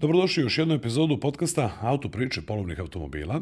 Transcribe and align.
Dobrodošli 0.00 0.42
u 0.42 0.46
još 0.46 0.58
jednu 0.58 0.74
epizodu 0.74 1.20
podcasta 1.20 1.70
Auto 1.80 2.08
priče 2.08 2.42
polovnih 2.42 2.80
automobila. 2.80 3.40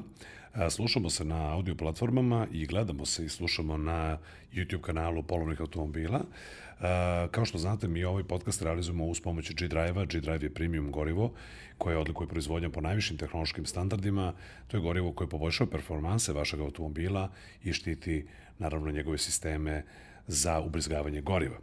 E, 0.54 0.70
Slušamo 0.70 1.10
se 1.10 1.24
na 1.24 1.52
audio 1.52 1.74
platformama 1.74 2.46
i 2.52 2.66
gledamo 2.66 3.06
se 3.06 3.24
i 3.24 3.28
slušamo 3.28 3.76
na 3.76 4.18
YouTube 4.52 4.80
kanalu 4.80 5.22
polovnih 5.22 5.60
automobila. 5.60 6.20
E, 6.20 7.28
Kao 7.30 7.44
što 7.44 7.58
znate, 7.58 7.88
mi 7.88 8.04
ovaj 8.04 8.24
podcast 8.24 8.62
realizujemo 8.62 9.04
uz 9.04 9.20
pomoć 9.20 9.54
G-Drive-a. 9.54 10.04
G-Drive 10.04 10.42
je 10.42 10.54
premium 10.54 10.92
gorivo 10.92 11.32
koje 11.78 11.98
odlikuje 11.98 12.28
proizvodnja 12.28 12.70
po 12.70 12.80
najvišim 12.80 13.16
tehnološkim 13.16 13.66
standardima. 13.66 14.32
To 14.68 14.76
je 14.76 14.80
gorivo 14.80 15.12
koje 15.12 15.28
poboljšava 15.28 15.70
performanse 15.70 16.32
vašeg 16.32 16.60
automobila 16.60 17.30
i 17.64 17.72
štiti 17.72 18.26
naravno 18.58 18.90
njegove 18.90 19.18
sisteme 19.18 19.84
za 20.26 20.60
ubrizgavanje 20.60 21.20
goriva. 21.20 21.58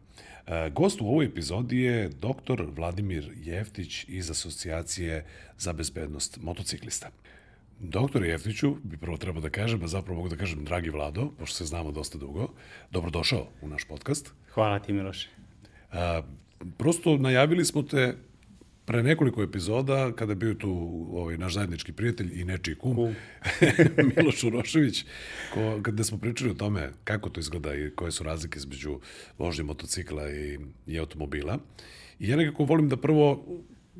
E, 0.48 0.70
Gost 0.70 1.02
u 1.02 1.07
ovoj 1.07 1.25
epizodi 1.25 1.81
je 1.81 2.09
dr. 2.09 2.63
Vladimir 2.76 3.31
Jeftić 3.35 4.05
iz 4.08 4.31
Asocijacije 4.31 5.26
za 5.58 5.73
bezbednost 5.73 6.40
motociklista. 6.41 7.09
Doktor 7.80 8.23
Jeftiću, 8.26 8.76
bi 8.84 8.98
prvo 8.98 9.18
trebao 9.18 9.41
da 9.41 9.49
kažem, 9.49 9.84
a 9.84 9.88
zapravo 9.88 10.16
mogu 10.18 10.30
da 10.30 10.35
kažem 10.35 10.66
dragi 10.66 10.90
Vlado, 10.90 11.31
pošto 11.40 11.55
se 11.57 11.66
znamo 11.66 11.91
dosta 11.91 12.18
dugo, 12.18 12.48
dobrodošao 12.91 13.48
u 13.62 13.68
naš 13.68 13.84
podcast. 13.84 14.31
Hvala 14.54 14.80
ti, 14.80 14.93
Miloše. 14.93 15.30
A, 15.91 16.21
prosto 16.77 17.18
najavili 17.18 17.66
smo 17.66 17.84
te 17.84 18.16
pre 18.85 19.03
nekoliko 19.03 19.43
epizoda, 19.43 20.11
kada 20.11 20.31
je 20.31 20.35
bio 20.35 20.53
tu 20.53 20.71
ovaj, 21.11 21.37
naš 21.37 21.53
zajednički 21.53 21.91
prijatelj 21.91 22.41
i 22.41 22.43
nečiji 22.43 22.75
kum, 22.75 22.95
Kum. 22.95 23.15
Miloš 24.15 24.43
Urošević, 24.43 25.05
ko, 25.53 25.79
kada 25.81 26.03
smo 26.03 26.17
pričali 26.17 26.51
o 26.51 26.53
tome 26.53 26.91
kako 27.03 27.29
to 27.29 27.39
izgleda 27.39 27.75
i 27.75 27.89
koje 27.89 28.11
su 28.11 28.23
razlike 28.23 28.57
između 28.57 28.99
vožnje 29.37 29.63
motocikla 29.63 30.29
i, 30.29 30.59
i 30.87 30.99
automobila. 30.99 31.59
I 32.19 32.29
ja 32.29 32.37
nekako 32.37 32.63
volim 32.63 32.89
da 32.89 32.97
prvo 32.97 33.45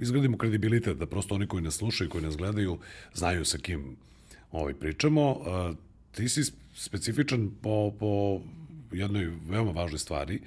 izgradimo 0.02 0.38
kredibilitet, 0.38 0.98
da 0.98 1.06
prosto 1.06 1.36
oni 1.36 1.48
koji 1.48 1.64
nas 1.64 1.76
slušaju, 1.76 2.10
koji 2.10 2.24
nas 2.24 2.38
gledaju, 2.38 2.78
znaju 3.14 3.46
sa 3.46 3.58
kim 3.58 3.96
ovaj, 4.52 4.74
pričamo. 4.74 5.42
A, 5.46 5.74
ti 6.12 6.30
si 6.30 6.44
specifičan 6.76 7.52
po, 7.62 7.94
po 8.00 8.42
jednoj 8.92 9.32
veoma 9.50 9.72
važnoj 9.72 10.00
stvari, 10.00 10.40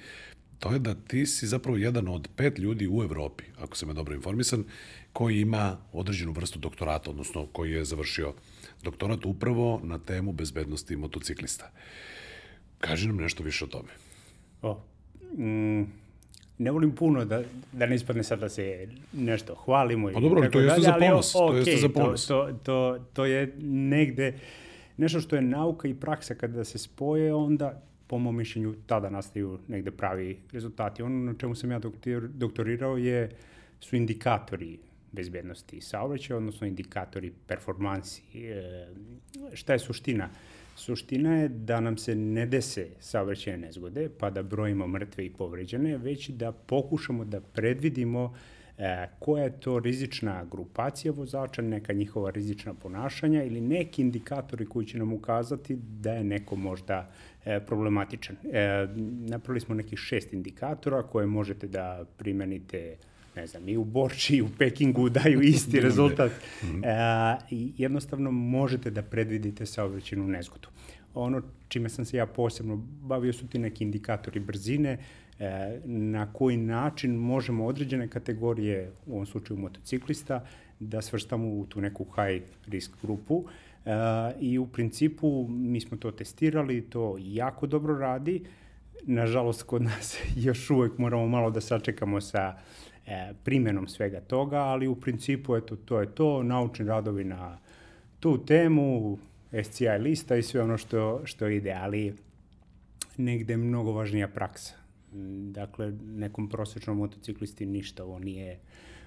to 0.59 0.73
je 0.73 0.79
da 0.79 0.95
ti 0.95 1.25
si 1.25 1.47
zapravo 1.47 1.77
jedan 1.77 2.07
od 2.07 2.27
pet 2.35 2.59
ljudi 2.59 2.87
u 2.87 3.03
Evropi, 3.03 3.43
ako 3.59 3.77
sam 3.77 3.89
ja 3.89 3.93
dobro 3.93 4.15
informisan, 4.15 4.63
koji 5.13 5.41
ima 5.41 5.77
određenu 5.93 6.31
vrstu 6.31 6.59
doktorata, 6.59 7.09
odnosno 7.09 7.45
koji 7.51 7.71
je 7.71 7.85
završio 7.85 8.33
doktorat 8.83 9.25
upravo 9.25 9.81
na 9.83 9.99
temu 9.99 10.31
bezbednosti 10.31 10.95
motociklista. 10.95 11.71
Kaži 12.77 13.07
nam 13.07 13.17
nešto 13.17 13.43
više 13.43 13.65
o 13.65 13.67
tome. 13.67 13.89
O, 14.61 14.81
mm, 15.37 15.81
ne 16.57 16.71
volim 16.71 16.95
puno 16.95 17.25
da, 17.25 17.43
da 17.71 17.85
ne 17.85 17.95
ispadne 17.95 18.23
sad 18.23 18.39
da 18.39 18.49
se 18.49 18.87
nešto 19.13 19.55
hvalimo. 19.55 20.11
Pa 20.13 20.19
dobro, 20.19 20.49
to 20.49 20.59
jeste 20.59 20.81
za 20.81 20.93
ponos, 20.99 21.31
to 21.31 21.53
jeste 21.53 21.77
za 21.77 21.89
ponos. 21.89 22.27
To, 22.27 22.45
to, 22.45 22.57
to, 22.63 23.05
to 23.13 23.25
je 23.25 23.53
negde 23.61 24.39
nešto 24.97 25.21
što 25.21 25.35
je 25.35 25.41
nauka 25.41 25.87
i 25.87 25.93
praksa 25.93 26.35
kada 26.35 26.63
se 26.63 26.77
spoje, 26.77 27.33
onda 27.33 27.81
po 28.07 28.17
mom 28.19 28.35
mišljenju 28.35 28.75
tada 28.85 29.09
nastaju 29.09 29.59
negde 29.67 29.91
pravi 29.91 30.39
rezultati. 30.51 31.03
Ono 31.03 31.31
na 31.31 31.33
čemu 31.37 31.55
sam 31.55 31.71
ja 31.71 31.79
doktor, 31.79 32.27
doktorirao 32.27 32.97
je, 32.97 33.29
su 33.79 33.95
indikatori 33.95 34.79
bezbednosti 35.11 35.81
saobraćaja, 35.81 36.37
odnosno 36.37 36.67
indikatori 36.67 37.33
performansi. 37.47 38.21
E, 38.33 38.87
šta 39.53 39.73
je 39.73 39.79
suština? 39.79 40.29
Suština 40.75 41.35
je 41.35 41.49
da 41.49 41.79
nam 41.79 41.97
se 41.97 42.15
ne 42.15 42.45
dese 42.45 42.87
saobraćajne 42.99 43.57
nezgode, 43.57 44.09
pa 44.19 44.29
da 44.29 44.43
brojimo 44.43 44.87
mrtve 44.87 45.25
i 45.25 45.29
povređene, 45.29 45.97
već 45.97 46.29
da 46.29 46.51
pokušamo 46.51 47.25
da 47.25 47.41
predvidimo 47.41 48.35
e, 48.77 49.07
koja 49.19 49.43
je 49.43 49.59
to 49.59 49.79
rizična 49.79 50.45
grupacija 50.51 51.11
vozača, 51.11 51.61
neka 51.61 51.93
njihova 51.93 52.29
rizična 52.29 52.73
ponašanja 52.73 53.43
ili 53.43 53.61
neki 53.61 54.01
indikatori 54.01 54.65
koji 54.65 54.85
će 54.85 54.97
nam 54.97 55.13
ukazati 55.13 55.75
da 55.75 56.13
je 56.13 56.23
neko 56.23 56.55
možda 56.55 57.09
e, 57.45 57.59
problematičan. 57.59 58.35
E, 58.43 58.87
napravili 59.29 59.59
smo 59.59 59.75
nekih 59.75 59.99
šest 59.99 60.33
indikatora 60.33 61.03
koje 61.03 61.27
možete 61.27 61.67
da 61.67 62.05
primenite 62.17 62.97
ne 63.35 63.47
znam, 63.47 63.69
i 63.69 63.77
u 63.77 63.83
Borči 63.83 64.35
i 64.35 64.41
u 64.41 64.49
Pekingu 64.57 65.09
daju 65.09 65.41
isti 65.41 65.79
rezultat. 65.87 66.31
E, 66.31 66.95
I 67.49 67.73
jednostavno 67.77 68.31
možete 68.31 68.91
da 68.91 69.01
predvidite 69.01 69.65
saobraćenu 69.65 70.27
nezgodu. 70.27 70.67
Ono 71.13 71.41
čime 71.67 71.89
sam 71.89 72.05
se 72.05 72.17
ja 72.17 72.25
posebno 72.25 72.75
bavio 73.01 73.33
su 73.33 73.47
ti 73.47 73.59
neki 73.59 73.83
indikatori 73.83 74.39
brzine, 74.39 74.91
e, 74.91 74.97
na 75.85 76.33
koji 76.33 76.57
način 76.57 77.15
možemo 77.15 77.65
određene 77.65 78.07
kategorije, 78.07 78.91
u 79.05 79.13
ovom 79.13 79.25
slučaju 79.25 79.59
motociklista, 79.59 80.45
da 80.79 81.01
svrstamo 81.01 81.47
u 81.47 81.65
tu 81.65 81.81
neku 81.81 82.03
high 82.03 82.43
risk 82.67 82.91
grupu. 83.01 83.45
E, 83.85 83.91
I 84.39 84.57
u 84.57 84.67
principu 84.67 85.47
mi 85.49 85.81
smo 85.81 85.97
to 85.97 86.11
testirali, 86.11 86.81
to 86.81 87.15
jako 87.19 87.67
dobro 87.67 87.97
radi. 87.97 88.43
Nažalost, 89.03 89.63
kod 89.63 89.81
nas 89.81 90.19
još 90.45 90.69
uvek 90.69 90.97
moramo 90.97 91.27
malo 91.27 91.51
da 91.51 91.61
sačekamo 91.61 92.21
sa 92.21 92.57
e, 93.07 93.33
primjenom 93.43 93.87
svega 93.87 94.21
toga, 94.21 94.57
ali 94.57 94.87
u 94.87 94.95
principu 94.95 95.55
eto, 95.55 95.75
to 95.75 96.01
je 96.01 96.15
to, 96.15 96.43
naučni 96.43 96.85
radovi 96.85 97.23
na 97.23 97.57
tu 98.19 98.45
temu, 98.45 99.17
SCI 99.63 99.87
lista 99.99 100.35
i 100.35 100.43
sve 100.43 100.61
ono 100.61 100.77
što, 100.77 101.21
što 101.23 101.47
ide, 101.47 101.73
ali 101.73 102.15
negde 103.17 103.53
je 103.53 103.57
mnogo 103.57 103.91
važnija 103.91 104.27
praksa. 104.27 104.86
Dakle, 105.51 105.91
nekom 106.05 106.49
prosječnom 106.49 106.97
motociklisti 106.97 107.65
ništa 107.65 108.03
ovo 108.03 108.19
nije 108.19 108.59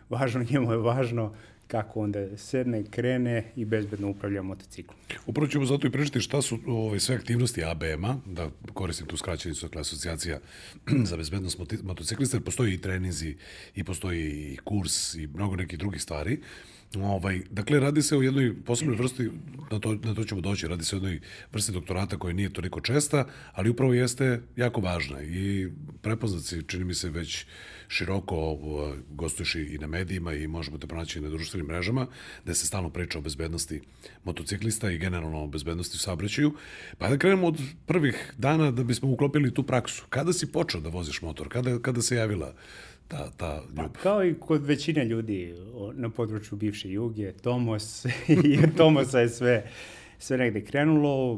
važno, 0.08 0.44
njemu 0.50 0.72
je 0.72 0.78
važno 0.78 1.34
kako 1.66 2.00
onda 2.00 2.36
sedne, 2.36 2.84
krene 2.90 3.52
i 3.56 3.64
bezbedno 3.64 4.10
upravlja 4.10 4.42
motociklom. 4.42 4.98
Upravo 5.26 5.48
ćemo 5.48 5.66
zato 5.66 5.86
i 5.86 5.90
pričati 5.90 6.20
šta 6.20 6.42
su 6.42 6.58
ove, 6.66 7.00
sve 7.00 7.16
aktivnosti 7.16 7.64
ABM-a, 7.64 8.16
da 8.26 8.50
koristim 8.74 9.06
tu 9.06 9.16
skraćenicu, 9.16 9.66
dakle 9.66 9.80
asocijacija 9.80 10.40
za 11.08 11.16
bezbednost 11.16 11.58
motociklista, 11.82 12.36
jer 12.36 12.44
postoji 12.44 12.74
i 12.74 12.80
treninzi, 12.80 13.36
i 13.74 13.84
postoji 13.84 14.52
i 14.52 14.56
kurs, 14.56 15.14
i 15.14 15.26
mnogo 15.26 15.56
nekih 15.56 15.78
drugih 15.78 16.02
stvari. 16.02 16.40
Ovaj, 16.98 17.40
dakle, 17.50 17.80
radi 17.80 18.02
se 18.02 18.16
o 18.16 18.22
jednoj 18.22 18.54
posebnoj 18.64 18.96
vrsti, 18.96 19.30
na 19.70 19.78
to, 19.78 19.94
na 19.94 20.14
to 20.14 20.24
ćemo 20.24 20.40
doći, 20.40 20.68
radi 20.68 20.84
se 20.84 20.96
o 20.96 20.98
jednoj 20.98 21.20
vrsti 21.52 21.72
doktorata 21.72 22.18
koja 22.18 22.34
nije 22.34 22.52
toliko 22.52 22.80
česta, 22.80 23.26
ali 23.52 23.70
upravo 23.70 23.94
jeste 23.94 24.42
jako 24.56 24.80
važna 24.80 25.22
i 25.22 25.68
prepoznat 26.02 26.44
se, 26.44 26.62
čini 26.62 26.84
mi 26.84 26.94
se, 26.94 27.10
već 27.10 27.46
široko 27.88 28.52
uh, 28.52 28.94
gostuješ 29.10 29.54
i 29.54 29.78
na 29.80 29.86
medijima 29.86 30.32
i 30.34 30.46
možemo 30.46 30.78
te 30.78 30.86
pronaći 30.86 31.18
i 31.18 31.22
na 31.22 31.28
društvenim 31.28 31.66
mrežama, 31.66 32.06
gde 32.44 32.54
se 32.54 32.66
stalno 32.66 32.90
priča 32.90 33.18
o 33.18 33.22
bezbednosti 33.22 33.80
motociklista 34.24 34.90
i 34.90 34.98
generalno 34.98 35.42
o 35.42 35.46
bezbednosti 35.46 35.96
u 35.96 35.98
saobraćaju. 35.98 36.54
Pa 36.98 37.08
da 37.08 37.18
krenemo 37.18 37.46
od 37.46 37.58
prvih 37.86 38.34
dana 38.38 38.70
da 38.70 38.84
bismo 38.84 39.10
uklopili 39.10 39.54
tu 39.54 39.62
praksu. 39.62 40.04
Kada 40.08 40.32
si 40.32 40.52
počeo 40.52 40.80
da 40.80 40.88
voziš 40.88 41.22
motor? 41.22 41.48
Kada, 41.48 41.78
kada 41.78 42.02
se 42.02 42.16
javila 42.16 42.54
ta, 43.10 43.30
ta 43.36 43.62
ljubav? 43.68 43.92
Pa, 43.92 44.00
kao 44.00 44.24
i 44.24 44.34
kod 44.34 44.66
većine 44.66 45.04
ljudi 45.04 45.54
na 45.94 46.10
području 46.10 46.58
bivše 46.58 46.90
Juge, 46.90 47.32
Tomos 47.32 48.04
i 48.44 48.58
Tomosa 48.76 49.20
je 49.20 49.28
sve, 49.28 49.66
sve 50.18 50.36
negde 50.36 50.64
krenulo. 50.64 51.32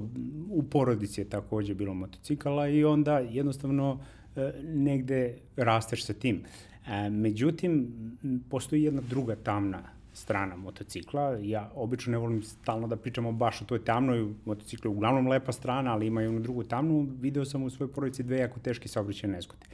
U 0.50 0.62
porodici 0.70 1.20
je 1.20 1.28
takođe 1.28 1.74
bilo 1.74 1.94
motocikala 1.94 2.68
i 2.68 2.84
onda 2.84 3.18
jednostavno 3.18 4.00
e, 4.36 4.52
negde 4.62 5.38
rasteš 5.56 6.04
sa 6.04 6.12
tim. 6.12 6.42
E, 6.86 7.10
međutim, 7.10 7.92
postoji 8.50 8.82
jedna 8.82 9.02
druga 9.08 9.36
tamna 9.36 9.82
strana 10.14 10.56
motocikla. 10.56 11.38
Ja 11.42 11.70
obično 11.74 12.10
ne 12.10 12.18
volim 12.18 12.42
stalno 12.42 12.86
da 12.86 12.96
pričamo 12.96 13.32
baš 13.32 13.62
o 13.62 13.64
toj 13.64 13.84
tamnoj, 13.84 14.34
motociklu 14.44 14.90
uglavnom 14.90 15.28
lepa 15.28 15.52
strana, 15.52 15.92
ali 15.92 16.06
ima 16.06 16.22
i 16.22 16.26
onu 16.26 16.40
drugu 16.40 16.64
tamnu. 16.64 17.08
Video 17.20 17.44
sam 17.44 17.62
u 17.62 17.70
svojoj 17.70 17.92
porodici 17.92 18.22
dve 18.22 18.38
jako 18.38 18.60
teške 18.60 18.88
saobraćajne 18.88 19.36
nezgode 19.36 19.66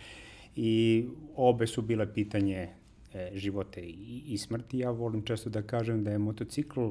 i 0.60 1.06
obe 1.37 1.66
su 1.66 1.82
bile 1.82 2.14
pitanje 2.14 2.69
e, 3.14 3.31
života 3.34 3.81
i, 3.81 4.22
i 4.26 4.38
smrti. 4.38 4.78
Ja 4.78 4.90
volim 4.90 5.22
često 5.22 5.50
da 5.50 5.62
kažem 5.62 6.05
da 6.05 6.10
je 6.10 6.19
motocikl 6.19 6.88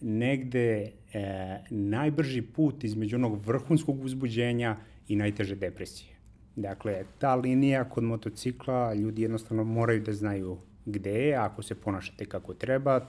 negde 0.00 0.90
e, 1.12 1.58
najbrži 1.70 2.42
put 2.42 2.84
između 2.84 3.16
onog 3.16 3.46
vrhunskog 3.46 4.04
uzbuđenja 4.04 4.76
i 5.08 5.16
najteže 5.16 5.56
depresije. 5.56 6.10
Dakle, 6.56 7.04
ta 7.18 7.34
linija 7.34 7.84
kod 7.84 8.04
motocikla, 8.04 8.94
ljudi 8.94 9.22
jednostavno 9.22 9.64
moraju 9.64 10.02
da 10.02 10.12
znaju 10.12 10.58
gde 10.86 11.12
je, 11.12 11.34
ako 11.34 11.62
se 11.62 11.74
ponašate 11.74 12.24
kako 12.24 12.54
treba, 12.54 13.06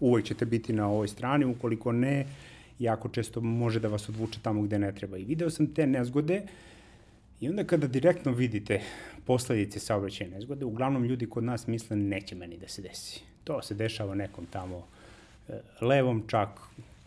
uvek 0.00 0.24
ćete 0.24 0.44
biti 0.44 0.72
na 0.72 0.88
ovoj 0.88 1.08
strani, 1.08 1.44
ukoliko 1.44 1.92
ne, 1.92 2.26
jako 2.78 3.08
često 3.08 3.40
može 3.40 3.80
da 3.80 3.88
vas 3.88 4.08
odvuče 4.08 4.40
tamo 4.42 4.62
gde 4.62 4.78
ne 4.78 4.92
treba. 4.92 5.16
I 5.16 5.24
video 5.24 5.50
sam 5.50 5.66
te 5.66 5.86
nezgode, 5.86 6.42
I 7.40 7.48
onda 7.48 7.64
kada 7.64 7.86
direktno 7.86 8.32
vidite 8.32 8.80
posledice 9.24 9.80
saobraćajne 9.80 10.34
nezgode, 10.34 10.64
uglavnom 10.64 11.04
ljudi 11.04 11.26
kod 11.26 11.44
nas 11.44 11.66
misle 11.66 11.96
neće 11.96 12.34
meni 12.34 12.58
da 12.58 12.68
se 12.68 12.82
desi. 12.82 13.22
To 13.44 13.62
se 13.62 13.74
dešava 13.74 14.14
nekom 14.14 14.46
tamo 14.46 14.86
e, 15.48 15.60
levom, 15.80 16.22
čak 16.26 16.48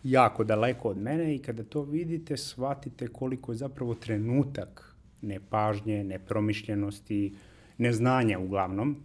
jako 0.04 0.44
daleko 0.44 0.88
od 0.88 0.98
mene 0.98 1.34
i 1.34 1.38
kada 1.38 1.64
to 1.64 1.82
vidite, 1.82 2.36
shvatite 2.36 3.08
koliko 3.08 3.52
je 3.52 3.56
zapravo 3.56 3.94
trenutak 3.94 4.94
nepažnje, 5.22 6.04
nepromišljenosti, 6.04 7.34
neznanja 7.78 8.38
uglavnom, 8.38 8.96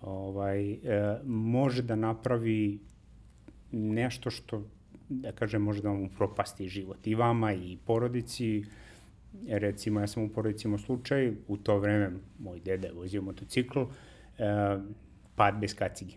ovaj, 0.00 0.72
e, 0.72 0.78
može 1.24 1.82
da 1.82 1.96
napravi 1.96 2.78
nešto 3.72 4.30
što, 4.30 4.62
da 5.08 5.32
kažem, 5.32 5.62
može 5.62 5.82
da 5.82 5.88
vam 5.88 6.02
upropasti 6.02 6.68
život 6.68 7.06
i 7.06 7.14
vama 7.14 7.52
i 7.52 7.78
porodici. 7.86 8.64
Recimo, 9.48 10.00
ja 10.00 10.06
sam 10.06 10.22
u 10.22 10.28
porodici 10.28 10.66
imao 10.66 10.78
slučaj, 10.78 11.32
u 11.48 11.56
to 11.56 11.78
vreme 11.78 12.10
moj 12.38 12.60
deda 12.60 12.86
je 12.86 12.92
vozio 12.92 13.22
motocikl, 13.22 13.80
e, 13.80 13.86
pad 15.36 15.58
bez 15.60 15.74
kacige. 15.74 16.14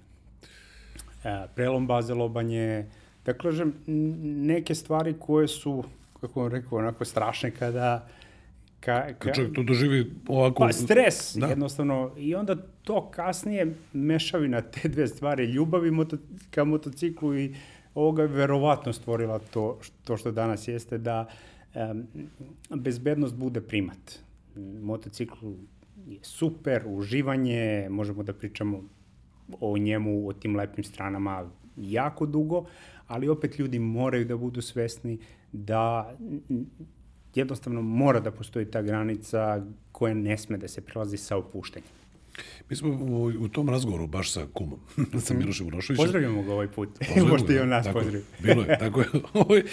E, 1.23 1.47
prelom 1.55 1.87
baze 1.87 2.13
lobanje, 2.13 2.85
da 3.25 3.33
kažem, 3.33 3.73
neke 4.47 4.75
stvari 4.75 5.15
koje 5.19 5.47
su, 5.47 5.83
kako 6.21 6.41
vam 6.41 6.51
rekao, 6.51 6.77
onako 6.77 7.05
strašne 7.05 7.51
kada 7.51 8.07
Ka, 8.81 9.01
ka, 9.07 9.13
Kad 9.13 9.35
čovjek 9.35 9.55
to 9.55 9.63
doživi 9.63 10.11
ovako... 10.27 10.63
Pa 10.63 10.73
stres, 10.73 11.35
da. 11.35 11.47
jednostavno. 11.47 12.11
I 12.17 12.35
onda 12.35 12.55
to 12.83 13.11
kasnije 13.11 13.75
mešavina 13.93 14.61
te 14.61 14.89
dve 14.89 15.07
stvari, 15.07 15.45
ljubavi 15.45 15.91
moto, 15.91 16.17
ka 16.51 16.63
motociklu 16.63 17.37
i 17.37 17.55
ovoga 17.95 18.21
je 18.21 18.27
verovatno 18.27 18.93
stvorila 18.93 19.39
to, 19.39 19.79
to 20.03 20.17
što 20.17 20.31
danas 20.31 20.67
jeste, 20.67 20.97
da 20.97 21.27
um, 21.27 21.50
bezbednost 22.75 23.35
bude 23.35 23.61
primat. 23.61 24.19
Motocikl 24.81 25.45
je 26.07 26.19
super, 26.21 26.83
uživanje, 26.87 27.87
možemo 27.89 28.23
da 28.23 28.33
pričamo 28.33 28.83
o 29.59 29.77
njemu, 29.77 30.27
o 30.27 30.33
tim 30.33 30.55
lepim 30.55 30.83
stranama 30.83 31.49
jako 31.77 32.25
dugo, 32.25 32.65
ali 33.07 33.29
opet 33.29 33.59
ljudi 33.59 33.79
moraju 33.79 34.25
da 34.25 34.37
budu 34.37 34.61
svesni 34.61 35.19
da 35.51 36.15
jednostavno 37.35 37.81
mora 37.81 38.19
da 38.19 38.31
postoji 38.31 38.65
ta 38.65 38.81
granica 38.81 39.65
koja 39.91 40.13
ne 40.13 40.37
sme 40.37 40.57
da 40.57 40.67
se 40.67 40.81
prelazi 40.81 41.17
sa 41.17 41.37
opuštenjem. 41.37 42.00
Mi 42.69 42.75
smo 42.75 42.89
u, 42.89 43.25
u 43.25 43.47
tom 43.47 43.69
razgovoru 43.69 44.07
baš 44.07 44.31
sa 44.31 44.47
kumom, 44.53 44.79
sa 45.25 45.33
Milošem 45.33 45.67
Urošovićem. 45.67 46.05
Pozdravljamo 46.05 46.43
ga 46.43 46.53
ovaj 46.53 46.67
put. 46.67 46.89
Možete 47.29 47.53
i 47.53 47.59
on 47.59 47.69
nas 47.69 47.87
pozdraviti. 47.93 48.25
Bilo 48.39 48.63
je, 48.63 48.77
tako 48.79 49.01
je. 49.01 49.07
Ovaj, 49.33 49.63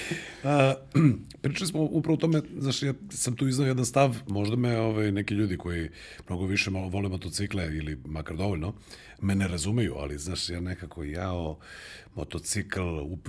a, 0.45 0.75
pričali 1.43 1.69
smo 1.69 1.83
upravo 1.83 2.15
o 2.15 2.21
tome, 2.21 2.43
znaš, 2.59 2.83
ja 2.83 2.95
sam 3.11 3.37
tu 3.37 3.49
iznao 3.49 3.69
jedan 3.69 3.85
stav, 3.85 4.17
možda 4.29 4.57
me 4.57 4.79
ovaj, 4.79 5.13
neki 5.13 5.35
ljudi 5.35 5.57
koji 5.57 5.89
mnogo 6.29 6.47
više 6.47 6.71
malo 6.71 6.89
vole 6.89 7.09
motocikle 7.09 7.77
ili 7.77 7.99
makar 8.05 8.37
dovoljno, 8.37 8.75
me 9.21 9.35
ne 9.35 9.49
razumeju, 9.49 9.95
ali 9.97 10.19
znaš, 10.19 10.49
ja 10.49 10.61
nekako 10.61 11.05
jao, 11.05 11.59
motocikl, 12.15 12.81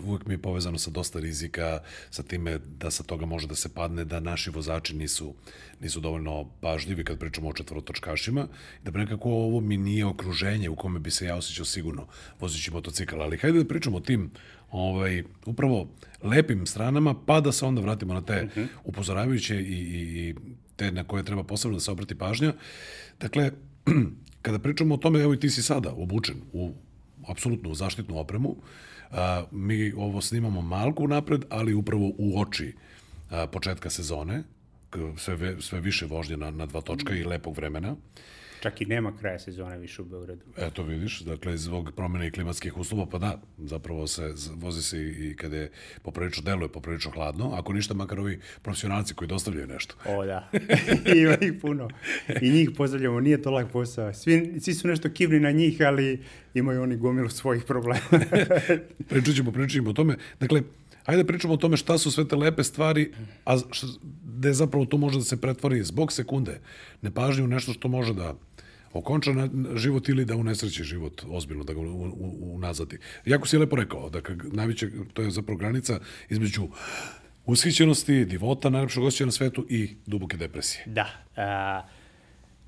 uvek 0.06 0.26
mi 0.26 0.34
je 0.34 0.42
povezano 0.42 0.78
sa 0.78 0.92
dosta 0.92 1.20
rizika, 1.20 1.80
sa 2.10 2.24
time 2.24 2.58
da 2.58 2.92
sa 2.92 3.04
toga 3.04 3.26
može 3.26 3.48
da 3.48 3.56
se 3.56 3.70
padne, 3.74 4.06
da 4.06 4.20
naši 4.20 4.50
vozači 4.50 4.96
nisu, 4.96 5.34
nisu 5.80 6.00
dovoljno 6.00 6.50
pažljivi 6.62 7.04
kad 7.04 7.20
pričamo 7.20 7.50
o 7.50 7.54
četvorotočkašima, 7.54 8.48
da 8.84 8.92
bi 8.92 9.00
nekako 9.00 9.19
ovo 9.26 9.60
mi 9.60 9.78
nije 9.78 10.06
okruženje 10.06 10.70
u 10.70 10.76
kome 10.76 11.00
bi 11.00 11.12
se 11.12 11.26
ja 11.26 11.36
osjećao 11.36 11.66
sigurno 11.66 12.08
vozići 12.40 12.72
motocikl, 12.72 13.22
ali 13.22 13.38
hajde 13.38 13.60
da 13.60 13.68
pričamo 13.68 13.98
o 13.98 14.00
tim 14.00 14.32
ovaj, 14.72 15.24
upravo 15.46 15.88
lepim 16.24 16.66
stranama, 16.66 17.16
pa 17.26 17.42
da 17.42 17.52
se 17.52 17.66
onda 17.66 17.82
vratimo 17.82 18.14
na 18.14 18.22
te 18.22 18.44
uh 18.44 18.50
mhm. 18.50 18.60
-huh. 18.60 18.68
upozoravajuće 18.84 19.56
i, 19.56 19.62
i, 19.62 20.30
i 20.30 20.36
te 20.76 20.92
na 20.92 21.04
koje 21.04 21.24
treba 21.24 21.44
posebno 21.44 21.78
da 21.78 21.82
se 21.82 21.92
obrati 21.92 22.16
pažnja. 22.16 22.54
Dakle, 23.20 23.52
kada 24.42 24.60
pričamo 24.60 24.96
o 24.96 24.98
tome, 24.98 25.20
evo 25.20 25.34
i 25.34 25.40
ti 25.40 25.50
si 25.50 25.64
sada 25.64 25.92
obučen 25.92 26.36
u 26.54 26.74
apsolutno 27.28 27.70
u 27.70 27.76
zaštitnu 27.76 28.20
opremu, 28.20 28.56
a, 29.12 29.44
mi 29.52 29.94
ovo 29.98 30.22
snimamo 30.22 30.62
malku 30.62 31.08
napred, 31.08 31.46
ali 31.50 31.74
upravo 31.74 32.12
u 32.18 32.42
oči 32.42 32.74
a, 33.30 33.48
početka 33.48 33.90
sezone, 33.90 34.44
sve, 35.18 35.62
sve 35.62 35.82
više 35.82 36.06
vožnje 36.06 36.38
na, 36.38 36.52
na 36.52 36.66
dva 36.66 36.82
točka 36.82 37.16
i 37.16 37.24
lepog 37.24 37.58
vremena. 37.58 37.96
Čak 38.60 38.82
i 38.82 38.86
nema 38.86 39.18
kraja 39.18 39.40
sezone 39.40 39.78
više 39.78 40.02
u 40.02 40.06
Beogradu. 40.06 40.42
Eto 40.58 40.84
vidiš, 40.84 41.20
dakle, 41.20 41.58
zbog 41.58 41.92
promjene 41.96 42.28
i 42.28 42.32
klimatskih 42.32 42.78
uslova, 42.78 43.06
pa 43.06 43.18
da, 43.18 43.42
zapravo 43.58 44.08
se 44.08 44.34
vozi 44.56 44.82
se 44.82 45.08
i 45.08 45.36
kada 45.36 45.58
je 45.58 45.72
poprilično 46.02 46.44
deluje, 46.44 46.70
poprilično 46.72 47.12
hladno, 47.12 47.52
ako 47.54 47.74
ništa, 47.74 47.94
makar 47.94 48.20
ovi 48.20 48.40
profesionalci 48.62 49.14
koji 49.14 49.28
dostavljaju 49.28 49.68
nešto. 49.68 49.96
O, 50.06 50.26
da. 50.26 50.50
Ima 51.16 51.38
ih 51.42 51.54
puno. 51.62 51.90
I 52.42 52.50
njih 52.50 52.70
pozdravljamo, 52.78 53.20
nije 53.20 53.42
to 53.42 53.52
lak 53.52 53.72
posao. 53.72 54.14
Svi, 54.14 54.60
svi 54.62 54.74
su 54.74 54.88
nešto 54.88 55.10
kivni 55.10 55.40
na 55.40 55.52
njih, 55.52 55.82
ali 55.86 56.24
imaju 56.54 56.82
oni 56.82 56.98
gomilu 56.98 57.30
svojih 57.30 57.64
problema. 57.64 58.00
pričat 59.10 59.36
ćemo, 59.36 59.52
pričat 59.52 59.72
ćemo 59.72 59.90
o 59.90 59.94
tome. 59.94 60.16
Dakle, 60.40 60.62
Ajde 61.06 61.24
pričamo 61.24 61.54
o 61.54 61.58
tome 61.58 61.78
šta 61.78 61.98
su 61.98 62.12
sve 62.12 62.28
te 62.28 62.36
lepe 62.36 62.64
stvari, 62.64 63.12
a 63.46 63.58
gde 64.24 64.54
zapravo 64.54 64.86
to 64.86 64.98
može 64.98 65.18
da 65.18 65.24
se 65.24 65.42
pretvori 65.42 65.84
zbog 65.84 66.12
sekunde, 66.12 66.60
nepažnje 67.02 67.44
u 67.44 67.48
nešto 67.48 67.74
što 67.74 67.88
može 67.88 68.14
da 68.14 68.36
okonča 68.94 69.34
na 69.34 69.50
život 69.76 70.10
ili 70.10 70.26
da 70.26 70.36
unesreće 70.36 70.84
život 70.84 71.24
ozbiljno, 71.30 71.64
da 71.64 71.74
ga 71.74 71.80
unazadi. 72.42 72.98
Jako 73.26 73.48
si 73.48 73.58
lepo 73.58 73.76
rekao, 73.76 74.10
dakle, 74.10 74.36
najveće, 74.52 74.90
to 75.14 75.22
je 75.22 75.32
zapravo 75.32 75.58
granica 75.58 76.00
između 76.30 76.68
ushićenosti, 77.46 78.26
divota, 78.26 78.70
najlepšeg 78.70 79.04
osjećaja 79.04 79.26
na 79.26 79.32
svetu 79.32 79.66
i 79.70 79.96
duboke 80.06 80.38
depresije. 80.38 80.84
Da. 80.86 81.08
A, 81.36 81.82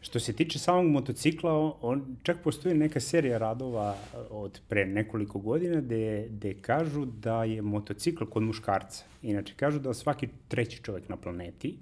što 0.01 0.19
se 0.19 0.33
tiče 0.33 0.59
samog 0.59 0.85
motocikla, 0.85 1.73
on, 1.81 2.17
čak 2.23 2.37
postoji 2.43 2.75
neka 2.75 2.99
serija 2.99 3.37
radova 3.37 3.97
od 4.29 4.61
pre 4.67 4.85
nekoliko 4.85 5.39
godina 5.39 5.81
gde, 5.81 6.27
gde 6.29 6.53
kažu 6.53 7.05
da 7.05 7.43
je 7.43 7.61
motocikl 7.61 8.25
kod 8.25 8.43
muškarca. 8.43 9.03
Inače, 9.21 9.53
kažu 9.55 9.79
da 9.79 9.93
svaki 9.93 10.27
treći 10.47 10.83
čovjek 10.83 11.09
na 11.09 11.17
planeti 11.17 11.77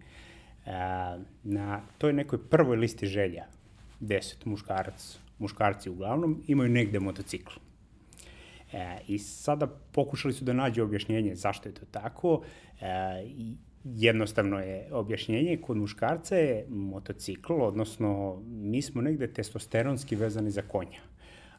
a, 0.66 1.18
na 1.44 1.82
toj 1.98 2.14
nekoj 2.14 2.50
prvoj 2.50 2.78
listi 2.78 3.08
želja 3.08 3.46
deset 4.00 4.46
muškarac, 4.46 5.18
muškarci 5.40 5.90
uglavnom, 5.90 6.44
imaju 6.48 6.70
negde 6.70 7.00
motocikl. 7.00 7.54
E, 8.74 8.98
I 9.08 9.20
sada 9.20 9.68
pokušali 9.68 10.34
su 10.34 10.46
da 10.46 10.54
nađu 10.54 10.84
objašnjenje 10.84 11.36
zašto 11.36 11.70
je 11.70 11.74
to 11.74 11.86
tako. 11.92 12.42
E, 12.82 12.86
i 13.26 13.56
jednostavno 13.84 14.60
je 14.60 14.88
objašnjenje 14.92 15.58
kod 15.58 15.78
muškarca 15.78 16.36
je 16.36 16.66
motocikl, 16.70 17.54
odnosno 17.54 18.42
mi 18.48 18.82
smo 18.82 19.02
negde 19.02 19.28
testosteronski 19.28 20.16
vezani 20.16 20.52
za 20.52 20.62
konja. 20.62 21.00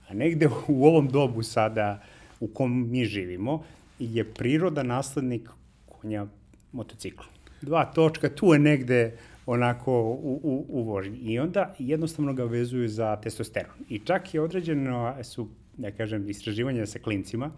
A 0.08 0.14
negde 0.14 0.48
u 0.69 0.87
ovom 0.87 1.08
dobu 1.08 1.42
sada 1.42 2.02
u 2.40 2.48
kom 2.48 2.90
mi 2.90 3.04
živimo 3.04 3.62
je 3.98 4.25
priroda 4.25 4.82
naslednik 4.82 5.50
konja 5.88 6.26
motociklu. 6.72 7.26
Dva 7.62 7.84
točka, 7.84 8.28
tu 8.28 8.52
je 8.52 8.58
negde 8.58 9.16
onako 9.52 9.93
u, 10.02 10.41
u, 10.43 10.67
u 10.69 10.82
vožnji. 10.82 11.19
I 11.19 11.38
onda 11.38 11.75
jednostavno 11.79 12.32
ga 12.32 12.44
vezuju 12.44 12.88
za 12.88 13.17
testosteron. 13.17 13.75
I 13.88 13.99
čak 13.99 14.35
je 14.35 14.40
određeno 14.40 15.14
su, 15.23 15.49
da 15.76 15.90
kažem, 15.90 16.28
istraživanja 16.30 16.87
sa 16.87 16.99
klincima. 16.99 17.50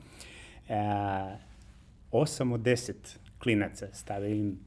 E, 0.68 0.75
8 2.12 2.54
od 2.54 2.61
10 2.61 2.92
klinaca 3.38 3.87
stave 3.92 4.38
im 4.38 4.58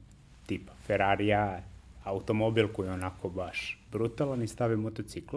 tipa 0.46 0.72
Ferrarija, 0.86 1.62
automobil 2.04 2.68
koji 2.68 2.86
je 2.86 2.92
onako 2.92 3.30
baš 3.30 3.78
brutalan 3.92 4.42
i 4.42 4.46
stave 4.46 4.76
motocikl. 4.76 5.36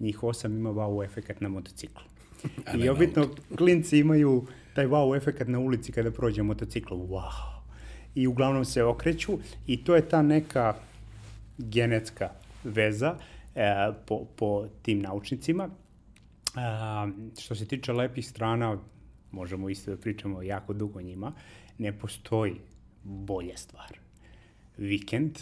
Njih 0.00 0.22
osam 0.22 0.56
ima 0.56 0.70
wow 0.70 1.04
efekat 1.04 1.40
na 1.40 1.48
motociklu. 1.48 2.04
I 2.84 2.88
obitno 2.88 3.28
klinci 3.56 3.98
imaju 3.98 4.46
taj 4.74 4.86
wow 4.86 5.16
efekat 5.16 5.48
na 5.48 5.58
ulici 5.58 5.92
kada 5.92 6.10
prođe 6.10 6.42
motocikl. 6.42 6.94
Wow! 6.94 7.60
I 8.14 8.26
uglavnom 8.26 8.64
se 8.64 8.84
okreću 8.84 9.38
i 9.66 9.84
to 9.84 9.96
je 9.96 10.08
ta 10.08 10.22
neka 10.22 10.74
genetska 11.58 12.30
veza 12.64 13.18
e, 13.54 13.92
po, 14.06 14.26
po 14.36 14.68
tim 14.82 15.02
naučnicima. 15.02 15.64
E, 15.64 15.70
što 17.40 17.54
se 17.54 17.66
tiče 17.66 17.92
lepih 17.92 18.28
strana, 18.28 18.78
možemo 19.30 19.68
isto 19.68 19.90
da 19.90 19.96
pričamo 19.96 20.42
jako 20.42 20.72
dugo 20.72 21.00
njima, 21.00 21.32
ne 21.78 21.98
postoji 21.98 22.60
bolja 23.04 23.56
stvar. 23.56 23.98
Vikend, 24.76 25.38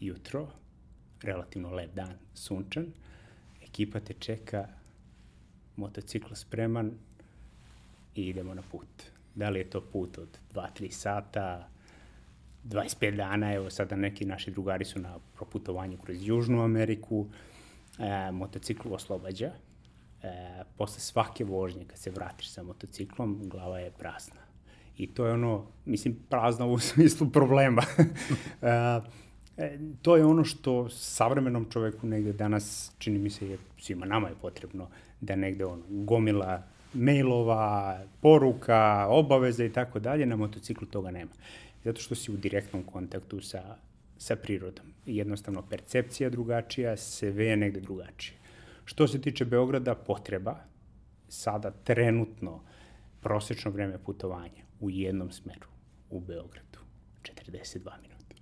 jutro, 0.00 0.48
relativno 1.22 1.70
lep 1.70 1.94
dan, 1.94 2.14
sunčan, 2.34 2.86
ekipa 3.62 4.00
te 4.00 4.14
čeka, 4.14 4.68
motocikl 5.76 6.34
spreman 6.34 6.92
i 8.14 8.26
idemo 8.28 8.54
na 8.54 8.62
put. 8.62 8.88
Da 9.34 9.50
li 9.50 9.58
je 9.58 9.70
to 9.70 9.80
put 9.80 10.18
od 10.18 10.38
2-3 10.54 10.90
sata, 10.90 11.68
25 12.64 13.16
dana, 13.16 13.52
evo 13.54 13.70
sada 13.70 13.96
neki 13.96 14.24
naši 14.24 14.50
drugari 14.50 14.84
su 14.84 15.00
na 15.00 15.18
proputovanju 15.34 15.98
kroz 15.98 16.16
Južnu 16.20 16.62
Ameriku, 16.62 17.26
e, 17.98 18.30
motocikl 18.30 18.94
oslobađa. 18.94 19.50
E, 20.22 20.64
posle 20.76 21.00
svake 21.00 21.44
vožnje, 21.44 21.84
kad 21.84 21.98
se 21.98 22.10
vratiš 22.10 22.50
sa 22.50 22.62
motociklom, 22.62 23.40
glava 23.42 23.78
je 23.78 23.90
prazna. 23.90 24.40
I 24.98 25.06
to 25.06 25.26
je 25.26 25.32
ono, 25.32 25.66
mislim, 25.84 26.16
prazna 26.28 26.66
u 26.66 26.78
smislu 26.88 27.30
problema. 27.30 27.82
e, 28.62 29.00
e, 29.56 29.78
to 30.02 30.16
je 30.16 30.24
ono 30.24 30.44
što 30.44 30.88
savremenom 30.88 31.66
čoveku 31.70 32.06
negde 32.06 32.32
danas, 32.32 32.92
čini 32.98 33.18
mi 33.18 33.30
se, 33.30 33.48
je, 33.48 33.58
svima 33.78 34.06
nama 34.06 34.28
je 34.28 34.34
potrebno 34.42 34.88
da 35.20 35.36
negde 35.36 35.64
ono, 35.64 35.82
gomila 35.88 36.62
mailova, 36.94 37.98
poruka, 38.20 39.06
obaveza 39.08 39.64
i 39.64 39.72
tako 39.72 39.98
dalje, 39.98 40.26
na 40.26 40.36
motociklu 40.36 40.86
toga 40.86 41.10
nema 41.10 41.30
zato 41.84 42.00
što 42.00 42.14
si 42.14 42.32
u 42.32 42.36
direktnom 42.36 42.82
kontaktu 42.82 43.40
sa, 43.40 43.76
sa 44.18 44.36
prirodom. 44.36 44.86
Jednostavno, 45.06 45.62
percepcija 45.62 46.30
drugačija, 46.30 46.96
sve 46.96 47.46
je 47.46 47.56
negde 47.56 47.80
drugačije. 47.80 48.38
Što 48.84 49.08
se 49.08 49.20
tiče 49.20 49.44
Beograda, 49.44 49.94
potreba, 49.94 50.56
sada 51.28 51.70
trenutno 51.70 52.60
prosečno 53.20 53.70
vreme 53.70 53.98
putovanja 53.98 54.64
u 54.80 54.90
jednom 54.90 55.32
smeru 55.32 55.68
u 56.10 56.20
Beogradu, 56.20 56.78
42 57.22 57.90
minuta. 58.02 58.36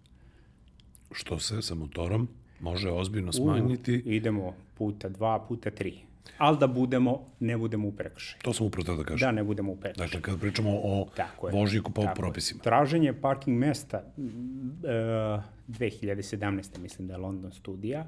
Što 1.12 1.38
se 1.38 1.62
sa 1.62 1.74
motorom 1.74 2.28
može 2.60 2.90
ozbiljno 2.90 3.32
smanjiti. 3.32 4.02
U, 4.06 4.10
idemo 4.10 4.54
puta 4.78 5.08
dva, 5.08 5.44
puta 5.48 5.70
tri. 5.70 6.00
Ali 6.38 6.58
da 6.58 6.66
budemo, 6.66 7.30
ne 7.40 7.56
budemo 7.58 7.88
u 7.88 7.92
prekršaju. 7.92 8.40
To 8.42 8.52
sam 8.52 8.66
upravo 8.66 8.96
da 8.96 9.04
kažem. 9.04 9.26
Da, 9.26 9.32
ne 9.32 9.44
budemo 9.44 9.72
u 9.72 9.76
prekršaju. 9.76 10.06
Dakle, 10.06 10.22
kada 10.22 10.38
pričamo 10.38 10.70
o 10.70 11.08
Tako 11.16 11.48
je. 11.48 11.52
vožnji 11.52 11.80
po 11.82 11.90
Tako 11.90 12.08
je. 12.08 12.14
propisima. 12.14 12.62
Traženje 12.62 13.12
parking 13.12 13.58
mesta, 13.58 13.96
e, 13.98 15.42
2017. 15.68 16.78
mislim 16.78 17.08
da 17.08 17.14
je 17.14 17.18
London 17.18 17.52
studija, 17.52 18.06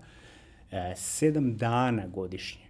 e, 0.70 0.92
sedam 0.96 1.56
dana 1.56 2.06
godišnje 2.06 2.64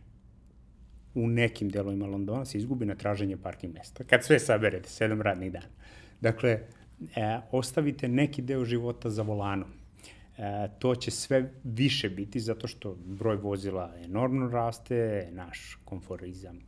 u 1.14 1.28
nekim 1.28 1.68
delovima 1.68 2.06
Londona 2.06 2.44
se 2.44 2.58
izgubi 2.58 2.86
na 2.86 2.94
traženje 2.94 3.36
parking 3.36 3.74
mesta. 3.74 4.04
Kad 4.04 4.24
sve 4.24 4.38
saberete, 4.38 4.88
sedam 4.88 5.22
radnih 5.22 5.52
dana. 5.52 5.66
Dakle, 6.20 6.50
e, 7.16 7.40
ostavite 7.52 8.08
neki 8.08 8.42
deo 8.42 8.64
života 8.64 9.10
za 9.10 9.22
volanom. 9.22 9.68
E, 10.38 10.68
to 10.78 10.94
će 10.94 11.10
sve 11.10 11.52
više 11.64 12.10
biti 12.10 12.40
zato 12.40 12.68
što 12.68 12.96
broj 13.04 13.36
vozila 13.36 13.92
enormno 14.04 14.48
raste, 14.48 15.28
naš 15.32 15.78
konforizam 15.84 16.60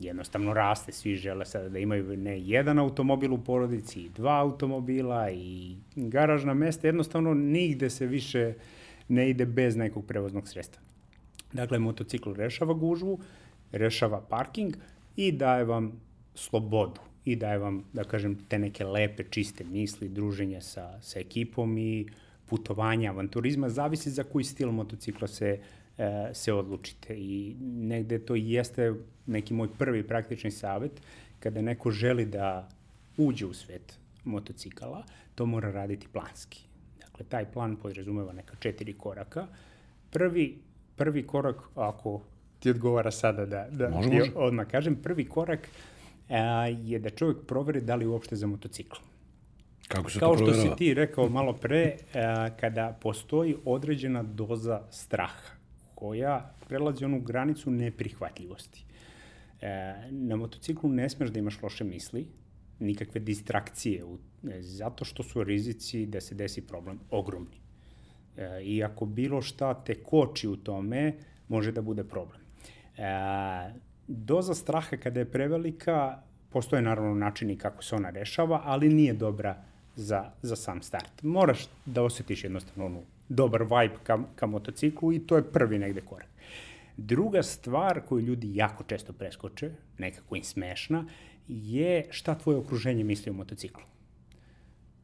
jednostavno 0.00 0.54
raste, 0.54 0.92
svi 0.92 1.14
žele 1.14 1.46
sada 1.46 1.68
da 1.68 1.78
imaju 1.78 2.16
ne 2.16 2.40
jedan 2.40 2.78
automobil 2.78 3.34
u 3.34 3.38
porodici, 3.38 4.00
i 4.00 4.08
dva 4.08 4.40
automobila 4.40 5.30
i 5.30 5.76
garažna 5.96 6.54
mesta, 6.54 6.88
jednostavno 6.88 7.34
nigde 7.34 7.90
se 7.90 8.06
više 8.06 8.54
ne 9.08 9.30
ide 9.30 9.46
bez 9.46 9.76
nekog 9.76 10.06
prevoznog 10.06 10.48
sredstva. 10.48 10.82
Dakle, 11.52 11.78
motocikl 11.78 12.32
rešava 12.32 12.74
gužvu, 12.74 13.20
rešava 13.72 14.20
parking 14.20 14.76
i 15.16 15.32
daje 15.32 15.64
vam 15.64 15.92
slobodu 16.34 17.00
i 17.24 17.36
daje 17.36 17.58
vam, 17.58 17.84
da 17.92 18.04
kažem, 18.04 18.38
te 18.48 18.58
neke 18.58 18.84
lepe, 18.84 19.24
čiste 19.30 19.64
misli, 19.64 20.08
druženje 20.08 20.60
sa, 20.60 21.00
sa 21.02 21.20
ekipom 21.20 21.78
i 21.78 22.06
putovanja, 22.50 23.10
avanturizma, 23.10 23.68
zavisi 23.68 24.10
za 24.10 24.24
koji 24.24 24.44
stil 24.44 24.70
motocikla 24.72 25.28
se, 25.28 25.58
e, 25.98 26.30
se 26.32 26.52
odlučite. 26.52 27.14
I 27.18 27.56
negde 27.60 28.18
to 28.18 28.34
jeste 28.34 28.94
neki 29.26 29.54
moj 29.54 29.68
prvi 29.78 30.02
praktični 30.06 30.50
savet, 30.50 31.00
kada 31.40 31.62
neko 31.62 31.90
želi 31.90 32.26
da 32.26 32.68
uđe 33.16 33.46
u 33.46 33.54
svet 33.54 33.98
motocikala, 34.24 35.04
to 35.34 35.46
mora 35.46 35.70
raditi 35.72 36.08
planski. 36.12 36.60
Dakle, 37.00 37.26
taj 37.26 37.52
plan 37.52 37.76
podrazumeva 37.76 38.32
neka 38.32 38.56
četiri 38.56 38.92
koraka. 38.92 39.46
Prvi, 40.10 40.58
prvi 40.96 41.26
korak, 41.26 41.56
ako 41.74 42.20
ti 42.58 42.70
odgovara 42.70 43.10
sada 43.10 43.46
da, 43.46 43.66
da 43.70 43.88
Može, 43.90 44.10
ti 44.10 44.18
može. 44.18 44.32
odmah 44.34 44.66
kažem, 44.66 44.96
prvi 45.02 45.24
korak 45.24 45.68
a, 46.28 46.66
je 46.66 46.98
da 46.98 47.10
čovjek 47.10 47.38
proveri 47.46 47.80
da 47.80 47.94
li 47.94 48.06
uopšte 48.06 48.36
za 48.36 48.46
motocikl. 48.46 48.96
Kako 49.94 50.10
se 50.10 50.18
Kao 50.18 50.36
to 50.36 50.44
što 50.44 50.54
si 50.54 50.68
ti 50.76 50.94
rekao 50.94 51.28
malo 51.28 51.52
pre, 51.52 51.96
a, 52.14 52.50
kada 52.60 52.98
postoji 53.00 53.56
određena 53.64 54.22
doza 54.22 54.82
straha 54.90 55.54
koja 55.94 56.54
prelazi 56.68 57.04
onu 57.04 57.20
granicu 57.20 57.70
neprihvatljivosti. 57.70 58.84
E, 59.60 59.94
na 60.10 60.36
motociklu 60.36 60.90
ne 60.90 61.08
smeš 61.08 61.30
da 61.30 61.38
imaš 61.38 61.62
loše 61.62 61.84
misli, 61.84 62.26
nikakve 62.78 63.20
distrakcije, 63.20 64.04
u, 64.04 64.18
e, 64.50 64.62
zato 64.62 65.04
što 65.04 65.22
su 65.22 65.44
rizici 65.44 66.06
da 66.06 66.20
se 66.20 66.34
desi 66.34 66.66
problem 66.66 67.00
ogromni. 67.10 67.60
E, 68.36 68.62
I 68.62 68.84
ako 68.84 69.06
bilo 69.06 69.42
šta 69.42 69.74
te 69.74 69.94
koči 69.94 70.48
u 70.48 70.56
tome, 70.56 71.14
može 71.48 71.72
da 71.72 71.82
bude 71.82 72.04
problem. 72.04 72.40
E, 72.96 73.02
doza 74.06 74.54
straha 74.54 74.96
kada 74.96 75.20
je 75.20 75.30
prevelika, 75.30 76.22
postoje 76.50 76.82
naravno 76.82 77.14
načini 77.14 77.56
kako 77.56 77.82
se 77.82 77.96
ona 77.96 78.10
rešava, 78.10 78.62
ali 78.64 78.88
nije 78.88 79.12
dobra 79.12 79.69
za, 80.00 80.30
za 80.42 80.56
sam 80.56 80.82
start. 80.82 81.22
Moraš 81.22 81.68
da 81.86 82.02
osetiš 82.02 82.44
jednostavno 82.44 82.86
onu 82.86 83.02
dobar 83.28 83.62
vibe 83.62 83.94
ka, 84.02 84.18
ka 84.34 84.46
motociklu 84.46 85.12
i 85.12 85.18
to 85.18 85.36
je 85.36 85.52
prvi 85.52 85.78
negde 85.78 86.00
korak. 86.00 86.28
Druga 86.96 87.42
stvar 87.42 88.00
koju 88.08 88.24
ljudi 88.24 88.56
jako 88.56 88.84
često 88.84 89.12
preskoče, 89.12 89.70
nekako 89.98 90.36
im 90.36 90.44
smešna, 90.44 91.04
je 91.48 92.06
šta 92.10 92.34
tvoje 92.34 92.58
okruženje 92.58 93.04
misli 93.04 93.30
o 93.30 93.34
motociklu. 93.34 93.82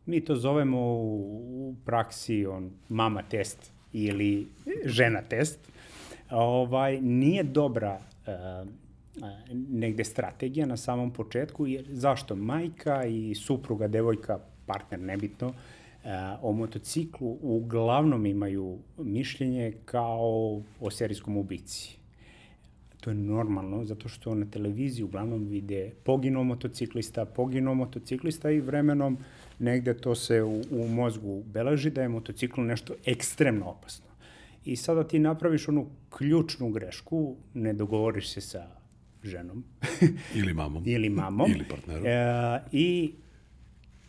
Mi 0.06 0.20
to 0.20 0.36
zovemo 0.36 0.78
u, 0.80 1.70
u 1.70 1.74
praksi 1.84 2.46
on 2.46 2.70
mama 2.88 3.22
test 3.22 3.72
ili 3.92 4.46
žena 4.84 5.22
test. 5.22 5.58
Ovaj, 6.30 7.00
nije 7.00 7.42
dobra 7.42 8.00
uh, 8.26 8.68
negde 9.52 10.04
strategija 10.04 10.66
na 10.66 10.76
samom 10.76 11.12
početku, 11.12 11.66
jer 11.66 11.84
zašto? 11.90 12.36
Majka 12.36 13.04
i 13.04 13.34
supruga, 13.34 13.88
devojka, 13.88 14.38
partner, 14.66 15.00
nebitno, 15.00 15.48
uh, 15.48 15.54
o 16.42 16.52
motociklu 16.52 17.38
uglavnom 17.42 18.26
imaju 18.26 18.78
mišljenje 18.98 19.72
kao 19.84 20.62
o 20.80 20.90
serijskom 20.90 21.36
ubici. 21.36 21.96
To 23.00 23.10
je 23.10 23.14
normalno, 23.14 23.84
zato 23.84 24.08
što 24.08 24.34
na 24.34 24.46
televiziji 24.50 25.04
uglavnom 25.04 25.44
vide 25.44 25.90
poginuo 26.04 26.44
motociklista, 26.44 27.24
poginuo 27.24 27.74
motociklista 27.74 28.50
i 28.50 28.60
vremenom 28.60 29.18
negde 29.58 29.94
to 29.94 30.14
se 30.14 30.42
u, 30.42 30.62
u 30.70 30.88
mozgu 30.88 31.42
beleži 31.52 31.90
da 31.90 32.02
je 32.02 32.08
motocikl 32.08 32.60
nešto 32.60 32.94
ekstremno 33.04 33.66
opasno. 33.66 34.06
I 34.64 34.76
sada 34.76 35.04
ti 35.04 35.18
napraviš 35.18 35.68
onu 35.68 35.86
ključnu 36.10 36.70
grešku, 36.70 37.36
ne 37.54 37.72
dogovoriš 37.72 38.28
se 38.28 38.40
sa 38.40 38.66
ženom 39.22 39.64
Ili 40.34 40.54
mamom. 40.54 40.82
ili 40.94 41.08
mamom. 41.08 41.50
Ili 41.50 41.64
partnerom. 41.68 42.06
E, 42.06 42.60
I 42.72 43.12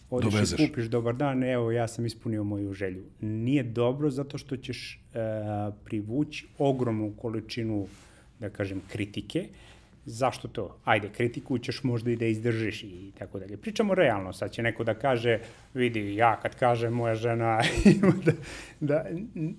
odeš 0.10 0.34
Dovezeš. 0.34 0.60
i 0.60 0.68
kupiš, 0.68 0.86
dobar 0.86 1.16
dan, 1.16 1.44
evo 1.44 1.72
ja 1.72 1.88
sam 1.88 2.06
ispunio 2.06 2.44
moju 2.44 2.74
želju. 2.74 3.04
Nije 3.22 3.64
dobro 3.64 4.10
zato 4.10 4.38
što 4.38 4.58
ćeš 4.58 4.96
e, 4.96 5.20
privući 5.86 6.48
ogromnu 6.58 7.14
količinu, 7.18 7.88
da 8.40 8.50
kažem, 8.50 8.82
kritike. 8.88 9.48
Zašto 10.06 10.48
to? 10.48 10.78
Ajde, 10.84 11.10
kritiku 11.10 11.58
ćeš 11.58 11.84
možda 11.84 12.12
i 12.12 12.16
da 12.16 12.26
izdržiš 12.26 12.84
i 12.84 13.12
tako 13.18 13.40
dalje. 13.40 13.58
Pričamo 13.58 13.96
realno, 13.96 14.34
sad 14.34 14.52
će 14.52 14.64
neko 14.64 14.84
da 14.84 14.94
kaže, 14.94 15.40
vidi, 15.74 16.16
ja 16.16 16.40
kad 16.40 16.56
kažem 16.56 16.94
moja 16.94 17.16
žena, 17.16 17.62
da, 18.26 18.32
da 18.80 19.06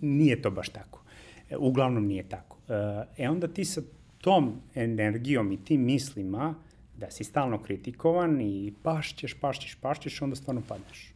nije 0.01 0.43
to 0.43 0.51
baš 0.51 0.69
tako. 0.69 1.03
E, 1.51 1.57
uglavnom 1.57 2.07
nije 2.07 2.29
tako. 2.29 2.57
E, 2.69 3.23
E 3.25 3.29
onda 3.29 3.49
ti 3.49 3.65
sa 3.65 3.83
tom 4.21 4.61
energijom 4.75 5.53
i 5.53 5.65
tim 5.65 5.85
mislima 5.85 6.55
da 6.99 7.11
si 7.11 7.25
stalno 7.25 7.63
kritikovan 7.63 8.41
i 8.41 8.73
pašćeš, 8.83 9.35
pašćeš, 9.35 9.75
pašćeš, 9.75 10.23
onda 10.23 10.37
stvarno 10.37 10.63
padneš. 10.69 11.15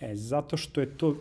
E, 0.00 0.14
zato 0.14 0.56
što 0.56 0.80
je 0.80 0.98
to 0.98 1.10
e, 1.10 1.16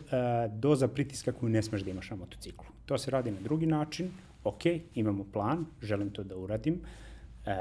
doza 0.48 0.88
pritiska 0.88 1.32
koju 1.32 1.50
ne 1.50 1.64
smeš 1.64 1.82
da 1.82 1.92
imaš 1.92 2.10
na 2.10 2.16
motociklu. 2.16 2.66
To 2.86 2.98
se 2.98 3.12
radi 3.12 3.32
na 3.32 3.42
drugi 3.42 3.66
način, 3.66 4.12
ok, 4.44 4.62
imamo 4.96 5.24
plan, 5.34 5.66
želim 5.82 6.10
to 6.10 6.24
da 6.24 6.38
uradim 6.38 6.80
e, 7.46 7.52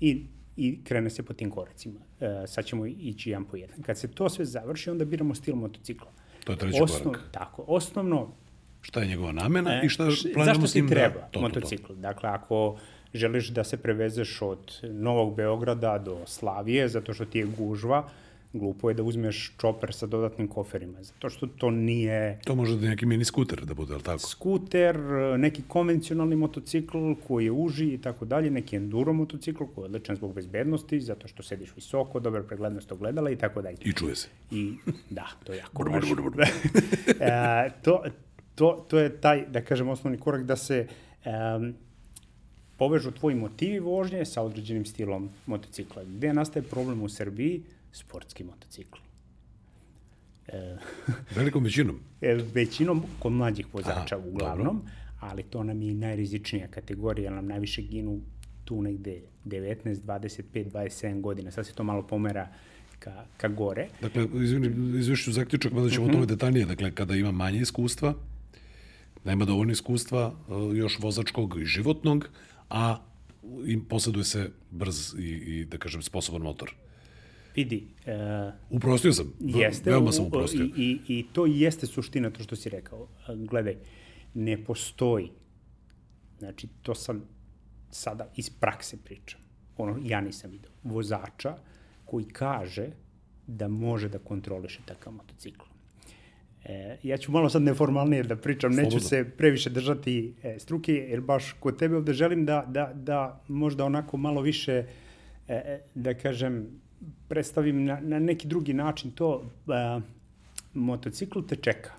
i, 0.00 0.26
i 0.56 0.84
krene 0.84 1.10
se 1.10 1.22
po 1.22 1.32
tim 1.32 1.50
koracima. 1.50 2.00
E, 2.20 2.46
sad 2.46 2.64
ćemo 2.64 2.86
ići 2.86 3.30
jedan 3.30 3.44
po 3.44 3.56
jedan. 3.56 3.82
Kad 3.82 3.98
se 3.98 4.08
to 4.08 4.28
sve 4.28 4.44
završi, 4.44 4.90
onda 4.90 5.04
biramo 5.04 5.34
stil 5.34 5.54
motocikla. 5.54 6.10
To 6.44 6.52
je 6.52 6.58
treći 6.58 6.78
korak. 7.02 7.20
Tako, 7.32 7.64
osnovno, 7.66 8.32
Šta 8.80 9.00
je 9.00 9.06
njegova 9.06 9.32
namena 9.32 9.82
i 9.82 9.88
šta 9.88 10.04
E, 10.04 10.06
planiramo 10.34 10.44
zašto 10.44 10.66
s 10.66 10.74
njim 10.74 10.88
ti 10.88 10.94
treba 10.94 11.14
da... 11.14 11.20
To, 11.20 11.26
to, 11.26 11.32
to. 11.32 11.40
motocikl? 11.40 11.92
Dakle, 11.92 12.28
ako 12.28 12.78
želiš 13.14 13.48
da 13.48 13.64
se 13.64 13.76
prevezeš 13.76 14.42
od 14.42 14.80
Novog 14.82 15.36
Beograda 15.36 15.98
do 15.98 16.18
Slavije, 16.26 16.88
zato 16.88 17.14
što 17.14 17.24
ti 17.24 17.38
je 17.38 17.46
gužva, 17.58 18.08
glupo 18.52 18.90
je 18.90 18.94
da 18.94 19.02
uzmeš 19.02 19.52
čoper 19.58 19.94
sa 19.94 20.06
dodatnim 20.06 20.48
koferima, 20.48 21.02
zato 21.02 21.30
što 21.30 21.46
to 21.46 21.70
nije 21.70 22.40
To 22.44 22.54
može 22.54 22.76
da 22.76 22.84
je 22.84 22.90
neki 22.90 23.06
mini 23.06 23.24
skuter 23.24 23.64
da 23.64 23.74
bude, 23.74 23.94
ali 23.94 24.02
tako? 24.02 24.18
skuter, 24.18 24.98
neki 25.38 25.62
konvencionalni 25.68 26.36
motocikl 26.36 27.12
koji 27.28 27.44
je 27.44 27.52
uži 27.52 27.86
i 27.86 27.98
tako 27.98 28.24
dalje, 28.24 28.50
neki 28.50 28.76
enduro 28.76 29.12
motocikl 29.12 29.64
koji 29.74 29.82
je 29.82 29.86
odličan 29.86 30.16
zbog 30.16 30.34
bezbednosti, 30.34 31.00
zato 31.00 31.28
što 31.28 31.42
sediš 31.42 31.72
visoko, 31.76 32.20
dobra 32.20 32.42
preglednost 32.42 32.92
ogledala 32.92 33.30
i 33.30 33.36
tako 33.36 33.62
dalje. 33.62 33.76
I 33.84 33.92
čuje 33.92 34.16
se. 34.16 34.28
I 34.50 34.74
da, 35.10 35.26
to 35.44 35.52
je 35.52 35.58
jako 35.58 35.84
br, 35.84 35.90
važno. 35.90 36.14
br, 36.14 36.22
br. 36.22 36.42
e, 37.20 37.70
to, 37.82 38.02
to, 38.54 38.86
to 38.88 38.98
je 38.98 39.20
taj, 39.20 39.46
da 39.46 39.64
kažem, 39.64 39.88
osnovni 39.88 40.18
korak 40.18 40.44
da 40.44 40.56
se 40.56 40.86
um, 41.24 41.74
povežu 42.76 43.10
tvoji 43.10 43.36
motivi 43.36 43.78
vožnje 43.80 44.24
sa 44.24 44.42
određenim 44.42 44.84
stilom 44.86 45.30
motocikla. 45.46 46.04
Gde 46.04 46.32
nastaje 46.32 46.62
problem 46.64 47.02
u 47.02 47.08
Srbiji? 47.08 47.62
Sportski 47.92 48.44
motocikl. 48.44 48.98
E, 50.48 50.76
Velikom 51.36 51.64
većinom. 51.64 52.00
e, 52.20 52.34
većinom 52.54 53.02
kod 53.18 53.32
mlađih 53.32 53.74
vozača 53.74 54.16
Aha, 54.16 54.24
uglavnom, 54.26 54.82
ali 55.20 55.42
to 55.42 55.62
nam 55.64 55.82
je 55.82 55.90
i 55.90 55.94
najrizičnija 55.94 56.68
kategorija, 56.68 57.30
nam 57.30 57.46
najviše 57.46 57.82
ginu 57.82 58.20
tu 58.64 58.82
negde 58.82 59.20
19, 59.44 59.94
25, 59.96 60.42
27 60.66 61.20
godina. 61.20 61.50
Sad 61.50 61.66
se 61.66 61.72
to 61.72 61.84
malo 61.84 62.02
pomera 62.02 62.48
ka, 62.98 63.24
ka 63.36 63.48
gore. 63.48 63.88
Dakle, 64.00 64.28
izvini, 64.34 64.98
izvešću 64.98 65.32
zaključak, 65.32 65.72
mada 65.72 65.90
ćemo 65.90 66.04
o 66.04 66.08
Mhm. 66.08 66.14
tome 66.14 66.26
detaljnije. 66.26 66.66
Dakle, 66.66 66.92
kada 66.92 67.14
ima 67.14 67.32
manje 67.32 67.60
iskustva, 67.60 68.14
nema 69.24 69.44
dovoljno 69.44 69.72
iskustva 69.72 70.26
uh, 70.48 70.76
još 70.76 70.98
vozačkog 70.98 71.58
i 71.60 71.64
životnog, 71.64 72.28
a 72.70 72.98
im 73.66 73.84
posjeduje 73.84 74.24
se 74.24 74.50
brz 74.70 75.14
i, 75.18 75.28
i 75.28 75.64
da 75.64 75.78
kažem, 75.78 76.02
sposoban 76.02 76.42
motor. 76.42 76.74
Vidi. 77.56 77.86
Uh, 78.06 78.76
uprostio 78.76 79.12
sam. 79.12 79.32
Jeste. 79.40 79.90
Veoma 79.90 80.12
sam 80.12 80.26
uprostio. 80.26 80.64
I, 80.64 80.68
i, 80.76 81.18
I 81.18 81.26
to 81.32 81.46
jeste 81.46 81.86
suština 81.86 82.30
to 82.30 82.42
što 82.42 82.56
si 82.56 82.68
rekao. 82.68 83.08
Gledaj, 83.28 83.76
ne 84.34 84.64
postoji. 84.64 85.30
Znači, 86.38 86.68
to 86.82 86.94
sam 86.94 87.22
sada 87.90 88.32
iz 88.36 88.50
prakse 88.50 88.96
pričam. 89.04 89.40
Ono, 89.76 89.98
ja 90.04 90.20
nisam 90.20 90.50
vidio. 90.50 90.70
Vozača 90.82 91.56
koji 92.04 92.24
kaže 92.24 92.90
da 93.46 93.68
može 93.68 94.08
da 94.08 94.18
kontroliše 94.18 94.80
takav 94.86 95.12
motocikl. 95.12 95.75
E, 96.68 96.96
ja 97.02 97.16
ću 97.16 97.32
malo 97.32 97.48
sad 97.48 97.62
neformalnije 97.62 98.22
da 98.22 98.36
pričam, 98.36 98.72
Slobodno. 98.72 98.96
neću 98.96 99.08
se 99.08 99.24
previše 99.36 99.70
držati 99.70 100.34
e, 100.42 100.58
struke, 100.58 100.92
jer 100.92 101.20
baš 101.20 101.52
kod 101.52 101.78
tebe 101.78 101.96
ovde 101.96 102.12
želim 102.12 102.44
da, 102.44 102.64
da, 102.68 102.90
da 102.94 103.40
možda 103.48 103.84
onako 103.84 104.16
malo 104.16 104.40
više, 104.40 104.84
e, 105.48 105.80
da 105.94 106.14
kažem, 106.14 106.66
predstavim 107.28 107.84
na, 107.84 108.00
na 108.00 108.18
neki 108.18 108.48
drugi 108.48 108.74
način 108.74 109.10
to. 109.10 109.44
E, 109.68 110.00
motocikl 110.74 111.40
te 111.48 111.56
čeka. 111.56 111.92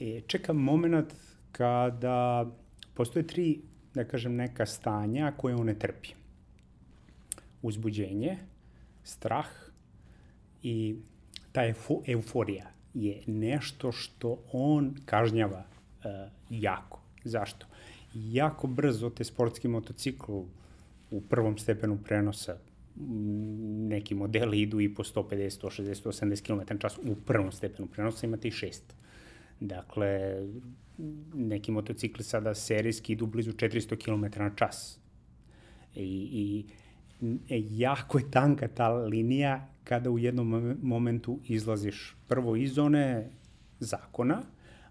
E, 0.00 0.20
čeka 0.26 0.52
moment 0.52 1.14
kada 1.52 2.46
postoje 2.94 3.26
tri, 3.26 3.60
da 3.94 4.04
kažem, 4.04 4.36
neka 4.36 4.66
stanja 4.66 5.32
koje 5.36 5.54
on 5.54 5.66
ne 5.66 5.74
trpi. 5.74 6.08
Uzbuđenje, 7.62 8.38
strah 9.04 9.48
i 10.62 10.96
ta 11.52 11.62
euforija 12.06 12.79
je 12.94 13.22
nešto 13.26 13.92
što 13.92 14.38
on 14.52 14.94
kažnjava 15.04 15.64
uh, 15.64 16.04
jako. 16.50 17.00
Zašto? 17.24 17.66
Jako 18.14 18.66
brzo 18.66 19.10
te 19.10 19.24
sportski 19.24 19.68
motocikl 19.68 20.32
u 21.10 21.20
prvom 21.20 21.58
stepenu 21.58 21.98
prenosa 22.04 22.56
neki 23.88 24.14
modeli 24.14 24.60
idu 24.60 24.80
i 24.80 24.94
po 24.94 25.02
150, 25.02 25.66
160, 25.66 26.02
180 26.04 26.42
km 26.46 26.78
čas 26.78 26.98
u 27.02 27.14
prvom 27.26 27.52
stepenu 27.52 27.88
prenosa, 27.88 28.26
imate 28.26 28.48
i 28.48 28.50
šest. 28.50 28.94
Dakle, 29.60 30.42
neki 31.34 31.72
motocikli 31.72 32.24
sada 32.24 32.54
serijski 32.54 33.12
idu 33.12 33.26
blizu 33.26 33.52
400 33.52 33.96
km 34.04 34.42
na 34.42 34.50
čas. 34.56 34.98
I, 35.94 36.02
i 36.32 36.64
e, 37.54 37.62
jako 37.70 38.18
je 38.18 38.30
tanka 38.30 38.68
ta 38.68 38.88
linija 38.88 39.68
kada 39.90 40.10
u 40.10 40.18
jednom 40.18 40.76
momentu 40.82 41.38
izlaziš 41.44 42.16
prvo 42.28 42.56
iz 42.56 42.74
zone 42.74 43.30
zakona, 43.80 44.42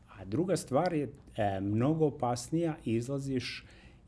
a 0.09 0.25
druga 0.25 0.57
stvar 0.57 0.93
je 0.93 1.03
e, 1.35 1.59
mnogo 1.61 2.05
opasnija, 2.05 2.75
izlaziš 2.85 3.65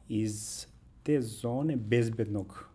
iz 0.10 0.66
te 1.04 1.22
zone 1.22 1.76
bezbednog 1.76 2.70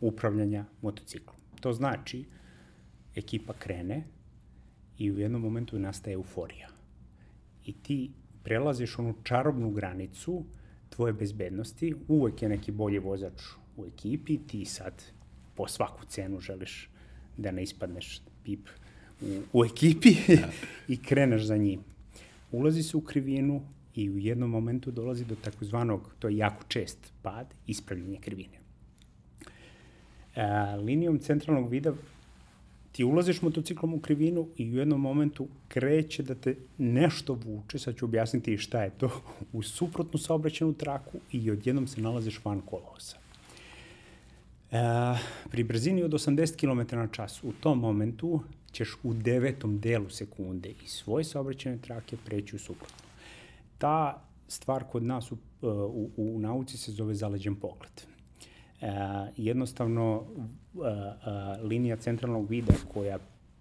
upravljanja 0.00 0.64
motociklom. 0.82 1.36
To 1.60 1.72
znači, 1.72 2.24
ekipa 3.14 3.52
krene 3.52 4.04
i 4.98 5.10
u 5.12 5.18
jednom 5.18 5.42
momentu 5.42 5.78
nastaje 5.78 6.14
euforija. 6.14 6.68
I 7.64 7.72
ti 7.72 8.10
prelaziš 8.42 8.98
onu 8.98 9.14
čarobnu 9.22 9.70
granicu 9.70 10.44
tvoje 10.90 11.12
bezbednosti, 11.12 11.94
uvek 12.08 12.42
je 12.42 12.48
neki 12.48 12.72
bolji 12.72 12.98
vozač 12.98 13.42
u 13.76 13.86
ekipi, 13.86 14.38
ti 14.46 14.64
sad 14.64 15.02
po 15.54 15.68
svaku 15.68 16.04
cenu 16.06 16.40
želiš 16.40 16.90
da 17.38 17.50
ne 17.50 17.62
ispadneš 17.62 18.20
pip 18.44 18.68
u, 19.20 19.40
u 19.52 19.64
ekipi 19.64 20.08
ja. 20.28 20.48
i 20.94 20.96
kreneš 21.02 21.42
za 21.42 21.56
njim. 21.56 21.80
Ulazi 22.52 22.82
se 22.82 22.96
u 22.96 23.00
krivinu 23.00 23.62
i 23.94 24.10
u 24.10 24.18
jednom 24.18 24.50
momentu 24.50 24.90
dolazi 24.90 25.24
do 25.24 25.34
takozvanog, 25.44 26.14
to 26.18 26.28
je 26.28 26.36
jako 26.36 26.64
čest 26.68 27.12
pad, 27.22 27.54
ispravljanja 27.66 28.20
krivine. 28.20 28.58
E, 30.34 30.76
linijom 30.76 31.18
centralnog 31.18 31.70
vida 31.70 31.94
ti 32.92 33.04
ulaziš 33.04 33.42
motociklom 33.42 33.94
u 33.94 34.00
krivinu 34.00 34.48
i 34.56 34.70
u 34.70 34.76
jednom 34.76 35.00
momentu 35.00 35.48
kreće 35.68 36.22
da 36.22 36.34
te 36.34 36.54
nešto 36.78 37.34
vuče, 37.34 37.78
sad 37.78 37.96
ću 37.96 38.04
objasniti 38.04 38.56
šta 38.58 38.82
je 38.82 38.90
to, 38.90 39.22
u 39.52 39.62
suprotnu 39.62 40.18
saobraćenu 40.18 40.72
traku 40.74 41.18
i 41.32 41.50
odjednom 41.50 41.86
se 41.86 42.00
nalaziš 42.00 42.40
van 42.44 42.60
kolovoza. 42.60 43.27
E, 44.72 44.78
pri 45.50 45.64
brzini 45.64 46.02
od 46.02 46.10
80 46.10 46.56
km 46.56 46.96
na 46.96 47.06
čas 47.06 47.44
u 47.44 47.52
tom 47.52 47.78
momentu 47.78 48.40
ćeš 48.72 48.96
u 49.02 49.14
devetom 49.14 49.80
delu 49.80 50.10
sekunde 50.10 50.68
iz 50.84 50.90
svoje 50.90 51.24
saobraćene 51.24 51.78
trake 51.78 52.16
preći 52.24 52.56
u 52.56 52.58
suprotnu. 52.58 53.08
Ta 53.78 54.22
stvar 54.48 54.84
kod 54.84 55.02
nas 55.02 55.32
u, 55.32 55.36
u, 55.62 56.10
u 56.16 56.38
nauci 56.38 56.78
se 56.78 56.92
zove 56.92 57.14
zaleđen 57.14 57.54
pogled. 57.54 57.92
E, 58.80 58.86
jednostavno, 59.36 60.24
e, 60.74 60.88
e, 60.88 61.62
linija 61.62 61.96
centralnog 61.96 62.50
vida 62.50 62.72
koja 62.92 63.18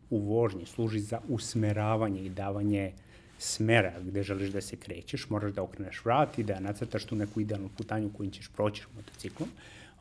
u 0.09 0.19
vožnji 0.19 0.65
služi 0.65 0.99
za 0.99 1.19
usmeravanje 1.29 2.21
i 2.21 2.29
davanje 2.29 2.93
smera 3.37 3.93
gde 4.01 4.23
želiš 4.23 4.49
da 4.49 4.61
se 4.61 4.75
krećeš, 4.75 5.29
moraš 5.29 5.51
da 5.51 5.63
okreneš 5.63 6.05
vrat 6.05 6.39
i 6.39 6.43
da 6.43 6.59
nacrtaš 6.59 7.05
tu 7.05 7.15
neku 7.15 7.41
idealnu 7.41 7.69
putanju 7.77 8.09
kojim 8.17 8.31
ćeš 8.31 8.49
proći 8.55 8.83
motociklom. 8.95 9.49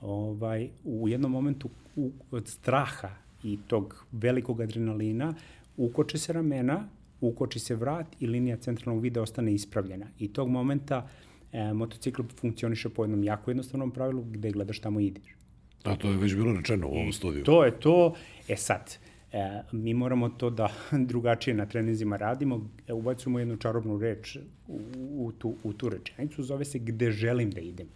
Ovaj, 0.00 0.68
u 0.84 1.08
jednom 1.08 1.32
momentu 1.32 1.68
u, 1.96 2.10
od 2.30 2.48
straha 2.48 3.10
i 3.42 3.58
tog 3.66 4.06
velikog 4.12 4.60
adrenalina 4.60 5.34
ukoče 5.76 6.18
se 6.18 6.32
ramena, 6.32 6.88
ukoči 7.20 7.58
se 7.58 7.74
vrat 7.74 8.06
i 8.20 8.26
linija 8.26 8.56
centralnog 8.56 9.02
vida 9.02 9.22
ostane 9.22 9.54
ispravljena. 9.54 10.06
I 10.18 10.28
tog 10.28 10.48
momenta 10.48 11.08
e, 11.52 11.72
motocikl 11.72 12.22
funkcioniše 12.40 12.88
po 12.88 13.04
jednom 13.04 13.24
jako 13.24 13.50
jednostavnom 13.50 13.90
pravilu 13.90 14.22
gde 14.22 14.50
gledaš 14.50 14.78
tamo 14.78 15.00
ideš. 15.00 15.36
A 15.84 15.96
to 15.96 16.08
je 16.08 16.16
već 16.16 16.34
bilo 16.34 16.52
rečeno 16.52 16.88
u 16.88 16.90
ovom 16.90 17.12
studiju. 17.12 17.44
To 17.44 17.64
je 17.64 17.80
to. 17.80 18.14
E 18.48 18.56
sad, 18.56 18.98
e, 19.32 19.62
mi 19.72 19.94
moramo 19.94 20.28
to 20.28 20.50
da 20.50 20.72
drugačije 21.10 21.54
na 21.54 21.66
trenizima 21.66 22.16
radimo, 22.16 22.70
e, 22.86 22.92
ubacujemo 22.92 23.38
jednu 23.38 23.56
čarobnu 23.56 23.98
reč 23.98 24.36
u, 24.68 24.80
u, 25.10 25.32
tu, 25.32 25.54
u 25.64 25.72
tu 25.72 25.88
rečenicu, 25.88 26.42
zove 26.42 26.64
se 26.64 26.78
gde 26.78 27.10
želim 27.10 27.50
da 27.50 27.60
idem, 27.60 27.86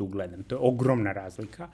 tu 0.00 0.06
gledam. 0.06 0.42
To 0.42 0.54
je 0.54 0.58
ogromna 0.58 1.12
razlika 1.12 1.68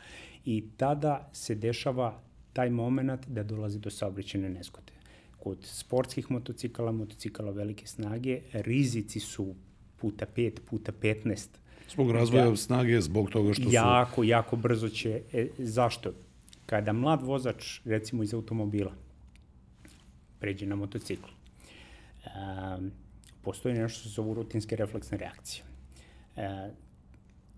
i 0.45 0.65
tada 0.77 1.29
se 1.33 1.55
dešava 1.55 2.21
taj 2.53 2.71
moment 2.71 3.27
da 3.27 3.43
dolazi 3.43 3.79
do 3.79 3.91
saobraćene 3.91 4.49
nezgode. 4.51 4.93
Kod 5.39 5.59
sportskih 5.62 6.31
motocikala, 6.31 6.93
motocikala 6.93 7.53
velike 7.55 7.87
snage, 7.87 8.41
rizici 8.53 9.21
su 9.21 9.55
puta 9.97 10.27
5, 10.37 10.61
puta 10.71 10.93
15. 10.93 11.47
Zbog 11.91 12.11
razvoja 12.11 12.51
da, 12.51 12.57
snage, 12.57 13.01
zbog 13.01 13.31
toga 13.31 13.53
što 13.55 13.62
jako, 13.62 13.71
su... 13.71 14.25
Jako, 14.25 14.25
jako 14.25 14.57
brzo 14.57 14.89
će... 14.89 15.23
E, 15.33 15.47
zašto? 15.59 16.12
Kada 16.67 16.93
mlad 16.93 17.23
vozač, 17.23 17.81
recimo 17.85 18.23
iz 18.23 18.35
automobila, 18.35 18.93
pređe 20.41 20.67
na 20.67 20.77
motocikl, 20.77 21.31
um, 21.31 22.91
postoji 23.43 23.75
nešto 23.75 24.01
što 24.01 24.09
se 24.09 24.15
zovu 24.15 24.35
rutinske 24.35 24.77
refleksne 24.77 25.19
reakcije. 25.19 25.65
E, 26.37 26.71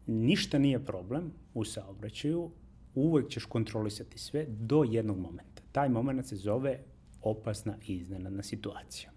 ništa 0.08 0.58
nije 0.58 0.84
problem 0.84 1.32
u 1.54 1.64
saobraćaju, 1.64 2.50
uvek 2.94 3.28
ćeš 3.28 3.44
kontrolisati 3.44 4.18
sve 4.18 4.46
do 4.48 4.84
jednog 4.84 5.18
momenta. 5.18 5.62
Taj 5.72 5.88
moment 5.88 6.26
se 6.26 6.36
zove 6.36 6.78
opasna 7.22 7.76
i 7.86 7.96
iznenadna 7.96 8.42
situacija. 8.42 9.10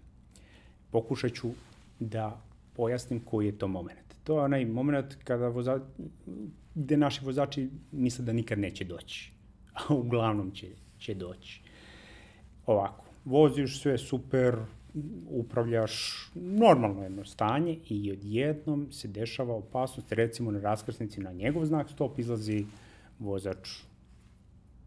Pokušat 0.90 1.32
ću 1.32 1.48
da 2.00 2.42
pojasnim 2.76 3.20
koji 3.20 3.46
je 3.46 3.58
to 3.58 3.68
moment. 3.68 4.14
To 4.24 4.38
je 4.38 4.44
onaj 4.44 4.64
moment 4.64 5.16
kada 5.24 5.48
voza, 5.48 5.80
gde 6.74 6.96
naši 6.96 7.24
vozači 7.24 7.70
misle 7.92 8.24
da 8.24 8.32
nikad 8.32 8.58
neće 8.58 8.84
doći, 8.84 9.32
a 9.74 9.94
uglavnom 9.94 10.50
će, 10.50 10.68
će 10.98 11.14
doći. 11.14 11.62
Ovako, 12.66 13.04
voziš 13.24 13.80
sve 13.82 13.98
super, 13.98 14.56
upravljaš 15.28 16.24
normalno 16.34 17.02
jedno 17.02 17.24
stanje 17.24 17.78
i 17.88 18.12
odjednom 18.12 18.92
se 18.92 19.08
dešava 19.08 19.54
opasnost, 19.54 20.12
recimo 20.12 20.50
na 20.50 20.60
raskrsnici 20.60 21.20
na 21.20 21.32
njegov 21.32 21.64
znak 21.64 21.90
stop 21.90 22.18
izlazi 22.18 22.66
vozač 23.18 23.68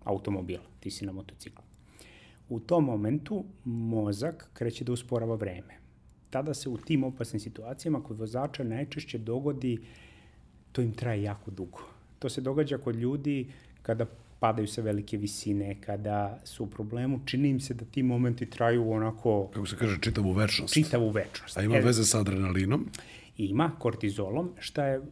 automobila, 0.03 0.63
ti 0.79 0.91
si 0.91 1.05
na 1.05 1.11
motociklu. 1.11 1.63
U 2.49 2.59
tom 2.59 2.85
momentu 2.85 3.43
mozak 3.63 4.49
kreće 4.53 4.83
da 4.83 4.91
usporava 4.91 5.35
vreme 5.35 5.85
tada 6.35 6.53
se 6.53 6.69
u 6.69 6.77
tim 6.77 7.03
opasnim 7.03 7.39
situacijama 7.39 8.03
kod 8.03 8.17
vozača 8.19 8.63
najčešće 8.63 9.17
dogodi, 9.17 9.77
to 10.71 10.81
im 10.81 10.91
traje 10.91 11.23
jako 11.23 11.51
dugo. 11.51 11.79
To 12.19 12.29
se 12.29 12.41
događa 12.41 12.77
kod 12.77 12.95
ljudi 12.95 13.47
kada 13.81 14.05
padaju 14.45 14.67
sa 14.67 14.81
velike 14.81 15.17
visine, 15.17 15.75
kada 15.81 16.39
su 16.43 16.63
u 16.63 16.67
problemu, 16.67 17.19
čini 17.25 17.49
im 17.49 17.59
se 17.59 17.73
da 17.73 17.85
ti 17.85 18.03
momenti 18.03 18.45
traju 18.49 18.91
onako... 18.91 19.47
Kako 19.53 19.65
se 19.65 19.77
kaže, 19.77 19.97
čitavu 20.01 20.31
večnost. 20.31 20.73
Čitavu 20.73 21.09
večnost. 21.09 21.57
A 21.57 21.63
ima 21.63 21.77
e, 21.77 21.81
veze 21.81 22.05
sa 22.05 22.19
adrenalinom? 22.19 22.85
Ima, 23.37 23.71
kortizolom, 23.79 24.51
šta 24.59 24.85
je, 24.85 24.99
uh, 24.99 25.05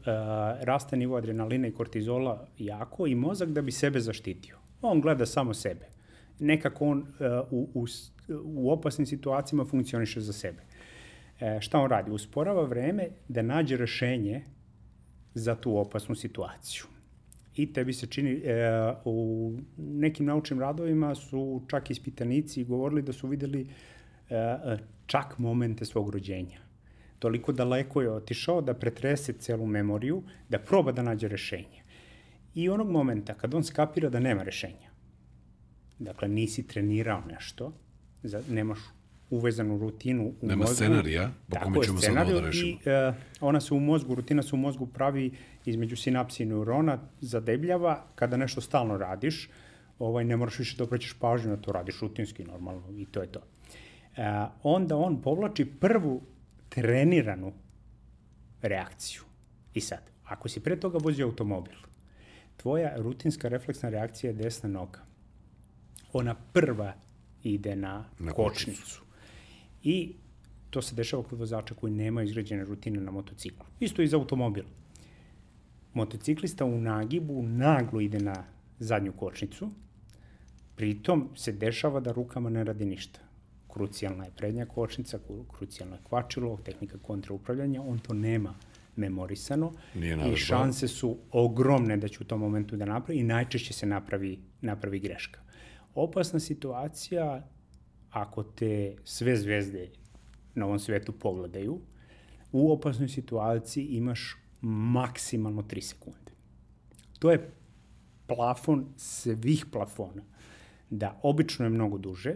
raste 0.62 0.98
nivo 0.98 1.18
adrenalina 1.18 1.68
i 1.68 1.72
kortizola 1.72 2.48
jako 2.60 3.08
i 3.08 3.16
mozak 3.16 3.50
da 3.50 3.62
bi 3.62 3.72
sebe 3.72 4.00
zaštitio. 4.00 4.58
On 4.82 5.02
gleda 5.02 5.26
samo 5.26 5.54
sebe. 5.54 5.90
Nekako 6.40 6.86
on 6.86 7.00
uh, 7.00 7.06
u, 7.52 7.70
u, 7.74 7.86
u 8.44 8.72
opasnim 8.72 9.08
situacijama 9.08 9.66
funkcioniše 9.66 10.22
za 10.22 10.34
sebe. 10.34 10.64
E, 11.40 11.58
šta 11.62 11.80
on 11.80 11.90
radi? 11.90 12.12
Usporava 12.12 12.64
vreme 12.64 13.10
da 13.28 13.42
nađe 13.42 13.78
rešenje 13.78 14.44
za 15.34 15.56
tu 15.56 15.78
opasnu 15.78 16.16
situaciju. 16.16 16.93
I 17.56 17.74
tebi 17.74 17.94
se 17.94 18.08
čini, 18.08 18.32
e, 18.32 18.94
u 19.06 19.54
nekim 19.78 20.26
naučnim 20.26 20.60
radovima 20.60 21.16
su 21.16 21.62
čak 21.68 21.92
ispitanici 21.92 22.64
govorili 22.64 23.02
da 23.02 23.14
su 23.14 23.28
videli 23.28 23.68
e, 24.30 24.78
čak 25.06 25.38
momente 25.38 25.86
svog 25.86 26.10
rođenja. 26.10 26.60
Toliko 27.20 27.52
daleko 27.52 28.02
je 28.02 28.12
otišao 28.12 28.62
da 28.62 28.74
pretrese 28.74 29.34
celu 29.34 29.66
memoriju, 29.66 30.24
da 30.50 30.60
proba 30.60 30.92
da 30.92 31.02
nađe 31.02 31.28
rešenje. 31.28 31.84
I 32.56 32.70
onog 32.70 32.90
momenta 32.92 33.34
kad 33.34 33.54
on 33.54 33.64
skapira 33.64 34.10
da 34.10 34.20
nema 34.20 34.44
rešenja, 34.44 34.90
dakle 36.00 36.28
nisi 36.28 36.68
trenirao 36.68 37.22
nešto, 37.30 37.74
nemaš 38.50 38.80
uvezanu 39.36 39.78
rutinu 39.78 40.34
u 40.42 40.48
Nema 40.48 40.60
mozgu. 40.60 40.76
scenarija 40.76 41.32
po 41.50 41.60
kome 41.64 41.84
ćemo 41.84 42.00
sad 42.00 42.18
ovo 42.30 42.42
da 42.42 42.48
rešimo. 42.48 42.72
I 42.72 42.74
uh, 43.10 43.16
ona 43.42 43.62
se 43.62 43.74
u 43.74 43.80
mozgu, 43.80 44.16
rutina 44.16 44.44
se 44.44 44.56
u 44.56 44.58
mozgu 44.58 44.88
pravi 44.88 45.32
između 45.66 45.96
sinapsi 45.96 46.44
i 46.44 46.46
neurona, 46.46 47.00
zadebljava, 47.22 48.06
kada 48.16 48.38
nešto 48.38 48.62
stalno 48.62 48.98
radiš, 48.98 49.50
ovaj, 50.00 50.26
ne 50.26 50.38
moraš 50.38 50.60
više 50.60 50.78
da 50.78 50.84
obraćaš 50.84 51.14
pažnju 51.20 51.50
na 51.50 51.58
to, 51.58 51.72
radiš 51.72 52.00
rutinski 52.02 52.44
normalno 52.44 52.92
i 52.98 53.06
to 53.06 53.22
je 53.22 53.28
to. 53.32 53.40
Uh, 53.40 54.24
onda 54.64 54.98
on 54.98 55.22
povlači 55.22 55.66
prvu 55.66 56.22
treniranu 56.70 57.54
reakciju. 58.62 59.22
I 59.74 59.82
sad, 59.82 60.12
ako 60.24 60.50
si 60.50 60.60
pre 60.60 60.80
toga 60.80 60.98
vozio 61.02 61.26
automobil, 61.26 61.76
tvoja 62.58 62.94
rutinska 62.98 63.48
refleksna 63.48 63.90
reakcija 63.90 64.30
je 64.30 64.36
desna 64.38 64.70
noga. 64.70 65.00
Ona 66.14 66.36
prva 66.36 66.94
ide 67.44 67.76
na, 67.76 68.06
na 68.20 68.32
kočnicu. 68.32 68.82
kočnicu. 68.82 69.04
I 69.84 70.16
to 70.70 70.82
se 70.82 70.96
dešava 70.96 71.24
kod 71.24 71.40
vozača 71.40 71.76
koji 71.76 71.94
nema 71.94 72.24
izgrađene 72.24 72.66
rutine 72.66 73.02
na 73.02 73.12
motociklu. 73.12 73.66
Isto 73.80 74.02
i 74.02 74.08
za 74.08 74.18
automobil. 74.18 74.64
Motociklista 75.94 76.66
u 76.66 76.82
nagibu 76.82 77.44
naglo 77.44 78.02
ide 78.02 78.20
na 78.20 78.44
zadnju 78.80 79.14
kočnicu, 79.14 79.70
pritom 80.76 81.30
se 81.36 81.52
dešava 81.52 82.00
da 82.00 82.12
rukama 82.12 82.50
ne 82.50 82.64
radi 82.64 82.86
ništa. 82.86 83.20
Krucijalna 83.68 84.26
je 84.26 84.32
prednja 84.38 84.66
kočnica, 84.66 85.20
krucijalno 85.58 85.96
je 85.96 86.02
kvačilo, 86.04 86.58
tehnika 86.66 86.98
kontraupravljanja, 86.98 87.82
on 87.82 88.00
to 88.00 88.14
nema 88.14 88.54
memorisano 88.96 89.74
i 90.34 90.36
šanse 90.36 90.88
su 90.88 91.18
ogromne 91.32 91.98
da 91.98 92.08
će 92.08 92.18
u 92.22 92.26
tom 92.26 92.40
momentu 92.40 92.76
da 92.76 92.86
napravi 92.86 93.20
i 93.20 93.24
najčešće 93.24 93.74
se 93.74 93.86
napravi, 93.86 94.40
napravi 94.62 95.00
greška. 95.00 95.40
Opasna 95.96 96.40
situacija 96.40 97.48
ako 98.14 98.44
te 98.44 98.96
sve 99.04 99.36
zvezde 99.38 99.90
na 100.56 100.66
ovom 100.66 100.80
svetu 100.80 101.12
pogledaju, 101.12 101.80
u 102.52 102.72
opasnoj 102.72 103.08
situaciji 103.08 103.86
imaš 103.86 104.38
maksimalno 104.62 105.62
3 105.62 105.82
sekunde. 105.82 106.32
To 107.20 107.32
je 107.32 107.52
plafon 108.28 108.86
svih 108.98 109.66
plafona. 109.72 110.24
Da, 110.90 111.20
obično 111.24 111.66
je 111.66 111.70
mnogo 111.70 111.98
duže, 111.98 112.36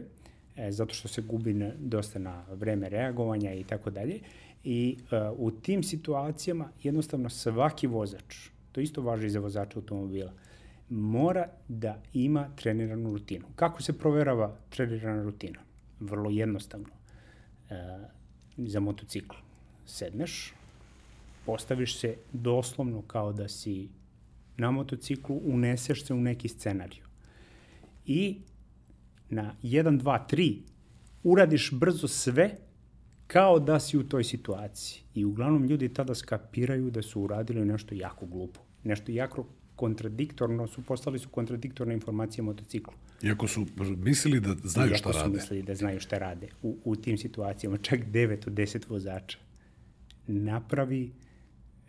e, 0.55 0.71
zato 0.71 0.93
što 0.93 1.07
se 1.07 1.21
gubi 1.21 1.53
na, 1.53 1.71
dosta 1.79 2.19
na 2.19 2.45
vreme 2.51 2.89
reagovanja 2.89 3.53
i 3.53 3.63
tako 3.63 3.89
dalje. 3.89 4.19
I 4.63 4.97
e, 5.11 5.29
u 5.37 5.51
tim 5.51 5.83
situacijama 5.83 6.69
jednostavno 6.83 7.29
svaki 7.29 7.87
vozač, 7.87 8.49
to 8.71 8.81
isto 8.81 9.01
važi 9.01 9.27
i 9.27 9.29
za 9.29 9.39
vozača 9.39 9.79
automobila, 9.79 10.33
mora 10.89 11.49
da 11.67 12.01
ima 12.13 12.49
treniranu 12.55 13.11
rutinu. 13.11 13.45
Kako 13.55 13.81
se 13.81 13.97
proverava 13.97 14.55
trenirana 14.69 15.23
rutina? 15.23 15.66
Vrlo 15.99 16.29
jednostavno. 16.29 16.89
E, 17.69 18.07
za 18.57 18.79
motocikl 18.79 19.35
sedneš, 19.85 20.53
postaviš 21.45 21.99
se 21.99 22.15
doslovno 22.33 23.01
kao 23.01 23.33
da 23.33 23.47
si 23.47 23.89
na 24.57 24.71
motociklu, 24.71 25.41
uneseš 25.43 26.05
se 26.05 26.13
u 26.13 26.21
neki 26.21 26.47
scenariju. 26.47 27.03
I 28.05 28.37
na 29.29 29.55
1, 29.63 30.01
2, 30.01 30.19
3 30.29 30.59
uradiš 31.23 31.71
brzo 31.73 32.07
sve 32.07 32.57
kao 33.27 33.59
da 33.59 33.79
si 33.79 33.97
u 33.97 34.03
toj 34.03 34.23
situaciji. 34.23 35.01
I 35.13 35.25
uglavnom 35.25 35.63
ljudi 35.63 35.93
tada 35.93 36.15
skapiraju 36.15 36.91
da 36.91 37.01
su 37.01 37.21
uradili 37.21 37.65
nešto 37.65 37.95
jako 37.95 38.25
glupo. 38.25 38.59
Nešto 38.83 39.11
jako 39.11 39.45
kontradiktorno 39.75 40.67
su, 40.67 40.83
postali 40.83 41.19
su 41.19 41.29
kontradiktorne 41.29 41.93
informacije 41.93 42.43
motociklu. 42.43 42.93
Iako 43.21 43.47
su 43.47 43.65
mislili 43.97 44.39
da 44.39 44.55
znaju 44.63 44.89
Iako 44.89 44.97
šta 44.97 45.11
rade. 45.11 45.19
Iako 45.19 45.29
su 45.29 45.33
mislili 45.33 45.63
da 45.63 45.75
znaju 45.75 45.99
šta 45.99 46.17
rade. 46.17 46.47
U, 46.61 46.77
u 46.83 46.95
tim 46.95 47.17
situacijama 47.17 47.77
čak 47.77 47.99
9 47.99 48.47
od 48.47 48.53
10 48.53 48.89
vozača 48.89 49.37
napravi 50.27 51.11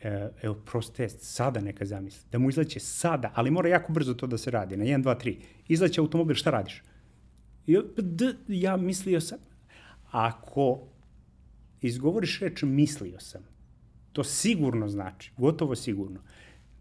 e, 0.01 0.29
evo, 0.43 0.55
prost 0.55 0.95
test, 0.95 1.19
sada 1.21 1.61
neka 1.61 1.85
zamisli, 1.85 2.29
da 2.33 2.39
mu 2.39 2.49
izleće 2.49 2.81
sada, 2.81 3.33
ali 3.35 3.51
mora 3.51 3.69
jako 3.69 3.93
brzo 3.93 4.15
to 4.15 4.27
da 4.27 4.39
se 4.39 4.51
radi, 4.51 4.77
na 4.77 4.85
1, 4.85 5.03
2, 5.03 5.25
3. 5.25 5.37
Izleće 5.69 6.01
automobil, 6.01 6.35
šta 6.35 6.51
radiš? 6.51 6.83
Ja, 7.67 7.83
d, 7.97 8.35
ja 8.49 8.77
mislio 8.77 9.21
sam. 9.21 9.39
Ako 10.11 10.89
izgovoriš 11.81 12.41
reč 12.41 12.63
mislio 12.63 13.21
sam, 13.21 13.43
to 14.13 14.25
sigurno 14.25 14.89
znači, 14.89 15.33
gotovo 15.37 15.77
sigurno, 15.77 16.21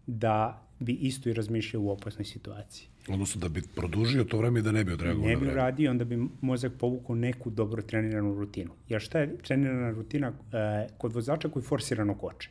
da 0.06 0.66
bi 0.80 0.92
isto 0.92 1.28
i 1.28 1.32
razmišljao 1.32 1.82
u 1.82 1.90
opasnoj 1.90 2.24
situaciji. 2.24 2.88
Odnosno 3.10 3.40
da 3.40 3.48
bi 3.48 3.62
produžio 3.74 4.24
to 4.24 4.38
vreme 4.38 4.60
i 4.60 4.62
da 4.62 4.72
ne 4.72 4.84
bi 4.84 4.92
odreagovao 4.92 5.28
Ne 5.28 5.36
bi 5.36 5.46
uradio, 5.46 5.90
onda 5.90 6.04
bi 6.04 6.18
mozak 6.40 6.72
povukao 6.78 7.16
neku 7.16 7.50
dobro 7.50 7.82
treniranu 7.82 8.34
rutinu. 8.34 8.70
Jer 8.88 9.00
šta 9.00 9.18
je 9.18 9.36
trenirana 9.38 9.90
rutina 9.90 10.32
e, 10.52 10.86
kod 10.98 11.12
vozača 11.12 11.48
koji 11.48 11.62
forsirano 11.62 12.14
koče? 12.14 12.50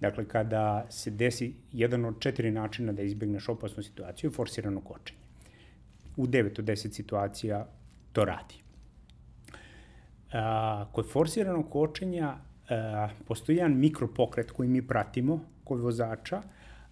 Dakle, 0.00 0.24
kada 0.24 0.86
se 0.90 1.10
desi 1.10 1.54
jedan 1.72 2.04
od 2.04 2.20
četiri 2.20 2.50
načina 2.50 2.92
da 2.92 3.02
izbegneš 3.02 3.48
opasnu 3.48 3.82
situaciju, 3.82 4.30
je 4.30 4.34
forsirano 4.34 4.80
kočenje. 4.80 5.20
U 6.16 6.26
9 6.26 6.60
od 6.60 6.64
10 6.64 6.92
situacija 6.92 7.66
to 8.12 8.24
radi. 8.24 8.54
A, 10.32 10.86
kod 10.92 11.10
forsiranog 11.10 11.70
kočenja 11.70 12.36
a, 12.68 13.08
postoji 13.28 13.56
jedan 13.56 13.78
mikropokret 13.78 14.50
koji 14.50 14.68
mi 14.68 14.86
pratimo 14.86 15.44
kod 15.64 15.80
vozača, 15.80 16.42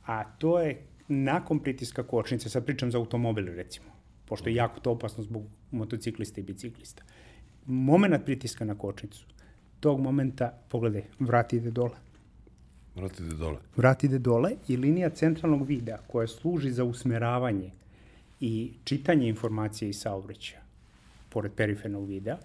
a 0.07 0.25
to 0.25 0.61
je 0.61 0.88
nakon 1.09 1.59
pritiska 1.59 2.03
kočnice, 2.03 2.49
sad 2.49 2.65
pričam 2.65 2.91
za 2.91 2.99
automobil 2.99 3.47
recimo, 3.47 3.87
pošto 4.25 4.49
je 4.49 4.55
jako 4.55 4.81
to 4.81 4.91
opasno 4.91 5.25
zbog 5.25 5.43
motociklista 5.71 6.41
i 6.41 6.45
biciklista. 6.45 7.03
Moment 7.67 8.25
pritiska 8.25 8.65
na 8.65 8.75
kočnicu, 8.75 9.27
tog 9.81 10.01
momenta, 10.01 10.53
pogledaj, 10.69 11.03
vrat 11.19 11.53
ide 11.53 11.71
dole. 11.71 11.97
Vrat 12.95 13.21
ide 13.21 13.35
dole. 13.35 13.59
Vrat 13.77 14.05
ide 14.05 14.19
dole 14.19 14.51
i 14.69 14.77
linija 14.77 15.11
centralnog 15.11 15.67
videa 15.67 15.99
koja 16.07 16.27
služi 16.27 16.71
za 16.71 16.85
usmeravanje 16.85 17.71
i 18.41 18.73
čitanje 18.85 19.29
informacije 19.29 19.89
iz 19.89 20.01
saobraćaja, 20.01 20.61
pored 21.29 21.53
perifernog 21.53 22.09
videa, 22.09 22.39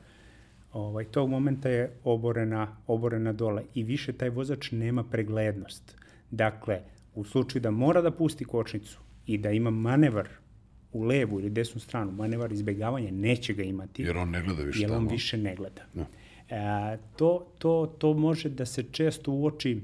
ovaj, 0.73 1.05
tog 1.05 1.29
momenta 1.29 1.69
je 1.69 1.91
oborena, 2.03 2.77
oborena 2.87 3.33
dole 3.33 3.63
i 3.73 3.83
više 3.83 4.13
taj 4.13 4.29
vozač 4.29 4.71
nema 4.71 5.03
preglednost. 5.03 5.95
Dakle, 6.31 6.81
u 7.15 7.23
slučaju 7.23 7.61
da 7.61 7.71
mora 7.71 8.01
da 8.01 8.11
pusti 8.11 8.45
kočnicu 8.45 8.99
i 9.25 9.37
da 9.37 9.51
ima 9.51 9.69
manevar 9.69 10.29
u 10.91 11.03
levu 11.03 11.39
ili 11.39 11.49
desnu 11.49 11.81
stranu, 11.81 12.11
manevar 12.11 12.51
izbegavanja, 12.51 13.11
neće 13.11 13.53
ga 13.53 13.63
imati. 13.63 14.03
Jer 14.03 14.17
on 14.17 14.29
ne 14.29 14.41
gleda 14.41 14.63
više 14.63 14.81
jer 14.81 14.89
tamo. 14.89 14.99
on 14.99 15.07
više 15.07 15.37
ne 15.37 15.55
gleda. 15.55 15.81
No. 15.93 16.05
Da. 16.49 16.55
E, 16.55 16.97
to, 17.15 17.47
to, 17.57 17.95
to 17.97 18.13
može 18.13 18.49
da 18.49 18.65
se 18.65 18.83
često 18.91 19.31
uoči, 19.31 19.81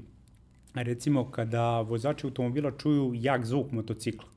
recimo 0.74 1.30
kada 1.30 1.80
vozači 1.80 2.26
automobila 2.26 2.72
čuju 2.78 3.12
jak 3.14 3.44
zvuk 3.44 3.72
motocikla. 3.72 4.28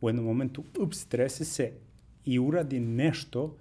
U 0.00 0.08
jednom 0.08 0.24
momentu, 0.24 0.64
ups, 0.78 1.06
trese 1.06 1.44
se 1.44 1.72
i 2.24 2.38
uradi 2.38 2.80
nešto 2.80 3.56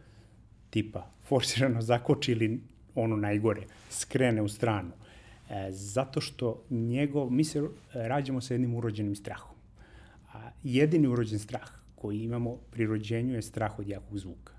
tipa 0.70 1.12
forsirano 1.24 1.82
zakoči 1.82 2.32
ili 2.32 2.62
ono 2.96 3.16
najgore, 3.16 3.62
skrene 3.90 4.42
u 4.42 4.50
stranu 4.50 4.92
E, 5.52 5.72
zato 5.72 6.22
što 6.22 6.64
njegov, 6.70 7.32
mi 7.32 7.44
se 7.44 7.62
rađamo 7.94 8.42
sa 8.42 8.54
jednim 8.54 8.76
urođenim 8.76 9.16
strahom. 9.16 9.56
A 10.34 10.50
jedini 10.64 11.08
urođen 11.08 11.40
strah 11.40 11.70
koji 11.96 12.24
imamo 12.24 12.56
pri 12.72 12.86
rođenju 12.86 13.36
je 13.36 13.42
strah 13.42 13.80
od 13.80 13.88
jakog 13.88 14.20
zvuka. 14.20 14.54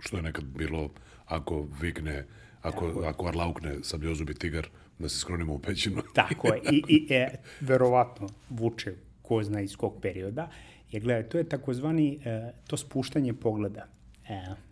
Što 0.00 0.16
je 0.16 0.22
nekad 0.22 0.44
bilo, 0.44 0.90
ako 1.26 1.66
vikne, 1.80 2.26
ako, 2.62 2.86
Tako 2.86 3.00
ako 3.00 3.26
arlaukne 3.26 3.76
sabljozubi 3.82 4.34
tigar, 4.34 4.68
da 4.98 5.08
se 5.08 5.18
skronimo 5.18 5.54
u 5.54 5.58
pećinu. 5.58 6.02
Tako 6.14 6.48
je. 6.48 6.60
I, 6.72 6.82
i 6.88 7.06
e, 7.10 7.28
verovatno 7.60 8.28
vuče 8.50 8.94
ko 9.22 9.42
zna 9.42 9.60
iz 9.60 9.76
kog 9.76 9.98
perioda. 10.02 10.50
Jer 10.90 11.02
gledaj, 11.02 11.28
to 11.28 11.38
je 11.38 11.48
takozvani, 11.48 12.20
e, 12.24 12.52
to 12.66 12.76
spuštanje 12.76 13.34
pogleda. 13.34 13.86
E, 14.28 14.71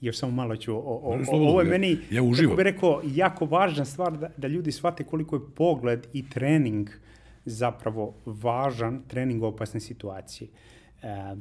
još 0.00 0.18
samo 0.18 0.32
malo 0.32 0.56
ću, 0.56 0.74
o, 0.74 0.78
o, 0.78 1.18
o, 1.32 1.36
ovo 1.36 1.60
je 1.60 1.70
meni, 1.70 1.98
ja 2.10 2.22
uživam. 2.22 2.50
kako 2.50 2.56
bih 2.56 2.72
rekao, 2.72 3.02
jako 3.04 3.44
važna 3.44 3.84
stvar 3.84 4.18
da, 4.18 4.30
da 4.36 4.48
ljudi 4.48 4.72
shvate 4.72 5.04
koliko 5.04 5.36
je 5.36 5.42
pogled 5.56 6.06
i 6.12 6.28
trening 6.28 6.90
zapravo 7.44 8.14
važan, 8.26 9.02
trening 9.08 9.42
opasne 9.42 9.80
situacije. 9.80 10.48
E, 11.02 11.36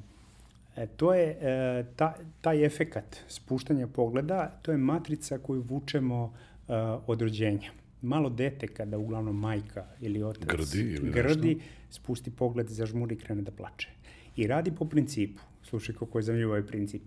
E, 0.79 0.87
to 0.87 1.13
je 1.13 1.37
e, 1.41 1.85
ta, 1.95 2.13
taj 2.41 2.65
efekat 2.65 3.17
spuštanja 3.27 3.87
pogleda, 3.87 4.59
to 4.61 4.71
je 4.71 4.77
matrica 4.77 5.37
koju 5.37 5.61
vučemo 5.61 6.33
e, 6.67 6.73
od 7.07 7.21
rođenja. 7.21 7.71
Malo 8.01 8.29
dete 8.29 8.67
kada 8.67 8.97
uglavnom 8.97 9.39
majka 9.39 9.85
ili 9.99 10.23
otac 10.23 10.47
Grdi 10.47 10.81
ili 10.81 11.11
grdi 11.11 11.55
nešto. 11.55 11.69
spusti 11.89 12.31
pogled, 12.31 12.67
zažmuri 12.67 13.15
i 13.15 13.17
krene 13.17 13.41
da 13.41 13.51
plače. 13.51 13.89
I 14.35 14.47
radi 14.47 14.71
po 14.71 14.85
principu, 14.85 15.41
slušaj 15.63 15.95
kako 15.95 16.17
je 16.19 16.23
zanimljivo 16.23 16.51
ovaj 16.51 16.65
princip, 16.65 17.01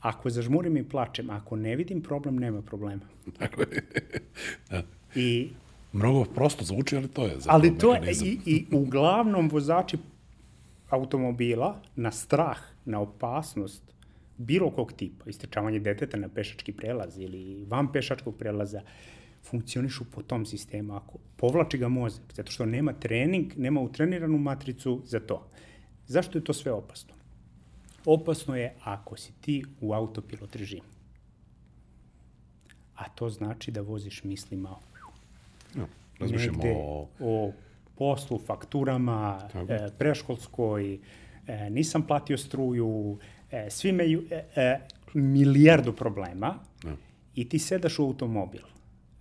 ako 0.00 0.30
zažmurim 0.30 0.76
i 0.76 0.88
plačem, 0.88 1.30
ako 1.30 1.56
ne 1.56 1.76
vidim 1.76 2.02
problem, 2.02 2.36
nema 2.36 2.62
problema. 2.62 3.02
Dakle, 3.40 3.66
I 5.14 5.50
mnogo 5.92 6.24
prosto 6.24 6.64
zvuči, 6.64 6.96
ali 6.96 7.08
to 7.08 7.24
je 7.24 7.34
zapravo 7.40 7.56
Ali 7.58 7.78
to 7.78 7.94
je, 7.94 8.12
i, 8.24 8.38
i 8.46 8.66
uglavnom 8.72 9.48
vozači 9.48 9.98
automobila 10.90 11.80
na 11.96 12.12
strah, 12.12 12.58
na 12.84 13.00
opasnost 13.00 13.82
bilo 14.38 14.70
kog 14.70 14.92
tipa, 14.92 15.30
istrčavanje 15.30 15.78
deteta 15.78 16.16
na 16.16 16.28
pešački 16.28 16.72
prelaz 16.72 17.18
ili 17.18 17.64
van 17.68 17.92
pešačkog 17.92 18.36
prelaza, 18.38 18.82
funkcionišu 19.50 20.04
po 20.14 20.22
tom 20.22 20.46
sistemu. 20.46 20.94
Ako 20.96 21.18
povlači 21.36 21.78
ga 21.78 21.88
mozak, 21.88 22.22
zato 22.34 22.52
što 22.52 22.66
nema 22.66 22.92
trening, 22.92 23.52
nema 23.56 23.80
utreniranu 23.80 24.38
matricu 24.38 25.00
za 25.04 25.20
to. 25.20 25.46
Zašto 26.06 26.38
je 26.38 26.44
to 26.44 26.52
sve 26.52 26.72
opasno? 26.72 27.14
Opasno 28.10 28.56
je 28.56 28.74
ako 28.84 29.16
si 29.16 29.32
ti 29.40 29.64
u 29.80 29.92
autopilot 29.92 30.56
režimu. 30.56 30.88
A 32.96 33.08
to 33.08 33.28
znači 33.30 33.70
da 33.70 33.80
voziš 33.80 34.24
mislima 34.24 34.76
Ja, 35.76 35.86
razmišljamo 36.20 36.58
negde 36.58 36.76
o... 36.78 37.08
o 37.20 37.52
poslu, 37.98 38.38
fakturama, 38.38 39.48
Tako. 39.52 39.72
e, 39.72 39.90
preškolskoj, 39.98 40.98
e, 41.46 41.70
nisam 41.70 42.06
platio 42.06 42.38
struju, 42.38 43.18
e, 43.50 43.66
svi 43.70 43.88
imaju 43.88 44.24
e, 44.30 44.44
e, 44.56 44.80
milijardu 45.14 45.92
problema 45.92 46.54
Da. 46.82 46.96
i 47.34 47.48
ti 47.48 47.58
sedaš 47.58 47.98
u 47.98 48.04
automobil. 48.04 48.62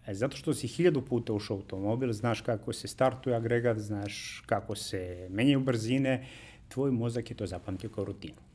E, 0.07 0.13
zato 0.13 0.37
što 0.37 0.53
si 0.53 0.67
hiljadu 0.67 1.01
puta 1.01 1.33
ušao 1.33 1.57
u 1.57 1.59
automobil, 1.59 2.13
znaš 2.13 2.41
kako 2.41 2.73
se 2.73 2.87
startuje 2.87 3.35
agregat, 3.35 3.77
znaš 3.77 4.43
kako 4.45 4.75
se 4.75 5.27
menjaju 5.31 5.59
brzine, 5.59 6.25
tvoj 6.69 6.91
mozak 6.91 7.29
je 7.29 7.37
to 7.37 7.45
zapamtio 7.45 7.89
kao 7.89 8.05
rutinu. 8.05 8.46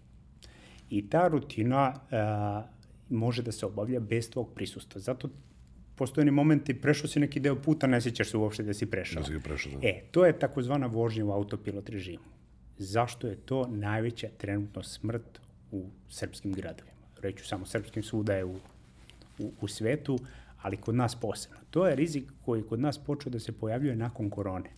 I 0.93 1.09
ta 1.11 1.29
rutina 1.29 1.95
a, 2.11 2.63
može 3.11 3.43
da 3.43 3.53
se 3.53 3.67
obavlja 3.67 4.01
bez 4.01 4.31
tvog 4.31 4.51
prisustva. 4.55 5.01
Zato 5.01 5.29
postoje 5.97 6.25
ni 6.25 6.31
momenti, 6.31 6.75
prešao 6.81 7.09
si 7.09 7.21
neki 7.21 7.41
deo 7.41 7.57
puta, 7.57 7.87
ne 7.87 8.01
sjećaš 8.01 8.31
se 8.31 8.37
uopšte 8.37 8.63
da 8.63 8.75
si 8.75 8.87
prešao. 8.91 9.23
Da 9.23 9.27
si 9.29 9.41
prešao, 9.45 9.73
da. 9.73 9.89
E, 9.89 10.03
to 10.11 10.27
je 10.27 10.39
takozvana 10.39 10.87
vožnja 10.87 11.25
u 11.25 11.33
autopilot 11.33 11.89
režimu. 11.89 12.25
Zašto 12.79 13.27
je 13.27 13.37
to 13.37 13.67
najveća 13.71 14.29
trenutno 14.39 14.83
smrt 14.83 15.41
u 15.71 15.87
srpskim 16.09 16.53
gradovima? 16.53 17.07
Reću 17.23 17.47
samo 17.47 17.67
srpskim 17.67 18.03
svuda 18.03 18.35
je 18.35 18.45
u, 18.45 18.57
u, 19.39 19.53
u 19.61 19.69
svetu, 19.69 20.19
ali 20.63 20.77
kod 20.77 20.95
nas 20.95 21.15
posebno. 21.21 21.59
To 21.71 21.87
je 21.87 21.97
rizik 21.97 22.25
koji 22.45 22.61
je 22.61 22.67
kod 22.67 22.81
nas 22.81 22.99
počeo 22.99 23.33
da 23.33 23.39
se 23.39 23.53
pojavljuje 23.53 23.97
nakon 23.97 24.31
korone. 24.31 24.71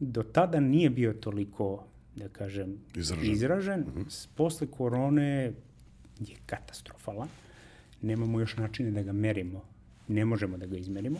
Do 0.00 0.22
tada 0.22 0.60
nije 0.60 0.90
bio 0.90 1.12
toliko, 1.12 1.84
da 2.16 2.28
kažem, 2.28 2.78
Izražen. 2.94 3.32
izražen. 3.32 3.80
Mm 3.80 3.92
-hmm. 3.94 4.28
Posle 4.34 4.66
korone 4.66 5.52
je 6.20 6.36
katastrofalan. 6.46 7.28
Nemamo 8.02 8.40
još 8.40 8.56
načine 8.56 8.90
da 8.90 9.02
ga 9.02 9.12
merimo. 9.12 9.64
Ne 10.08 10.24
možemo 10.24 10.56
da 10.56 10.66
ga 10.66 10.76
izmerimo. 10.76 11.18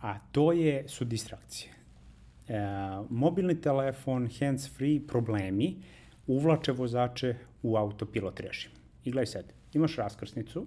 A 0.00 0.18
to 0.32 0.52
je, 0.52 0.88
su 0.88 1.04
distrakcije. 1.04 1.72
E, 2.48 2.54
mobilni 3.10 3.60
telefon, 3.60 4.28
hands-free, 4.28 5.06
problemi 5.06 5.76
uvlače 6.26 6.72
vozače 6.72 7.34
u 7.62 7.76
autopilot 7.76 8.40
režim. 8.40 8.70
I 9.04 9.10
gledaj 9.10 9.26
sad, 9.26 9.52
imaš 9.72 9.96
raskrsnicu, 9.96 10.66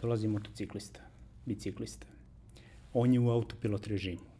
dolazi 0.00 0.28
motociklista, 0.28 1.00
biciklista. 1.46 2.06
On 2.92 3.12
je 3.12 3.20
u 3.20 3.30
autopilot 3.30 3.86
režimu. 3.86 4.37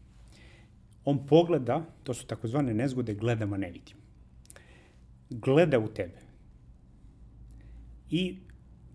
On 1.05 1.27
pogleda, 1.27 1.85
to 2.03 2.15
su 2.15 2.27
takozvane 2.27 2.75
nezgode, 2.75 3.15
gledama 3.15 3.57
ne 3.57 3.71
vidim. 3.71 3.97
Gleda 5.31 5.79
u 5.79 5.89
tebe. 5.89 6.19
I 8.11 8.39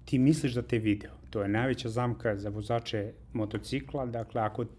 ti 0.05 0.19
misliš 0.19 0.53
da 0.53 0.61
te 0.61 0.79
video. 0.79 1.11
To 1.29 1.41
je 1.41 1.47
najveća 1.47 1.89
zamka 1.89 2.37
za 2.37 2.49
vozače 2.49 3.13
motocikla. 3.33 4.05
Dakle, 4.05 4.41
ako 4.41 4.65
te 4.65 4.71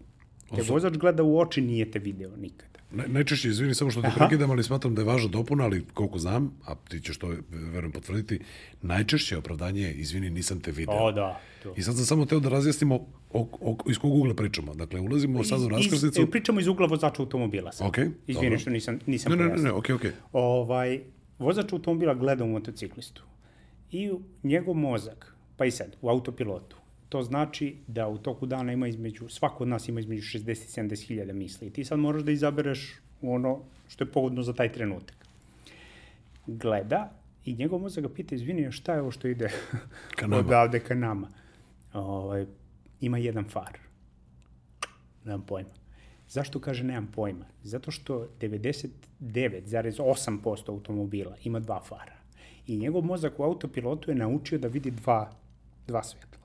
Oso- 0.61 0.71
vozač 0.71 0.97
gleda 0.97 1.23
u 1.23 1.39
oči, 1.39 1.61
nije 1.61 1.91
te 1.91 1.99
video 1.99 2.35
nikada. 2.37 2.74
Ne, 2.95 3.07
najčešće, 3.07 3.47
izvini 3.47 3.75
samo 3.75 3.91
što 3.91 4.01
te 4.01 4.07
Aha. 4.07 4.17
prekidam, 4.19 4.51
ali 4.51 4.63
smatram 4.63 4.95
da 4.95 5.01
je 5.01 5.05
važna 5.05 5.27
dopuna, 5.27 5.63
ali 5.63 5.85
koliko 5.93 6.19
znam, 6.19 6.51
a 6.65 6.75
ti 6.75 6.99
ćeš 6.99 7.17
to, 7.17 7.33
verujem, 7.49 7.91
potvrditi, 7.91 8.39
najčešće 8.81 9.37
opravdanje 9.37 9.81
je, 9.81 9.93
izvini, 9.93 10.29
nisam 10.29 10.59
te 10.59 10.71
video. 10.71 10.95
O, 10.95 11.11
da. 11.11 11.39
To. 11.63 11.73
I 11.77 11.81
sad 11.81 11.95
sam 11.95 12.05
samo 12.05 12.25
teo 12.25 12.39
da 12.39 12.49
razjasnimo 12.49 12.95
o, 13.33 13.49
o, 13.61 13.77
iz 13.89 13.97
kog 13.97 14.13
ugla 14.13 14.33
pričamo. 14.33 14.73
Dakle, 14.73 14.99
ulazimo 14.99 15.43
sad 15.43 15.61
u 15.61 15.69
raskrsnicu. 15.69 16.21
Iz, 16.21 16.27
e, 16.27 16.31
pričamo 16.31 16.59
iz 16.59 16.67
ugla 16.67 16.87
vozača 16.87 17.21
automobila. 17.21 17.71
Sad. 17.71 17.87
Okej, 17.87 18.09
Izvini 18.27 18.49
dobro. 18.49 18.59
što 18.59 18.69
nisam, 18.69 18.99
nisam 19.05 19.31
Ne, 19.31 19.37
ne, 19.37 19.55
ne, 19.55 19.61
ne, 19.61 19.71
okej, 19.71 19.95
okej. 19.95 20.11
Ovaj, 20.33 20.99
vozač 21.39 21.73
automobila 21.73 22.13
gleda 22.13 22.43
u 22.43 22.47
motociklistu 22.47 23.23
i 23.91 24.11
njegov 24.43 24.75
mozak, 24.75 25.35
pa 25.57 25.65
i 25.65 25.71
sad, 25.71 25.95
u 26.01 26.09
autopilotu, 26.09 26.77
to 27.15 27.23
znači 27.23 27.75
da 27.87 28.07
u 28.07 28.17
toku 28.17 28.45
dana 28.45 28.73
ima 28.73 28.87
između, 28.87 29.29
svako 29.29 29.63
od 29.63 29.67
nas 29.67 29.89
ima 29.89 29.99
između 29.99 30.21
60 30.21 30.51
i 30.51 30.81
70 30.81 31.07
hiljada 31.07 31.33
misli. 31.33 31.67
I 31.67 31.71
ti 31.71 31.85
sad 31.85 31.99
moraš 31.99 32.23
da 32.23 32.31
izabereš 32.31 32.95
ono 33.21 33.59
što 33.87 34.03
je 34.03 34.11
pogodno 34.11 34.43
za 34.43 34.53
taj 34.53 34.71
trenutak. 34.71 35.15
Gleda 36.47 37.11
i 37.45 37.55
njegov 37.55 37.79
mozak 37.79 38.03
ga 38.03 38.09
pita, 38.09 38.35
izvini, 38.35 38.71
šta 38.71 38.93
je 38.93 39.01
ovo 39.01 39.11
što 39.11 39.27
ide 39.27 39.49
Ka 40.17 40.27
nama. 40.27 40.39
odavde 40.39 40.79
ka 40.79 40.95
nama? 40.95 41.29
Ovaj, 41.93 42.45
ima 43.01 43.17
jedan 43.17 43.45
far. 43.49 43.77
Nemam 45.25 45.45
pojma. 45.45 45.69
Zašto 46.29 46.59
kaže 46.59 46.83
nemam 46.83 47.11
pojma? 47.15 47.45
Zato 47.63 47.91
što 47.91 48.27
99,8% 48.39 50.69
automobila 50.69 51.35
ima 51.43 51.59
dva 51.59 51.79
fara. 51.79 52.15
I 52.67 52.77
njegov 52.77 53.03
mozak 53.03 53.39
u 53.39 53.43
autopilotu 53.43 54.11
je 54.11 54.15
naučio 54.15 54.59
da 54.59 54.67
vidi 54.67 54.91
dva, 54.91 55.31
dva 55.87 56.03
svetla. 56.03 56.44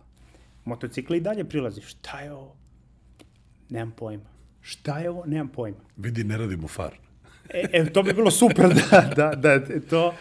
Motocikli 0.64 1.16
i 1.16 1.20
dalje 1.20 1.44
prilazi. 1.44 1.80
Šta 1.80 2.20
je 2.20 2.32
ovo? 2.32 2.56
Nemam 3.68 3.92
pojma. 3.96 4.30
Šta 4.60 4.98
je 4.98 5.10
ovo? 5.10 5.24
Nemam 5.26 5.48
pojma. 5.48 5.80
Vidi, 5.96 6.24
ne 6.24 6.38
radimo 6.38 6.68
far. 6.68 6.98
E, 7.48 7.64
e, 7.72 7.92
to 7.92 8.02
bi 8.02 8.12
bilo 8.12 8.30
super 8.30 8.68
da, 8.90 9.12
da, 9.16 9.34
da 9.36 9.80
to... 9.80 10.14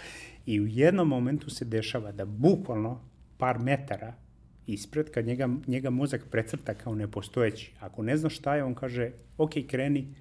I 0.45 0.61
u 0.61 0.67
jednom 0.67 1.07
momentu 1.07 1.49
se 1.49 1.65
dešava 1.65 2.11
da 2.11 2.25
bukvalno 2.25 3.01
par 3.37 3.59
metara 3.59 4.13
ispred, 4.67 5.11
kad 5.11 5.25
njega, 5.25 5.49
njega 5.67 5.89
mozak 5.89 6.25
precrta 6.31 6.73
kao 6.73 6.95
nepostojeći. 6.95 7.73
Ako 7.79 8.03
ne 8.03 8.17
zna 8.17 8.29
šta 8.29 8.55
je, 8.55 8.63
on 8.63 8.75
kaže, 8.75 9.11
ok, 9.37 9.51
kreni, 9.67 10.15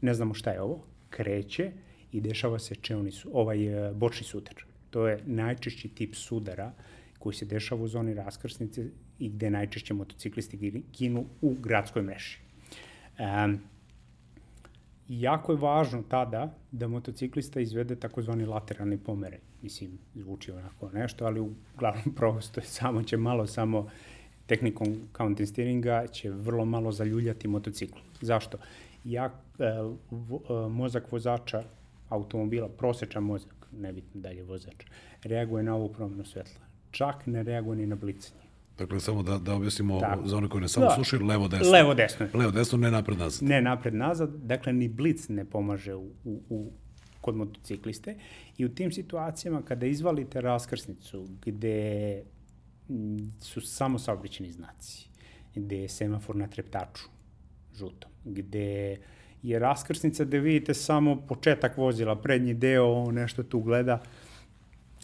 ne 0.00 0.14
znamo 0.14 0.34
šta 0.34 0.50
je 0.50 0.60
ovo, 0.60 0.86
kreće 1.10 1.70
i 2.12 2.20
dešava 2.20 2.58
se 2.58 2.74
čeoni 2.74 3.10
su, 3.10 3.30
ovaj 3.32 3.88
e, 3.88 3.92
bočni 3.94 4.26
sudar. 4.26 4.54
To 4.90 5.08
je 5.08 5.18
najčešći 5.26 5.88
tip 5.88 6.14
sudara 6.14 6.72
koji 7.18 7.34
se 7.34 7.44
dešava 7.44 7.82
u 7.82 7.88
zoni 7.88 8.14
raskrsnice 8.14 8.84
i 9.18 9.28
gde 9.28 9.50
najčešće 9.50 9.94
motociklisti 9.94 10.82
ginu- 10.98 11.24
u 11.42 11.54
gradskoj 11.60 12.02
mreži. 12.02 12.38
Um, 13.18 13.60
jako 15.08 15.52
je 15.52 15.58
važno 15.58 16.02
tada 16.08 16.54
da 16.72 16.88
motociklista 16.88 17.60
izvede 17.60 17.96
takozvani 17.96 18.46
lateralni 18.46 18.98
pomeraj. 18.98 19.38
Mislim, 19.62 19.98
zvuči 20.14 20.50
onako 20.52 20.90
nešto, 20.90 21.26
ali 21.26 21.40
uglavnom 21.40 22.14
prosto 22.16 22.60
je 22.60 22.66
samo 22.66 23.02
će 23.02 23.16
malo 23.16 23.46
samo 23.46 23.90
tehnikom 24.46 24.96
counting 25.16 25.48
steeringa 25.48 26.06
će 26.06 26.30
vrlo 26.30 26.64
malo 26.64 26.92
zaljuljati 26.92 27.48
motocikl. 27.48 27.98
Zašto? 28.20 28.58
Ja, 29.04 29.24
e, 29.58 29.64
vo, 30.10 30.40
e, 30.48 30.68
mozak 30.68 31.12
vozača 31.12 31.64
automobila, 32.08 32.68
prosečan 32.68 33.22
mozak, 33.24 33.66
nebitno 33.72 34.20
da 34.20 34.28
li 34.28 34.36
je 34.36 34.44
vozač, 34.44 34.84
reaguje 35.22 35.62
na 35.62 35.74
ovu 35.74 35.92
promenu 35.92 36.24
svetla. 36.24 36.64
Čak 36.90 37.26
ne 37.26 37.42
reaguje 37.42 37.76
ni 37.76 37.86
na 37.86 37.96
blicanje. 37.96 38.43
Dakle, 38.78 39.00
samo 39.00 39.22
da, 39.22 39.38
da 39.38 39.54
objasnimo 39.54 40.00
Tako. 40.00 40.28
za 40.28 40.36
one 40.36 40.48
koji 40.48 40.60
ne 40.60 40.68
samo 40.68 40.86
Da. 40.86 40.94
slušaju, 40.94 41.24
levo, 41.26 41.48
desno. 41.48 41.72
Levo, 41.72 41.94
desno. 41.94 42.26
Levo, 42.34 42.50
desno, 42.50 42.78
ne 42.78 42.90
napred, 42.90 43.18
nazad. 43.18 43.48
ne 43.48 43.62
napred 43.62 43.94
nazad, 43.94 44.30
dakle 44.34 44.72
ni 44.72 44.88
blic 44.88 45.28
ne 45.28 45.44
pomaže 45.44 45.94
u, 45.94 46.10
u, 46.24 46.40
u 46.48 46.72
kod 47.20 47.36
motocikliste 47.36 48.16
i 48.58 48.64
u 48.64 48.68
tim 48.68 48.92
situacijama 48.92 49.62
kada 49.62 49.86
izvalite 49.86 50.40
raskrsnicu 50.40 51.26
gde 51.44 52.22
su 53.40 53.60
samo 53.60 53.98
saobraćeni 53.98 54.52
znaci, 54.52 55.08
gde 55.54 55.78
je 55.78 55.88
semafor 55.88 56.36
na 56.36 56.46
treptaču 56.46 57.04
žutom, 57.74 58.10
gde 58.24 58.98
je 59.42 59.58
raskrsnica 59.58 60.24
gde 60.24 60.38
vidite 60.38 60.74
samo 60.74 61.16
početak 61.28 61.76
vozila, 61.76 62.16
prednji 62.16 62.54
deo, 62.54 63.10
nešto 63.12 63.42
tu 63.42 63.60
gleda. 63.60 64.02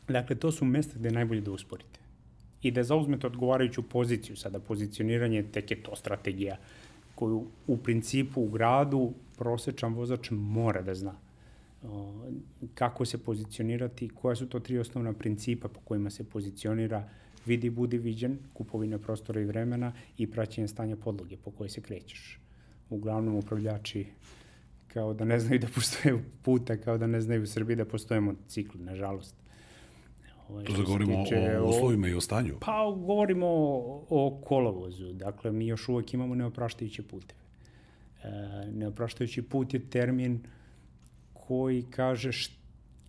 Dakle, 0.08 0.36
to 0.36 0.52
su 0.52 0.64
mesta 0.64 0.98
gde 0.98 1.08
je 1.08 1.12
najbolje 1.12 1.40
da 1.40 1.50
usporite 1.50 1.99
i 2.62 2.70
da 2.70 2.82
zauzmete 2.82 3.26
odgovarajuću 3.26 3.82
poziciju. 3.82 4.36
Sada 4.36 4.60
pozicioniranje, 4.60 5.42
tek 5.42 5.70
je 5.70 5.82
to 5.82 5.96
strategija 5.96 6.56
koju 7.14 7.46
u 7.66 7.76
principu 7.76 8.42
u 8.42 8.48
gradu 8.48 9.12
prosečan 9.38 9.94
vozač 9.94 10.30
mora 10.30 10.82
da 10.82 10.94
zna. 10.94 11.14
kako 12.74 13.04
se 13.04 13.18
pozicionirati, 13.18 14.08
koja 14.08 14.36
su 14.36 14.46
to 14.48 14.60
tri 14.60 14.78
osnovna 14.78 15.12
principa 15.12 15.68
po 15.68 15.80
kojima 15.84 16.10
se 16.10 16.24
pozicionira 16.24 17.08
vidi, 17.46 17.70
budi 17.70 17.98
viđen, 17.98 18.38
kupovina 18.54 18.98
prostora 18.98 19.40
i 19.40 19.44
vremena 19.44 19.92
i 20.18 20.26
praćenje 20.30 20.68
stanja 20.68 20.96
podloge 20.96 21.36
po 21.36 21.50
kojoj 21.50 21.68
se 21.68 21.80
krećeš. 21.80 22.40
Uglavnom 22.90 23.36
upravljači 23.36 24.06
kao 24.88 25.14
da 25.14 25.24
ne 25.24 25.40
znaju 25.40 25.58
da 25.58 25.66
postoje 25.74 26.24
puta, 26.42 26.76
kao 26.76 26.98
da 26.98 27.06
ne 27.06 27.20
znaju 27.20 27.42
u 27.42 27.46
Srbiji 27.46 27.76
da 27.76 27.84
postoje 27.84 28.20
motocikli, 28.20 28.80
nažalost. 28.80 29.39
Ovaj, 30.50 30.64
to 30.64 30.72
da 30.72 30.82
govorimo 30.82 31.24
tiče, 31.24 31.58
o, 31.58 31.64
o 31.64 31.68
uslovima 31.68 32.08
i 32.08 32.14
o 32.14 32.20
stanju? 32.20 32.56
Pa 32.60 32.94
govorimo 32.96 33.46
o, 33.46 34.06
o 34.10 34.40
kolovozu. 34.44 35.12
Dakle, 35.12 35.52
mi 35.52 35.66
još 35.66 35.88
uvek 35.88 36.14
imamo 36.14 36.34
neopraštajuće 36.34 37.02
puteve. 37.02 37.40
E, 38.22 38.30
neopraštajući 38.72 39.42
put 39.42 39.74
je 39.74 39.80
termin 39.90 40.40
koji 41.32 41.82
kaže 41.82 42.32
št, 42.32 42.52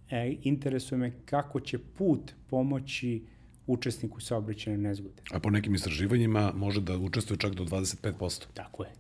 e, 0.10 0.36
interesuje 0.44 0.98
me 0.98 1.12
kako 1.26 1.60
će 1.60 1.80
put 1.80 2.32
pomoći 2.50 3.24
učesniku 3.68 4.22
saobraćajne 4.22 4.78
nezgode. 4.78 5.22
A 5.32 5.40
po 5.40 5.50
nekim 5.50 5.76
istraživanjima 5.76 6.52
može 6.56 6.82
da 6.82 6.98
učestvuje 6.98 7.38
čak 7.38 7.54
do 7.56 7.64
25%. 7.64 8.46
Tako 8.54 8.84
je. 8.84 8.92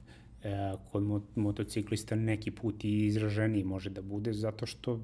E, 0.43 0.73
kod 0.91 1.03
mo 1.03 1.21
motociklista 1.35 2.15
neki 2.15 2.51
put 2.51 2.83
i 2.83 3.05
izraženiji 3.05 3.63
može 3.63 3.89
da 3.89 4.01
bude, 4.01 4.33
zato 4.33 4.65
što, 4.65 4.99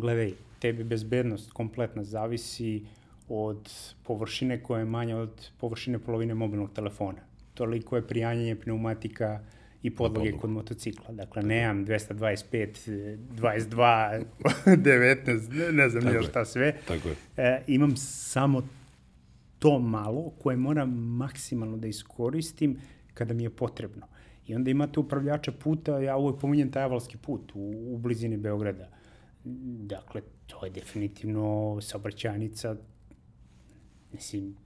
gledaj, 0.00 0.32
tebi 0.58 0.84
bezbednost 0.84 1.52
kompletna 1.52 2.04
zavisi 2.04 2.82
od 3.28 3.70
površine 4.02 4.62
koja 4.62 4.78
je 4.78 4.84
manja 4.84 5.16
od 5.16 5.50
površine 5.60 5.98
polovine 5.98 6.34
mobilnog 6.34 6.72
telefona. 6.72 7.18
Toliko 7.54 7.96
je 7.96 8.06
prijanjanje 8.06 8.56
pneumatika 8.56 9.40
i 9.82 9.90
podloge 9.90 10.32
kod 10.32 10.50
motocikla. 10.50 11.14
Dakle, 11.14 11.42
nemam 11.42 11.86
225, 11.86 13.18
22, 13.30 14.24
19, 14.66 15.52
ne, 15.52 15.72
ne 15.72 15.88
znam 15.88 16.02
Tako 16.02 16.14
još 16.14 16.28
šta 16.28 16.44
sve. 16.44 16.74
Tako 16.88 17.08
je. 17.08 17.14
E, 17.36 17.62
imam 17.66 17.96
samo 17.96 18.62
to 19.58 19.78
malo 19.78 20.30
koje 20.42 20.56
moram 20.56 20.90
maksimalno 21.16 21.76
da 21.76 21.86
iskoristim 21.86 22.76
kada 23.14 23.34
mi 23.34 23.42
je 23.42 23.50
potrebno. 23.50 24.06
I 24.46 24.54
onda 24.54 24.70
imate 24.70 25.00
upravljača 25.00 25.52
puta, 25.52 25.98
ja 25.98 26.16
uvek 26.16 26.40
pominjem 26.40 26.70
taj 26.70 26.82
avalski 26.82 27.16
put 27.16 27.52
u, 27.54 27.94
u 27.94 27.98
blizini 27.98 28.36
Beograda. 28.36 28.88
Dakle, 29.86 30.20
to 30.46 30.64
je 30.64 30.70
definitivno 30.70 31.78
saobraćajnica, 31.80 32.76
mislim, 34.12 34.56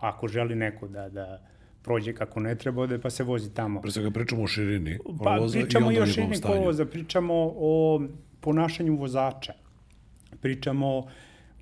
ako 0.00 0.28
želi 0.28 0.54
neko 0.54 0.88
da, 0.88 1.08
da 1.08 1.42
prođe 1.82 2.14
kako 2.14 2.40
ne 2.40 2.54
treba, 2.54 2.82
ode 2.82 2.98
pa 3.00 3.10
se 3.10 3.24
vozi 3.24 3.54
tamo. 3.54 3.80
Pre 3.80 3.90
svega 3.90 4.10
pričamo 4.10 4.42
o 4.42 4.46
širini 4.46 4.98
pa, 5.24 5.38
pričamo 5.52 5.92
i 5.92 5.98
o 5.98 6.06
širini 6.06 6.40
kolovoza, 6.40 6.86
pričamo 6.86 7.34
o 7.56 8.02
ponašanju 8.40 8.96
vozača, 8.96 9.52
pričamo 10.40 11.06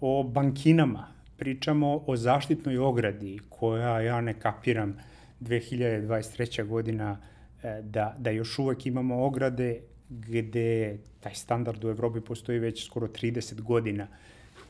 o 0.01 0.23
bankinama, 0.23 1.09
pričamo 1.37 2.03
o 2.07 2.17
zaštitnoj 2.17 2.79
ogradi 2.79 3.39
koja 3.49 4.01
ja 4.01 4.21
ne 4.21 4.35
kapiram 4.41 4.97
2023. 5.41 6.67
godina 6.67 7.19
e, 7.63 7.83
da, 7.83 8.15
da 8.19 8.31
još 8.31 8.59
uvek 8.59 8.87
imamo 8.87 9.25
ograde 9.25 9.81
gde 10.09 10.99
taj 11.21 11.35
standard 11.35 11.85
u 11.85 11.89
Evropi 11.89 12.21
postoji 12.21 12.59
već 12.59 12.87
skoro 12.87 13.07
30 13.07 13.61
godina. 13.61 14.07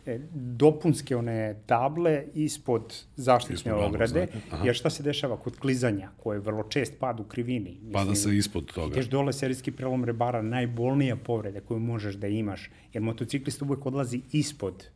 E, 0.07 0.19
dopunske 0.35 1.17
one 1.17 1.57
table 1.67 2.25
ispod 2.35 3.05
zaštitne 3.17 3.73
ispod 3.73 3.85
ograde, 3.85 4.27
jer 4.65 4.75
šta 4.75 4.91
se 4.91 5.03
dešava 5.03 5.37
kod 5.37 5.59
klizanja, 5.59 6.11
koje 6.17 6.37
je 6.37 6.41
vrlo 6.41 6.63
čest 6.63 6.99
pad 7.01 7.21
u 7.21 7.25
krivini. 7.25 7.71
Mislim, 7.71 7.93
Pada 7.93 8.15
se 8.15 8.37
ispod 8.37 8.73
toga. 8.73 8.93
Ideš 8.93 9.07
dole 9.07 9.33
serijski 9.33 9.73
prelom 9.73 10.05
rebara, 10.05 10.43
najbolnija 10.43 11.17
povreda 11.17 11.61
koju 11.61 11.81
možeš 11.81 12.15
da 12.15 12.27
imaš, 12.27 12.71
jer 12.93 13.03
motociklista 13.03 13.65
uvek 13.65 13.87
odlazi 13.87 14.21
ispod 14.33 14.87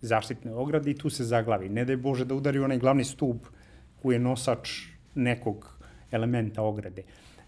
zaštitne 0.00 0.54
ograde 0.54 0.90
i 0.90 0.96
tu 0.96 1.10
se 1.10 1.24
zaglavi. 1.24 1.68
Ne 1.68 1.84
daj 1.84 1.96
Bože 1.96 2.24
da 2.24 2.34
udari 2.34 2.58
onaj 2.58 2.78
glavni 2.78 3.04
stup 3.04 3.46
koji 4.02 4.14
je 4.14 4.20
nosač 4.20 4.70
nekog 5.14 5.78
elementa 6.10 6.62
ograde. 6.62 7.02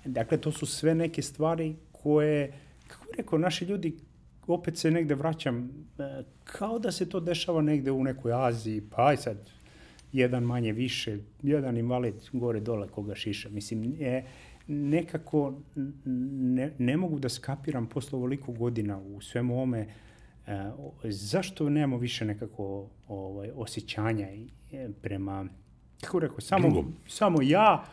Dakle, 0.05 0.39
to 0.39 0.53
su 0.53 0.67
sve 0.67 0.95
neke 0.95 1.23
stvari 1.23 1.75
koje, 2.07 2.53
kako 2.87 3.05
bih 3.05 3.15
rekao, 3.19 3.39
naši 3.39 3.65
ljudi, 3.65 3.97
opet 4.47 4.79
se 4.79 4.91
negde 4.91 5.15
vraćam, 5.15 5.71
e, 5.99 6.23
kao 6.45 6.79
da 6.79 6.93
se 6.93 7.09
to 7.09 7.21
dešava 7.21 7.63
negde 7.63 7.91
u 7.91 8.05
nekoj 8.05 8.33
Aziji, 8.35 8.83
pa 8.91 9.09
aj 9.09 9.17
sad, 9.17 9.49
jedan 10.13 10.45
manje 10.45 10.73
više, 10.73 11.19
jedan 11.43 11.77
invalid 11.77 12.15
gore 12.33 12.61
dole 12.61 12.89
koga 12.89 13.15
šiša. 13.15 13.49
Mislim, 13.49 13.85
je, 13.85 14.25
nekako 14.67 15.55
ne, 16.55 16.71
ne 16.79 16.97
mogu 16.97 17.19
da 17.19 17.29
skapiram 17.29 17.87
posle 17.87 18.17
ovoliko 18.17 18.53
godina 18.53 18.99
u 18.99 19.21
svemu 19.21 19.55
ovome 19.55 19.87
e, 20.47 20.71
zašto 21.11 21.71
nemamo 21.71 21.99
više 21.99 22.25
nekako 22.25 22.87
ovaj, 23.09 23.51
osjećanja 23.57 24.29
e, 24.73 24.89
prema, 25.03 25.47
kako 26.01 26.19
rekao, 26.19 26.41
samo, 26.41 26.69
Drugom. 26.69 26.95
samo 27.09 27.43
ja, 27.43 27.85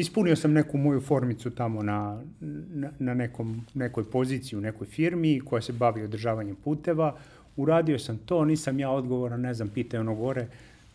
ispunio 0.00 0.36
sam 0.36 0.52
neku 0.52 0.78
moju 0.78 1.00
formicu 1.00 1.50
tamo 1.50 1.82
na, 1.82 2.22
na, 2.40 2.90
na 2.98 3.14
nekom, 3.14 3.66
nekoj 3.74 4.04
poziciji 4.04 4.58
u 4.58 4.60
nekoj 4.60 4.86
firmi 4.86 5.40
koja 5.40 5.62
se 5.62 5.72
bavi 5.72 6.02
održavanjem 6.02 6.56
puteva, 6.56 7.16
uradio 7.56 7.98
sam 7.98 8.18
to, 8.18 8.44
nisam 8.44 8.78
ja 8.78 8.90
odgovoran, 8.90 9.40
ne 9.40 9.54
znam, 9.54 9.68
pitaj 9.68 10.00
ono 10.00 10.14
gore, 10.14 10.48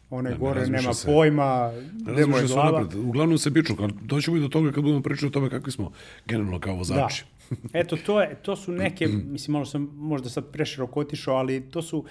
one 0.09 0.29
ne, 0.29 0.37
gore 0.37 0.61
ne 0.61 0.67
nema 0.67 0.93
se. 0.93 1.07
pojma, 1.07 1.71
gde 1.91 2.25
mu 2.25 2.37
je 2.37 2.47
glava. 2.47 2.81
Napred. 2.81 3.05
Uglavnom 3.05 3.37
se 3.37 3.49
biču, 3.49 3.73
doćemo 4.01 4.37
i 4.37 4.39
do 4.39 4.47
toga 4.47 4.71
kad 4.71 4.83
budemo 4.83 5.01
pričali 5.01 5.27
o 5.27 5.31
tome 5.31 5.49
kakvi 5.49 5.71
smo 5.71 5.91
generalno 6.25 6.59
kao 6.59 6.75
vozači. 6.75 7.23
Da. 7.49 7.79
Eto, 7.79 7.97
to, 8.05 8.21
je, 8.21 8.35
to 8.41 8.55
su 8.55 8.71
neke, 8.71 9.07
mislim, 9.33 9.53
malo 9.53 9.65
sam 9.65 9.89
možda 9.95 10.29
sad 10.29 10.51
preširoko 10.51 10.99
otišao, 10.99 11.35
ali 11.35 11.61
to 11.61 11.81
su, 11.81 12.05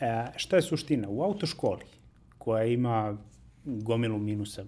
e, 0.00 0.26
šta 0.36 0.56
je 0.56 0.62
suština? 0.62 1.08
U 1.08 1.22
autoškoli, 1.22 1.84
koja 2.38 2.64
ima 2.64 3.16
gomilu 3.64 4.18
minusa, 4.18 4.64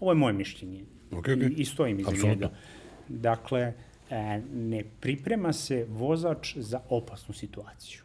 ovo 0.00 0.10
je 0.10 0.16
moje 0.16 0.32
mišljenje, 0.32 0.84
okay, 1.16 1.36
okay. 1.36 1.58
I, 1.58 1.60
i 1.60 1.64
stojim 1.64 2.00
iza 2.00 2.10
Absolutno. 2.10 2.30
njega. 2.30 2.50
Dakle, 3.08 3.72
e, 4.10 4.40
ne 4.54 4.84
priprema 5.00 5.52
se 5.52 5.86
vozač 5.88 6.56
za 6.56 6.80
opasnu 6.88 7.34
situaciju. 7.34 8.02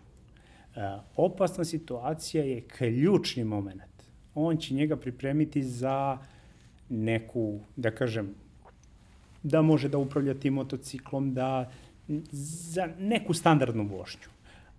E, 0.75 0.97
opasna 1.15 1.65
situacija 1.65 2.43
je 2.43 2.61
ključni 2.61 3.43
moment. 3.43 4.03
On 4.35 4.57
će 4.57 4.73
njega 4.73 4.95
pripremiti 4.95 5.63
za 5.63 6.17
neku, 6.89 7.59
da 7.75 7.91
kažem, 7.91 8.35
da 9.43 9.61
može 9.61 9.89
da 9.89 9.97
upravlja 9.97 10.33
tim 10.33 10.53
motociklom, 10.53 11.33
da 11.33 11.71
za 12.31 12.89
neku 12.99 13.33
standardnu 13.33 13.83
vožnju. 13.83 14.29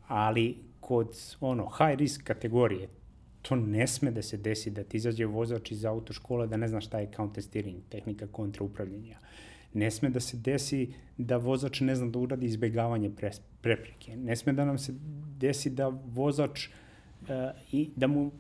Ali 0.09 0.57
kod 0.81 1.17
ono 1.41 1.69
high 1.69 1.99
risk 1.99 2.23
kategorije, 2.23 2.89
to 3.43 3.57
ne 3.57 3.87
sme 3.87 4.11
da 4.11 4.23
se 4.23 4.37
desi 4.37 4.71
da 4.71 4.85
ti 4.85 4.97
izađe 4.97 5.27
vozač 5.27 5.71
iz 5.71 5.85
autoškole 5.85 6.47
da 6.47 6.57
ne 6.57 6.69
zna 6.69 6.81
šta 6.81 7.01
je 7.01 7.11
counter 7.17 7.45
steering, 7.45 7.83
tehnika 7.89 8.27
kontraupravljanja. 8.27 9.19
Ne 9.75 9.91
sme 9.91 10.11
da 10.11 10.21
se 10.21 10.37
desi 10.37 10.89
da 11.19 11.37
vozač 11.37 11.81
ne 11.81 11.95
zna 11.95 12.11
da 12.11 12.19
uradi 12.19 12.47
izbegavanje 12.47 13.11
pre, 13.11 13.31
prepreke. 13.61 14.17
Ne 14.17 14.37
sme 14.37 14.53
da 14.53 14.65
nam 14.65 14.79
se 14.79 14.95
desi 15.39 15.71
da 15.71 15.89
vozač 15.89 16.69
uh, 16.69 17.29
i 17.73 17.89
da 17.97 18.07
mu, 18.07 18.31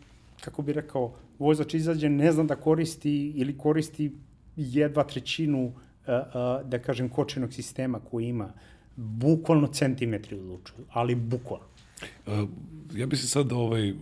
kako 0.40 0.62
bi 0.62 0.72
rekao, 0.72 1.14
vozač 1.38 1.74
izađe, 1.74 2.08
ne 2.08 2.32
zna 2.32 2.44
da 2.44 2.56
koristi 2.56 3.32
ili 3.36 3.58
koristi 3.58 4.12
jedva 4.56 5.04
trećinu, 5.04 5.66
uh, 5.66 5.74
uh, 6.06 6.68
da 6.68 6.78
kažem, 6.78 7.08
kočenog 7.08 7.52
sistema 7.52 8.00
koji 8.10 8.28
ima. 8.28 8.52
Bukvalno 8.96 9.66
centimetri 9.66 10.36
odlučuju, 10.36 10.84
ali 10.90 11.14
bukvalno. 11.14 11.66
Uh, 12.26 12.48
ja 12.94 13.06
bi 13.06 13.16
se 13.16 13.28
sad 13.28 13.52
ovaj, 13.52 13.94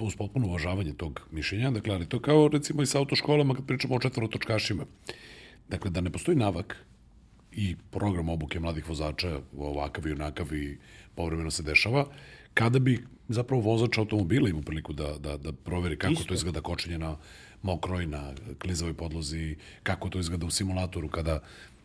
uz 0.00 0.16
potpuno 0.16 0.46
uvažavanje 0.46 0.92
tog 0.92 1.20
mišljenja, 1.30 1.70
dakle, 1.70 1.94
ali 1.94 2.08
to 2.08 2.20
kao 2.20 2.48
recimo 2.48 2.82
i 2.82 2.86
sa 2.86 2.98
autoškolama 2.98 3.54
kad 3.54 3.66
pričamo 3.66 3.94
o 3.94 3.98
četvorotočkašima. 3.98 4.84
Dakle, 5.68 5.90
da 5.90 6.00
ne 6.00 6.10
postoji 6.10 6.36
navak 6.36 6.84
i 7.52 7.76
program 7.90 8.28
obuke 8.28 8.60
mladih 8.60 8.88
vozača 8.88 9.40
ovakav 9.58 10.06
i 10.06 10.12
onakav 10.12 10.54
i 10.54 10.78
povremeno 11.14 11.50
se 11.50 11.62
dešava, 11.62 12.06
kada 12.54 12.78
bi 12.78 13.04
zapravo 13.28 13.62
vozač 13.62 13.98
automobila 13.98 14.48
imao 14.48 14.62
priliku 14.62 14.92
da, 14.92 15.18
da, 15.18 15.36
da 15.36 15.52
proveri 15.52 15.96
kako 15.96 16.12
Isto. 16.12 16.24
to 16.24 16.34
izgleda 16.34 16.60
kočenje 16.60 16.98
na 16.98 17.16
mokroj, 17.62 18.06
na 18.06 18.32
klizavoj 18.58 18.94
podlozi, 18.94 19.56
kako 19.82 20.08
to 20.08 20.18
izgleda 20.18 20.46
u 20.46 20.50
simulatoru 20.50 21.08
kada 21.08 21.40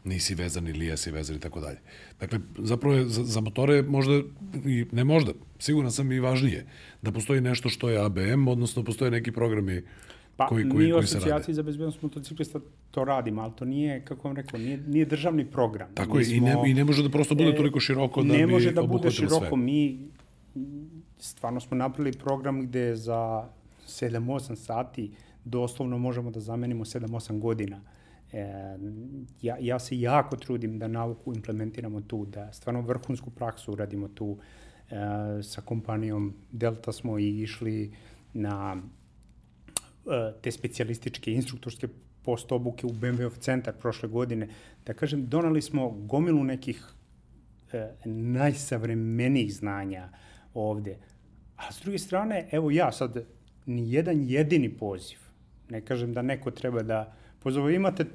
nisi 0.10 0.36
vezan 0.36 0.68
ili 0.68 0.86
jesi 0.86 1.12
vezan 1.12 1.36
i 1.36 1.40
tako 1.40 1.60
dalje. 1.60 1.78
Dakle, 2.20 2.40
zapravo 2.58 2.96
je 2.96 3.06
za, 3.06 3.24
za 3.24 3.42
motore 3.42 3.82
možda, 3.82 4.22
i 4.66 4.86
ne 4.92 5.04
možda, 5.04 5.32
siguran 5.60 5.92
sam 5.92 6.12
i 6.12 6.20
važnije, 6.20 6.66
da 7.02 7.12
postoji 7.12 7.42
nešto 7.42 7.70
što 7.70 7.90
je 7.90 8.06
ABM, 8.06 8.48
odnosno 8.48 8.84
postoje 8.84 9.12
neki 9.12 9.32
programi 9.32 9.82
Pa, 10.40 10.48
koji, 10.48 10.70
koji, 10.70 10.88
mi 10.88 10.94
u 10.94 10.98
asocijaciji 10.98 11.56
za 11.56 11.64
bezbednost 11.64 12.02
motociklista 12.02 12.60
to 12.92 13.04
radimo, 13.06 13.42
ali 13.42 13.52
to 13.56 13.66
nije, 13.66 14.06
kako 14.06 14.28
vam 14.28 14.38
rekao, 14.38 14.60
nije, 14.60 14.78
nije 14.88 15.06
državni 15.06 15.46
program. 15.46 15.90
Tako 15.94 16.18
mi 16.18 16.22
je, 16.22 16.26
smo, 16.26 16.36
i, 16.36 16.40
ne, 16.40 16.56
i 16.68 16.74
ne 16.74 16.84
može 16.84 17.04
da 17.04 17.10
prosto 17.10 17.36
bude 17.36 17.50
e, 17.50 17.56
toliko 17.56 17.80
široko 17.80 18.24
da 18.24 18.34
bi 18.34 18.38
Ne 18.38 18.48
može 18.48 18.72
da 18.72 18.84
bude 18.84 19.12
široko, 19.12 19.48
sve. 19.48 19.58
mi 19.58 20.00
stvarno 21.20 21.60
smo 21.60 21.78
napravili 21.78 22.18
program 22.18 22.62
gde 22.62 22.96
za 22.96 23.50
7-8 23.88 24.56
sati 24.56 25.12
doslovno 25.46 25.98
možemo 25.98 26.32
da 26.32 26.40
zamenimo 26.40 26.86
7-8 26.86 27.40
godina 27.40 27.82
E, 28.34 28.78
ja, 29.42 29.58
ja 29.60 29.80
se 29.80 30.00
jako 30.00 30.36
trudim 30.36 30.80
da 30.80 30.88
nauku 30.88 31.34
implementiramo 31.36 32.02
tu, 32.02 32.26
da 32.26 32.54
stvarno 32.54 32.82
vrhunsku 32.82 33.30
praksu 33.30 33.72
uradimo 33.72 34.08
tu. 34.08 34.38
E, 34.90 35.44
sa 35.44 35.62
kompanijom 35.62 36.34
Delta 36.52 36.92
smo 36.92 37.20
i 37.20 37.42
išli 37.42 37.94
na 38.34 38.78
e, 38.78 40.34
te 40.42 40.52
specijalističke 40.52 41.34
instruktorske 41.34 41.88
post 42.24 42.52
obuke 42.52 42.86
u 42.86 42.90
BMW 42.90 43.40
centar 43.40 43.74
prošle 43.74 44.10
godine. 44.10 44.48
Da 44.86 44.94
kažem, 44.94 45.28
donali 45.28 45.62
smo 45.62 45.90
gomilu 45.90 46.44
nekih 46.44 46.84
e, 47.72 47.94
najsavremenijih 48.06 49.54
znanja 49.56 50.10
ovde. 50.54 50.98
A 51.56 51.72
s 51.72 51.82
druge 51.82 51.98
strane, 51.98 52.48
evo 52.52 52.72
ja 52.72 52.92
sad, 52.92 53.26
ni 53.66 53.92
jedan 53.94 54.24
jedini 54.28 54.70
poziv, 54.78 55.18
ne 55.70 55.82
kažem 55.82 56.14
da 56.14 56.22
neko 56.22 56.52
treba 56.52 56.84
da 56.84 57.16
pozove, 57.40 57.76
imate, 57.76 58.06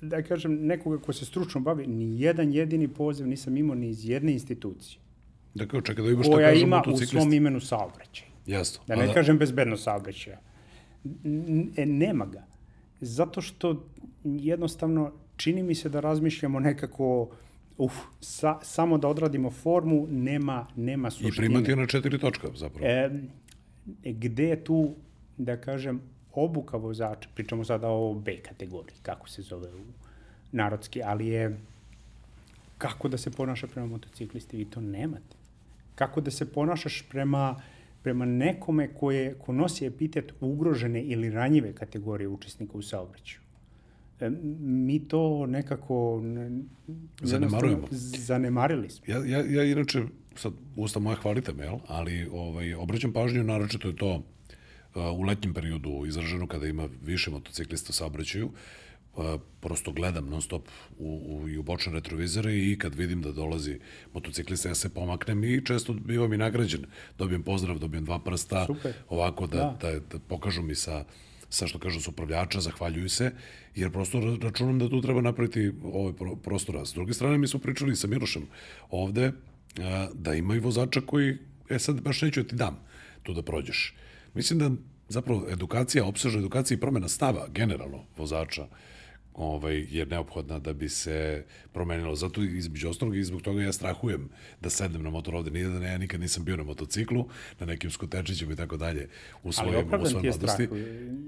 da 0.00 0.22
kažem, 0.22 0.66
nekoga 0.66 0.98
ko 0.98 1.12
se 1.12 1.24
stručno 1.24 1.60
bavi, 1.60 1.86
ni 1.86 2.20
jedan 2.20 2.52
jedini 2.52 2.88
poziv 2.88 3.26
nisam 3.26 3.56
imao 3.56 3.74
ni 3.74 3.88
iz 3.88 4.08
jedne 4.08 4.32
institucije. 4.32 5.00
Dakle, 5.54 5.80
čekaj 5.84 6.04
da 6.04 6.10
imaš 6.10 6.26
šta 6.26 6.36
Koja 6.36 6.48
kažu 6.48 6.62
ima 6.62 6.82
u 6.86 6.96
svom 6.96 7.32
imenu 7.32 7.60
saobraćaj. 7.60 8.28
Jasno. 8.46 8.84
Da 8.86 8.96
ne 8.96 9.14
kažem 9.14 9.38
bezbedno 9.38 9.76
saobraćaja. 9.76 10.40
E, 11.76 11.86
nema 11.86 12.26
ga. 12.26 12.46
Zato 13.00 13.40
što 13.40 13.88
jednostavno 14.24 15.12
čini 15.36 15.62
mi 15.62 15.74
se 15.74 15.88
da 15.88 16.00
razmišljamo 16.00 16.60
nekako 16.60 17.28
uf, 17.78 17.92
sa, 18.20 18.58
samo 18.62 18.98
da 18.98 19.08
odradimo 19.08 19.50
formu, 19.50 20.06
nema, 20.10 20.66
nema 20.76 21.08
I 21.08 21.10
suštine. 21.10 21.36
primati 21.36 21.70
je 21.70 21.76
na 21.76 21.86
četiri 21.86 22.18
točka, 22.18 22.48
zapravo. 22.54 22.86
E, 22.86 23.10
gde 24.04 24.44
je 24.44 24.64
tu, 24.64 24.94
da 25.38 25.60
kažem, 25.60 26.00
obuka 26.40 26.76
vozača, 26.76 27.28
pričamo 27.34 27.64
sada 27.64 27.88
o 27.88 28.14
B 28.14 28.36
kategoriji, 28.36 28.96
kako 29.02 29.28
se 29.28 29.42
zove 29.42 29.74
u 29.74 29.84
narodski, 30.52 31.02
ali 31.02 31.28
je 31.28 31.58
kako 32.78 33.08
da 33.08 33.18
se 33.18 33.30
ponaša 33.30 33.66
prema 33.66 33.86
motociklisti, 33.86 34.56
vi 34.56 34.64
to 34.64 34.80
nemate. 34.80 35.36
Kako 35.94 36.20
da 36.20 36.30
se 36.30 36.52
ponašaš 36.52 37.02
prema, 37.10 37.60
prema 38.02 38.24
nekome 38.24 38.88
koje, 38.94 39.34
ko 39.34 39.52
nosi 39.52 39.86
epitet 39.86 40.32
ugrožene 40.40 41.02
ili 41.02 41.30
ranjive 41.30 41.72
kategorije 41.72 42.28
učesnika 42.28 42.78
u 42.78 42.82
saobraćaju. 42.82 43.40
E, 44.20 44.30
mi 44.60 45.08
to 45.08 45.46
nekako 45.46 46.20
ne, 46.24 46.50
Zanemarujemo. 47.20 47.86
Zanemarili 47.90 48.90
smo. 48.90 49.14
Ja, 49.14 49.24
ja, 49.24 49.44
ja 49.50 49.64
inače, 49.64 50.02
sad, 50.36 50.52
usta 50.76 51.00
moja 51.00 51.16
hvalite 51.16 51.52
me, 51.52 51.64
jel? 51.64 51.78
ali 51.86 52.28
ovaj, 52.32 52.74
obraćam 52.74 53.12
pažnju, 53.12 53.44
naročito 53.44 53.88
je 53.88 53.96
to 53.96 54.22
u 54.94 55.22
letnjem 55.22 55.54
periodu 55.54 56.04
izraženo 56.06 56.46
kada 56.46 56.66
ima 56.66 56.88
više 57.02 57.30
motociklista 57.30 57.90
u 57.90 57.92
saobraćaju, 57.92 58.50
prosto 59.60 59.92
gledam 59.92 60.28
non 60.28 60.42
stop 60.42 60.68
u, 60.98 61.38
u, 61.42 61.48
i 61.48 61.58
u 61.58 61.62
bočne 61.62 61.92
retrovizore 61.92 62.56
i 62.56 62.78
kad 62.78 62.94
vidim 62.94 63.22
da 63.22 63.32
dolazi 63.32 63.78
motociklista, 64.14 64.68
ja 64.68 64.74
se 64.74 64.88
pomaknem 64.88 65.44
i 65.44 65.64
često 65.64 65.92
bivam 65.92 66.32
i 66.32 66.36
nagrađen. 66.36 66.84
Dobijem 67.18 67.42
pozdrav, 67.42 67.78
dobijem 67.78 68.04
dva 68.04 68.18
prsta, 68.18 68.66
Super. 68.66 68.92
ovako 69.08 69.46
da, 69.46 69.76
Da. 69.80 69.90
da. 69.90 69.98
Da, 69.98 70.18
pokažu 70.28 70.62
mi 70.62 70.74
sa 70.74 71.04
sa 71.52 71.66
što 71.66 71.78
kažu 71.78 72.00
supravljača, 72.00 72.60
zahvaljuju 72.60 73.08
se, 73.08 73.32
jer 73.74 73.90
prosto 73.90 74.18
ra- 74.18 74.42
računam 74.42 74.78
da 74.78 74.88
tu 74.88 75.00
treba 75.02 75.20
napraviti 75.20 75.72
ovaj 75.84 76.12
pro- 76.12 76.36
prostora. 76.36 76.84
S 76.86 76.94
druge 76.94 77.12
strane, 77.12 77.38
mi 77.38 77.48
smo 77.48 77.60
pričali 77.60 77.96
sa 77.96 78.06
Milošem 78.06 78.46
ovde, 78.90 79.32
da 80.14 80.34
ima 80.34 80.54
i 80.54 80.58
vozača 80.58 81.00
koji, 81.00 81.36
e 81.68 81.78
sad 81.78 82.00
baš 82.00 82.22
neću 82.22 82.42
da 82.42 82.48
ti 82.48 82.56
dam 82.56 82.78
tu 83.22 83.34
da 83.34 83.42
prođeš. 83.42 83.94
Mislim 84.34 84.58
da 84.58 84.70
zapravo 85.08 85.46
edukacija, 85.50 86.04
opsežna 86.04 86.38
edukacija 86.38 86.76
i 86.76 86.80
promena 86.80 87.08
stava 87.08 87.48
generalno 87.48 88.04
vozača 88.16 88.66
ovaj, 89.34 89.86
je 89.90 90.06
neophodna 90.06 90.58
da 90.58 90.72
bi 90.72 90.88
se 90.88 91.44
promenilo. 91.72 92.14
Zato 92.14 92.42
između 92.42 92.88
ostalog 92.88 93.16
i 93.16 93.24
zbog 93.24 93.42
toga 93.42 93.62
ja 93.62 93.72
strahujem 93.72 94.28
da 94.60 94.70
sednem 94.70 95.02
na 95.02 95.10
motor 95.10 95.34
ovde. 95.34 95.50
Nije 95.50 95.68
da 95.68 95.78
ne, 95.78 95.86
ja 95.86 95.98
nikad 95.98 96.20
nisam 96.20 96.44
bio 96.44 96.56
na 96.56 96.62
motociklu, 96.62 97.28
na 97.60 97.66
nekim 97.66 97.90
skuterčićima 97.90 98.52
i 98.52 98.56
tako 98.56 98.76
dalje 98.76 99.08
u 99.42 99.52
svojoj 99.52 99.84
mladosti. 99.84 100.68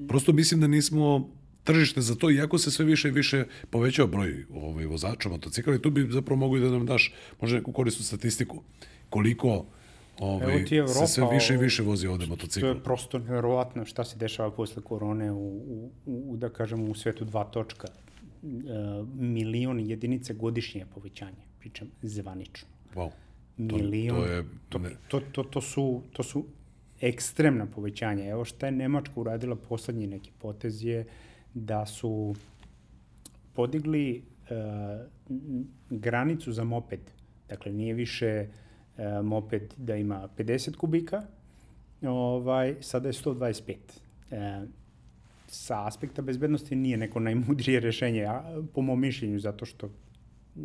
Prosto 0.09 0.33
mislim 0.33 0.61
da 0.61 0.67
nismo 0.67 1.31
tržište 1.65 2.01
za 2.01 2.15
to, 2.15 2.31
iako 2.31 2.59
se 2.59 2.71
sve 2.71 2.85
više 2.85 3.09
i 3.09 3.13
više 3.13 3.45
povećao 3.71 4.07
broj 4.07 4.45
ovaj, 4.51 4.87
vozača 4.87 5.29
motocikla 5.29 5.75
i 5.75 5.83
tu 5.83 5.91
bi 5.91 6.09
zapravo 6.11 6.39
mogu 6.39 6.59
da 6.59 6.71
nam 6.71 6.87
daš 6.87 7.13
možda 7.41 7.57
neku 7.57 7.73
korisnu 7.73 8.05
statistiku. 8.05 8.63
Koliko 9.11 9.67
ovaj, 10.19 10.57
Evo 10.57 10.67
ti 10.69 10.77
Evropa, 10.77 10.95
se 10.97 11.07
sve 11.07 11.29
više 11.31 11.55
i 11.55 11.57
više 11.57 11.83
vozi 11.83 12.07
ovde 12.07 12.25
To 12.25 12.31
motocikla. 12.31 12.69
je 12.69 12.83
prosto 12.83 13.19
nevjerovatno 13.19 13.85
šta 13.85 14.05
se 14.05 14.19
dešava 14.19 14.51
posle 14.51 14.83
korone 14.83 15.33
u, 15.33 15.37
u, 15.37 15.91
u 16.07 16.37
da 16.37 16.49
kažemo, 16.49 16.85
u 16.85 16.95
svetu 16.95 17.25
dva 17.25 17.45
točka. 17.45 17.89
E, 17.89 18.47
milion 19.15 19.81
jedinica 19.81 20.33
godišnje 20.33 20.81
je 20.81 20.87
povećanje, 20.87 21.43
pričam 21.59 21.89
zvanično. 22.03 22.69
Wow. 22.95 23.11
Milion. 23.57 24.17
to 24.17 24.25
je- 24.25 24.45
to, 24.69 24.79
to, 25.09 25.21
to, 25.33 25.43
to, 25.43 25.61
su, 25.61 26.03
to 26.13 26.23
su 26.23 26.45
ekstremna 27.01 27.67
povećanja. 27.67 28.25
Evo 28.25 28.45
šta 28.45 28.67
je 28.67 28.73
Nemačka 28.73 29.13
uradila 29.17 29.57
poslednji 29.57 30.07
neki 30.07 30.31
potez 30.39 30.85
je 30.85 31.07
da 31.55 31.87
su 31.87 32.35
podigli 33.55 34.23
e, 34.51 34.55
granicu 35.91 36.53
za 36.53 36.65
moped. 36.65 37.01
Dakle, 37.49 37.73
nije 37.73 37.95
više 37.95 38.47
e, 38.99 39.23
moped 39.23 39.75
da 39.77 39.97
ima 39.97 40.29
50 40.39 40.77
kubika, 40.77 41.23
ovaj, 42.03 42.75
sada 42.81 43.09
je 43.09 43.13
125. 43.13 43.77
E, 44.31 44.63
sa 45.47 45.87
aspekta 45.87 46.23
bezbednosti 46.23 46.77
nije 46.77 46.97
neko 46.97 47.21
najmudrije 47.21 47.81
rešenje, 47.81 48.25
a, 48.25 48.63
po 48.75 48.83
mom 48.83 49.01
mišljenju, 49.01 49.39
zato 49.39 49.65
što 49.65 49.91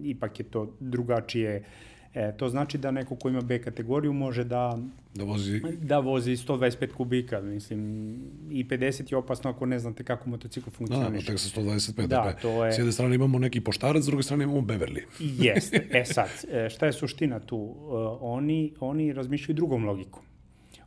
ipak 0.04 0.40
je 0.40 0.44
to 0.44 0.76
drugačije. 0.80 1.64
E, 2.12 2.34
to 2.34 2.50
znači 2.50 2.78
da 2.78 2.92
neko 2.92 3.16
ko 3.16 3.30
ima 3.30 3.42
B 3.42 3.60
kategoriju 3.60 4.14
može 4.14 4.44
da 4.44 4.78
Da 5.16 5.24
vozi 5.24 5.62
da 5.82 6.00
vozi 6.00 6.32
125 6.32 6.88
kubika, 6.88 7.42
mislim, 7.42 8.14
i 8.52 8.66
50 8.66 9.12
je 9.12 9.18
opasno 9.18 9.50
ako 9.50 9.66
ne 9.66 9.80
znate 9.80 10.04
kako 10.04 10.30
motocikl 10.30 10.66
Da, 10.66 10.72
da, 10.72 10.78
funkcioniše. 10.78 11.28
tek 11.28 11.40
sa 11.40 11.50
125. 11.52 11.96
Da, 11.98 12.08
dakle, 12.08 12.42
to 12.42 12.66
je- 12.66 12.74
S 12.74 12.78
jedne 12.78 12.92
strane 12.92 13.16
imamo 13.16 13.40
neki 13.40 13.62
poštarac, 13.62 14.04
s 14.04 14.08
druge 14.08 14.24
strane 14.24 14.44
imamo 14.44 14.62
Beverly. 14.62 15.02
Jeste. 15.46 15.88
E 15.92 16.06
sad, 16.06 16.30
e, 16.50 16.70
šta 16.70 16.86
je 16.86 16.94
suština 16.94 17.40
tu? 17.40 17.58
E, 17.82 17.94
Oni, 18.22 18.74
oni 18.80 19.14
razmišljaju 19.14 19.56
drugom 19.56 19.86
logikom. 19.86 20.22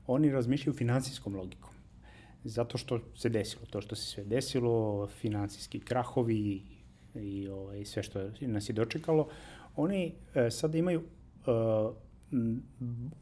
Oni 0.06 0.30
razmišljaju 0.30 0.74
finansijskom 0.74 1.34
logikom. 1.34 1.70
Zato 2.44 2.78
što 2.78 3.00
se 3.14 3.28
desilo 3.28 3.66
to 3.66 3.80
što 3.80 3.94
se 3.94 4.04
sve 4.04 4.24
desilo, 4.24 5.06
finansijski 5.10 5.80
krahovi 5.80 6.62
i 7.14 7.48
ovaj, 7.48 7.84
sve 7.84 8.02
što 8.02 8.18
nas 8.40 8.68
je 8.68 8.72
dočekalo, 8.72 9.28
oni 9.76 10.12
e, 10.34 10.50
sada 10.50 10.78
imaju 10.78 11.02
e, 11.02 11.50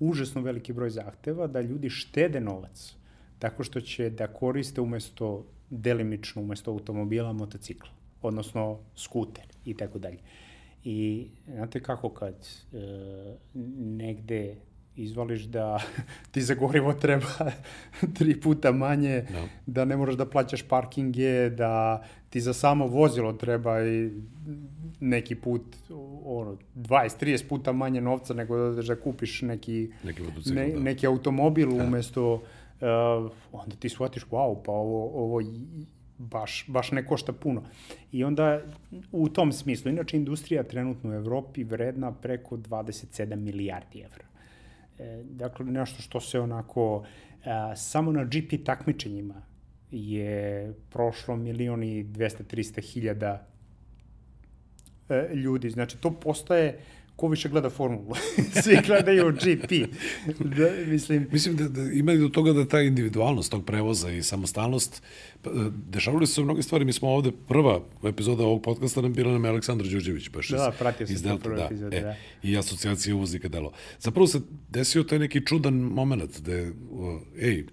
užasno 0.00 0.42
veliki 0.42 0.72
broj 0.72 0.90
zahteva 0.90 1.46
da 1.46 1.60
ljudi 1.60 1.90
štede 1.90 2.40
novac 2.40 2.94
tako 3.40 3.64
što 3.64 3.80
će 3.80 4.10
da 4.10 4.26
koriste 4.26 4.80
umesto 4.80 5.46
delimično 5.70 6.42
umesto 6.42 6.70
automobila 6.70 7.32
motocikl, 7.32 7.86
odnosno 8.22 8.78
skuter 8.96 9.44
i 9.64 9.74
tako 9.74 9.98
dalje. 9.98 10.18
I 10.84 11.28
znate 11.46 11.82
kako 11.82 12.08
kad 12.08 12.34
e, 12.34 12.76
negde 13.78 14.56
izvališ 14.96 15.42
da 15.42 15.78
ti 16.32 16.42
za 16.42 16.54
gorivo 16.54 16.92
treba 16.92 17.26
tri 18.18 18.40
puta 18.40 18.72
manje, 18.72 19.22
Da. 19.30 19.48
da 19.66 19.84
ne 19.84 19.96
moraš 19.96 20.14
da 20.14 20.26
plaćaš 20.26 20.62
parkinge, 20.62 21.50
da 21.50 22.02
ti 22.30 22.40
za 22.40 22.52
samo 22.52 22.86
vozilo 22.86 23.32
treba 23.32 23.82
i 23.82 24.10
neki 25.00 25.34
put 25.34 25.62
ono 26.24 26.56
20-30 26.76 27.48
puta 27.48 27.72
manje 27.72 28.00
novca 28.00 28.34
nego 28.34 28.56
da 28.56 28.62
odeš 28.62 28.86
da 28.86 28.96
kupiš 28.96 29.42
neki 29.42 29.90
Neki 30.04 30.22
ne, 30.46 30.68
da. 30.68 30.80
neki 30.80 31.06
automobil 31.06 31.74
umesto 31.74 32.34
uh, 32.34 33.30
onda 33.52 33.76
ti 33.76 33.88
shvatiš 33.88 34.24
wow 34.26 34.62
pa 34.64 34.72
ovo 34.72 35.24
ovo 35.24 35.42
baš 36.18 36.64
baš 36.68 36.92
ne 36.92 37.06
košta 37.06 37.32
puno. 37.32 37.62
I 38.12 38.24
onda 38.24 38.60
u 39.12 39.28
tom 39.28 39.52
smislu 39.52 39.90
inače 39.90 40.16
industrija 40.16 40.62
trenutno 40.62 41.10
u 41.10 41.14
Evropi 41.14 41.64
vredna 41.64 42.12
preko 42.12 42.56
27 42.56 43.36
milijardi 43.36 44.00
evra. 44.00 44.24
E, 45.00 45.22
dakle, 45.24 45.66
nešto 45.66 46.02
što 46.02 46.20
se 46.20 46.40
onako, 46.40 47.04
a, 47.44 47.76
samo 47.76 48.12
na 48.12 48.24
GP 48.24 48.64
takmičenjima 48.64 49.42
je 49.90 50.74
prošlo 50.90 51.36
milion 51.36 51.82
i 51.82 52.04
200-300 52.04 52.92
hiljada 52.92 53.46
e, 55.08 55.28
ljudi. 55.34 55.70
Znači, 55.70 55.98
to 55.98 56.10
postaje 56.10 56.80
ko 57.20 57.28
više 57.28 57.48
gleda 57.48 57.70
formulu. 57.70 58.14
Svi 58.62 58.78
gledaju 58.86 59.32
GP. 59.32 59.72
Da, 60.38 60.70
mislim, 60.86 61.28
Mislim 61.32 61.56
da, 61.56 61.68
da 61.68 61.82
ima 61.82 62.12
i 62.12 62.18
do 62.18 62.28
toga 62.28 62.52
da 62.52 62.68
ta 62.68 62.80
individualnost 62.80 63.50
tog 63.50 63.64
prevoza 63.64 64.10
i 64.10 64.22
samostalnost, 64.22 65.02
pa, 65.42 65.50
e, 65.50 65.52
dešavali 65.88 66.26
su 66.26 66.34
se 66.34 66.42
mnoge 66.42 66.62
stvari, 66.62 66.84
mi 66.84 66.92
smo 66.92 67.08
ovde, 67.08 67.32
prva 67.48 67.80
epizoda 68.04 68.42
ovog 68.42 68.62
podcasta 68.62 69.00
nam 69.00 69.12
bila 69.12 69.32
nam 69.32 69.44
je 69.44 69.50
Aleksandar 69.50 69.86
Đurđević, 69.86 70.30
baš 70.30 70.48
Da, 70.48 70.70
iz, 70.72 70.78
pratio 70.78 71.06
sam 71.06 71.14
iz 71.14 71.22
Delta, 71.22 71.42
prvu 71.42 71.56
da, 71.56 71.64
epizodu, 71.64 71.96
e, 71.96 72.00
da. 72.00 72.16
i 72.42 72.56
asocijacija 72.58 73.16
uvoznika 73.16 73.48
delo. 73.48 73.72
Zapravo 73.98 74.26
se 74.26 74.40
desio 74.70 75.02
taj 75.02 75.18
neki 75.18 75.46
čudan 75.46 75.74
moment 75.74 76.40
da 76.40 76.54
je, 76.54 76.72
o, 76.92 77.20
ej, 77.40 77.66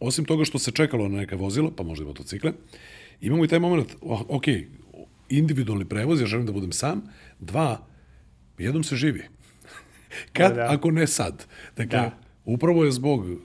osim 0.00 0.24
toga 0.24 0.44
što 0.44 0.58
se 0.58 0.70
čekalo 0.70 1.08
na 1.08 1.16
neka 1.18 1.36
vozila, 1.36 1.70
pa 1.76 1.82
možda 1.82 2.04
i 2.04 2.06
motocikle, 2.06 2.52
imamo 3.20 3.44
i 3.44 3.48
taj 3.48 3.58
moment, 3.58 3.96
ok, 4.28 4.44
individualni 5.28 5.84
prevoz, 5.84 6.20
ja 6.20 6.26
želim 6.26 6.46
da 6.46 6.52
budem 6.52 6.72
sam. 6.72 7.02
Dva, 7.40 7.93
jednom 8.58 8.84
se 8.84 8.96
živi. 8.96 9.22
Kad, 10.32 10.54
Da, 10.54 10.62
da. 10.62 10.72
ako 10.72 10.90
ne 10.90 11.06
sad. 11.06 11.46
Dakle, 11.76 11.98
Da. 11.98 12.10
upravo 12.44 12.84
je 12.84 12.92
zbog 12.92 13.20
uh, 13.20 13.38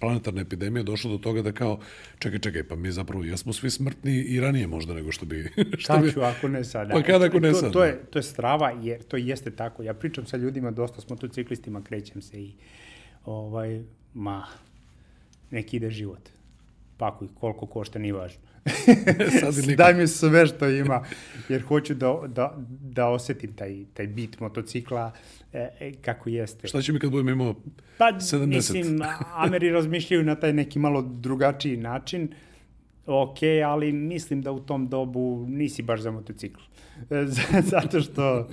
planetarne 0.00 0.42
epidemije 0.42 0.82
došlo 0.82 1.10
do 1.10 1.18
toga 1.18 1.42
da 1.42 1.52
kao, 1.52 1.78
čekaj, 2.18 2.38
čekaj, 2.38 2.64
pa 2.64 2.76
mi 2.76 2.92
zapravo 2.92 3.24
jesmo 3.24 3.52
svi 3.52 3.70
smrtni 3.70 4.12
i 4.12 4.40
ranije 4.40 4.66
možda 4.66 4.94
nego 4.94 5.12
što 5.12 5.26
bi... 5.26 5.48
Šta 5.78 5.96
bi 5.96 6.12
ću 6.12 6.20
ako 6.22 6.48
ne 6.48 6.64
sada? 6.64 6.94
Pa 6.94 7.02
kad 7.02 7.22
ako 7.22 7.40
ne 7.40 7.50
to, 7.50 7.58
sad, 7.58 7.72
To 7.72 7.78
da. 7.78 7.84
je, 7.84 8.00
to 8.10 8.18
je 8.18 8.22
strava, 8.22 8.72
jer 8.82 9.02
to 9.02 9.16
jeste 9.16 9.50
tako. 9.50 9.82
Ja 9.82 9.94
pričam 9.94 10.26
sa 10.26 10.36
ljudima, 10.36 10.70
dosta 10.70 11.00
s 11.00 11.08
motociklistima, 11.08 11.82
krećem 11.82 12.22
se 12.22 12.42
i 12.42 12.52
ovaj, 13.24 13.82
ma, 14.14 14.46
neki 15.50 15.76
ide 15.76 15.90
život. 15.90 16.28
Pakuj, 16.96 17.28
koliko 17.40 17.66
košta, 17.66 17.98
nije 17.98 18.12
važno. 18.12 18.40
Daj 19.76 19.94
mi 19.94 20.06
sve 20.06 20.46
što 20.46 20.68
ima, 20.68 21.04
jer 21.48 21.62
hoću 21.62 21.94
da, 21.94 22.20
da, 22.26 22.54
da 22.80 23.08
osetim 23.08 23.52
taj, 23.56 23.84
taj 23.94 24.06
bit 24.06 24.40
motocikla 24.40 25.12
e, 25.52 25.68
e, 25.80 25.92
kako 25.92 26.28
jeste. 26.28 26.68
Šta 26.68 26.82
će 26.82 26.92
mi 26.92 26.98
kad 26.98 27.10
budem 27.10 27.28
imao 27.28 27.54
Pa, 27.98 28.04
70? 28.04 28.46
mislim, 28.46 29.00
Ameri 29.34 29.70
razmišljaju 29.70 30.24
na 30.24 30.34
taj 30.34 30.52
neki 30.52 30.78
malo 30.78 31.02
drugačiji 31.02 31.76
način, 31.76 32.28
ok, 33.06 33.38
ali 33.66 33.92
mislim 33.92 34.42
da 34.42 34.52
u 34.52 34.60
tom 34.60 34.88
dobu 34.88 35.46
nisi 35.48 35.82
baš 35.82 36.00
za 36.00 36.10
motocikl. 36.10 36.60
Zato 37.72 38.00
što, 38.00 38.48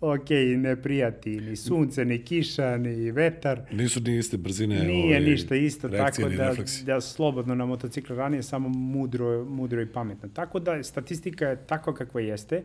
ok, 0.00 0.30
ne 0.56 0.82
prijati 0.82 1.40
ni 1.40 1.56
sunce, 1.56 2.04
ni 2.04 2.24
kiša, 2.24 2.76
ni 2.76 3.10
vetar. 3.10 3.62
Nisu 3.72 4.00
ni 4.00 4.18
iste 4.18 4.36
brzine. 4.36 4.84
Nije 4.84 5.16
ovaj, 5.16 5.30
ništa 5.30 5.54
isto, 5.54 5.88
tako 5.88 6.28
da, 6.28 6.48
refleksi. 6.48 6.84
da 6.84 7.00
slobodno 7.00 7.54
na 7.54 7.66
motocikl 7.66 8.14
ranije 8.14 8.42
samo 8.42 8.68
mudro, 8.68 9.44
mudro 9.44 9.82
i 9.82 9.86
pametno. 9.86 10.28
Tako 10.28 10.58
da 10.58 10.82
statistika 10.82 11.48
je 11.48 11.66
takva 11.66 11.94
kakva 11.94 12.20
jeste. 12.20 12.62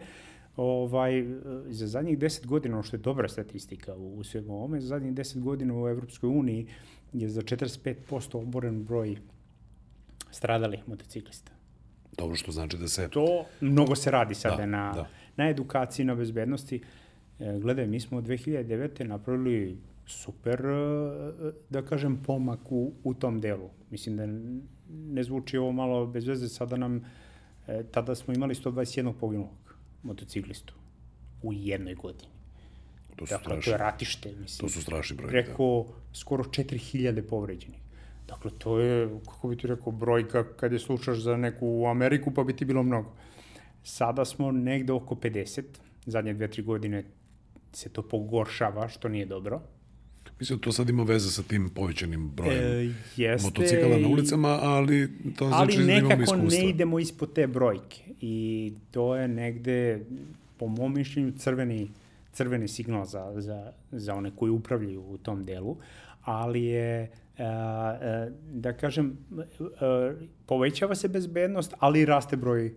Ovaj, 0.58 1.26
za 1.68 1.88
zadnjih 1.88 2.18
10 2.18 2.46
godina, 2.46 2.76
ono 2.76 2.84
što 2.84 2.96
je 2.96 3.02
dobra 3.02 3.28
statistika 3.28 3.96
u, 3.96 4.18
u 4.18 4.24
svemu 4.24 4.54
ovome, 4.56 4.80
za 4.82 4.88
zadnjih 4.88 5.14
10 5.14 5.40
godina 5.40 5.82
u 5.82 5.88
Evropskoj 5.88 6.28
uniji 6.30 6.68
je 7.14 7.30
za 7.30 7.42
45% 7.42 8.38
oboren 8.38 8.84
broj 8.84 9.18
stradalih 10.32 10.80
motociklista. 10.88 11.52
Dobro 12.18 12.36
što 12.36 12.52
znači 12.52 12.78
da 12.78 12.88
se... 12.88 13.10
To 13.10 13.46
mnogo 13.62 13.96
se 13.96 14.12
radi 14.12 14.36
sada 14.36 14.56
Da, 14.56 14.66
na, 14.66 14.94
da. 14.94 15.10
na 15.38 15.50
edukaciji, 15.50 16.06
na 16.06 16.16
bezbednosti. 16.16 16.76
E, 16.76 16.82
gledaj, 17.40 17.88
mi 17.88 18.00
smo 18.00 18.18
od 18.18 18.24
2009. 18.24 19.04
napravili 19.04 19.78
super, 20.06 20.66
e, 20.66 21.52
da 21.70 21.82
kažem, 21.82 22.24
pomak 22.26 22.72
u, 22.72 22.94
u 23.04 23.14
tom 23.14 23.42
delu. 23.42 23.70
Mislim 23.92 24.18
da 24.18 24.26
ne 24.90 25.24
zvuči 25.24 25.58
ovo 25.58 25.72
malo 25.72 26.06
bez 26.08 26.28
veze, 26.28 26.50
sada 26.50 26.78
nam, 26.78 27.06
e, 27.68 27.84
tada 27.92 28.16
smo 28.16 28.34
imali 28.34 28.56
121 28.56 29.14
poginulog 29.20 29.76
motociklistu 30.04 30.74
u 31.44 31.54
jednoj 31.54 31.96
godini. 31.96 32.32
To 33.16 33.26
su 33.26 33.34
Dakle, 33.34 33.50
to 33.50 33.56
je 33.56 33.62
strašni, 33.62 33.78
ratište, 33.78 34.30
mislim 34.42 34.68
to 34.68 34.74
su 34.74 34.82
strašni 34.82 35.18
brojke. 35.18 35.38
da. 35.38 35.44
preko 35.44 35.86
skoro 36.14 36.44
4000 36.44 37.22
povređenih. 37.22 37.80
Dakle, 38.28 38.52
to 38.58 38.80
je, 38.80 39.20
kako 39.26 39.48
bi 39.48 39.58
ti 39.58 39.68
rekao, 39.68 39.92
brojka 39.92 40.44
kad 40.56 40.72
je 40.72 40.80
slušaš 40.80 41.18
za 41.18 41.38
neku 41.38 41.68
u 41.68 41.88
Ameriku, 41.88 42.32
pa 42.32 42.44
bi 42.44 42.56
ti 42.56 42.66
bilo 42.66 42.84
mnogo. 42.84 43.14
Sada 43.84 44.26
smo 44.26 44.52
negde 44.52 44.94
oko 44.94 45.16
50, 45.16 45.64
zadnje 46.06 46.34
dve, 46.34 46.48
tri 46.48 46.64
godine 46.64 47.04
se 47.76 47.90
to 47.90 48.02
pogoršava, 48.02 48.88
što 48.88 49.10
nije 49.10 49.26
dobro. 49.26 49.62
Mislim, 50.40 50.60
to 50.60 50.72
sad 50.72 50.90
ima 50.90 51.04
veze 51.04 51.30
sa 51.32 51.44
tim 51.44 51.70
povećanim 51.70 52.30
brojem 52.30 52.64
E, 52.64 52.94
jeste, 53.18 53.48
motocikala 53.48 53.98
na 53.98 54.08
ulicama, 54.08 54.60
ali 54.62 55.10
to 55.38 55.46
ali 55.46 55.74
znači 55.74 55.86
da 55.86 55.94
imamo 55.94 56.08
nekako 56.10 56.24
iskustva. 56.24 56.60
ne 56.60 56.70
idemo 56.70 57.00
ispod 57.00 57.34
te 57.34 57.48
brojke. 57.48 58.02
I 58.22 58.74
to 58.92 59.16
je 59.16 59.28
negde, 59.28 60.06
po 60.58 60.68
mom 60.68 60.94
mišljenju, 60.94 61.34
crveni, 61.38 61.92
crveni 62.34 62.68
signal 62.68 63.06
za, 63.06 63.34
za, 63.36 63.72
za 63.92 64.16
one 64.16 64.32
koji 64.36 64.50
upravljaju 64.52 65.02
u 65.02 65.18
tom 65.18 65.46
delu, 65.46 65.78
ali 66.22 66.64
je, 66.64 67.12
a, 67.38 67.44
a, 67.44 68.30
da 68.54 68.74
kažem, 68.74 69.18
a, 69.82 70.14
povećava 70.46 70.96
se 70.96 71.08
bezbednost, 71.08 71.74
ali 71.80 72.06
raste 72.06 72.38
broj 72.38 72.74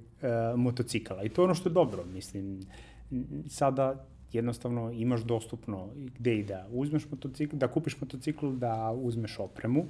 motocikala. 0.56 1.24
I 1.24 1.28
to 1.28 1.42
je 1.42 1.44
ono 1.44 1.54
što 1.54 1.68
je 1.68 1.72
dobro, 1.72 2.04
mislim. 2.04 2.60
Sada 3.48 4.06
jednostavno 4.32 4.90
imaš 4.92 5.20
dostupno 5.20 5.88
gde 6.18 6.38
i 6.38 6.44
da 6.44 6.66
uzmeš 6.70 7.10
motocikl, 7.10 7.56
da 7.56 7.68
kupiš 7.68 8.00
motocikl, 8.00 8.50
da 8.50 8.92
uzmeš 8.92 9.38
opremu. 9.38 9.86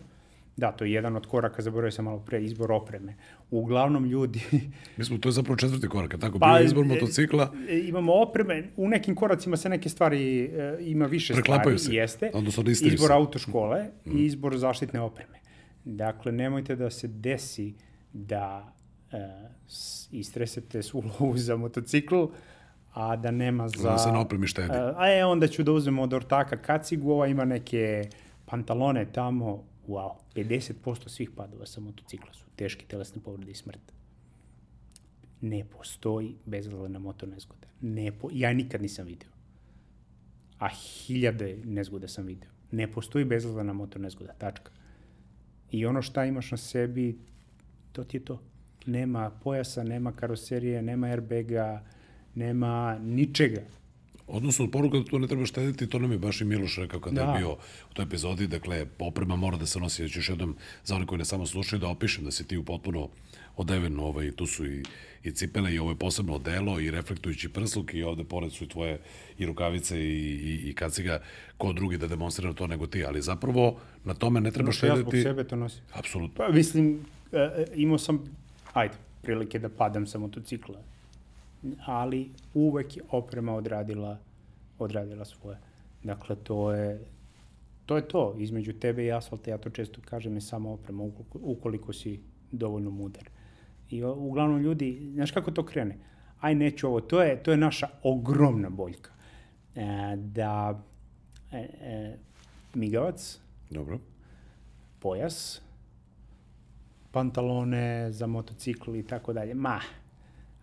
Da, 0.57 0.73
to 0.73 0.85
je 0.85 0.93
jedan 0.93 1.17
od 1.17 1.27
koraka, 1.27 1.63
zaboravio 1.63 1.91
sam 1.91 2.05
malo 2.05 2.19
pre, 2.19 2.45
izbor 2.45 2.73
opreme. 2.73 3.15
Uglavnom 3.51 4.05
ljudi... 4.05 4.41
Mi 4.97 5.05
smo, 5.05 5.19
to 5.19 5.29
je 5.29 5.33
zapravo 5.33 5.57
četvrti 5.57 5.89
korak, 5.89 6.15
tako 6.21 6.39
Pa, 6.39 6.47
bio 6.47 6.57
je 6.57 6.65
izbor 6.65 6.85
e, 6.85 6.89
motocikla, 6.89 7.53
e, 7.69 7.79
imamo 7.79 8.13
opreme, 8.13 8.71
u 8.77 8.89
nekim 8.89 9.15
koracima 9.15 9.57
se 9.57 9.69
neke 9.69 9.89
stvari, 9.89 10.45
e, 10.45 10.77
ima 10.81 11.07
više 11.07 11.35
Preklapaju 11.35 11.79
stvari, 11.79 11.95
se, 11.95 11.95
jeste. 11.95 12.31
odnosno 12.35 12.65
Izbor 12.67 12.99
se. 12.99 13.09
Mm. 13.09 13.13
autoškole 13.13 13.87
i 14.07 14.25
izbor 14.25 14.57
zaštitne 14.57 15.01
opreme. 15.01 15.39
Dakle, 15.85 16.33
nemojte 16.33 16.77
da 16.77 16.91
se 16.91 17.09
desi 17.09 17.75
da 18.13 18.73
e, 19.13 19.19
istresete 20.13 20.83
svu 20.83 21.05
lovu 21.21 21.37
za 21.37 21.57
motocikl, 21.57 22.25
a 22.99 23.17
da 23.17 23.31
nema 23.31 23.69
za... 23.69 23.91
Da 23.91 23.99
se 23.99 24.13
na 24.13 24.21
opremi 24.21 24.47
štedi. 24.47 24.73
A 24.97 25.13
e, 25.13 25.25
onda 25.25 25.49
ću 25.49 25.63
da 25.63 25.73
uzmem 25.73 25.99
od 25.99 26.13
ortaka 26.13 26.57
kacigu, 26.57 27.11
ova 27.11 27.27
ima 27.27 27.45
neke 27.45 28.09
pantalone 28.47 29.07
tamo, 29.13 29.65
wow, 29.89 30.11
50% 30.35 31.09
svih 31.09 31.31
padova 31.31 31.67
sa 31.67 31.81
motocikla 31.81 32.33
su 32.33 32.45
teške 32.57 32.87
telesne 32.87 33.23
povrede 33.23 33.51
i 33.51 33.55
smrt. 33.55 33.93
Ne 35.41 35.65
postoji 35.65 36.35
bezazlena 36.45 36.99
motor 36.99 37.29
nezgoda. 37.29 37.69
Ne 37.81 38.13
po, 38.13 38.29
ja 38.33 38.53
nikad 38.53 38.83
nisam 38.83 39.07
video. 39.07 39.31
A 40.59 40.69
hiljade 40.69 41.57
nezgoda 41.65 42.09
sam 42.09 42.27
video. 42.27 42.51
Ne 42.71 42.93
postoji 42.93 43.25
bezazlena 43.25 43.73
motor 43.73 44.01
nezgoda, 44.01 44.33
tačka. 44.33 44.73
I 45.71 45.87
ono 45.87 46.03
šta 46.03 46.25
imaš 46.25 46.51
na 46.51 46.57
sebi, 46.57 47.19
to 47.93 48.05
ti 48.05 48.17
je 48.17 48.25
to. 48.25 48.43
Nema 48.87 49.31
pojasa, 49.31 49.85
nema 49.85 50.13
karoserije, 50.13 50.83
nema 50.83 51.07
airbaga, 51.07 51.85
nema 52.39 52.99
ničega. 52.99 53.61
Odnosno, 54.29 54.71
poruka 54.71 54.99
da 54.99 55.05
tu 55.05 55.19
ne 55.19 55.27
treba 55.27 55.47
štediti, 55.47 55.87
to 55.87 55.99
nam 55.99 56.13
je 56.13 56.19
baš 56.19 56.41
i 56.41 56.45
Miloš 56.45 56.77
rekao 56.79 57.01
kada 57.01 57.15
Da. 57.17 57.33
je 57.33 57.39
bio 57.39 57.53
u 57.91 57.95
toj 57.95 58.03
epizodi, 58.03 58.47
dakle, 58.47 58.87
oprema 58.99 59.37
mora 59.37 59.57
da 59.57 59.67
se 59.67 59.81
nosi, 59.81 60.03
ja 60.03 60.09
ću 60.09 60.19
još 60.19 60.29
jednom, 60.29 60.57
za 60.85 60.95
one 60.95 61.07
koji 61.07 61.19
ne 61.19 61.25
samo 61.25 61.47
slušaju, 61.47 61.81
da 61.81 61.89
opišem 61.89 62.25
da 62.25 62.31
si 62.31 62.47
ti 62.47 62.57
u 62.57 62.65
potpuno 62.65 63.09
odeven, 63.57 63.99
ovaj, 64.01 64.31
tu 64.33 64.47
su 64.47 64.67
i, 64.67 64.83
i 65.25 65.33
cipele 65.33 65.75
i 65.75 65.79
ovo 65.79 65.91
je 65.91 65.97
posebno 65.97 66.35
odelo 66.35 66.81
i 66.81 66.91
reflektujući 66.91 67.49
prsluk 67.49 67.95
i 67.95 68.03
ovde 68.03 68.25
pored 68.25 68.53
su 68.53 68.65
i 68.65 68.69
tvoje 68.69 69.01
i 69.39 69.47
rukavice 69.47 70.01
i, 70.01 70.19
i, 70.45 70.71
i 70.71 70.75
kaciga, 70.75 71.23
ko 71.59 71.73
drugi 71.73 71.99
da 71.99 72.07
demonstrira 72.07 72.53
to 72.53 72.67
nego 72.67 72.87
ti, 72.87 73.05
ali 73.05 73.23
zapravo 73.23 73.77
na 74.05 74.15
tome 74.15 74.41
ne 74.41 74.51
treba 74.51 74.67
Ono 74.67 74.73
što 74.73 74.87
ja 74.87 74.97
zbog 74.97 75.11
štediti. 75.13 75.29
sebe 75.29 75.45
to 75.45 75.57
nosim. 75.57 75.81
Apsolutno. 75.93 76.35
Pa 76.37 76.53
mislim, 76.53 77.01
e, 77.33 77.37
e, 77.37 77.65
imao 77.77 77.99
sam, 77.99 78.21
ajde, 78.73 78.95
prilike 79.23 79.59
da 79.59 79.69
padam 79.69 80.07
sa 80.07 80.19
motocikla, 80.19 80.79
ali 81.87 82.31
uvek 82.55 82.97
je 82.97 83.03
oprema 83.11 83.55
odradila, 83.55 84.19
odradila 84.79 85.25
svoje. 85.25 85.59
Dakle, 86.03 86.37
to 86.37 86.73
je, 86.73 87.01
to 87.87 87.97
je 87.97 88.09
to. 88.09 88.35
Između 88.39 88.73
tebe 88.73 89.05
i 89.05 89.13
asfalta, 89.13 89.51
ja 89.51 89.59
to 89.59 89.71
često 89.71 90.01
kažem, 90.05 90.35
je 90.35 90.41
samo 90.41 90.73
oprema, 90.73 91.03
ukoliko, 91.03 91.39
ukoliko 91.43 91.93
si 91.93 92.21
dovoljno 92.53 92.91
mudar. 92.91 93.31
I 93.91 94.03
o, 94.05 94.15
uglavnom 94.15 94.61
ljudi, 94.61 95.11
znaš 95.15 95.31
kako 95.31 95.51
to 95.51 95.65
krene? 95.65 95.97
Aj, 96.41 96.55
neću 96.55 96.87
ovo. 96.87 97.01
To 97.01 97.23
je, 97.23 97.43
to 97.43 97.51
je 97.51 97.57
naša 97.57 97.89
ogromna 98.03 98.71
boljka. 98.71 99.11
E, 99.75 100.17
da 100.17 100.83
e, 101.53 101.59
e, 101.81 102.17
migavac, 102.75 103.41
Dobro. 103.71 103.99
pojas, 104.99 105.61
pantalone 107.11 108.13
za 108.13 108.27
motocikl 108.27 108.97
i 108.97 109.03
tako 109.03 109.33
dalje. 109.33 109.55
Ma, 109.55 109.81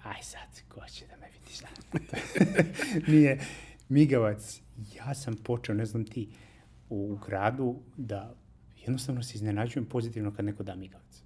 aj 0.06 0.24
sad, 0.24 0.62
ko 0.70 0.82
će 0.91 1.06
da 1.08 1.18
me 1.18 1.28
vidi 1.28 1.51
šta? 1.53 1.68
Nije, 3.12 3.39
migavac, 3.89 4.62
ja 4.95 5.14
sam 5.14 5.36
počeo, 5.36 5.76
ne 5.76 5.86
znam 5.86 6.06
ti, 6.06 6.30
u 6.89 7.18
gradu 7.28 7.80
da 7.97 8.36
jednostavno 8.78 9.24
se 9.24 9.36
iznenađujem 9.36 9.86
pozitivno 9.86 10.34
kad 10.34 10.45
neko 10.45 10.64
da 10.64 10.76
migavac. 10.76 11.24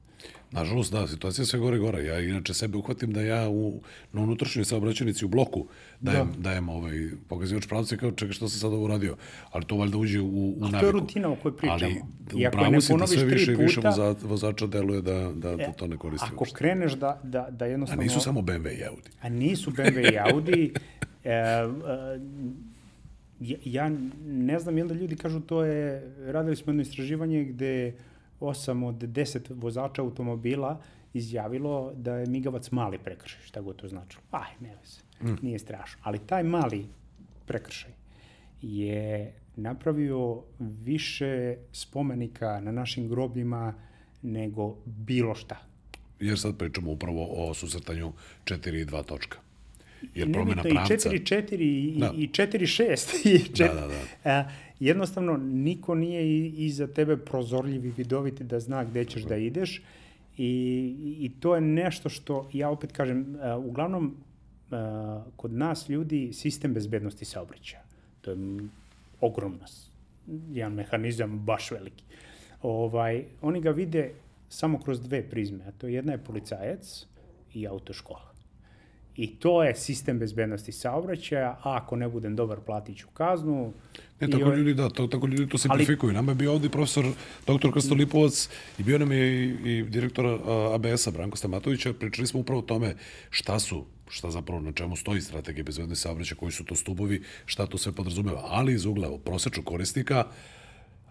Nažalost, 0.52 0.92
da, 0.92 1.08
situacija 1.08 1.44
je 1.44 1.48
sve 1.48 1.60
gore 1.60 1.78
i 1.78 1.80
gore. 1.80 2.04
Ja 2.04 2.20
inače 2.20 2.54
sebe 2.54 2.78
uhvatim 2.78 3.14
da 3.14 3.22
ja 3.22 3.50
u, 3.50 3.82
na 4.14 4.22
unutrašnjoj 4.22 4.66
saobraćanici 4.66 5.26
u 5.26 5.28
bloku 5.28 5.66
dajem, 6.02 6.28
da. 6.28 6.40
dajem 6.40 6.70
ovaj 6.70 6.94
pokazivač 7.28 7.68
pravca 7.68 7.96
i 7.96 7.98
kao 7.98 8.12
čekaj 8.12 8.34
što 8.34 8.50
sam 8.50 8.60
sad 8.60 8.74
ovo 8.74 8.84
uradio. 8.84 9.16
Ali 9.52 9.66
to 9.66 9.76
valjda 9.76 9.98
uđe 9.98 10.20
u, 10.22 10.28
u 10.28 10.56
A 10.56 10.60
to 10.60 10.72
naviku. 10.72 10.86
je 10.86 10.92
rutina 10.92 11.30
o 11.30 11.36
kojoj 11.36 11.58
pričamo. 11.58 11.80
Ali 11.84 12.02
I 12.42 12.48
ako 12.48 12.58
ne 12.58 12.82
si 12.82 12.88
da 12.88 12.94
ponoviš 12.94 13.10
sve 13.12 13.20
tri 13.20 13.38
više 13.38 13.52
i 13.52 13.56
više 13.56 13.76
puta- 13.76 13.90
voza, 13.90 14.16
vozača 14.24 14.68
deluje 14.68 15.02
da, 15.02 15.32
da, 15.36 15.56
da 15.56 15.72
to 15.72 15.88
ne 15.88 15.98
koristi 15.98 16.28
Ako 16.28 16.36
uopšte. 16.44 16.58
kreneš 16.58 16.94
da, 16.94 17.20
da, 17.24 17.48
da 17.52 17.66
A 17.66 17.68
jednostavno... 17.68 18.04
nisu 18.04 18.20
samo 18.20 18.42
BMW 18.42 18.80
i 18.80 18.84
Audi. 18.84 19.10
A 19.22 19.30
nisu 19.30 19.72
BMW 19.72 20.14
i 20.14 20.34
Audi. 20.34 20.74
E, 21.24 21.32
e, 21.32 21.70
ja, 23.40 23.58
ja 23.66 23.92
ne 24.26 24.60
znam, 24.60 24.78
i 24.78 24.82
onda 24.82 24.94
ljudi 24.94 25.16
kažu 25.16 25.40
to 25.40 25.64
je, 25.64 26.12
radili 26.26 26.56
smo 26.56 26.70
jedno 26.70 26.82
istraživanje 26.82 27.44
gde 27.44 27.94
8 28.40 28.86
od 28.86 28.96
10 28.96 29.40
vozača 29.50 30.02
automobila 30.02 30.82
izjavilo 31.14 31.94
da 31.96 32.16
je 32.16 32.26
migavac 32.26 32.72
mali 32.72 32.98
prekršaj, 32.98 33.42
šta 33.44 33.62
god 33.62 33.76
to 33.76 33.88
značilo. 33.88 34.24
Aj, 34.32 34.52
ne 34.60 34.76
veze, 34.76 35.00
mm. 35.22 35.38
nije 35.42 35.60
strašno. 35.60 36.02
Ali 36.04 36.20
taj 36.20 36.44
mali 36.44 36.86
prekršaj 37.46 37.92
je 38.62 39.34
napravio 39.56 40.44
više 40.60 41.58
spomenika 41.72 42.60
na 42.60 42.72
našim 42.72 43.10
grobljima 43.10 43.74
nego 44.22 44.76
bilo 44.86 45.36
šta. 45.36 45.58
Jer 46.20 46.40
sad 46.40 46.58
pričamo 46.58 46.92
upravo 46.92 47.28
o 47.32 47.54
susretanju 47.54 48.14
4 48.46 48.82
i 48.82 48.86
2 48.86 49.04
točka. 49.06 49.38
Jer 50.16 50.32
promena 50.32 50.64
pravca... 50.64 50.94
I 50.94 51.20
4 51.20 51.36
4 51.36 51.54
i, 51.54 52.00
da. 52.00 52.14
i 52.18 52.28
4 52.28 52.84
6. 52.84 53.28
I 53.30 53.40
4, 53.54 53.58
da, 53.58 53.74
da, 53.74 53.88
da. 53.88 54.30
A, 54.32 54.50
jednostavno, 54.80 55.38
niko 55.38 55.96
nije 55.96 56.48
iza 56.48 56.88
tebe 56.88 57.18
prozorljiv 57.18 57.86
i 57.86 57.94
vidoviti 57.98 58.44
da 58.44 58.60
zna 58.60 58.84
gde 58.84 59.06
ćeš 59.06 59.24
da 59.24 59.38
ideš. 59.38 59.82
I, 60.38 61.18
I 61.20 61.32
to 61.40 61.56
je 61.56 61.62
nešto 61.62 62.10
što, 62.10 62.50
ja 62.54 62.70
opet 62.70 62.92
kažem, 62.92 63.36
uh, 63.36 63.66
uglavnom, 63.66 64.16
uh, 64.72 64.78
kod 65.36 65.54
nas 65.54 65.90
ljudi 65.90 66.34
sistem 66.34 66.74
bezbednosti 66.74 67.26
saobraćaja. 67.26 67.84
To 68.22 68.32
je 68.32 68.38
ogromna 69.22 69.66
jedan 70.52 70.74
mehanizam 70.74 71.40
baš 71.40 71.72
veliki. 71.72 72.04
Ovaj, 72.62 73.24
oni 73.42 73.62
ga 73.62 73.72
vide 73.72 74.12
samo 74.50 74.80
kroz 74.80 75.02
dve 75.02 75.30
prizme, 75.30 75.66
a 75.68 75.72
to 75.72 75.88
jedna 75.88 76.12
je 76.12 76.24
policajac 76.24 77.06
i 77.54 77.68
autoškola. 77.68 78.29
I 79.20 79.28
to 79.28 79.64
je 79.64 79.76
sistem 79.76 80.20
bezbednosti 80.20 80.72
saobraćaja, 80.72 81.50
a 81.64 81.76
ako 81.76 81.96
ne 81.96 82.08
budem 82.10 82.36
dobar, 82.36 82.60
platit 82.60 82.98
ću 82.98 83.08
kaznu. 83.14 83.74
Ne, 84.20 84.30
tako 84.30 84.54
ljudi, 84.54 84.74
da, 84.74 84.90
to, 84.90 85.08
tako 85.08 85.28
ljudi 85.28 85.50
to 85.50 85.58
simplifikuju. 85.58 86.10
Ali, 86.10 86.16
Nama 86.16 86.32
je 86.32 86.36
bio 86.36 86.54
ovde 86.54 86.70
profesor 86.70 87.06
dr. 87.48 87.72
Kostolipovac 87.72 88.50
i 88.80 88.84
bio 88.84 88.98
nam 88.98 89.12
je 89.12 89.46
i, 89.46 89.50
i 89.66 89.84
direktor 89.84 90.26
ABS-a 90.76 91.12
Branko 91.12 91.38
Stamatovića. 91.38 91.94
Pričali 91.94 92.28
smo 92.28 92.40
upravo 92.40 92.60
o 92.60 92.64
tome 92.64 92.96
šta 93.30 93.60
su 93.60 93.86
šta 94.10 94.32
zapravo 94.32 94.62
na 94.62 94.72
čemu 94.72 94.96
stoji 94.96 95.22
strategija 95.22 95.64
bezbednosti 95.64 96.02
saobraćaja, 96.02 96.38
koji 96.38 96.52
su 96.52 96.66
to 96.66 96.76
stubovi, 96.76 97.24
šta 97.46 97.66
to 97.66 97.78
sve 97.78 97.92
podrazumeva. 97.92 98.42
Ali 98.48 98.74
iz 98.74 98.86
ugla 98.86 99.18
prosečnog 99.26 99.66
korisnika, 99.66 100.24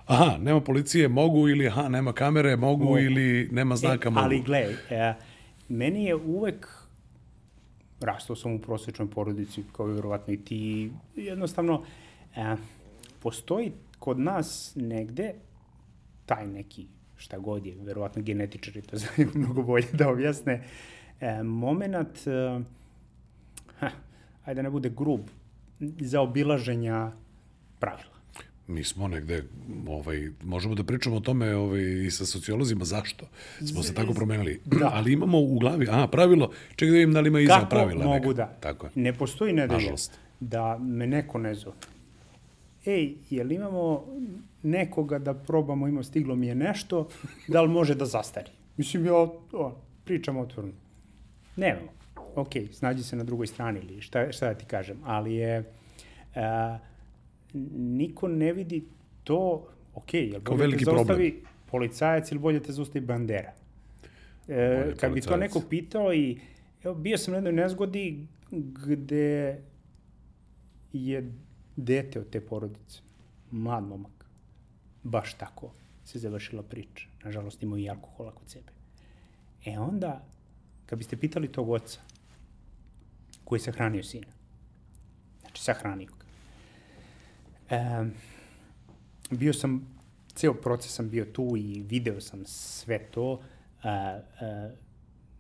aha, 0.06 0.38
nema 0.40 0.60
policije, 0.60 1.08
mogu, 1.08 1.48
ili 1.48 1.66
aha, 1.66 1.88
nema 1.88 2.12
kamere, 2.12 2.56
mogu, 2.56 2.84
mogu. 2.84 2.98
ili 2.98 3.48
nema 3.52 3.76
znaka, 3.76 4.08
e, 4.08 4.10
mogu. 4.10 4.24
Ali 4.24 4.40
gledaj, 4.40 4.74
e, 4.90 5.14
meni 5.68 6.04
je 6.04 6.14
uvek 6.14 6.77
rastao 8.00 8.36
sam 8.36 8.52
u 8.52 8.58
prosečnoj 8.58 9.10
porodici, 9.10 9.64
kao 9.72 9.90
i 9.90 9.92
verovatno 9.92 10.34
i 10.34 10.44
ti, 10.44 10.90
jednostavno, 11.16 11.82
e, 12.36 12.56
postoji 13.20 13.72
kod 13.98 14.20
nas 14.20 14.72
negde 14.76 15.34
taj 16.26 16.46
neki, 16.46 16.86
šta 17.16 17.38
god 17.38 17.66
je, 17.66 17.76
verovatno 17.82 18.22
genetičari 18.22 18.82
to 18.82 18.96
znaju 19.02 19.30
mnogo 19.34 19.62
bolje 19.62 19.88
da 19.92 20.10
objasne, 20.10 20.64
e, 21.20 21.42
moment, 21.42 22.26
e, 22.26 22.60
ha, 23.78 23.90
ajde 24.44 24.58
da 24.58 24.62
ne 24.62 24.70
bude 24.70 24.90
grub, 24.90 25.20
za 25.80 26.20
obilaženja 26.20 27.12
pravila 27.78 28.17
mi 28.68 28.84
smo 28.84 29.08
negde, 29.08 29.44
ovaj, 29.88 30.30
možemo 30.44 30.74
da 30.74 30.84
pričamo 30.84 31.16
o 31.16 31.20
tome 31.20 31.56
ovaj, 31.56 31.80
i 32.06 32.10
sa 32.10 32.26
sociolozima, 32.26 32.84
zašto 32.84 33.26
smo 33.66 33.82
se 33.82 33.94
tako 33.94 34.14
promenili. 34.14 34.60
Da. 34.64 34.90
Ali 34.94 35.12
imamo 35.12 35.40
u 35.40 35.58
glavi, 35.58 35.86
a, 35.90 36.06
pravilo, 36.06 36.50
čekaj 36.76 36.88
da 36.88 36.94
vidim 36.94 37.12
da 37.12 37.20
li 37.20 37.28
ima 37.28 37.40
iza 37.40 37.66
pravila. 37.70 38.00
Kako 38.00 38.12
mogu 38.12 38.28
neka. 38.28 38.32
da? 38.32 38.46
Tako 38.60 38.86
je. 38.86 38.92
Ne 38.94 39.12
postoji 39.12 39.52
nedelja 39.52 39.94
da 40.40 40.78
me 40.78 41.06
neko 41.06 41.38
ne 41.38 41.54
zove. 41.54 41.76
Ej, 42.86 43.14
jel 43.30 43.52
imamo 43.52 44.04
nekoga 44.62 45.18
da 45.18 45.34
probamo, 45.34 45.88
ima 45.88 46.02
stiglo 46.02 46.36
mi 46.36 46.46
je 46.46 46.54
nešto, 46.54 47.08
da 47.48 47.62
li 47.62 47.68
može 47.68 47.94
da 47.94 48.06
zastari? 48.06 48.50
Mislim, 48.76 49.06
ja 49.06 49.14
o, 49.14 49.80
pričam 50.04 50.36
otvorno. 50.36 50.72
Nemamo. 51.56 51.88
Ok, 52.34 52.52
snađi 52.72 53.02
se 53.02 53.16
na 53.16 53.24
drugoj 53.24 53.46
strani 53.46 53.80
ili 53.80 54.00
šta, 54.00 54.32
šta 54.32 54.46
da 54.46 54.54
ti 54.54 54.64
kažem, 54.64 54.98
ali 55.04 55.34
je... 55.34 55.64
Uh, 56.34 56.88
niko 57.52 58.28
ne 58.28 58.52
vidi 58.52 58.84
to, 59.24 59.66
ok, 59.94 60.14
jel 60.14 60.40
bolje 60.40 60.58
veliki 60.58 60.84
te 60.84 60.90
zaustavi 60.90 61.30
problem. 61.30 61.52
policajac 61.70 62.30
ili 62.30 62.40
bolje 62.40 62.62
te 62.62 62.72
zaustavi 62.72 63.06
bandera? 63.06 63.52
E, 64.48 64.94
kad 65.00 65.12
bi 65.12 65.20
to 65.20 65.36
neko 65.36 65.62
pitao 65.70 66.12
i 66.14 66.40
evo, 66.84 66.94
bio 66.94 67.18
sam 67.18 67.32
na 67.32 67.38
jednoj 67.38 67.52
nezgodi 67.52 68.26
gde 68.50 69.60
je 70.92 71.32
dete 71.76 72.20
od 72.20 72.30
te 72.30 72.40
porodice, 72.40 73.00
mlad 73.50 73.84
momak, 73.84 74.24
baš 75.02 75.34
tako 75.34 75.72
se 76.04 76.18
završila 76.18 76.62
priča. 76.62 77.08
Nažalost 77.24 77.62
imao 77.62 77.78
i 77.78 77.88
alkohola 77.88 78.32
kod 78.32 78.50
sebe. 78.50 78.72
E 79.64 79.78
onda, 79.78 80.24
kad 80.86 80.98
biste 80.98 81.16
pitali 81.16 81.52
tog 81.52 81.70
oca, 81.70 82.00
koji 83.44 83.56
je 83.56 83.62
sahranio 83.62 84.02
sina, 84.02 84.26
znači 85.40 85.62
sahranio 85.62 86.08
E, 87.70 88.04
bio 89.30 89.52
sam, 89.52 89.96
ceo 90.34 90.54
proces 90.54 90.92
sam 90.92 91.10
bio 91.10 91.24
tu 91.24 91.56
i 91.56 91.84
video 91.88 92.20
sam 92.20 92.44
sve 92.46 92.98
to, 92.98 93.40
a, 93.82 94.18
a, 94.40 94.70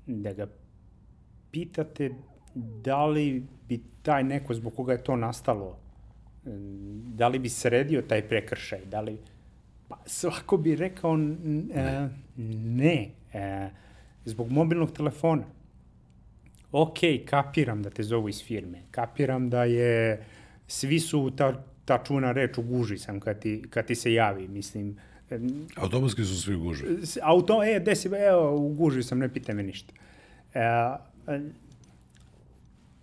da 0.06 0.32
ga 0.32 0.46
pitate 1.50 2.10
da 2.54 3.06
li 3.06 3.46
bi 3.68 3.80
taj 4.02 4.24
neko 4.24 4.54
zbog 4.54 4.74
koga 4.74 4.92
je 4.92 5.04
to 5.04 5.16
nastalo, 5.16 5.78
da 7.14 7.28
li 7.28 7.38
bi 7.38 7.48
sredio 7.48 8.02
taj 8.02 8.28
prekršaj, 8.28 8.84
da 8.84 9.00
li... 9.00 9.18
Pa 9.88 9.98
svako 10.06 10.56
bi 10.56 10.76
rekao 10.76 11.16
ne. 11.16 12.08
ne. 12.36 13.10
E, 13.32 13.70
zbog 14.24 14.50
mobilnog 14.50 14.92
telefona. 14.92 15.44
Ok, 16.72 16.98
kapiram 17.26 17.82
da 17.82 17.90
te 17.90 18.02
zovu 18.02 18.28
iz 18.28 18.42
firme, 18.44 18.82
kapiram 18.90 19.50
da 19.50 19.64
je, 19.64 20.24
svi 20.66 21.00
su 21.00 21.30
ta 21.36 21.64
ta 21.88 21.98
čuna 22.04 22.32
reč 22.32 22.58
u 22.58 22.62
guži 22.62 22.98
sam 22.98 23.20
kad 23.20 23.40
ti, 23.40 23.62
kad 23.70 23.86
ti 23.86 23.94
se 23.94 24.12
javi, 24.12 24.48
mislim. 24.48 24.96
Automatski 25.76 26.24
su 26.24 26.42
svi 26.42 26.54
u 26.54 26.60
guži. 26.60 26.84
Auto, 27.22 27.62
e, 27.64 27.80
desi, 27.80 28.08
evo, 28.08 28.56
u 28.56 28.68
guži 28.74 29.02
sam, 29.02 29.18
ne 29.18 29.28
pita 29.32 29.54
me 29.54 29.62
ništa. 29.62 29.92
E, 30.54 30.60
e, 30.60 31.40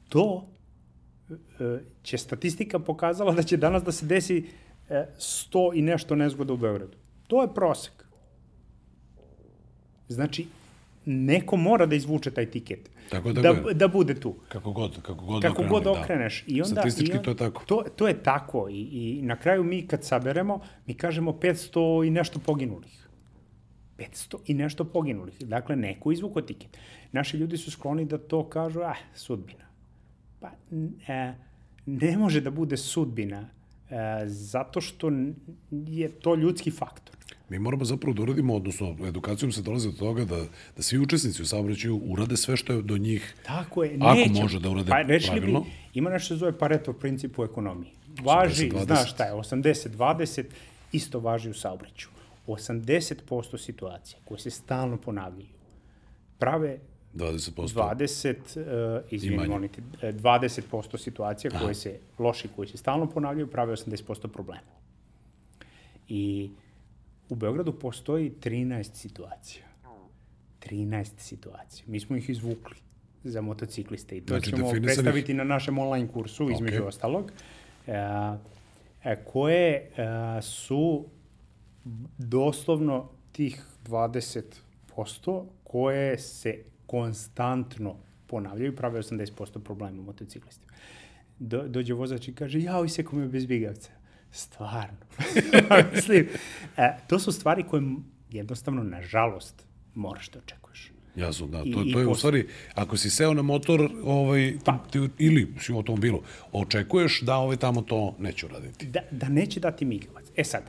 to 0.10 0.48
e, 1.30 1.36
će 2.04 2.18
statistika 2.18 2.80
pokazala 2.80 3.34
da 3.34 3.44
će 3.44 3.58
danas 3.58 3.84
da 3.84 3.92
se 3.92 4.06
desi 4.06 4.46
e, 4.90 5.06
100 5.18 5.78
i 5.78 5.82
nešto 5.82 6.16
nezgoda 6.16 6.54
u 6.54 6.58
Beogradu. 6.58 6.98
To 7.28 7.42
je 7.42 7.54
prosek. 7.54 8.06
Znači, 10.10 10.48
neko 11.06 11.58
mora 11.58 11.86
da 11.86 11.96
izvuče 11.96 12.32
taj 12.32 12.46
tiket. 12.52 12.90
Tako 13.10 13.34
da, 13.34 13.42
da, 13.42 13.74
da 13.74 13.88
bude 13.88 14.16
tu. 14.20 14.36
Kako 14.48 14.72
god, 14.72 15.02
kako 15.02 15.26
god, 15.26 15.42
kako 15.42 15.64
god 15.64 15.84
da. 15.84 15.92
okreneš. 15.92 16.44
Da. 16.46 16.54
I 16.56 16.62
onda, 16.62 16.82
Statistički 16.82 17.16
i 17.16 17.18
on, 17.18 17.24
to 17.24 17.32
je 17.32 17.38
tako. 17.38 17.66
To, 17.66 17.84
to 17.96 18.08
je 18.08 18.24
tako 18.24 18.68
I, 18.70 18.82
i 18.82 19.22
na 19.22 19.36
kraju 19.36 19.64
mi 19.64 19.88
kad 19.88 20.04
saberemo, 20.04 20.60
mi 20.86 20.94
kažemo 20.94 21.32
500 21.32 22.08
i 22.08 22.10
nešto 22.10 22.40
poginulih. 22.40 23.08
500 23.98 24.38
i 24.46 24.54
nešto 24.54 24.86
poginulih. 24.86 25.36
Dakle, 25.40 25.76
neko 25.76 26.12
izvuko 26.12 26.42
tiket. 26.42 26.78
Naši 27.12 27.38
ljudi 27.38 27.58
su 27.58 27.72
skloni 27.72 28.06
da 28.06 28.18
to 28.18 28.50
kažu, 28.50 28.82
ah, 28.82 28.96
sudbina. 29.16 29.66
Pa, 30.40 30.52
e, 31.08 31.34
ne 31.86 32.18
može 32.18 32.42
da 32.42 32.52
bude 32.52 32.78
sudbina, 32.78 33.50
e, 33.90 34.24
zato 34.26 34.82
što 34.82 35.12
je 35.72 36.10
to 36.10 36.36
ljudski 36.36 36.72
faktor. 36.72 37.16
Mi 37.50 37.60
moramo 37.60 37.86
zapravo 37.86 38.14
da 38.14 38.22
uradimo, 38.22 38.56
odnosno 38.56 38.96
edukacijom 39.08 39.52
se 39.52 39.62
dolazi 39.62 39.92
do 39.92 39.98
toga 39.98 40.26
da, 40.26 40.46
da 40.78 40.84
svi 40.84 41.00
učesnici 41.00 41.42
u 41.42 41.46
saobraćaju 41.46 42.02
urade 42.04 42.38
sve 42.38 42.58
što 42.58 42.74
je 42.74 42.82
do 42.82 42.98
njih, 42.98 43.36
Tako 43.46 43.84
je, 43.84 43.98
ako 44.02 44.16
neće. 44.20 44.42
može 44.42 44.60
da 44.60 44.70
urade 44.70 44.90
pa, 44.90 45.04
pravilno. 45.28 45.60
Bi, 45.62 45.68
ima 45.94 46.10
nešto 46.10 46.28
se 46.28 46.36
zove 46.36 46.58
Pareto 46.58 46.94
princip 46.94 47.40
u 47.40 47.44
ekonomiji. 47.44 47.92
Važi, 48.24 48.70
80, 48.70 48.86
znaš 48.86 49.12
šta 49.12 49.24
je, 49.24 49.34
80-20, 49.34 50.44
isto 50.92 51.20
važi 51.20 51.50
u 51.50 51.54
saobraćaju. 51.54 52.12
80% 52.48 53.58
situacija 53.58 54.20
koje 54.26 54.40
se 54.40 54.50
stalno 54.50 54.98
ponavljaju 54.98 55.48
prave 56.40 56.80
20%. 57.16 57.74
20, 57.74 58.36
uh, 59.00 59.12
izvini, 59.12 59.48
monite, 59.48 59.82
20% 60.02 60.98
situacija 60.98 61.52
Aha. 61.54 61.64
koje 61.64 61.76
se, 61.76 62.00
loši, 62.20 62.48
koji 62.56 62.68
se 62.68 62.78
stalno 62.78 63.10
ponavljaju, 63.10 63.48
prave 63.48 63.74
80% 63.74 64.28
problema. 64.28 64.76
I 66.10 66.50
u 67.30 67.36
Beogradu 67.36 67.80
postoji 67.80 68.34
13 68.42 68.94
situacija. 68.94 69.66
13 70.60 71.12
situacija. 71.18 71.86
Mi 71.88 72.00
smo 72.00 72.16
ih 72.16 72.30
izvukli 72.30 72.76
za 73.24 73.42
motocikliste 73.42 74.18
i 74.18 74.22
to 74.22 74.34
znači, 74.34 74.50
ćemo 74.50 74.72
predstaviti 74.72 75.34
na 75.34 75.44
našem 75.44 75.78
online 75.78 76.08
kursu, 76.08 76.46
okay. 76.46 76.54
između 76.54 76.84
ostalog, 76.84 77.32
e, 77.88 77.92
e, 79.04 79.24
koje 79.26 79.76
e, 79.76 79.92
su 80.42 81.06
doslovno 82.18 83.10
tih 83.32 83.64
20% 83.86 85.46
koje 85.64 86.18
se 86.18 86.64
konstantno 86.86 87.96
ponavljaju, 88.28 88.76
prave 88.76 89.00
80% 89.00 89.60
problema 89.60 90.02
motociklistima. 90.02 90.74
Do, 91.40 91.68
dođe 91.68 91.94
vozač 91.94 92.28
i 92.28 92.36
kaže, 92.36 92.60
jao, 92.60 92.86
iseko 92.86 93.16
me 93.16 93.28
bez 93.28 93.46
bigavca. 93.46 93.92
Stvarno. 94.36 94.98
Mislim, 95.94 96.28
e, 96.78 96.98
to 97.08 97.20
su 97.20 97.32
stvari 97.32 97.64
koje 97.64 97.82
jednostavno, 98.32 98.84
nažalost, 98.84 99.66
moraš 99.96 100.30
da 100.30 100.40
očekuješ. 100.40 100.92
Jasno, 101.16 101.48
da. 101.48 101.62
I- 101.66 101.72
To, 101.72 101.82
i 101.82 101.92
to 101.94 102.00
je 102.00 102.08
u 102.08 102.16
stvari, 102.16 102.48
ako 102.74 102.98
si 102.98 103.10
seo 103.10 103.34
na 103.34 103.42
motor 103.42 103.90
ovaj, 104.04 104.58
Pa. 104.66 104.78
ti, 104.92 105.10
ili 105.18 105.54
si 105.60 105.74
u 105.74 105.78
automobilu, 105.78 106.22
očekuješ 106.52 107.22
da 107.22 107.36
ovaj 107.36 107.58
tamo 107.58 107.82
to 107.82 108.16
neće 108.20 108.46
uraditi. 108.46 108.86
Da, 108.86 109.00
da 109.12 109.30
neće 109.30 109.60
dati 109.60 109.86
migavac. 109.86 110.26
E 110.36 110.44
sad, 110.44 110.64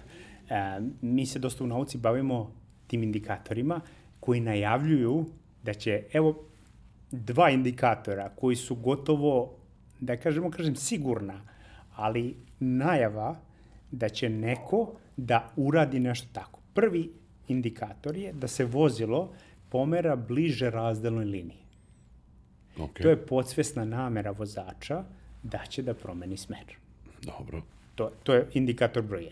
e, 0.49 0.55
mi 1.03 1.27
se 1.27 1.39
dosta 1.39 1.65
u 1.65 1.67
nauci 1.67 1.99
bavimo 1.99 2.53
tim 2.87 3.03
indikatorima 3.03 3.81
koji 4.21 4.41
najavljuju 4.41 5.27
da 5.63 5.75
će, 5.75 6.03
evo, 6.13 6.45
dva 7.11 7.51
indikatora 7.51 8.29
koji 8.31 8.57
su 8.57 8.75
gotovo, 8.75 9.57
da 10.01 10.17
kažemo, 10.17 10.51
kažem, 10.51 10.77
sigurna, 10.77 11.41
ali 11.95 12.37
najava 12.61 13.41
da 13.91 14.09
će 14.09 14.29
neko 14.29 14.87
da 15.17 15.53
uradi 15.57 16.01
nešto 16.01 16.29
tako. 16.33 16.61
Prvi 16.75 17.11
indikator 17.49 18.17
je 18.17 18.33
da 18.33 18.49
se 18.49 18.65
vozilo 18.65 19.33
pomera 19.69 20.17
bliže 20.19 20.71
razdelnoj 20.71 21.25
liniji. 21.25 21.59
Okay. 22.77 23.03
To 23.03 23.09
je 23.09 23.17
podsvesna 23.19 23.85
namera 23.85 24.31
vozača 24.31 25.05
da 25.43 25.59
će 25.67 25.83
da 25.83 25.95
promeni 25.95 26.37
smer. 26.37 26.65
Dobro. 27.23 27.63
To, 27.95 28.11
to 28.23 28.35
je 28.35 28.49
indikator 28.55 29.03
broj 29.03 29.23
1. 29.23 29.29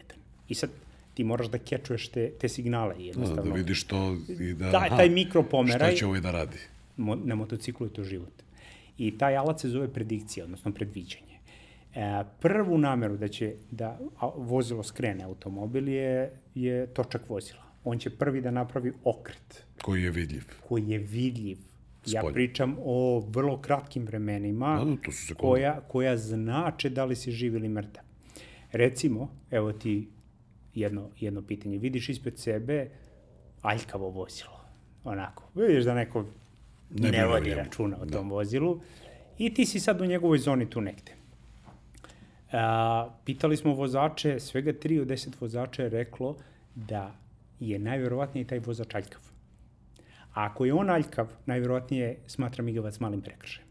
I 0.48 0.54
sad 0.54 0.70
ti 1.14 1.24
moraš 1.24 1.46
da 1.46 1.58
kečuješ 1.58 2.08
te, 2.08 2.30
te 2.30 2.48
signale 2.48 2.94
Da, 2.94 3.00
jednostavno. 3.00 3.42
da 3.42 3.52
vidiš 3.52 3.84
to 3.84 4.16
i 4.30 4.54
da... 4.54 4.70
Taj- 4.70 4.88
taj 4.88 5.08
mikropomeraj- 5.10 5.76
Šta 5.76 5.92
će 5.92 6.06
ovaj 6.06 6.20
da 6.20 6.30
radi? 6.30 6.58
Mo, 6.96 7.14
na 7.16 7.34
motociklu 7.34 7.86
je 7.86 7.92
to 7.92 8.04
život. 8.04 8.32
I 8.98 9.18
taj 9.18 9.36
alat 9.36 9.60
se 9.60 9.68
zove 9.68 9.88
predikcija, 9.88 10.44
odnosno 10.44 10.72
predviđanje. 10.72 11.33
E, 11.94 12.00
prvu 12.40 12.78
nameru 12.78 13.16
da 13.16 13.28
će 13.28 13.54
da 13.70 13.98
vozilo 14.36 14.82
skrene 14.82 15.24
automobil 15.24 15.88
je, 15.88 16.14
je 16.54 16.86
točak 16.88 17.28
vozila. 17.28 17.62
On 17.84 17.98
će 17.98 18.10
prvi 18.10 18.40
da 18.40 18.50
napravi 18.50 18.92
okret 19.04 19.64
Koji 19.82 20.02
je 20.02 20.10
vidljiv. 20.10 20.44
koji 20.60 20.88
je 20.88 20.98
vidljiv. 20.98 21.58
Ja 22.06 22.22
pričam 22.24 22.76
o 22.80 23.24
vrlo 23.28 23.60
kratkim 23.60 24.04
vremenima 24.04 24.78
Da, 24.78 24.84
da, 24.84 24.96
to 24.96 25.12
su 25.12 25.26
sekunde. 25.26 25.40
koja, 25.42 25.80
koja 25.82 26.16
znače 26.16 26.90
da 26.90 27.04
li 27.04 27.16
si 27.16 27.32
živ 27.32 27.54
ili 27.54 27.68
mrtav. 27.68 28.04
Recimo, 28.72 29.28
evo 29.50 29.72
ti 29.72 30.08
jedno, 30.74 31.10
jedno 31.16 31.42
pitanje. 31.42 31.78
Vidiš 31.78 32.08
ispred 32.08 32.38
sebe 32.38 32.90
aljkavo 33.62 34.08
vozilo. 34.10 34.60
Onako. 35.04 35.42
Vidiš 35.56 35.84
da 35.84 35.94
neko 35.94 36.24
Ne 36.90 37.10
ne, 37.10 37.26
vodi 37.26 37.54
računa 37.54 37.96
o 37.96 38.04
Da. 38.04 38.12
tom 38.12 38.30
vozilu 38.30 38.80
i 39.38 39.54
ti 39.54 39.66
si 39.66 39.80
sad 39.80 40.00
u 40.00 40.06
njegovoj 40.06 40.38
zoni 40.38 40.70
tu 40.70 40.80
negde. 40.80 41.12
A, 42.54 43.10
pitali 43.24 43.56
smo 43.56 43.74
vozače, 43.74 44.40
svega 44.40 44.72
3 44.72 45.00
od 45.00 45.08
10 45.08 45.28
vozača 45.40 45.82
je 45.82 45.88
reklo 45.88 46.36
da 46.74 47.16
je 47.60 47.78
najverovatnije 47.78 48.46
taj 48.46 48.58
vozač 48.58 48.94
aljkav. 48.94 49.20
A 50.34 50.44
ako 50.44 50.64
je 50.64 50.74
on 50.74 50.90
aljkav, 50.90 51.28
najverovatnije 51.46 52.16
smatra 52.26 52.64
migavac 52.64 53.00
malim 53.00 53.20
prekršajem. 53.20 53.68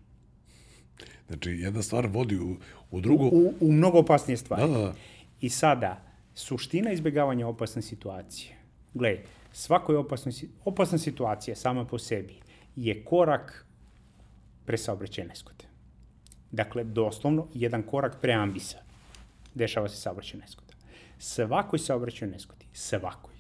Znači, 1.28 1.50
jedna 1.50 1.82
stvar 1.82 2.08
vodi 2.08 2.38
u, 2.40 2.56
u 2.92 3.02
drugu... 3.02 3.26
U, 3.26 3.54
u 3.60 3.72
mnogo 3.72 4.00
opasnije 4.00 4.38
stvari. 4.38 4.62
Da, 4.62 4.68
da, 4.68 4.80
da. 4.80 4.94
I 5.42 5.50
sada, 5.50 6.02
suština 6.36 6.92
izbjegavanja 6.92 7.48
opasne 7.48 7.82
situacije. 7.82 8.56
Gledaj, 8.94 9.24
svakoj 9.52 9.96
opasnoj, 9.96 10.32
si- 10.32 10.50
opasna 10.66 10.98
situacija 10.98 11.56
sama 11.56 11.86
po 11.86 12.00
sebi 12.00 12.36
je 12.76 13.04
korak 13.04 13.66
pre 14.66 14.78
saobraćaja 14.78 15.28
neskote. 15.28 15.66
Dakle, 16.54 16.84
doslovno, 16.84 17.48
jedan 17.54 17.84
korak 17.84 18.22
pre 18.22 18.34
ambisa. 18.34 18.78
Dešava 19.56 19.90
se 19.90 19.96
saobraćaj 19.96 20.40
neskota. 20.40 20.74
Svakoj 21.18 21.80
saobraćaj 21.80 22.28
neskoti, 22.28 22.68
svakoj, 22.74 23.34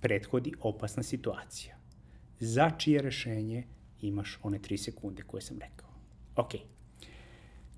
prethodi 0.00 0.52
opasna 0.60 1.02
situacija. 1.02 1.76
Za 2.40 2.70
čije 2.70 3.02
rešenje 3.02 3.64
imaš 4.00 4.38
one 4.42 4.58
3 4.58 4.76
sekunde 4.76 5.22
koje 5.22 5.40
sam 5.40 5.58
rekao. 5.58 5.88
Okej. 6.36 6.60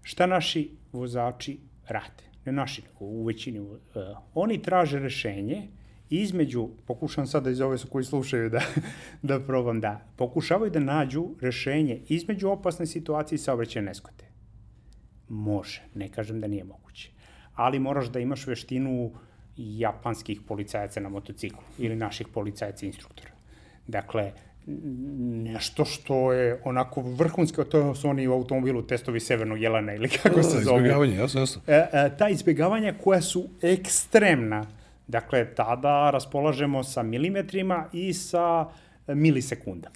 Šta 0.03 0.26
naši 0.26 0.70
vozači 0.93 1.59
rade? 1.89 2.24
Ne 2.45 2.53
naši, 2.53 2.83
nego 2.83 3.05
u 3.05 3.24
većini. 3.24 3.61
Uh, 3.61 3.79
oni 4.35 4.62
traže 4.62 4.99
rešenje 4.99 5.68
između, 6.11 6.68
pokušam 6.87 7.26
sad 7.26 7.45
da 7.45 7.51
iz 7.51 7.61
ove 7.61 7.79
su 7.79 7.89
koji 7.89 8.05
slušaju 8.05 8.51
da, 8.51 8.62
da 9.22 9.41
probam 9.41 9.81
da, 9.81 10.07
pokušavaju 10.16 10.70
da 10.70 10.81
nađu 10.81 11.29
rešenje 11.41 12.01
između 12.09 12.49
opasne 12.49 12.87
situacije 12.87 13.37
i 13.37 13.39
saobraćaja 13.39 13.85
neskote. 13.85 14.28
Može, 15.29 15.83
ne 15.95 16.09
kažem 16.09 16.41
da 16.41 16.47
nije 16.47 16.64
moguće. 16.64 17.11
Ali 17.55 17.79
moraš 17.79 18.07
da 18.07 18.20
imaš 18.20 18.47
veštinu 18.47 19.11
japanskih 19.57 20.41
policajaca 20.49 21.01
na 21.01 21.09
motociklu 21.09 21.62
ili 21.79 21.97
naših 21.97 22.29
policajaca 22.29 22.87
instruktora. 22.87 23.31
Dakle, 23.87 24.33
nešto 25.45 25.85
što 25.85 26.33
je 26.33 26.61
onako 26.64 27.01
vrhunsko, 27.01 27.64
to 27.64 27.95
su 27.95 28.09
oni 28.09 28.29
u 28.29 28.33
automobilu 28.33 28.83
testovi 28.83 29.20
severnog 29.20 29.62
jelena 29.62 29.95
ili 29.95 30.09
kako 30.09 30.43
se 30.43 30.57
da, 30.57 30.62
zove. 30.62 30.76
izbjegavanje, 30.76 31.16
jasno, 31.16 31.41
jasno. 31.41 31.62
E, 31.66 31.89
e, 31.93 32.16
ta 32.18 32.29
izbjegavanja 32.29 32.95
koja 33.05 33.20
su 33.20 33.49
ekstremna, 33.62 34.66
dakle, 35.07 35.55
tada 35.55 36.11
raspolažemo 36.11 36.85
sa 36.85 37.03
milimetrima 37.03 37.87
i 37.93 38.12
sa 38.12 38.68
e, 38.68 38.88
milisekunda. 39.09 39.91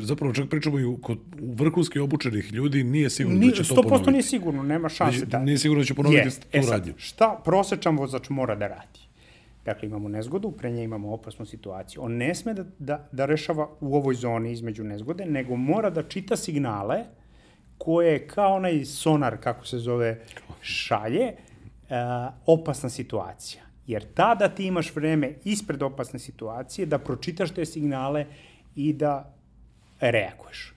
Zapravo 0.00 0.34
čak 0.34 0.48
pričamo 0.48 0.78
i 0.78 0.84
u, 0.84 0.96
kod 0.96 1.18
u 1.40 1.52
vrhunski 1.54 1.98
obučenih 1.98 2.52
ljudi 2.52 2.84
nije 2.84 3.10
sigurno 3.10 3.38
Ni, 3.38 3.46
da 3.46 3.52
će 3.54 3.64
to 3.64 3.74
100% 3.74 3.82
ponoviti. 3.82 4.10
nije 4.10 4.22
sigurno, 4.22 4.62
nema 4.62 4.88
šanse. 4.88 5.26
Da, 5.26 5.38
Nije 5.38 5.58
sigurno 5.58 5.82
da 5.82 5.86
će 5.86 5.94
ponoviti 5.94 6.22
Jest. 6.22 6.42
tu 6.42 6.48
E 6.52 6.62
sad, 6.62 6.72
radnju. 6.72 6.94
šta 6.96 7.40
prosečan 7.44 7.96
vozač 7.96 8.28
mora 8.28 8.54
da 8.54 8.66
radi? 8.66 9.00
Dakle, 9.64 9.88
imamo 9.88 10.08
nezgodu, 10.08 10.50
pre 10.50 10.70
nje 10.70 10.84
imamo 10.84 11.12
opasnu 11.12 11.46
situaciju. 11.46 12.02
On 12.02 12.12
ne 12.12 12.34
sme 12.34 12.54
da, 12.54 12.64
da, 12.78 13.08
da 13.12 13.26
rešava 13.26 13.68
u 13.80 13.96
ovoj 13.96 14.14
zoni 14.14 14.52
između 14.52 14.84
nezgode, 14.84 15.26
nego 15.26 15.56
mora 15.56 15.90
da 15.90 16.02
čita 16.02 16.36
signale 16.36 17.04
koje 17.78 18.26
kao 18.26 18.54
onaj 18.54 18.84
sonar, 18.84 19.36
kako 19.36 19.66
se 19.66 19.78
zove, 19.78 20.20
šalje, 20.60 21.32
uh, 21.82 21.96
opasna 22.46 22.88
situacija. 22.90 23.62
Jer 23.86 24.04
tada 24.14 24.48
ti 24.48 24.66
imaš 24.66 24.94
vreme 24.94 25.34
ispred 25.44 25.82
opasne 25.82 26.18
situacije 26.18 26.86
da 26.86 26.98
pročitaš 26.98 27.50
te 27.50 27.64
signale 27.66 28.26
i 28.76 28.92
da 28.92 29.34
reaguješ. 30.00 30.74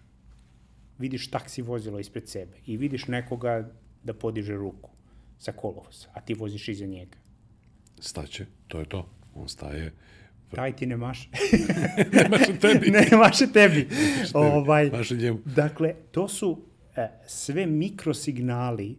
Vidiš 0.97 1.27
taksi 1.31 1.61
vozilo 1.61 1.99
ispred 1.99 2.29
sebe 2.29 2.57
i 2.65 2.77
vidiš 2.77 3.07
nekoga 3.07 3.69
da 4.03 4.13
podiže 4.13 4.53
ruku 4.55 4.89
sa 5.37 5.51
kolovoza, 5.51 6.07
a 6.13 6.21
ti 6.21 6.33
voziš 6.33 6.67
iza 6.67 6.85
njega. 6.85 7.17
Staće, 7.99 8.45
to 8.67 8.79
je 8.79 8.85
to. 8.85 9.09
On 9.35 9.49
staje. 9.49 9.93
Taj 10.51 10.75
ti 10.75 10.85
ne 10.85 10.97
maše. 10.97 11.29
Nemaš 12.13 12.47
tebi. 12.61 12.91
ne 12.91 13.17
maše 13.17 13.47
tebi. 13.47 13.87
ovaj, 14.33 14.89
Maše 14.89 15.15
njemu. 15.15 15.39
dakle, 15.45 15.93
to 16.11 16.27
su 16.27 16.61
e, 16.95 17.07
sve 17.27 17.65
mikrosignali 17.65 18.97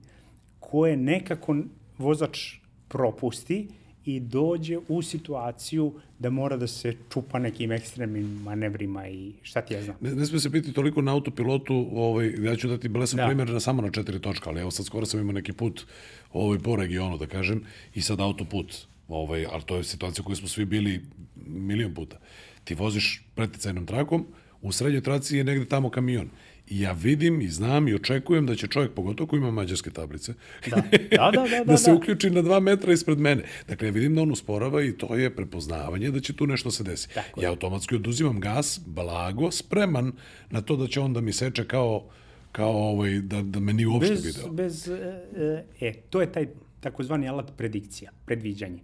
koje 0.61 0.96
nekako 0.96 1.56
vozač 1.98 2.54
propusti 2.88 3.68
i 4.14 4.20
dođe 4.20 4.78
u 4.88 5.02
situaciju 5.02 5.92
da 6.18 6.30
mora 6.30 6.56
da 6.56 6.66
se 6.66 6.94
čupa 7.12 7.38
nekim 7.38 7.72
ekstremnim 7.72 8.42
manevrima 8.42 9.08
i 9.08 9.32
šta 9.42 9.61
ti 9.61 9.74
ja 9.74 9.82
znam. 9.82 9.96
Ne, 10.00 10.14
ne 10.14 10.26
sme 10.26 10.40
se 10.40 10.48
biti 10.48 10.72
toliko 10.72 11.02
na 11.02 11.12
autopilotu, 11.12 11.88
ovaj, 11.92 12.34
ja 12.38 12.56
ću 12.56 12.68
dati 12.68 12.88
blesan 12.88 13.16
Da. 13.16 13.26
primjer 13.26 13.48
na 13.48 13.61
samo 13.61 13.82
na 13.82 13.90
četiri 13.90 14.20
točka, 14.20 14.50
ali 14.50 14.61
evo 14.61 14.70
sad 14.70 14.86
skoro 14.86 15.06
sam 15.06 15.20
imao 15.20 15.32
neki 15.32 15.52
put 15.52 15.86
ovaj, 16.32 16.58
po 16.58 16.76
regionu, 16.76 17.18
da 17.18 17.26
kažem, 17.26 17.62
i 17.94 18.02
sad 18.02 18.20
autoput, 18.20 18.76
ovaj, 19.08 19.46
ali 19.52 19.62
to 19.62 19.76
je 19.76 19.84
situacija 19.84 20.24
koju 20.24 20.36
smo 20.36 20.48
svi 20.48 20.64
bili 20.64 21.00
milion 21.46 21.94
puta. 21.94 22.18
Ti 22.64 22.74
voziš 22.74 23.24
preticajnom 23.34 23.86
trakom, 23.86 24.26
u 24.62 24.72
srednjoj 24.72 25.02
traci 25.02 25.36
je 25.36 25.44
negde 25.44 25.64
tamo 25.64 25.90
kamion. 25.90 26.28
I 26.70 26.80
ja 26.80 26.92
vidim 26.92 27.40
i 27.40 27.48
znam 27.48 27.88
i 27.88 27.94
očekujem 27.94 28.46
da 28.46 28.54
će 28.54 28.66
čovjek, 28.66 28.92
pogotovo 28.92 29.26
ko 29.26 29.36
ima 29.36 29.50
mađarske 29.50 29.90
tablice, 29.90 30.34
Da, 30.70 30.76
da, 31.10 31.30
da, 31.30 31.48
da, 31.58 31.64
da 31.64 31.76
se 31.76 31.90
da. 31.90 31.96
uključi 31.96 32.30
na 32.30 32.42
dva 32.42 32.60
metra 32.60 32.92
ispred 32.92 33.18
mene. 33.18 33.42
Dakle, 33.68 33.88
ja 33.88 33.92
vidim 33.92 34.14
da 34.14 34.22
on 34.22 34.30
usporava 34.30 34.82
i 34.82 34.92
to 34.92 35.14
je 35.14 35.36
prepoznavanje 35.36 36.10
da 36.10 36.20
će 36.20 36.32
tu 36.32 36.46
nešto 36.46 36.70
se 36.70 36.84
desi. 36.84 37.08
Tako 37.14 37.40
je. 37.40 37.44
ja 37.44 37.50
automatski 37.50 37.94
oduzimam 37.94 38.40
gas, 38.40 38.80
blago, 38.86 39.50
spreman 39.50 40.12
na 40.50 40.62
to 40.62 40.76
da 40.76 40.86
će 40.86 41.00
on 41.00 41.12
da 41.12 41.20
mi 41.20 41.32
seče 41.32 41.64
kao, 41.64 42.08
kao 42.52 42.72
ovaj, 42.72 43.20
da, 43.20 43.42
da 43.42 43.60
me 43.60 43.72
nije 43.72 43.88
uopšte 43.88 44.14
bez, 44.14 44.24
video. 44.24 44.52
bez, 44.52 44.88
e, 44.88 45.64
e, 45.80 45.92
to 46.10 46.20
je 46.20 46.32
taj 46.32 46.48
takozvani 46.80 47.28
alat 47.28 47.52
predikcija, 47.56 48.10
predviđanje. 48.26 48.78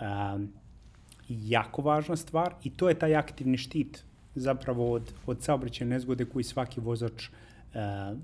Um, 0.00 0.52
jako 1.28 1.82
važna 1.82 2.16
stvar 2.16 2.54
i 2.64 2.70
to 2.70 2.88
je 2.88 2.94
taj 2.94 3.14
aktivni 3.16 3.58
štit 3.58 4.04
zapravo 4.34 4.92
od, 4.92 5.12
od 5.26 5.42
saobraćajne 5.42 5.94
nezgode 5.94 6.24
koji 6.24 6.44
svaki 6.44 6.80
vozač 6.80 7.28
uh, 7.28 7.74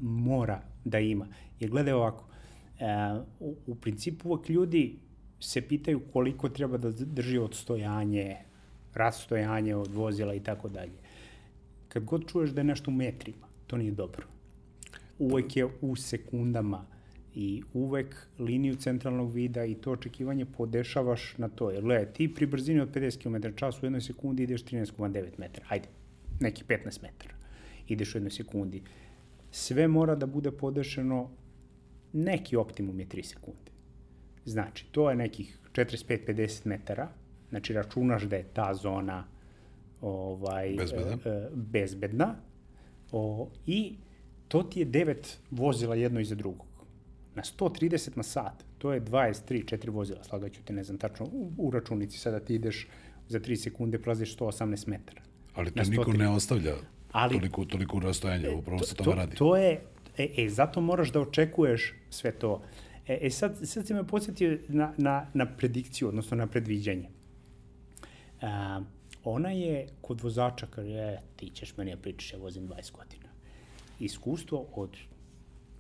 mora 0.01 0.63
da 0.85 0.99
ima. 0.99 1.27
Jer 1.61 1.71
gledaj 1.71 1.93
ovako, 1.93 2.25
uh, 2.25 3.25
u, 3.41 3.57
u 3.67 3.75
principu 3.75 4.29
uvek 4.29 4.49
ljudi 4.49 4.99
se 5.41 5.63
pitaju 5.63 6.01
koliko 6.13 6.49
treba 6.49 6.79
da 6.79 6.91
drži 6.91 7.39
odstojanje, 7.39 8.37
rastojanje 8.95 9.75
od 9.75 9.95
vozila 9.95 10.35
i 10.35 10.41
tako 10.41 10.69
dalje. 10.69 10.99
Kad 11.89 12.05
god 12.05 12.29
čuješ 12.31 12.51
da 12.51 12.61
je 12.61 12.65
nešto 12.65 12.91
u 12.91 12.95
metrima, 12.95 13.47
to 13.67 13.77
nije 13.77 13.93
dobro 13.93 14.27
uvek 15.19 15.57
je 15.57 15.69
u 15.81 15.97
sekundama 15.97 16.87
i 17.39 17.63
uvek 17.73 18.17
liniju 18.39 18.77
centralnog 18.77 19.33
vida 19.33 19.65
i 19.65 19.75
to 19.75 19.93
očekivanje 19.93 20.45
podešavaš 20.45 21.39
na 21.39 21.49
to. 21.49 21.71
Jer 21.71 21.83
gledaj, 21.83 22.13
ti 22.13 22.35
pri 22.35 22.47
brzini 22.47 22.81
od 22.81 22.95
50 22.95 23.23
km 23.23 23.57
čas 23.57 23.83
u 23.83 23.87
jednoj 23.87 24.01
sekundi 24.01 24.43
ideš 24.43 24.65
13,9 24.65 25.27
metara. 25.39 25.67
Ajde, 25.69 25.89
neki 26.41 26.65
15 26.65 27.03
metara. 27.03 27.35
ideš 27.89 28.15
u 28.15 28.19
jednoj 28.19 28.31
sekundi. 28.31 28.83
Sve 29.51 29.89
mora 29.89 30.15
da 30.15 30.27
bude 30.27 30.51
podešeno, 30.51 31.31
neki 32.13 32.57
optimum 32.57 33.01
je 33.01 33.07
3 33.07 33.23
sekunde. 33.23 33.71
Znači, 34.45 34.87
to 34.91 35.11
je 35.11 35.17
nekih 35.17 35.59
45-50 35.73 36.67
metara, 36.67 37.09
znači 37.51 37.73
računaš 37.73 38.23
da 38.23 38.37
je 38.37 38.45
ta 38.53 38.75
zona 38.75 39.25
ovaj, 40.01 40.75
Bezbedna. 40.79 41.19
e, 41.25 41.29
e, 41.29 41.49
bezbedna 41.55 42.35
o, 43.13 43.49
i 43.67 43.95
to 44.49 44.63
ti 44.63 44.81
je 44.81 44.85
devet 44.85 45.39
vozila 45.51 45.95
jedno 45.95 46.21
iza 46.21 46.35
drugog. 46.35 46.76
Na 47.37 47.43
130 47.43 48.17
na 48.17 48.23
sat, 48.23 48.65
to 48.79 48.93
je 48.93 49.01
23, 49.01 49.65
4 49.65 49.91
vozila, 49.91 50.25
slagaću 50.25 50.63
te, 50.65 50.73
ne 50.73 50.85
znam 50.85 50.99
tačno, 50.99 51.27
u, 51.27 51.53
u 51.59 51.71
računici 51.71 52.19
sada 52.19 52.41
ti 52.41 52.55
ideš 52.55 52.89
za 53.29 53.41
3 53.41 53.57
sekunde, 53.57 53.99
prelaziš 53.99 54.37
118 54.37 54.89
metara. 54.89 55.23
Ali 55.55 55.71
te 55.71 55.85
niko 55.85 56.11
130. 56.11 56.19
ne 56.19 56.29
ostavlja 56.29 56.75
Ali- 57.13 57.35
toliko, 57.35 57.65
toliko 57.65 58.01
rastojanja, 58.01 58.51
upravo 58.53 58.83
se 58.83 58.95
to, 58.95 59.05
tome 59.05 59.17
radi. 59.17 59.37
to 59.37 59.57
je, 59.57 59.81
e, 60.19 60.29
e, 60.37 60.49
zato 60.49 60.81
moraš 60.81 61.13
da 61.13 61.21
očekuješ 61.21 61.95
sve 62.11 62.33
to. 62.33 62.63
E, 63.07 63.19
e 63.23 63.31
sad, 63.31 63.59
sad 63.63 63.87
si 63.87 63.95
me 63.95 64.07
podsjetio 64.07 64.59
na, 64.69 64.93
na, 64.97 65.27
na 65.35 65.47
predikciju, 65.57 66.09
odnosno 66.09 66.37
na 66.37 66.47
predviđanje. 66.47 67.09
A, 68.43 68.83
ona 69.25 69.51
je 69.51 69.89
kod 70.01 70.21
vozača, 70.21 70.67
kaže, 70.67 70.91
e, 70.91 71.21
ti 71.37 71.51
ćeš 71.51 71.77
meni 71.77 71.91
ja 71.91 71.97
pričaš, 71.97 72.33
ja 72.33 72.39
vozim 72.39 72.69
20 72.69 72.93
godina. 72.93 73.29
Iskustvo 74.01 74.67
od 74.73 74.97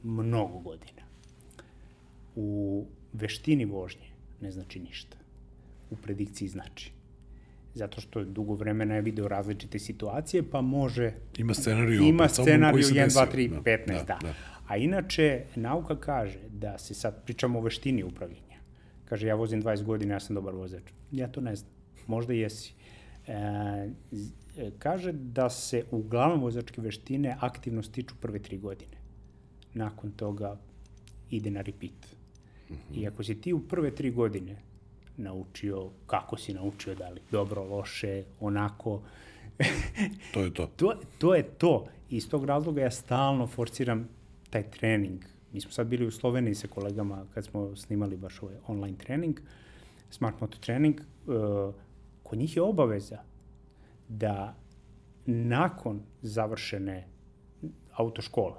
mnogo 0.02 0.59
godina. 0.59 1.05
U 2.37 2.84
veštini 3.12 3.64
vožnje 3.64 4.09
ne 4.41 4.51
znači 4.51 4.80
ništa. 4.80 5.16
U 5.91 5.97
predikciji 5.97 6.49
znači. 6.49 6.93
Zato 7.74 8.01
što 8.01 8.24
dugo 8.24 8.55
vremena 8.55 8.95
je 8.95 9.03
video 9.03 9.28
različite 9.28 9.78
situacije, 9.78 10.51
pa 10.51 10.61
može 10.61 11.12
Ima 11.39 11.55
scenariju 11.55 12.03
ima 12.03 12.28
scenariju 12.28 12.82
se 12.82 12.95
1, 12.95 13.05
desio. 13.05 13.22
2, 13.22 13.32
3, 13.32 13.49
Da, 13.49 13.61
15, 13.61 13.87
da, 13.87 14.03
da, 14.05 14.18
da. 14.22 14.34
A 14.66 14.76
inače, 14.76 15.45
nauka 15.55 15.97
kaže 16.01 16.39
da 16.49 16.78
se 16.78 16.95
sad, 16.95 17.24
pričamo 17.24 17.59
o 17.59 17.62
veštini 17.62 18.05
upravljanja, 18.05 18.59
kaže 19.05 19.26
ja 19.26 19.34
vozim 19.34 19.62
20 19.62 19.82
godina, 19.82 20.14
ja 20.14 20.20
sam 20.20 20.34
dobar 20.34 20.55
vozač. 20.55 20.82
Ja 21.12 21.28
to 21.28 21.41
ne 21.41 21.57
znam, 21.57 21.70
možda 22.07 22.32
jesi. 22.32 22.72
E, 23.26 23.32
e, 23.32 24.70
kaže 24.78 25.12
da 25.12 25.51
se 25.51 25.84
uglavnom 25.91 26.41
vozačke 26.41 26.80
veštine 26.80 27.37
aktivno 27.41 27.82
stiču 27.82 28.14
prve 28.20 28.39
tri 28.39 28.59
godine. 28.59 28.97
Nakon 29.74 30.11
toga 30.11 30.57
ide 31.30 31.51
na 31.51 31.61
repeat. 31.61 32.16
I 32.94 33.06
ako 33.06 33.24
si 33.24 33.40
ti 33.40 33.52
u 33.52 33.60
prve 33.68 33.94
tri 33.94 34.10
godine 34.10 34.56
naučio, 35.16 35.90
kako 36.06 36.36
si 36.36 36.54
naučio, 36.54 36.94
da 36.94 37.08
li 37.08 37.20
dobro, 37.30 37.64
loše, 37.64 38.24
onako, 38.40 39.02
To 40.34 40.40
je 40.40 40.54
to. 40.54 40.66
to, 40.66 40.94
to 41.18 41.34
je 41.34 41.42
to. 41.42 41.86
I 42.10 42.16
iz 42.16 42.28
tog 42.28 42.44
razloga 42.44 42.82
ja 42.82 42.90
stalno 42.90 43.46
forciram 43.46 44.08
taj 44.50 44.70
trening. 44.70 45.24
Mi 45.52 45.60
smo 45.60 45.70
sad 45.70 45.86
bili 45.86 46.06
u 46.06 46.10
Sloveniji 46.10 46.54
sa 46.54 46.68
kolegama 46.68 47.24
kad 47.34 47.44
smo 47.44 47.76
snimali 47.76 48.16
baš 48.16 48.42
ovaj 48.42 48.54
online 48.66 48.96
trening, 48.98 49.40
Smart 50.10 50.40
Moto 50.40 50.58
trening. 50.58 51.00
Uh, 51.26 51.74
kod 52.22 52.38
njih 52.38 52.56
je 52.56 52.62
obaveza 52.62 53.18
da 54.08 54.54
nakon 55.26 56.00
završene 56.22 57.06
autoškole 57.92 58.54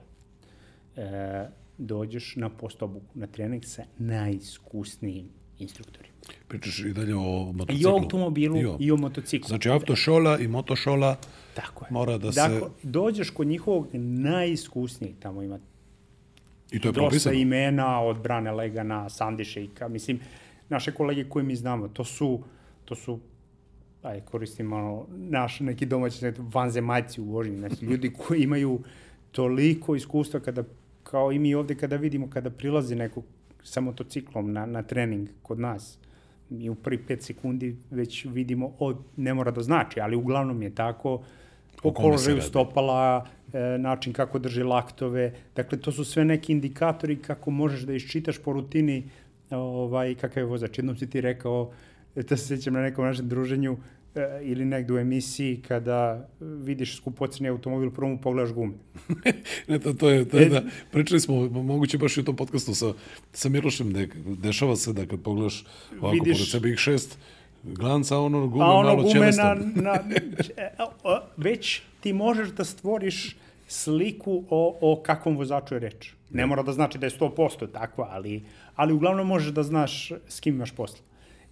e, 0.96 1.50
dođeš 1.78 2.36
na 2.36 2.50
postobuku, 2.50 3.06
na 3.14 3.28
trening 3.28 3.66
sa 3.66 3.84
najiskusnijim 3.98 5.26
instruktorima. 5.60 6.14
Pričaš 6.48 6.80
i 6.80 6.94
dalje 6.94 7.16
o 7.16 7.22
motociklu. 7.46 7.82
I 7.82 7.86
o 7.86 7.90
automobilu, 7.92 8.58
I 8.58 8.66
o- 8.66 8.78
i 8.80 8.92
o 8.92 8.98
motociklu. 8.98 9.48
Znači, 9.48 9.70
autošola 9.70 10.40
i 10.40 10.48
motošola 10.48 11.16
Tako 11.54 11.86
je. 11.86 11.92
mora 11.92 12.18
da 12.18 12.32
se... 12.32 12.40
dakle, 12.40 12.62
dođeš 12.84 13.30
kod 13.30 13.48
njihovog 13.48 13.88
najiskusnijeg, 13.94 15.16
tamo 15.20 15.42
ima 15.42 15.60
I 16.72 16.80
to 16.80 16.88
je 16.88 16.92
dosta 16.92 17.02
propisano. 17.02 17.36
imena 17.36 18.02
od 18.02 18.18
Brane 18.18 18.52
Legana, 18.52 19.10
Sandi 19.10 19.46
Šeika, 19.46 19.88
mislim, 19.88 20.20
naše 20.70 20.92
kolege 20.92 21.24
koje 21.24 21.44
mi 21.44 21.56
znamo, 21.56 21.88
to 21.88 22.04
su, 22.04 22.40
to 22.86 22.96
su 22.96 23.20
aj 24.04 24.22
koristim 24.22 24.66
malo 24.66 25.08
naš 25.10 25.60
neki 25.60 25.86
domaći 25.86 26.26
net, 26.26 26.36
vanzemaljci 26.40 27.22
u 27.22 27.26
vožnji, 27.26 27.58
znači 27.58 27.86
ljudi 27.86 28.14
koji 28.18 28.42
imaju 28.42 28.80
toliko 29.32 29.96
iskustva 29.96 30.40
kada, 30.40 30.64
kao 31.10 31.32
i 31.32 31.40
mi 31.40 31.56
ovde 31.56 31.76
kada 31.76 31.96
vidimo, 31.96 32.30
kada 32.30 32.50
prilazi 32.50 32.96
neko 32.96 33.22
sa 33.64 33.82
motociklom 33.82 34.54
na, 34.54 34.66
na 34.66 34.84
trening 34.84 35.30
kod 35.42 35.60
nas, 35.60 35.98
mi 36.50 36.70
u 36.70 36.76
prvi 36.76 36.98
pet 36.98 37.24
sekundi 37.24 37.76
već 37.92 38.26
vidimo, 38.26 38.72
o, 38.80 38.94
ne 39.18 39.34
mora 39.34 39.52
da 39.52 39.64
znači, 39.64 40.00
ali 40.00 40.16
uglavnom 40.16 40.62
je 40.62 40.76
tako, 40.76 41.22
po 41.82 41.94
položaju 41.94 42.42
stopala, 42.42 43.28
e, 43.54 43.78
način 43.78 44.14
kako 44.14 44.40
drži 44.40 44.64
laktove, 44.64 45.34
dakle 45.56 45.80
to 45.80 45.92
su 45.92 46.06
sve 46.06 46.26
neki 46.26 46.52
indikatori 46.52 47.16
kako 47.22 47.52
možeš 47.52 47.82
da 47.82 47.94
iščitaš 47.94 48.38
po 48.44 48.54
rutini 48.54 49.10
ovaj, 49.50 50.16
kakav 50.16 50.44
je 50.44 50.46
vozač. 50.46 50.78
Jednom 50.78 50.98
si 50.98 51.10
ti 51.10 51.22
rekao, 51.22 51.72
e, 52.16 52.24
to 52.24 52.38
se 52.38 52.48
sjećam 52.48 52.74
na 52.74 52.82
nekom 52.82 53.06
našem 53.06 53.28
druženju 53.30 53.74
e, 53.74 53.97
ili 54.42 54.66
negde 54.66 54.94
u 54.94 54.98
emisiji 54.98 55.62
kada 55.68 56.30
vidiš 56.40 56.98
skupoceni 56.98 57.50
automobil, 57.50 57.92
prvo 57.92 58.10
mu 58.10 58.22
pogledaš 58.22 58.54
gume. 58.54 58.74
Ne, 59.68 59.80
to, 59.80 59.94
to 59.94 60.10
je, 60.10 60.26
to 60.30 60.38
je 60.38 60.50
da, 60.50 60.64
pričali 60.92 61.20
smo, 61.20 61.50
moguće 61.50 61.98
baš 61.98 62.18
i 62.18 62.20
u 62.20 62.24
tom 62.24 62.36
podcastu 62.36 62.76
sa, 62.76 62.94
sa 63.34 63.50
Milošem, 63.50 63.94
da 63.94 64.06
dešava 64.26 64.76
se 64.76 64.94
da 64.94 65.06
kad 65.06 65.22
pogledaš 65.22 65.66
ovako 66.02 66.16
Vidiš- 66.16 66.38
pored 66.38 66.48
sebe 66.48 66.70
ih 66.70 66.78
šest 66.78 67.18
glanca, 67.64 68.18
ono 68.18 68.48
gume 68.48 68.66
A 68.66 68.68
ono 68.68 68.90
malo 68.90 69.04
gume 69.04 69.32
na, 69.32 69.56
na, 69.76 70.00
e, 70.58 70.70
već 71.38 71.82
ti 72.00 72.14
možeš 72.14 72.50
da 72.50 72.66
stvoriš 72.66 73.36
sliku 73.68 74.44
o, 74.50 74.78
o 74.82 75.02
kakvom 75.04 75.38
vozaču 75.38 75.76
je 75.76 75.80
reč. 75.80 76.14
Ne 76.32 76.46
mora 76.46 76.64
da 76.64 76.72
znači 76.72 76.98
da 76.98 77.06
je 77.06 77.12
100% 77.20 77.72
takva, 77.72 78.08
ali, 78.12 78.44
ali 78.76 78.94
uglavnom 78.94 79.28
možeš 79.28 79.52
da 79.52 79.64
znaš 79.64 80.12
s 80.28 80.40
kim 80.40 80.56
imaš 80.56 80.72
posla. 80.72 81.00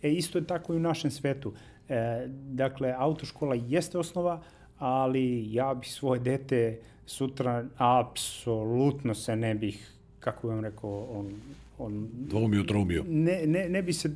E, 0.01 0.11
isto 0.11 0.37
je 0.37 0.47
tako 0.47 0.73
i 0.73 0.77
u 0.77 0.79
našem 0.79 1.11
svetu. 1.11 1.53
E, 1.89 2.27
dakle, 2.51 2.93
autoškola 2.97 3.55
jeste 3.55 3.97
osnova, 3.97 4.41
ali 4.77 5.53
ja 5.53 5.73
bi 5.73 5.85
svoje 5.85 6.19
dete 6.19 6.79
sutra 7.05 7.65
apsolutno 7.77 9.13
se 9.13 9.35
ne 9.35 9.55
bih, 9.55 9.91
kako 10.19 10.47
bih 10.47 10.55
vam 10.55 10.63
rekao, 10.63 11.07
on, 11.11 11.31
on 11.77 12.09
Dvoumio, 12.11 12.63
troumio. 12.63 13.03
ne, 13.07 13.41
ne, 13.45 13.69
ne 13.69 13.81
bi 13.81 13.93
se 13.93 14.11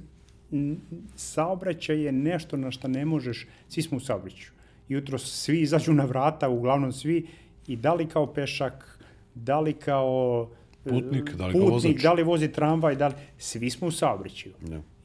saobraćaj 1.15 2.01
je 2.03 2.11
nešto 2.11 2.57
na 2.57 2.72
što 2.72 2.88
ne 2.88 3.05
možeš, 3.05 3.47
svi 3.67 3.82
smo 3.82 3.97
u 3.97 4.01
saobraćaju. 4.01 4.51
Jutro 4.89 5.17
svi 5.17 5.61
izađu 5.61 5.93
na 5.93 6.05
vrata, 6.05 6.49
uglavnom 6.49 6.91
svi, 6.91 7.28
i 7.67 7.76
da 7.76 7.93
li 7.93 8.05
kao 8.07 8.34
pešak, 8.34 8.99
da 9.36 9.59
li 9.59 9.74
kao 9.74 10.49
e, 10.86 10.89
Putnik, 10.89 11.34
da 11.36 11.47
li 11.47 11.53
kao 11.53 11.61
putnik, 11.61 11.72
vozač. 11.93 12.01
da 12.03 12.13
li 12.13 12.24
vozi 12.24 12.51
tramvaj, 12.51 12.95
da 12.95 13.07
li, 13.07 13.13
svi 13.38 13.70
smo 13.70 13.88
u 13.88 13.91
saobraćaju. 13.91 14.53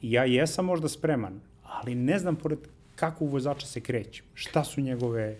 Ja 0.01 0.23
jesam 0.25 0.65
možda 0.65 0.89
spreman, 0.89 1.41
ali 1.81 1.95
ne 1.95 2.19
znam 2.19 2.35
pored 2.35 2.59
kakvog 2.95 3.31
vozača 3.31 3.67
se 3.67 3.81
krećem. 3.81 4.25
Šta 4.33 4.63
su 4.63 4.81
njegove... 4.81 5.37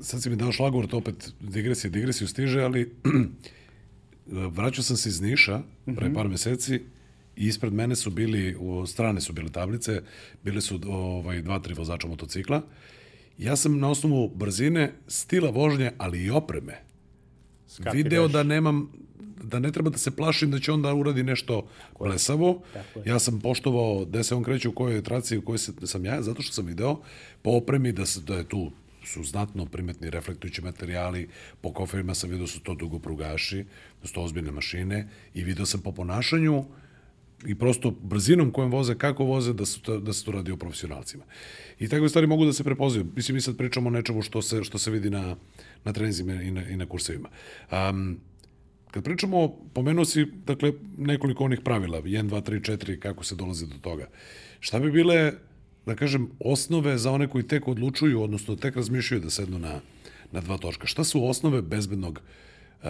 Sad 0.00 0.22
si 0.22 0.30
mi 0.30 0.36
dao 0.36 0.52
šlagvort, 0.52 0.94
opet 0.94 1.32
digresija, 1.40 1.90
digresiju 1.90 2.28
stiže, 2.28 2.62
ali 2.62 2.94
vraćao 4.56 4.84
sam 4.84 4.96
se 4.96 5.08
iz 5.08 5.20
Niša 5.20 5.62
pre 5.96 6.14
par 6.14 6.28
meseci 6.28 6.74
i 7.36 7.46
ispred 7.46 7.72
mene 7.72 7.96
su 7.96 8.10
bili, 8.10 8.56
u 8.56 8.86
strane 8.86 9.20
su 9.20 9.32
bile 9.32 9.50
tablice, 9.50 10.02
bile 10.44 10.60
su 10.60 10.80
ovaj, 10.86 11.42
dva, 11.42 11.58
tri 11.58 11.74
vozača 11.74 12.08
motocikla. 12.08 12.62
Ja 13.38 13.56
sam 13.56 13.78
na 13.78 13.90
osnovu 13.90 14.28
brzine, 14.34 14.92
stila 15.08 15.50
vožnje, 15.50 15.92
ali 15.98 16.24
i 16.24 16.30
opreme, 16.30 16.78
video 17.92 18.28
skapiraš. 18.28 18.32
da 18.32 18.42
nemam 18.42 18.92
da 19.42 19.58
ne 19.58 19.72
treba 19.72 19.90
da 19.90 19.98
se 19.98 20.10
plašim 20.10 20.50
da 20.50 20.58
će 20.58 20.72
onda 20.72 20.94
uradi 20.94 21.22
nešto. 21.22 21.66
Tako 22.72 22.98
je. 22.98 23.02
Ja 23.06 23.18
sam 23.18 23.40
poštovao 23.40 24.04
gde 24.04 24.24
se 24.24 24.34
on 24.34 24.42
kreće 24.42 24.68
u 24.68 24.72
kojoj 24.72 25.02
traci 25.02 25.38
u 25.38 25.42
kojoj 25.42 25.58
se, 25.58 25.72
sam 25.84 26.04
ja, 26.04 26.22
zato 26.22 26.42
što 26.42 26.52
sam 26.52 26.66
video 26.66 26.96
po 27.42 27.50
opremi 27.50 27.92
da, 27.92 28.06
se, 28.06 28.20
da 28.20 28.36
je 28.36 28.48
tu 28.48 28.70
su 29.04 29.24
znatno 29.24 29.66
primetni 29.66 30.10
reflektujući 30.10 30.62
materijali, 30.62 31.28
po 31.60 31.72
koferima 31.72 32.14
sam 32.14 32.30
vidio 32.30 32.44
da 32.44 32.52
su 32.52 32.60
to 32.60 32.74
dugoprugaši, 32.74 33.64
da 34.02 34.08
su 34.08 34.14
to 34.14 34.22
ozbiljne 34.22 34.50
mašine 34.50 35.08
i 35.34 35.44
video 35.44 35.66
sam 35.66 35.80
po 35.80 35.92
ponašanju 35.92 36.64
i 37.46 37.54
prosto 37.54 37.90
brzinom 37.90 38.50
kojom 38.50 38.70
voze, 38.70 38.94
kako 38.94 39.24
voze, 39.24 39.52
da, 39.52 39.66
su 39.66 39.82
to, 39.82 39.98
da 40.00 40.12
se 40.12 40.24
to 40.24 40.32
radi 40.32 40.52
o 40.52 40.56
profesionalcima. 40.56 41.24
I 41.78 41.88
takve 41.88 42.08
stvari 42.08 42.26
mogu 42.26 42.44
da 42.44 42.52
se 42.52 42.64
prepoznaju. 42.64 43.06
Mislim, 43.16 43.34
mi 43.34 43.40
sad 43.40 43.56
pričamo 43.56 43.88
o 43.88 43.92
nečemu 43.92 44.22
što 44.22 44.42
se, 44.42 44.64
što 44.64 44.78
se 44.78 44.90
vidi 44.90 45.10
na, 45.10 45.36
na 45.84 45.92
trenizima 45.92 46.42
i 46.42 46.50
na, 46.50 46.68
i 46.68 46.76
na 46.76 46.86
kursevima. 46.86 47.28
Um, 47.72 48.20
kad 48.90 49.04
pričamo, 49.04 49.48
pomenuo 49.74 50.04
si, 50.04 50.26
dakle, 50.46 50.72
nekoliko 50.98 51.44
onih 51.44 51.60
pravila, 51.64 52.02
1, 52.02 52.28
2, 52.28 52.42
3, 52.42 52.76
4, 52.76 52.98
kako 52.98 53.24
se 53.24 53.34
dolazi 53.34 53.66
do 53.66 53.78
toga. 53.80 54.08
Šta 54.60 54.80
bi 54.80 54.90
bile, 54.90 55.32
da 55.86 55.94
kažem, 55.94 56.30
osnove 56.40 56.98
za 56.98 57.12
one 57.12 57.28
koji 57.28 57.46
tek 57.46 57.68
odlučuju, 57.68 58.22
odnosno 58.22 58.56
tek 58.56 58.76
razmišljaju 58.76 59.20
da 59.20 59.30
sednu 59.30 59.58
na, 59.58 59.80
na 60.32 60.40
dva 60.40 60.58
točka? 60.58 60.86
Šta 60.86 61.04
su 61.04 61.24
osnove 61.26 61.62
bezbednog, 61.62 62.20
uh, 62.82 62.88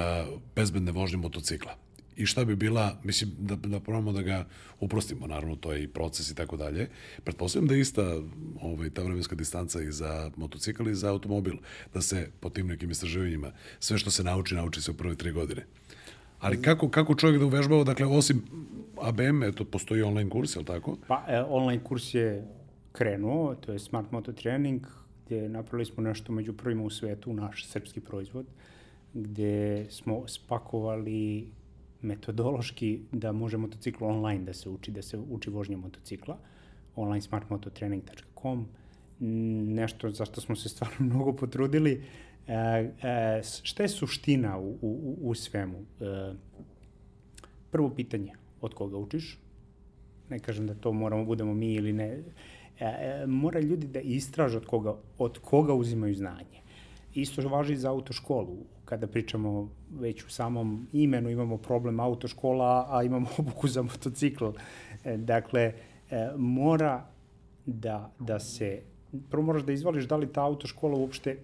bezbedne 0.57 0.93
vožnje 0.93 1.19
motocikla? 1.19 1.77
i 2.21 2.27
šta 2.27 2.45
bi 2.45 2.57
bila, 2.57 2.99
mislim, 3.05 3.31
da, 3.39 3.57
da 3.57 3.81
probamo 3.81 4.13
da 4.13 4.23
ga 4.23 4.47
uprostimo, 4.81 5.27
naravno, 5.27 5.57
to 5.57 5.73
je 5.73 5.83
i 5.83 5.89
proces 5.89 6.31
i 6.31 6.35
tako 6.35 6.57
dalje. 6.57 6.89
Pretpostavljam 7.25 7.69
da 7.69 7.75
je 7.75 7.81
ista 7.81 8.21
ovaj, 8.61 8.91
ta 8.91 9.03
vremenska 9.03 9.35
distanca 9.35 9.83
i 9.83 9.93
za 9.93 10.31
motocikl 10.37 10.89
i 10.89 10.95
za 10.95 11.11
automobil, 11.11 11.55
da 11.95 12.03
se 12.03 12.29
po 12.41 12.51
tim 12.51 12.67
nekim 12.67 12.91
istraživanjima 12.91 13.53
sve 13.79 13.99
što 13.99 14.11
se 14.11 14.25
nauči, 14.25 14.55
nauči 14.55 14.83
se 14.83 14.91
u 14.91 14.95
prve 14.95 15.17
tri 15.17 15.33
godine. 15.33 15.67
Ali 16.41 16.63
kako, 16.63 16.89
kako 16.89 17.15
čovjek 17.15 17.41
da 17.41 17.47
uvežbava, 17.47 17.85
dakle, 17.85 18.07
osim 18.07 18.43
ABM, 19.03 19.43
eto, 19.43 19.65
postoji 19.65 20.03
online 20.03 20.31
kurs, 20.31 20.57
je 20.57 20.59
li 20.59 20.65
tako? 20.65 20.97
Pa, 21.09 21.25
e, 21.29 21.43
online 21.49 21.85
kurs 21.85 22.15
je 22.15 22.49
krenuo, 22.93 23.55
to 23.55 23.73
je 23.73 23.79
Smart 23.79 24.13
Moto 24.13 24.33
Trening, 24.33 24.87
gde 25.27 25.49
napravili 25.49 25.85
smo 25.85 26.03
nešto 26.03 26.33
među 26.33 26.53
prvima 26.53 26.83
u 26.83 26.91
svetu, 26.91 27.33
naš 27.33 27.67
srpski 27.67 28.01
proizvod, 28.01 28.47
gde 29.15 29.87
smo 29.91 30.29
spakovali 30.29 31.49
metodološki 32.03 33.01
da 33.13 33.33
može 33.33 33.57
motocikl 33.57 34.05
online 34.05 34.45
da 34.45 34.53
se 34.53 34.69
uči, 34.69 34.91
da 34.91 35.03
se 35.03 35.19
uči 35.19 35.51
vožnja 35.51 35.77
motocikla, 35.77 36.39
online 36.97 37.21
smartmototrening.com, 37.21 38.67
nešto 39.75 40.11
za 40.11 40.25
što 40.25 40.41
smo 40.41 40.57
se 40.57 40.69
stvarno 40.69 40.97
mnogo 41.15 41.33
potrudili. 41.33 41.93
E, 41.93 42.30
šta 43.63 43.83
je 43.83 43.89
suština 43.89 44.59
u, 44.59 44.79
u, 44.83 45.17
u 45.23 45.35
svemu? 45.35 45.79
E, 46.01 46.33
prvo 47.71 47.91
pitanje, 47.91 48.33
od 48.61 48.75
koga 48.75 48.97
učiš? 48.97 49.39
Ne 50.31 50.39
kažem 50.39 50.67
da 50.67 50.75
to 50.75 50.93
moramo 50.93 51.25
budemo 51.25 51.55
mi 51.55 51.73
ili 51.75 51.93
ne. 51.93 52.07
E, 52.07 52.85
e, 52.85 53.27
mora 53.27 53.61
ljudi 53.61 53.87
da 53.87 54.01
istraže 54.01 54.57
od 54.57 54.67
koga, 54.67 54.97
od 55.19 55.39
koga 55.39 55.75
uzimaju 55.75 56.15
znanje. 56.15 56.61
Isto 57.15 57.49
važi 57.49 57.77
za 57.77 57.91
autoškolu. 57.91 58.57
Kada 58.85 59.07
pričamo 59.07 59.71
već 59.91 60.25
u 60.25 60.31
samom 60.31 60.87
imenu 60.93 61.31
imamo 61.31 61.57
problem 61.59 62.01
autoškola, 62.01 62.87
a 62.91 63.03
imamo 63.03 63.27
obuku 63.39 63.69
za 63.69 63.83
motocikl. 63.83 64.49
E, 65.05 65.17
dakle, 65.17 65.73
e, 66.11 66.31
mora 66.37 67.07
da, 67.67 68.13
da 68.19 68.39
se, 68.39 68.83
prvo 69.31 69.43
moraš 69.43 69.63
da 69.63 69.73
izvališ 69.73 70.05
da 70.05 70.17
li 70.17 70.33
ta 70.33 70.45
autoškola 70.45 70.99
uopšte 70.99 71.37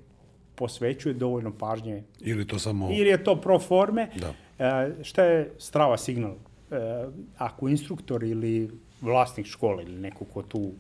posvećuje 0.57 1.15
dovoljno 1.15 1.53
pažnje. 1.59 2.03
Ili 2.21 2.47
to 2.47 2.59
samo... 2.59 2.91
Ili 2.93 3.09
je 3.09 3.25
to 3.25 3.37
pro 3.41 3.59
forme. 3.59 4.09
Da. 4.17 4.35
E, 4.59 4.95
šta 5.03 5.25
je 5.25 5.53
strava 5.59 5.99
signal? 5.99 6.35
E, 6.71 7.07
ako 7.39 7.69
instruktor 7.69 8.25
ili 8.25 8.71
vlasnik 9.01 9.47
škole 9.47 9.83
ili 9.83 10.01
neko 10.01 10.25
ko 10.25 10.43
tu, 10.43 10.73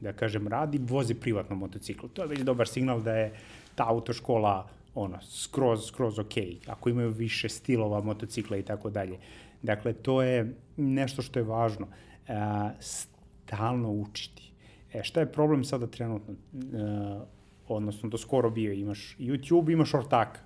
da 0.00 0.12
kažem, 0.12 0.48
radi, 0.48 0.80
vozi 0.82 1.14
privatno 1.14 1.56
motocikl. 1.56 2.06
To 2.12 2.22
je 2.22 2.28
već 2.28 2.40
dobar 2.40 2.68
signal 2.68 3.00
da 3.00 3.16
je 3.16 3.32
ta 3.74 3.88
autoškola 3.88 4.68
ono, 4.94 5.18
skroz, 5.22 5.86
skroz 5.86 6.18
ok, 6.18 6.34
ako 6.66 6.90
imaju 6.90 7.10
više 7.10 7.48
stilova 7.48 8.00
motocikla 8.00 8.56
i 8.56 8.62
tako 8.62 8.90
dalje. 8.90 9.18
Dakle, 9.62 9.92
to 9.92 10.22
je 10.22 10.54
nešto 10.76 11.22
što 11.22 11.38
je 11.38 11.44
važno. 11.44 11.86
E, 12.28 12.34
stalno 12.80 13.90
učiti. 13.90 14.52
E, 14.92 15.02
šta 15.04 15.20
je 15.20 15.32
problem 15.32 15.64
sada 15.64 15.86
trenutno? 15.86 16.34
E, 16.34 17.41
odnosno, 17.74 18.08
do 18.08 18.18
skoro 18.18 18.50
bio, 18.50 18.72
imaš 18.72 19.16
YouTube, 19.18 19.72
imaš 19.72 19.94
ortaka. 19.94 20.40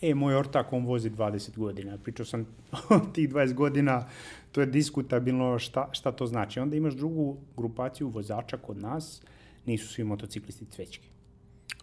E, 0.00 0.14
moj 0.14 0.34
ortak, 0.36 0.72
on 0.72 0.86
vozi 0.86 1.10
20 1.10 1.56
godina. 1.56 1.98
Pričao 1.98 2.26
sam 2.26 2.46
tih 3.14 3.28
20 3.28 3.54
godina, 3.54 4.06
to 4.52 4.60
je 4.60 4.66
diskutabilno 4.66 5.58
šta, 5.58 5.88
šta 5.92 6.12
to 6.12 6.26
znači. 6.26 6.60
Onda 6.60 6.76
imaš 6.76 6.94
drugu 6.94 7.36
grupaciju 7.56 8.08
vozača 8.08 8.56
kod 8.56 8.82
nas, 8.82 9.22
nisu 9.66 9.88
svi 9.88 10.04
motociklisti 10.04 10.66
cvećke. 10.66 11.08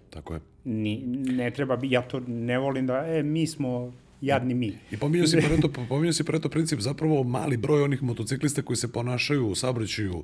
Tako 0.09 0.33
je. 0.33 0.41
Ni, 0.63 1.03
ne 1.07 1.51
treba 1.51 1.75
bi, 1.75 1.91
ja 1.91 2.01
to 2.01 2.19
ne 2.27 2.59
volim 2.59 2.87
da, 2.87 3.05
e, 3.07 3.23
mi 3.23 3.47
smo 3.47 3.93
jadni 4.21 4.53
mi. 4.53 4.77
I 4.91 4.97
pominjao 4.97 5.27
si 5.27 5.41
Pareto, 5.47 5.69
pominjao 5.89 6.13
si 6.13 6.23
Pareto 6.23 6.49
princip, 6.49 6.79
zapravo 6.79 7.23
mali 7.23 7.57
broj 7.57 7.83
onih 7.83 8.03
motociklista 8.03 8.61
koji 8.61 8.77
se 8.77 8.91
ponašaju 8.91 9.47
u 9.47 9.55
saobraćaju 9.55 10.23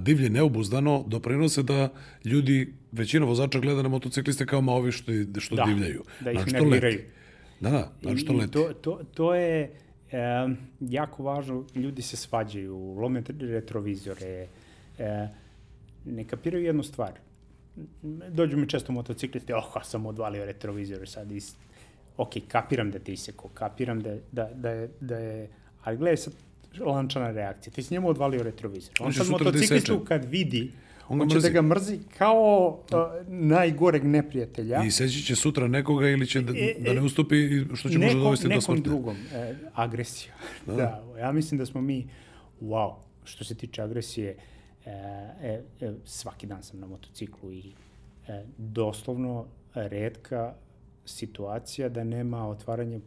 divlje 0.00 0.30
neobuzdano 0.30 1.04
doprinose 1.06 1.62
da 1.62 1.88
ljudi, 2.24 2.74
većina 2.92 3.26
vozača 3.26 3.58
gleda 3.58 3.82
na 3.82 3.88
motocikliste 3.88 4.46
kao 4.46 4.60
ma 4.60 4.72
ovi 4.72 4.92
što, 4.92 5.12
što 5.38 5.56
da, 5.56 5.64
divljaju. 5.64 6.02
Da 6.20 6.30
ih 6.30 6.38
znači, 6.38 6.52
nerviraju. 6.52 7.00
Da, 7.60 7.70
da, 7.70 7.92
znači 8.02 8.18
što 8.18 8.32
leti. 8.32 8.52
To, 8.52 8.72
to, 8.72 9.00
to 9.14 9.34
je 9.34 9.70
e, 10.12 10.48
jako 10.80 11.22
važno, 11.22 11.64
ljudi 11.74 12.02
se 12.02 12.16
svađaju, 12.16 12.76
lome 12.76 13.22
retrovizore, 13.40 14.46
e, 14.98 15.28
ne 16.04 16.24
kapiraju 16.24 16.64
jednu 16.64 16.82
stvar. 16.82 17.12
Dođu 18.28 18.56
mi 18.56 18.68
često 18.68 18.92
motociklisti, 18.92 19.52
oh, 19.52 19.84
sam 19.84 20.06
odvalio 20.06 20.44
retrovizore 20.44 21.06
sad 21.06 21.32
iz 21.32 21.54
ok, 22.16 22.30
kapiram 22.48 22.90
da 22.90 22.98
ti 22.98 23.12
iseko, 23.12 23.48
kapiram 23.48 24.00
da, 24.00 24.16
da, 24.32 24.50
da, 24.54 24.70
je, 24.70 24.90
da 25.00 25.18
je, 25.18 25.48
ali 25.84 25.96
gledaj 25.96 26.16
sad 26.16 26.32
lančana 26.80 27.30
reakcija, 27.30 27.72
ti 27.72 27.82
si 27.82 27.94
njemu 27.94 28.08
odvalio 28.08 28.42
retrovizor. 28.42 28.94
On, 29.00 29.06
on 29.06 29.12
sad 29.12 29.28
motociklistu 29.28 30.04
kad 30.04 30.24
vidi, 30.24 30.70
on, 31.08 31.20
on 31.20 31.28
će 31.28 31.34
mrzi. 31.34 31.48
da 31.48 31.52
ga 31.52 31.62
mrzi 31.62 31.98
kao 32.18 32.68
uh, 32.68 33.28
najgoreg 33.28 34.04
neprijatelja. 34.04 34.82
I 34.84 34.90
seći 34.90 35.22
će 35.22 35.36
sutra 35.36 35.68
nekoga 35.68 36.08
ili 36.08 36.26
će 36.26 36.40
da, 36.40 36.52
e, 36.56 36.74
da 36.78 36.92
ne 36.92 37.00
ustupi 37.00 37.64
što 37.74 37.88
će 37.88 37.98
neko, 37.98 38.06
možda 38.06 38.20
dovesti 38.20 38.48
do 38.48 38.60
smrti. 38.60 38.80
Nekom 38.80 38.92
drugom, 38.92 39.16
e, 39.34 39.54
agresija. 39.74 40.34
Da. 40.66 40.74
da. 40.74 41.18
ja 41.18 41.32
mislim 41.32 41.58
da 41.58 41.66
smo 41.66 41.80
mi, 41.80 42.06
wow, 42.62 42.94
što 43.24 43.44
se 43.44 43.54
tiče 43.54 43.82
agresije, 43.82 44.36
e, 44.86 44.90
e, 44.90 45.62
e, 45.80 45.92
svaki 46.04 46.46
dan 46.46 46.62
sam 46.62 46.80
na 46.80 46.86
motociklu 46.86 47.52
i 47.52 47.72
e, 48.28 48.44
doslovno 48.58 49.46
redka 49.74 50.54
situacija 51.04 51.88
da 51.88 52.04
nema 52.04 52.48
otvaranja 52.48 53.00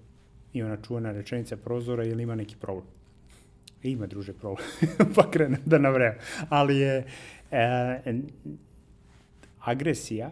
i 0.53 0.63
ona 0.63 0.77
čuvana 0.81 1.11
rečenica 1.11 1.57
prozora 1.57 2.03
ili 2.05 2.23
ima 2.23 2.35
neki 2.35 2.55
problem. 2.55 2.87
Ima, 3.83 4.07
druže, 4.07 4.33
problem. 4.33 4.67
pa 5.15 5.31
krenem 5.31 5.61
da 5.65 5.77
navrem. 5.77 6.13
Ali 6.49 6.77
je 6.77 7.05
e, 7.51 8.13
agresija, 9.59 10.31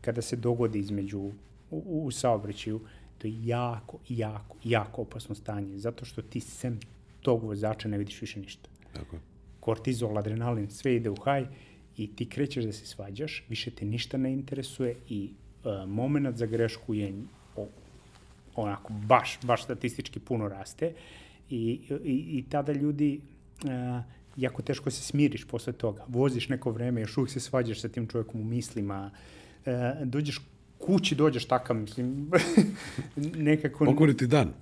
kada 0.00 0.22
se 0.22 0.36
dogodi 0.36 0.78
između 0.78 1.18
u, 1.18 1.32
u 1.70 2.10
saobraćaju, 2.10 2.80
to 3.18 3.26
je 3.26 3.46
jako, 3.46 3.98
jako, 4.08 4.56
jako 4.64 5.02
opasno 5.02 5.34
stanje, 5.34 5.78
zato 5.78 6.04
što 6.04 6.22
ti 6.22 6.40
sem 6.40 6.80
tog 7.22 7.44
vozača 7.44 7.88
ne 7.88 7.98
vidiš 7.98 8.20
više 8.20 8.40
ništa. 8.40 8.68
Tako 8.92 9.16
Kortizol, 9.60 10.18
adrenalin, 10.18 10.70
sve 10.70 10.96
ide 10.96 11.10
u 11.10 11.16
haj 11.16 11.46
i 11.96 12.16
ti 12.16 12.28
krećeš 12.28 12.64
da 12.64 12.72
se 12.72 12.86
svađaš, 12.86 13.44
više 13.48 13.70
te 13.70 13.84
ništa 13.84 14.18
ne 14.18 14.32
interesuje 14.32 14.96
i 15.08 15.30
uh, 15.64 15.88
moment 15.88 16.36
za 16.36 16.46
grešku 16.46 16.94
je 16.94 17.12
onako 18.54 18.92
baš, 18.92 19.38
baš 19.42 19.64
statistički 19.64 20.20
puno 20.20 20.48
raste 20.48 20.92
i, 21.50 21.80
i, 22.04 22.38
i 22.38 22.44
tada 22.50 22.72
ljudi 22.72 23.20
uh, 23.64 23.70
jako 24.36 24.62
teško 24.62 24.90
se 24.90 25.02
smiriš 25.02 25.44
posle 25.44 25.72
toga. 25.72 26.04
Voziš 26.08 26.48
neko 26.48 26.70
vreme, 26.70 27.00
još 27.00 27.16
uvijek 27.16 27.30
se 27.30 27.40
svađaš 27.40 27.80
sa 27.80 27.88
tim 27.88 28.06
čovjekom 28.06 28.40
u 28.40 28.44
mislima, 28.44 29.10
uh, 29.66 29.72
dođeš 30.04 30.40
kući 30.78 31.14
dođeš 31.14 31.44
takav, 31.44 31.76
mislim, 31.76 32.30
nekako... 33.50 33.84
Pokvari 33.84 34.16
ti 34.16 34.26
dan. 34.26 34.52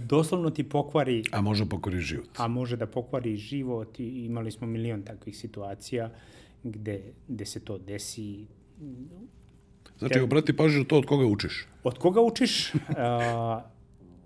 Doslovno 0.00 0.50
ti 0.50 0.64
pokvari... 0.64 1.24
A 1.32 1.40
može 1.40 1.66
pokvari 1.66 2.00
život. 2.00 2.28
A 2.36 2.48
može 2.48 2.76
da 2.76 2.86
pokvari 2.86 3.36
život 3.36 4.00
i 4.00 4.24
imali 4.24 4.50
smo 4.50 4.66
milion 4.66 5.02
takvih 5.02 5.38
situacija 5.38 6.10
gde, 6.64 7.02
gde 7.28 7.46
se 7.46 7.60
to 7.60 7.78
desi 7.78 8.46
Znači, 9.98 10.20
obrati 10.20 10.56
pažnju 10.56 10.84
to 10.84 10.98
od 10.98 11.06
koga 11.06 11.26
učiš. 11.26 11.66
Od 11.84 11.98
koga 11.98 12.20
učiš, 12.20 12.74
uh, 12.74 12.80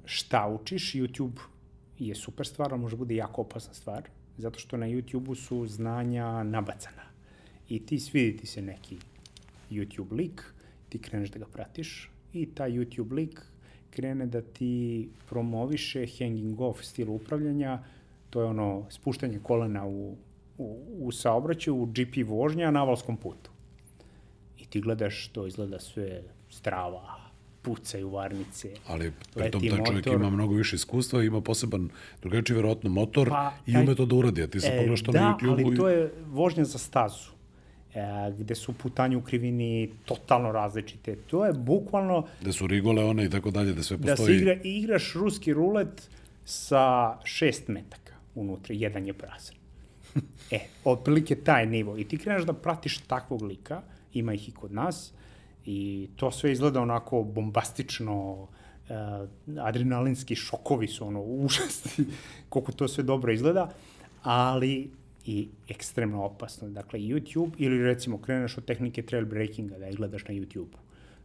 šta 0.04 0.48
učiš, 0.48 0.94
YouTube 0.94 1.40
je 1.98 2.14
super 2.14 2.46
stvar, 2.46 2.72
ali 2.72 2.80
može 2.80 2.96
bude 2.96 3.14
jako 3.14 3.40
opasna 3.40 3.74
stvar, 3.74 4.02
zato 4.36 4.58
što 4.58 4.76
na 4.76 4.86
YouTube-u 4.86 5.34
su 5.34 5.66
znanja 5.66 6.42
nabacana. 6.42 7.02
I 7.68 7.86
ti 7.86 7.98
svidi 7.98 8.36
ti 8.36 8.46
se 8.46 8.62
neki 8.62 8.96
YouTube 9.70 10.12
lik, 10.12 10.44
ti 10.88 10.98
kreneš 10.98 11.30
da 11.30 11.38
ga 11.38 11.46
pratiš 11.46 12.10
i 12.32 12.46
taj 12.46 12.70
YouTube 12.70 13.12
lik 13.12 13.40
krene 13.90 14.26
da 14.26 14.42
ti 14.42 15.08
promoviše 15.28 16.06
hanging 16.18 16.60
off 16.60 16.84
stil 16.84 17.10
upravljanja, 17.10 17.82
to 18.30 18.40
je 18.40 18.46
ono 18.46 18.86
spuštanje 18.90 19.38
kolena 19.42 19.86
u, 19.86 20.16
u, 20.58 20.84
u 21.00 21.12
saobraćaju, 21.12 21.76
u 21.76 21.86
GP 21.86 22.28
vožnja 22.28 22.70
na 22.70 22.82
avalskom 22.82 23.16
putu 23.16 23.51
ti 24.72 24.80
gledaš, 24.80 25.28
to 25.28 25.46
izgleda 25.46 25.78
sve 25.78 26.22
strava, 26.50 27.18
pucaju 27.62 28.10
varnice. 28.10 28.70
Ali 28.86 29.12
pritom 29.34 29.60
taj 29.60 29.70
motor. 29.70 29.86
čovjek 29.86 30.06
ima 30.06 30.30
mnogo 30.30 30.54
više 30.54 30.76
iskustva, 30.76 31.22
ima 31.22 31.40
poseban 31.40 31.90
drugačiji 32.22 32.56
verovatno 32.56 32.90
motor 32.90 33.28
pa, 33.28 33.52
i 33.66 33.76
ume 33.76 33.94
to 33.94 34.06
da 34.06 34.16
uradi, 34.16 34.42
a 34.42 34.46
ti 34.46 34.60
se 34.60 34.68
e, 34.68 34.76
pogledaš 34.76 35.02
to 35.02 35.12
da, 35.12 35.20
na 35.20 35.36
YouTube-u. 35.40 35.56
Da, 35.56 35.66
ali 35.66 35.76
to 35.76 35.88
je 35.88 36.12
vožnja 36.26 36.64
za 36.64 36.78
stazu, 36.78 37.30
e, 37.94 38.32
gde 38.38 38.54
su 38.54 38.72
putanje 38.72 39.16
u 39.16 39.22
krivini 39.22 39.90
totalno 40.04 40.52
različite. 40.52 41.16
To 41.16 41.44
je 41.46 41.52
bukvalno... 41.52 42.26
Da 42.40 42.52
su 42.52 42.66
rigole 42.66 43.04
one 43.04 43.24
i 43.24 43.30
tako 43.30 43.50
dalje, 43.50 43.72
da 43.72 43.82
sve 43.82 43.96
postoji. 43.96 44.16
Da 44.16 44.24
se 44.24 44.36
igra, 44.36 44.56
igraš 44.64 45.12
ruski 45.14 45.52
rulet 45.52 46.08
sa 46.44 47.16
šest 47.24 47.68
metaka 47.68 48.14
unutra, 48.34 48.74
jedan 48.74 49.06
je 49.06 49.12
prazan. 49.12 49.56
e, 50.50 50.60
otprilike 50.84 51.34
taj 51.34 51.66
nivo. 51.66 51.98
I 51.98 52.04
ti 52.04 52.18
kreneš 52.18 52.42
da 52.42 52.52
pratiš 52.52 52.98
takvog 52.98 53.42
lika, 53.42 53.82
ima 54.14 54.34
ih 54.34 54.48
i 54.48 54.52
kod 54.52 54.72
nas 54.72 55.12
i 55.66 56.08
to 56.16 56.30
sve 56.30 56.52
izgleda 56.52 56.80
onako 56.80 57.22
bombastično, 57.22 58.46
adrenalinski 59.60 60.34
šokovi 60.34 60.88
su 60.88 61.06
ono 61.06 61.22
užasni, 61.44 62.04
koliko 62.48 62.72
to 62.72 62.88
sve 62.88 63.04
dobro 63.04 63.32
izgleda, 63.32 63.70
ali 64.22 64.90
i 65.26 65.48
ekstremno 65.68 66.24
opasno. 66.24 66.68
Dakle, 66.68 67.00
YouTube 67.00 67.50
ili 67.58 67.82
recimo 67.82 68.18
kreneš 68.18 68.58
od 68.58 68.64
tehnike 68.64 69.02
trail 69.02 69.26
breakinga 69.26 69.78
da 69.78 69.90
gledaš 69.90 70.24
na 70.28 70.34
YouTube. 70.34 70.76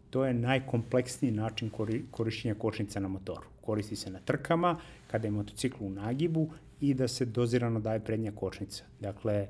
To 0.09 0.25
je 0.25 0.33
najkompleksniji 0.33 1.31
način 1.31 1.69
kori, 1.69 2.05
korišćenja 2.11 2.55
kočnica 2.55 2.99
na 2.99 3.07
motoru. 3.07 3.47
Koristi 3.61 3.95
se 3.95 4.09
na 4.09 4.19
trkama, 4.19 4.77
kada 5.11 5.27
je 5.27 5.31
motocikl 5.31 5.83
u 5.83 5.89
nagibu 5.89 6.49
i 6.81 6.93
da 6.93 7.07
se 7.07 7.25
dozirano 7.25 7.79
daje 7.79 7.99
prednja 7.99 8.31
kočnica. 8.31 8.83
Dakle, 8.99 9.47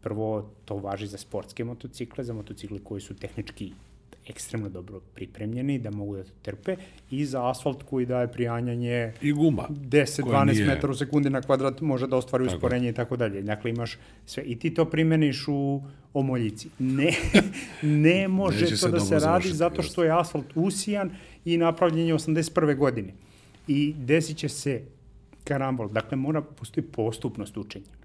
prvo 0.00 0.50
to 0.64 0.76
važi 0.76 1.06
za 1.06 1.18
sportske 1.18 1.64
motocikle, 1.64 2.24
za 2.24 2.32
motocikle 2.32 2.78
koji 2.84 3.00
su 3.00 3.14
tehnički 3.14 3.72
ekstremno 4.26 4.68
dobro 4.68 5.00
pripremljeni 5.14 5.78
da 5.78 5.90
mogu 5.90 6.16
da 6.16 6.24
to 6.24 6.30
trpe 6.42 6.76
i 7.10 7.24
za 7.26 7.50
asfalt 7.50 7.82
koji 7.82 8.06
daje 8.06 8.32
prijanjanje 8.32 9.12
i 9.22 9.32
guma 9.32 9.66
10-12 9.68 10.52
nije... 10.52 10.66
metara 10.66 10.92
u 10.92 10.94
sekundi 10.94 11.30
na 11.30 11.42
kvadrat 11.42 11.80
može 11.80 12.06
da 12.06 12.16
ostvari 12.16 12.44
tako. 12.44 12.56
usporenje 12.56 12.88
i 12.88 12.92
tako 12.92 13.16
dalje. 13.16 13.42
Dakle 13.42 13.70
imaš 13.70 13.98
sve 14.26 14.42
i 14.42 14.58
ti 14.58 14.74
to 14.74 14.84
primeniš 14.84 15.44
u 15.48 15.82
omoljici. 16.14 16.68
Ne, 16.78 17.12
ne 17.82 18.28
može 18.28 18.64
Neće 18.64 18.76
to 18.76 18.88
da 18.88 19.00
se 19.00 19.18
radi 19.18 19.48
zato 19.48 19.82
što 19.82 20.04
je 20.04 20.20
asfalt 20.20 20.46
usijan 20.54 21.10
i 21.44 21.56
napravljen 21.56 22.06
je 22.06 22.14
81. 22.14 22.76
godine. 22.76 23.12
I 23.68 23.94
desit 23.98 24.36
će 24.36 24.48
se 24.48 24.82
karambol. 25.44 25.88
Dakle, 25.88 26.16
mora 26.16 26.42
postoji 26.42 26.84
postupnost 26.84 27.56
učenja. 27.56 27.99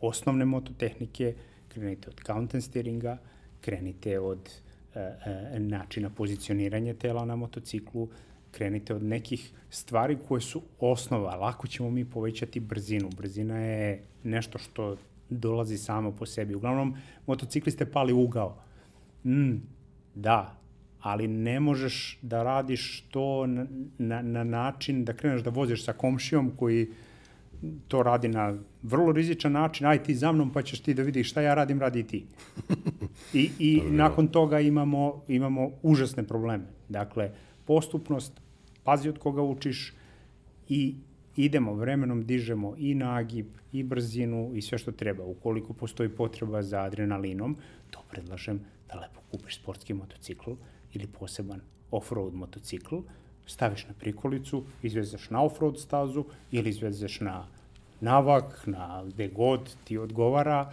Osnovne 0.00 0.44
mototehnike, 0.44 1.34
krenite 1.68 2.10
od 2.10 2.20
counter 2.26 2.62
steeringa, 2.62 3.18
krenite 3.60 4.20
od 4.20 4.50
E, 4.94 5.00
e, 5.54 5.60
načina 5.60 6.10
pozicioniranja 6.10 6.94
tela 6.94 7.24
na 7.24 7.36
motociklu, 7.36 8.08
krenite 8.50 8.94
od 8.94 9.02
nekih 9.02 9.50
stvari 9.70 10.18
koje 10.28 10.40
su 10.40 10.62
osnova. 10.80 11.36
Lako 11.36 11.66
ćemo 11.66 11.90
mi 11.90 12.04
povećati 12.04 12.60
brzinu. 12.60 13.10
Brzina 13.16 13.58
je 13.58 14.02
nešto 14.22 14.58
što 14.58 14.96
dolazi 15.30 15.78
samo 15.78 16.12
po 16.12 16.26
sebi. 16.26 16.54
Uglavnom, 16.54 16.96
motocikliste 17.26 17.86
pali 17.86 18.12
ugao. 18.12 18.62
Mm, 19.24 19.56
da, 20.14 20.56
ali 21.00 21.28
ne 21.28 21.60
možeš 21.60 22.18
da 22.22 22.42
radiš 22.42 23.04
to 23.10 23.46
na, 23.46 23.66
na, 23.98 24.22
na 24.22 24.44
način 24.44 25.04
da 25.04 25.12
kreneš 25.12 25.42
da 25.42 25.50
voziš 25.50 25.84
sa 25.84 25.92
komšijom 25.92 26.52
koji 26.56 26.88
to 27.88 28.02
radi 28.02 28.28
na 28.28 28.54
vrlo 28.82 29.12
rizičan 29.12 29.52
način, 29.52 29.86
aj 29.86 30.02
ti 30.02 30.14
za 30.14 30.32
mnom 30.32 30.52
pa 30.52 30.62
ćeš 30.62 30.80
ti 30.80 30.94
da 30.94 31.02
vidiš 31.02 31.30
šta 31.30 31.40
ja 31.40 31.54
radim, 31.54 31.80
radi 31.80 32.02
ti. 32.02 32.24
I, 33.32 33.50
i 33.58 33.82
nakon 33.90 34.28
toga 34.28 34.60
imamo, 34.60 35.22
imamo 35.28 35.70
užasne 35.82 36.22
probleme. 36.22 36.64
Dakle, 36.88 37.30
postupnost, 37.64 38.40
pazi 38.84 39.08
od 39.08 39.18
koga 39.18 39.42
učiš 39.42 39.94
i 40.68 40.94
idemo 41.36 41.74
vremenom, 41.74 42.24
dižemo 42.26 42.74
i 42.78 42.94
nagib, 42.94 43.46
i 43.72 43.82
brzinu 43.82 44.50
i 44.54 44.62
sve 44.62 44.78
što 44.78 44.92
treba. 44.92 45.24
Ukoliko 45.24 45.72
postoji 45.72 46.08
potreba 46.08 46.62
za 46.62 46.82
adrenalinom, 46.82 47.56
to 47.90 48.02
predlažem 48.10 48.60
da 48.88 49.00
lepo 49.00 49.20
kupiš 49.30 49.56
sportski 49.56 49.94
motocikl 49.94 50.50
ili 50.92 51.06
poseban 51.06 51.60
off-road 51.90 52.34
motocikl, 52.34 52.96
staviš 53.46 53.86
na 53.88 53.94
prikolicu, 53.94 54.64
izvezeš 54.82 55.30
na 55.30 55.42
off-road 55.42 55.80
stazu 55.80 56.24
ili 56.52 56.70
izvezeš 56.70 57.20
na 57.20 57.46
navak, 58.04 58.66
na 58.66 59.04
gde 59.04 59.28
god 59.28 59.70
ti 59.84 59.98
odgovara, 59.98 60.72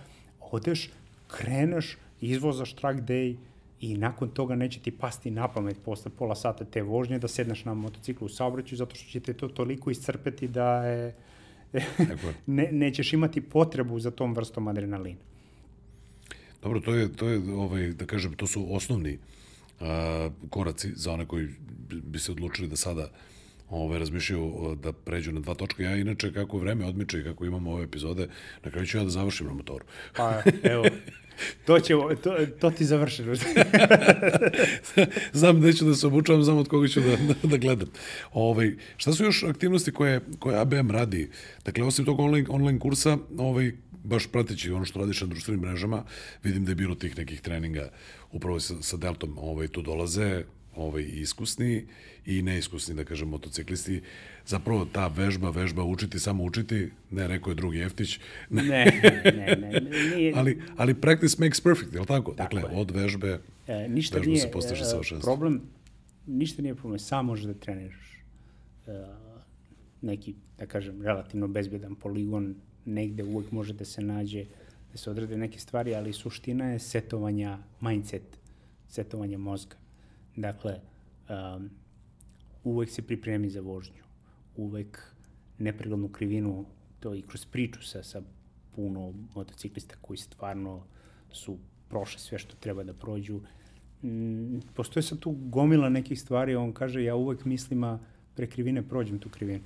odeš, 0.51 0.89
kreneš, 1.27 1.97
izvozaš 2.21 2.73
track 2.73 2.99
day 2.99 3.36
i 3.82 3.97
nakon 3.97 4.29
toga 4.29 4.55
neće 4.55 4.79
ti 4.79 4.91
pasti 4.91 5.32
na 5.32 5.47
pamet 5.47 5.77
posle 5.86 6.11
pola 6.17 6.36
sata 6.36 6.65
te 6.65 6.82
vožnje 6.82 7.19
da 7.19 7.27
sedneš 7.27 7.65
na 7.65 7.73
motociklu 7.73 8.25
u 8.25 8.29
saobraćaju 8.29 8.77
zato 8.77 8.95
što 8.95 9.09
će 9.09 9.19
te 9.19 9.34
to 9.34 9.47
toliko 9.47 9.91
iscrpeti 9.91 10.47
da 10.47 10.86
je, 10.86 11.15
ne, 12.47 12.69
nećeš 12.71 13.13
imati 13.13 13.41
potrebu 13.41 13.99
za 13.99 14.11
tom 14.11 14.36
vrstom 14.36 14.67
adrenalina. 14.67 15.19
Dobro, 16.61 16.79
to 16.79 16.93
je, 16.93 17.13
to 17.13 17.27
je 17.29 17.53
ovaj, 17.53 17.91
da 17.91 18.05
kažem, 18.05 18.34
to 18.34 18.47
su 18.47 18.67
osnovni 18.75 19.17
a, 19.79 20.29
koraci 20.49 20.91
za 20.95 21.11
one 21.11 21.25
koji 21.25 21.47
bi 21.89 22.19
se 22.19 22.32
odlučili 22.32 22.67
da 22.67 22.75
sada 22.75 23.09
ovaj, 23.72 23.99
razmišljaju 23.99 24.78
da 24.84 24.93
pređu 24.93 25.32
na 25.32 25.39
dva 25.39 25.53
točka. 25.53 25.84
Ja 25.84 25.95
inače, 25.95 26.34
kako 26.34 26.57
vreme 26.57 26.86
odmiče 26.86 27.19
i 27.19 27.24
kako 27.24 27.45
imamo 27.45 27.72
ove 27.72 27.84
epizode, 27.84 28.28
na 28.63 28.72
kraju 28.72 28.88
ću 28.88 28.97
ja 28.97 29.03
da 29.03 29.09
završim 29.09 29.47
na 29.47 29.53
motoru. 29.53 29.86
Pa, 30.15 30.41
evo, 30.74 30.86
to, 31.65 31.80
će, 31.80 31.93
to, 32.24 32.38
to 32.59 32.72
ti 32.72 32.86
završeno. 32.86 33.34
znam 35.34 35.61
da 35.61 35.74
ću 35.74 35.86
da 35.86 35.95
se 35.95 36.07
obučavam, 36.07 36.43
znam 36.43 36.57
od 36.57 36.67
koga 36.67 36.88
ću 36.88 37.01
da, 37.01 37.15
da, 37.15 37.47
da 37.47 37.57
gledam. 37.57 37.88
Ovaj, 38.34 38.76
šta 38.97 39.13
su 39.13 39.24
još 39.24 39.43
aktivnosti 39.43 39.91
koje, 39.91 40.22
koje 40.39 40.59
ABM 40.59 40.91
radi? 40.91 41.30
Dakle, 41.65 41.84
osim 41.84 42.05
tog 42.05 42.19
online, 42.19 42.47
online 42.49 42.80
kursa, 42.80 43.17
ovaj, 43.38 43.72
baš 44.03 44.28
prateći 44.28 44.72
ono 44.72 44.86
što 44.86 44.99
radiš 44.99 45.22
na 45.22 45.28
društvenim 45.28 45.61
mrežama, 45.61 46.03
vidim 46.43 46.65
da 46.65 46.72
je 46.72 46.76
bilo 46.76 46.95
tih 46.95 47.17
nekih 47.17 47.41
treninga 47.41 47.89
upravo 48.32 48.59
sa, 48.59 48.82
sa 48.82 48.97
Deltom 48.97 49.38
ovaj, 49.38 49.67
tu 49.67 49.82
dolaze, 49.82 50.43
ovaj, 50.76 51.03
iskusni 51.03 51.86
i 52.26 52.41
neiskusni, 52.41 52.95
da 52.95 53.03
kažem, 53.03 53.28
motociklisti. 53.28 54.01
Zapravo 54.45 54.86
ta 54.86 55.07
vežba, 55.07 55.49
vežba, 55.49 55.84
učiti, 55.84 56.19
samo 56.19 56.43
učiti, 56.43 56.89
ne, 57.11 57.28
rekao 57.28 57.51
je 57.51 57.55
drugi 57.55 57.78
Jeftić. 57.78 58.19
Ne, 58.49 58.63
ne, 58.63 59.32
ne. 59.36 59.55
ne, 59.55 59.82
nije... 60.15 60.34
ali, 60.38 60.61
ali 60.78 60.93
practice 60.93 61.36
makes 61.39 61.61
perfect, 61.61 61.93
je 61.93 61.99
li 61.99 62.05
tako? 62.05 62.32
tako 62.32 62.55
dakle, 62.55 62.72
je. 62.72 62.82
od 62.82 62.91
vežbe, 62.91 63.39
e, 63.67 63.88
ništa 63.89 64.17
vežba 64.17 64.32
nije, 64.32 64.41
se 64.41 64.51
postiže 64.51 64.86
savršenstvo. 64.86 65.32
E, 65.32 65.36
problem, 65.36 65.61
ništa 66.28 66.61
nije 66.61 66.76
problem, 66.76 66.99
samo 66.99 67.24
možeš 67.24 67.45
da 67.45 67.53
treniraš 67.53 68.24
e, 68.88 69.05
neki, 70.01 70.36
da 70.57 70.65
kažem, 70.65 71.01
relativno 71.01 71.47
bezbedan 71.47 71.95
poligon, 71.95 72.55
negde 72.86 73.24
uvek 73.24 73.51
može 73.51 73.74
da 73.74 73.86
se 73.86 74.01
nađe 74.01 74.45
da 74.91 74.97
se 74.97 75.09
odrade 75.09 75.38
neke 75.38 75.59
stvari, 75.59 75.95
ali 75.95 76.13
suština 76.13 76.72
je 76.72 76.80
setovanja 76.80 77.57
mindset, 77.82 78.24
setovanja 78.88 79.38
mozga. 79.38 79.80
Dakle, 80.36 80.79
um, 81.29 81.69
uvek 82.63 82.89
se 82.89 83.01
pripremi 83.01 83.49
za 83.49 83.61
vožnju, 83.61 84.03
uvek 84.55 85.13
nepreglednu 85.57 86.09
krivinu, 86.09 86.65
to 86.99 87.15
i 87.15 87.21
kroz 87.21 87.45
priču 87.45 87.84
sa, 87.84 88.03
sa 88.03 88.21
puno 88.75 89.13
motociklista 89.36 89.95
koji 90.01 90.17
stvarno 90.17 90.84
su 91.32 91.57
prošli 91.89 92.19
sve 92.19 92.39
što 92.39 92.55
treba 92.55 92.84
da 92.84 92.93
prođu. 92.93 93.41
Mm, 94.03 94.59
postoje 94.73 95.03
sad 95.03 95.19
tu 95.19 95.32
gomila 95.32 95.89
nekih 95.89 96.21
stvari, 96.21 96.55
on 96.55 96.73
kaže, 96.73 97.03
ja 97.03 97.15
uvek 97.15 97.45
mislim, 97.45 97.84
a 97.84 97.99
pre 98.36 98.47
krivine 98.47 98.82
prođem 98.89 99.19
tu 99.19 99.29
krivinu. 99.29 99.63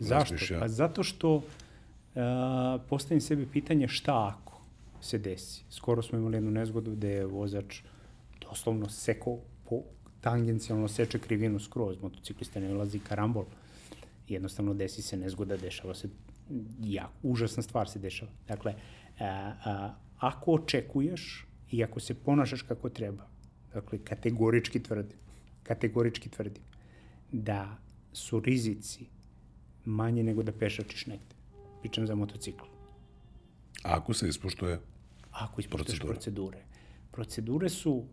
Zašto? 0.00 0.34
Pa 0.60 0.68
zato 0.68 1.02
što 1.02 1.34
uh, 1.36 1.42
postavim 2.88 3.20
sebi 3.20 3.46
pitanje 3.52 3.88
šta 3.88 4.34
ako 4.38 4.60
se 5.00 5.18
desi. 5.18 5.64
Skoro 5.70 6.02
smo 6.02 6.18
imali 6.18 6.36
jednu 6.36 6.50
nezgodu 6.50 6.90
gde 6.90 7.10
je 7.10 7.26
vozač 7.26 7.82
doslovno 8.40 8.88
seko 8.88 9.38
po 9.68 9.82
tangencijalno 10.20 10.88
seče 10.88 11.18
krivinu 11.18 11.60
skroz, 11.60 11.96
motociklista 12.02 12.60
ne 12.60 12.74
ulazi 12.74 12.98
karambol. 12.98 13.44
Jednostavno 14.28 14.74
desi 14.74 15.02
se 15.02 15.16
nezgoda, 15.16 15.56
dešava 15.56 15.94
se, 15.94 16.08
ja, 16.82 17.10
užasna 17.22 17.62
stvar 17.62 17.88
se 17.88 17.98
dešava. 17.98 18.30
Dakle, 18.48 18.74
a, 19.20 19.52
a, 19.64 19.94
ako 20.18 20.52
očekuješ 20.52 21.46
i 21.70 21.84
ako 21.84 22.00
se 22.00 22.14
ponašaš 22.14 22.62
kako 22.62 22.88
treba, 22.88 23.28
dakle, 23.74 23.98
kategorički 24.04 24.82
tvrdim, 24.82 25.18
kategorički 25.62 26.28
tvrdim, 26.28 26.62
da 27.32 27.76
su 28.12 28.40
rizici 28.40 29.06
manje 29.84 30.22
nego 30.22 30.42
da 30.42 30.52
pešačiš 30.52 31.06
negde. 31.06 31.34
Pričam 31.80 32.06
za 32.06 32.14
motocikl. 32.14 32.64
Ako 33.82 34.14
se 34.14 34.28
ispoštuje 34.28 34.80
Ako 35.30 35.60
ispoštuješ 35.60 36.00
procedure. 36.00 36.14
procedure. 36.14 36.58
Procedure 37.10 37.68
su 37.68 38.04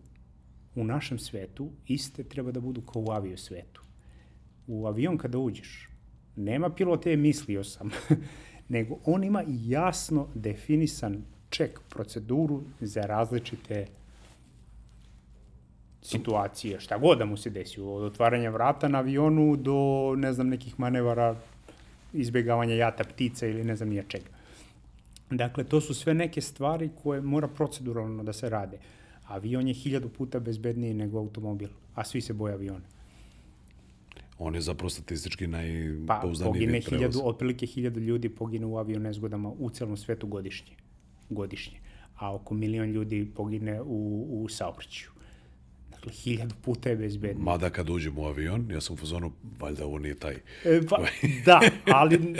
u 0.75 0.83
našem 0.83 1.19
svetu 1.19 1.69
iste 1.87 2.23
treba 2.23 2.51
da 2.51 2.59
budu 2.59 2.81
kao 2.81 3.01
u 3.01 3.11
avio 3.11 3.37
svetu. 3.37 3.81
U 4.67 4.87
avion 4.87 5.17
kada 5.17 5.37
uđeš, 5.37 5.89
nema 6.35 6.69
pilote 6.69 7.17
mislio 7.17 7.63
sam, 7.63 7.89
nego 8.69 8.97
on 9.05 9.23
ima 9.23 9.43
jasno 9.47 10.27
definisan 10.35 11.23
ček 11.49 11.79
proceduru 11.89 12.63
za 12.81 13.01
različite 13.01 13.85
situacije, 16.01 16.79
šta 16.79 16.97
god 16.97 17.17
da 17.17 17.25
mu 17.25 17.37
se 17.37 17.49
desi, 17.49 17.81
od 17.81 18.03
otvaranja 18.03 18.49
vrata 18.49 18.87
na 18.87 18.97
avionu 18.97 19.55
do, 19.55 20.13
ne 20.17 20.33
znam, 20.33 20.49
nekih 20.49 20.79
manevara 20.79 21.35
izbjegavanja 22.13 22.75
jata 22.75 23.03
ptica 23.03 23.47
ili 23.47 23.63
ne 23.63 23.75
znam 23.75 23.89
nije 23.89 24.03
čega. 24.07 24.29
Dakle, 25.29 25.63
to 25.63 25.81
su 25.81 25.93
sve 25.93 26.13
neke 26.13 26.41
stvari 26.41 26.89
koje 27.03 27.21
mora 27.21 27.47
proceduralno 27.47 28.23
da 28.23 28.33
se 28.33 28.49
rade. 28.49 28.77
Avion 29.27 29.67
je 29.67 29.73
hiljadu 29.73 30.09
puta 30.09 30.39
bezbedniji 30.39 30.93
nego 30.93 31.19
automobil, 31.19 31.69
a 31.95 32.03
svi 32.03 32.21
se 32.21 32.33
boje 32.33 32.53
aviona. 32.53 32.85
On 34.37 34.55
je 34.55 34.61
zapravo 34.61 34.89
statistički 34.89 35.47
najpouzdaniji 35.47 36.39
pa, 36.39 36.45
pogine 36.45 36.81
hiljadu, 36.81 37.21
otprilike 37.23 37.65
hiljadu 37.65 37.99
ljudi 37.99 38.29
pogine 38.29 38.65
u 38.65 38.77
avion 38.77 39.01
nezgodama 39.01 39.51
u 39.59 39.69
celom 39.69 39.97
svetu 39.97 40.27
godišnje. 40.27 40.75
Godišnje. 41.29 41.79
A 42.15 42.35
oko 42.35 42.53
milion 42.53 42.89
ljudi 42.89 43.31
pogine 43.35 43.81
u, 43.81 44.27
u 44.29 44.49
saobraćaju. 44.49 45.14
Dakle, 45.95 46.11
hiljadu 46.13 46.55
puta 46.61 46.89
je 46.89 46.95
bezbednije. 46.95 47.43
Mada 47.43 47.69
kad 47.69 47.89
uđem 47.89 48.17
u 48.17 48.25
avion, 48.25 48.71
ja 48.71 48.81
sam 48.81 48.93
u 48.93 48.97
fazonu, 48.97 49.31
valjda 49.59 49.85
ovo 49.85 49.99
nije 49.99 50.15
taj. 50.15 50.33
E, 50.65 50.81
pa, 50.89 50.97
da, 51.45 51.59
ali 51.87 52.35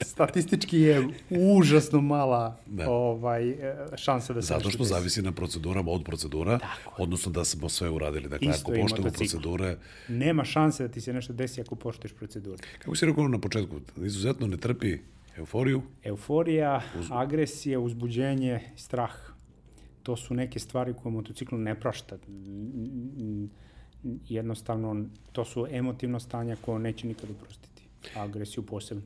statistički 0.00 0.78
je 0.80 1.08
užasno 1.30 2.00
mala 2.00 2.58
Da. 2.66 2.90
ovaj, 2.90 3.50
e, 3.50 3.56
šansa 3.96 4.32
da 4.32 4.42
se 4.42 4.46
Zato 4.46 4.70
što 4.70 4.84
zavisi 4.84 5.22
na 5.22 5.32
procedurama 5.32 5.90
od 5.90 6.04
procedura, 6.04 6.58
odnosno 6.98 7.32
da 7.32 7.44
smo 7.44 7.68
sve 7.68 7.90
uradili. 7.90 8.28
Dakle, 8.28 8.48
Isto 8.48 8.72
ako 8.72 8.80
poštujemo 8.80 9.10
procedure, 9.10 9.76
Nema 10.08 10.44
šanse 10.44 10.82
da 10.82 10.88
ti 10.88 11.00
se 11.00 11.12
nešto 11.12 11.32
desi 11.32 11.60
ako 11.60 11.74
poštuješ 11.74 12.12
procedure. 12.12 12.62
kako 12.78 12.96
si 12.96 13.06
rekao 13.06 13.28
na 13.28 13.38
početku, 13.38 13.80
izuzetno 13.96 14.46
ne 14.46 14.56
trpi 14.56 14.98
euforiju, 15.36 15.82
Euforija, 16.04 16.82
agresija, 17.10 17.80
uzbuđenje, 17.80 18.60
strah. 18.76 19.12
To 20.02 20.16
su 20.16 20.34
neke 20.34 20.58
stvari 20.58 20.94
koje 21.02 21.12
motocikl 21.12 21.56
ne 21.56 21.80
prašta. 21.80 22.16
Jednostavno, 24.28 25.04
to 25.32 25.44
su 25.44 25.66
emotivno 25.70 26.20
stanja 26.20 26.56
koje 26.60 26.78
neće 26.78 27.06
nikad 27.06 27.30
oprostiti. 27.30 27.82
Agresiju 28.16 28.66
posebno. 28.66 29.02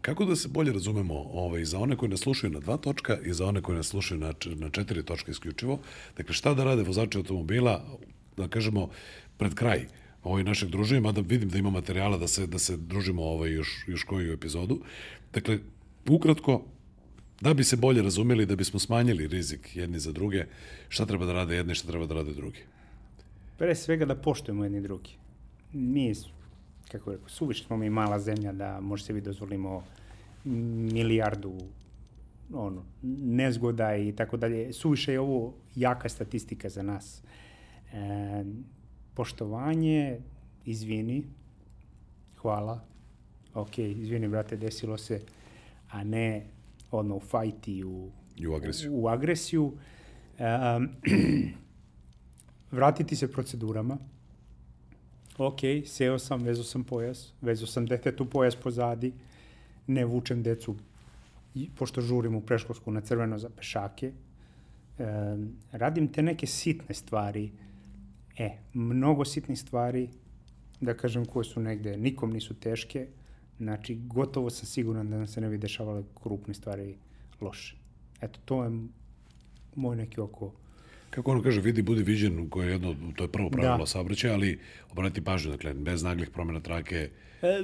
Kako 0.00 0.24
da 0.24 0.36
se 0.36 0.48
bolje 0.48 0.72
razumemo 0.72 1.14
ovaj, 1.14 1.64
za 1.64 1.78
one 1.78 1.96
koji 1.96 2.08
nas 2.08 2.20
slušaju 2.20 2.52
na 2.52 2.60
dva 2.60 2.76
točka 2.76 3.18
i 3.24 3.32
za 3.32 3.46
one 3.46 3.62
koji 3.62 3.76
nas 3.76 3.86
slušaju 3.86 4.20
na, 4.20 4.32
na 4.54 4.70
četiri 4.70 5.02
točka 5.02 5.30
isključivo? 5.30 5.78
Dakle, 6.16 6.34
šta 6.34 6.54
da 6.54 6.64
rade 6.64 6.82
vozači 6.82 7.18
automobila, 7.18 7.98
da 8.36 8.48
kažemo, 8.48 8.88
pred 9.38 9.54
kraj 9.54 9.86
ovaj 10.22 10.44
našeg 10.44 10.70
druženja, 10.70 11.00
mada 11.00 11.20
vidim 11.20 11.48
da 11.48 11.58
ima 11.58 11.70
materijala 11.70 12.18
da 12.18 12.28
se, 12.28 12.46
da 12.46 12.58
se 12.58 12.76
družimo 12.76 13.22
ovaj, 13.24 13.50
još, 13.50 13.84
još 13.88 14.04
koju 14.04 14.32
epizodu. 14.32 14.80
Dakle, 15.32 15.58
ukratko, 16.08 16.62
da 17.40 17.54
bi 17.54 17.64
se 17.64 17.76
bolje 17.76 18.02
razumeli, 18.02 18.46
da 18.46 18.56
bismo 18.56 18.78
smanjili 18.78 19.28
rizik 19.28 19.76
jedni 19.76 19.98
za 19.98 20.12
druge, 20.12 20.44
šta 20.88 21.06
treba 21.06 21.26
da 21.26 21.32
rade 21.32 21.56
jedni, 21.56 21.74
šta 21.74 21.88
treba 21.88 22.06
da 22.06 22.14
rade 22.14 22.32
drugi? 22.32 22.60
Pre 23.58 23.74
svega 23.74 24.04
da 24.04 24.14
poštujemo 24.14 24.64
jedni 24.64 24.80
drugi. 24.80 25.10
Mi, 25.72 26.14
kako 26.92 27.12
rekao, 27.12 27.28
suviše 27.28 27.64
smo 27.64 27.76
mi 27.76 27.90
mala 27.90 28.18
zemlja 28.18 28.52
da 28.52 28.80
može 28.80 29.04
sebi 29.04 29.20
dozvolimo 29.20 29.82
milijardu 30.92 31.52
ono, 32.52 32.84
nezgoda 33.02 33.96
i 33.96 34.12
tako 34.12 34.36
dalje. 34.36 34.72
Suviše 34.72 35.12
je 35.12 35.20
ovo 35.20 35.54
jaka 35.74 36.08
statistika 36.08 36.68
za 36.68 36.82
nas. 36.82 37.22
E, 37.92 38.44
poštovanje, 39.14 40.18
izvini, 40.64 41.24
hvala, 42.36 42.80
ok, 43.54 43.78
izvini 43.78 44.28
brate, 44.28 44.56
desilo 44.56 44.98
se, 44.98 45.20
a 45.90 46.04
ne 46.04 46.46
odmah 46.96 47.16
u 47.16 47.20
fajt 47.20 47.68
i 47.68 47.84
u, 47.84 48.10
I 48.36 48.46
u 48.46 48.54
agresiju. 48.54 48.92
u 48.94 49.08
agresiju. 49.08 49.72
Um, 50.38 50.88
vratiti 52.76 53.16
se 53.16 53.32
procedurama. 53.32 53.98
Ok, 55.38 55.60
seo 55.86 56.18
sam, 56.18 56.42
vezao 56.42 56.64
sam 56.64 56.84
pojas, 56.84 57.32
vezao 57.40 57.66
sam 57.66 57.86
detetu 57.86 58.24
pojas 58.30 58.56
pozadi, 58.56 59.12
ne 59.86 60.04
vučem 60.04 60.42
decu, 60.42 60.76
pošto 61.74 62.00
žurim 62.00 62.34
u 62.34 62.40
preškolsku 62.40 62.90
na 62.90 63.00
crveno 63.00 63.38
za 63.38 63.50
pešake. 63.50 64.12
Um, 64.98 65.56
radim 65.72 66.08
te 66.12 66.22
neke 66.22 66.46
sitne 66.46 66.94
stvari, 66.94 67.50
e, 68.38 68.50
mnogo 68.74 69.24
sitnih 69.24 69.58
stvari, 69.60 70.08
da 70.80 70.94
kažem, 70.96 71.24
koje 71.24 71.44
su 71.44 71.60
negde, 71.60 71.96
nikom 71.96 72.32
nisu 72.32 72.54
teške, 72.54 73.06
znači, 73.58 73.94
gotovo 73.94 74.50
sam 74.50 74.66
siguran 74.66 75.10
da 75.10 75.16
nam 75.16 75.26
se 75.26 75.40
ne 75.40 75.48
bi 75.48 75.58
dešavale 75.58 76.02
krupne 76.22 76.54
stvari 76.54 76.96
loše. 77.40 77.76
Eto, 78.20 78.40
to 78.44 78.64
je 78.64 78.70
moj 79.74 79.96
neki 79.96 80.20
oko 80.20 80.52
Kako 81.10 81.30
ono 81.30 81.42
kaže, 81.42 81.60
vidi, 81.60 81.82
budi 81.82 82.02
viđen, 82.02 82.50
koje 82.50 82.66
je 82.66 82.72
jedno, 82.72 82.96
to 83.16 83.24
je 83.24 83.32
prvo 83.32 83.50
pravilo 83.50 83.76
Da. 83.76 83.78
da. 83.78 83.86
saobraćaja, 83.86 84.34
ali 84.34 84.58
obrati 84.90 85.24
pažnju, 85.24 85.50
dakle, 85.50 85.74
bez 85.74 86.02
naglih 86.02 86.30
promjena 86.30 86.60
trake, 86.60 87.10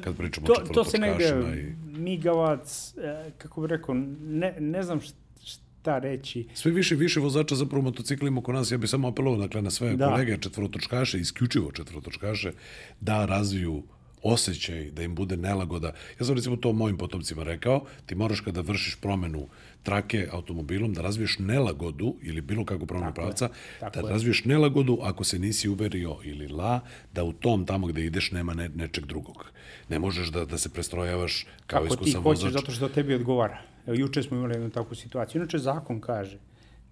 kad 0.04 0.16
pričamo 0.16 0.46
to, 0.46 0.52
o 0.52 0.74
to 0.74 0.84
se 0.84 0.98
negde 0.98 1.24
i... 1.24 1.98
migavac, 1.98 2.94
e, 2.98 3.30
kako 3.38 3.60
bih 3.60 3.68
rekao, 3.70 3.94
ne, 4.20 4.56
ne 4.60 4.82
znam 4.82 5.00
št- 5.00 5.14
šta 5.44 5.98
reći. 5.98 6.48
Sve 6.54 6.70
više 6.72 6.94
više 6.94 7.20
vozača 7.20 7.54
zapravo 7.54 7.82
motociklima 7.82 8.38
oko 8.40 8.52
nas, 8.52 8.70
ja 8.70 8.78
bih 8.78 8.90
samo 8.90 9.08
apelovao 9.08 9.40
dakle, 9.40 9.62
na 9.62 9.70
sve 9.70 9.90
Da. 9.90 9.96
da. 9.96 10.08
kolege 10.10 10.38
četvorotočkaše, 10.40 11.20
isključivo 11.20 11.72
četvorotočkaše, 11.72 12.52
da 13.00 13.24
razviju 13.26 13.82
osjećaj, 14.22 14.90
da 14.90 15.02
im 15.02 15.14
bude 15.14 15.36
nelagoda. 15.36 15.92
Ja 16.20 16.26
sam 16.26 16.34
recimo 16.34 16.56
to 16.56 16.72
mojim 16.72 16.98
potomcima 16.98 17.42
rekao, 17.42 17.84
ti 18.06 18.14
moraš 18.14 18.40
kada 18.40 18.60
vršiš 18.60 18.96
promenu 19.00 19.48
trake 19.82 20.28
automobilom, 20.32 20.94
da 20.94 21.02
razviješ 21.02 21.38
nelagodu 21.38 22.14
ili 22.22 22.40
bilo 22.40 22.64
kakvu 22.64 22.86
promenu 22.86 23.10
Tako 23.10 23.20
je, 23.20 23.24
pravca, 23.24 23.48
tako 23.80 24.00
da 24.00 24.08
je. 24.08 24.12
razviješ 24.12 24.44
nelagodu 24.44 24.98
ako 25.02 25.24
se 25.24 25.38
nisi 25.38 25.68
uverio 25.68 26.16
ili 26.24 26.48
la, 26.48 26.80
da 27.12 27.24
u 27.24 27.32
tom 27.32 27.66
tamo 27.66 27.86
gde 27.86 28.04
ideš 28.04 28.30
nema 28.30 28.54
ne, 28.54 28.68
nečeg 28.68 29.06
drugog. 29.06 29.50
Ne 29.88 29.98
možeš 29.98 30.28
da, 30.28 30.44
da 30.44 30.58
se 30.58 30.68
prestrojavaš 30.68 31.46
kao 31.66 31.82
Kako 31.82 31.96
ti 31.96 32.02
iskusan 32.02 32.22
hoćeš, 32.22 32.42
vozač. 32.44 32.60
zato 32.60 32.72
što 32.72 32.88
tebi 32.88 33.14
odgovara. 33.14 33.62
Evo, 33.86 33.96
juče 33.98 34.22
smo 34.22 34.36
imali 34.36 34.54
jednu 34.54 34.70
takvu 34.70 34.94
situaciju. 34.94 35.40
Inače, 35.40 35.58
zakon 35.58 36.00
kaže, 36.00 36.38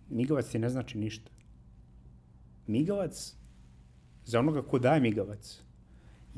migavac 0.09 0.49
ti 0.49 0.59
ne 0.59 0.69
znači 0.69 0.99
ništa. 0.99 1.31
Migavac, 2.67 3.35
za 4.25 4.39
onoga 4.39 4.63
ko 4.63 4.79
daje 4.79 5.01
migavac, 5.01 5.61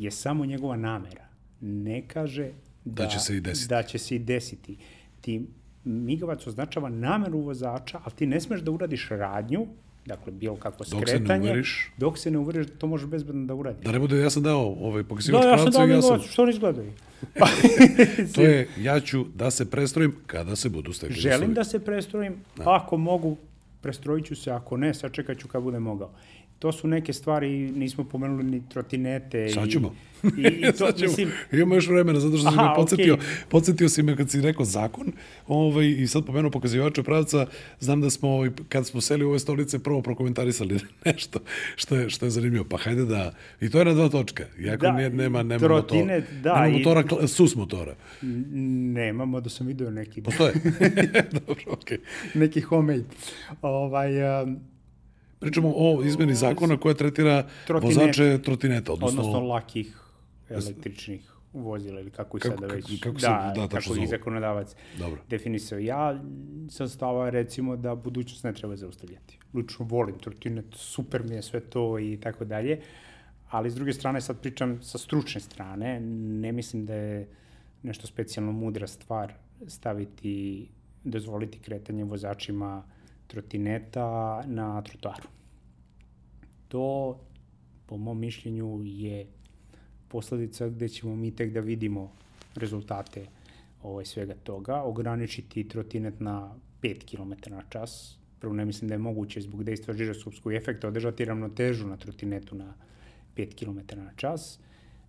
je 0.03 0.11
samo 0.11 0.47
njegova 0.47 0.77
namera. 0.77 1.25
Ne 1.61 2.09
kaže 2.09 2.51
da, 2.85 3.03
Da 3.03 3.09
će 3.09 3.19
se 3.19 3.37
i 3.37 3.41
desiti. 3.41 3.69
Da 3.69 3.83
će 3.83 3.99
se 3.99 4.17
i 4.17 4.19
desiti. 4.19 4.77
Ti 5.21 5.47
migavac 5.85 6.47
označava 6.47 6.89
nameru 6.89 7.41
vozača, 7.41 8.01
ali 8.05 8.15
ti 8.15 8.27
ne 8.27 8.41
smeš 8.41 8.61
da 8.61 8.71
uradiš 8.71 9.09
radnju, 9.11 9.67
dakle, 10.07 10.33
bilo 10.33 10.57
kako 10.57 10.79
Dok 10.79 10.87
se 10.89 10.97
ne 10.97 11.03
skretanje, 11.03 11.45
uveriš. 11.45 11.93
dok 11.97 12.19
se 12.19 12.31
ne 12.31 12.39
uveriš 12.39 12.67
da 12.67 12.75
to 12.75 12.87
možeš 12.87 13.09
bezbedno 13.09 13.47
da 13.47 13.55
uradiš. 13.55 13.85
Da 13.85 13.93
ne 13.93 13.99
bude, 13.99 14.19
ja 14.19 14.31
sam 14.31 14.43
dao 14.43 14.77
ovaj 14.81 15.05
pokazivač 15.05 15.43
Da, 15.43 15.49
ja 15.49 15.59
sam 15.59 15.71
dao 15.71 15.87
ja 15.87 16.03
sam 16.03 16.21
što 16.21 16.45
ne 16.47 16.51
izgledaju? 16.53 16.93
Pa, 17.39 17.47
To 18.35 18.41
je, 18.41 18.69
ja 18.79 19.01
ću 19.01 19.25
da 19.35 19.51
se 19.51 19.71
prestrojim 19.71 20.17
kada 20.27 20.57
se 20.57 20.69
budu 20.69 20.93
stekli 20.93 21.17
Želim 21.17 21.37
uslovi. 21.37 21.55
da 21.55 21.65
se 21.65 21.79
prestrojim, 21.79 22.37
ako 22.59 22.97
mogu, 22.97 23.37
prestrojit 23.81 24.27
ću 24.27 24.37
se, 24.37 24.51
ako 24.51 24.77
ne, 24.77 24.95
sačekat 24.95 25.39
ću 25.39 25.49
kad 25.49 25.63
budem 25.63 25.83
mogao. 25.83 26.11
To 26.63 26.73
su 26.73 26.89
neke 26.89 27.13
stvari, 27.13 27.49
nismo 27.73 28.05
pomenuli 28.05 28.45
ni 28.45 28.63
trotinete. 28.69 29.49
Sad 29.49 29.69
i- 29.69 29.71
ćemo. 29.71 29.95
I, 30.39 30.41
i 30.41 30.63
to, 30.63 30.77
Sad 30.77 30.97
ćemo. 30.97 31.09
mislim, 31.09 31.31
Imamo 31.53 31.75
još 31.75 31.89
vremena, 31.89 32.21
zato 32.21 32.37
što 32.37 32.51
si 32.51 32.55
Aha, 32.55 32.63
me 32.65 32.75
podsjetio, 32.77 33.15
okej. 33.15 33.27
podsjetio 33.49 33.89
si 33.89 34.03
me 34.03 34.17
kad 34.17 34.31
si 34.31 34.41
rekao 34.41 34.65
zakon 34.65 35.13
ovaj, 35.49 35.87
i 35.89 36.07
sad 36.07 36.25
pomenuo 36.25 36.51
pokazivača 36.51 37.03
pravca, 37.03 37.47
znam 37.81 38.01
da 38.01 38.11
smo, 38.11 38.29
ovaj, 38.29 38.51
kad 38.69 38.87
smo 38.87 39.01
seli 39.01 39.25
u 39.25 39.29
ove 39.29 39.39
stolice, 39.39 39.79
prvo 39.79 40.03
prokomentarisali 40.03 40.79
nešto 41.07 41.39
što 41.77 41.97
je, 41.97 42.11
što 42.11 42.27
je 42.27 42.31
zanimljivo. 42.31 42.65
Pa 42.65 42.77
hajde 42.79 43.05
da, 43.05 43.33
i 43.61 43.71
to 43.71 43.79
je 43.79 43.85
na 43.85 43.93
dva 43.93 44.09
točka, 44.09 44.45
iako 44.61 44.83
Da, 44.83 44.93
ne, 44.93 45.11
nema, 45.11 45.43
nema, 45.43 45.59
trotinet, 45.61 46.25
motor, 46.25 46.41
da, 46.43 46.55
nema 46.55 46.67
i- 46.69 46.79
motora, 46.79 47.03
kla- 47.03 47.27
sus 47.29 47.55
motora. 47.57 47.95
nemamo 48.95 49.41
da 49.41 49.51
sam 49.51 49.67
video 49.67 49.91
neki, 49.91 50.23
Postoje. 50.23 50.53
Dobro, 51.39 51.63
okej. 51.67 51.99
neki 52.35 52.61
homemade. 52.61 53.05
Ovaj, 53.63 54.13
um, 54.43 54.72
Pričamo 55.43 55.73
o 55.77 56.03
izmeni 56.05 56.35
zakona 56.35 56.77
koja 56.77 56.95
tretira 56.95 57.47
Trotinet. 57.67 57.97
vozače 57.97 58.39
trotineta, 58.39 58.93
odnosno, 58.93 59.21
odnosno 59.21 59.41
lakih 59.43 59.99
električnih 60.51 61.21
vozila 61.55 62.01
ili 62.01 62.11
kako 62.11 62.37
ih 62.37 62.43
Kako- 62.43 62.55
sada 62.55 62.67
već, 62.67 63.01
kako 63.01 63.21
se- 63.21 63.27
da, 63.27 63.53
da, 63.57 63.69
kako 63.71 63.95
ih 63.95 64.09
zakonodavac 64.09 64.75
Dobro. 64.99 65.21
definisao. 65.29 65.79
Ja 65.79 66.23
sam 66.69 66.89
stava 66.89 67.31
recimo 67.31 67.77
da 67.77 67.95
budućnost 67.95 68.45
ne 68.45 68.53
treba 68.53 68.77
zaustavljati. 68.77 69.39
Lično 69.55 69.87
volim 69.87 70.19
trotinet, 70.19 70.65
super 70.71 71.23
mi 71.23 71.35
je 71.35 71.43
sve 71.43 71.61
to 71.61 71.99
i 71.99 72.19
tako 72.19 72.45
dalje, 72.45 72.81
ali 73.49 73.71
s 73.71 73.75
druge 73.75 73.93
strane 73.93 74.21
sad 74.21 74.41
pričam 74.41 74.83
sa 74.83 74.99
stručne 74.99 75.41
strane, 75.41 76.01
ne 76.41 76.53
mislim 76.53 76.87
da 76.87 76.95
je 76.95 77.29
nešto 77.83 78.07
specijalno 78.07 78.53
mudra 78.53 78.87
stvar 78.87 79.33
staviti, 79.67 80.69
dozvoliti 81.05 81.59
kretanje 81.59 82.05
vozačima 82.05 82.83
trotineta 83.33 84.43
na 84.47 84.83
trotoaru. 84.83 85.29
To, 86.69 87.19
po 87.87 87.97
mom 87.97 88.19
mišljenju, 88.21 88.81
je 88.85 89.27
posledica 90.09 90.69
gde 90.69 90.89
ćemo 90.89 91.17
mi 91.17 91.31
tek 91.37 91.53
da 91.53 91.61
vidimo 91.61 92.11
rezultate 92.55 93.27
ovaj, 93.83 94.05
svega 94.05 94.35
toga. 94.35 94.83
Ograničiti 94.83 95.69
trotinet 95.69 96.21
na 96.21 96.55
5 96.83 97.05
km 97.09 97.55
na 97.55 97.63
čas. 97.69 98.19
Prvo 98.41 98.55
ne 98.55 98.65
mislim 98.65 98.89
da 98.89 98.95
je 98.95 98.99
moguće 98.99 99.41
zbog 99.41 99.65
dejstva 99.65 99.95
žiroskopskog 99.95 100.53
efekta 100.53 100.89
održati 100.89 101.25
ravnotežu 101.25 101.87
na 101.89 101.97
trotinetu 101.97 102.55
na 102.55 102.75
5 103.37 103.55
km 103.55 103.99
na 103.99 104.13
čas. 104.17 104.59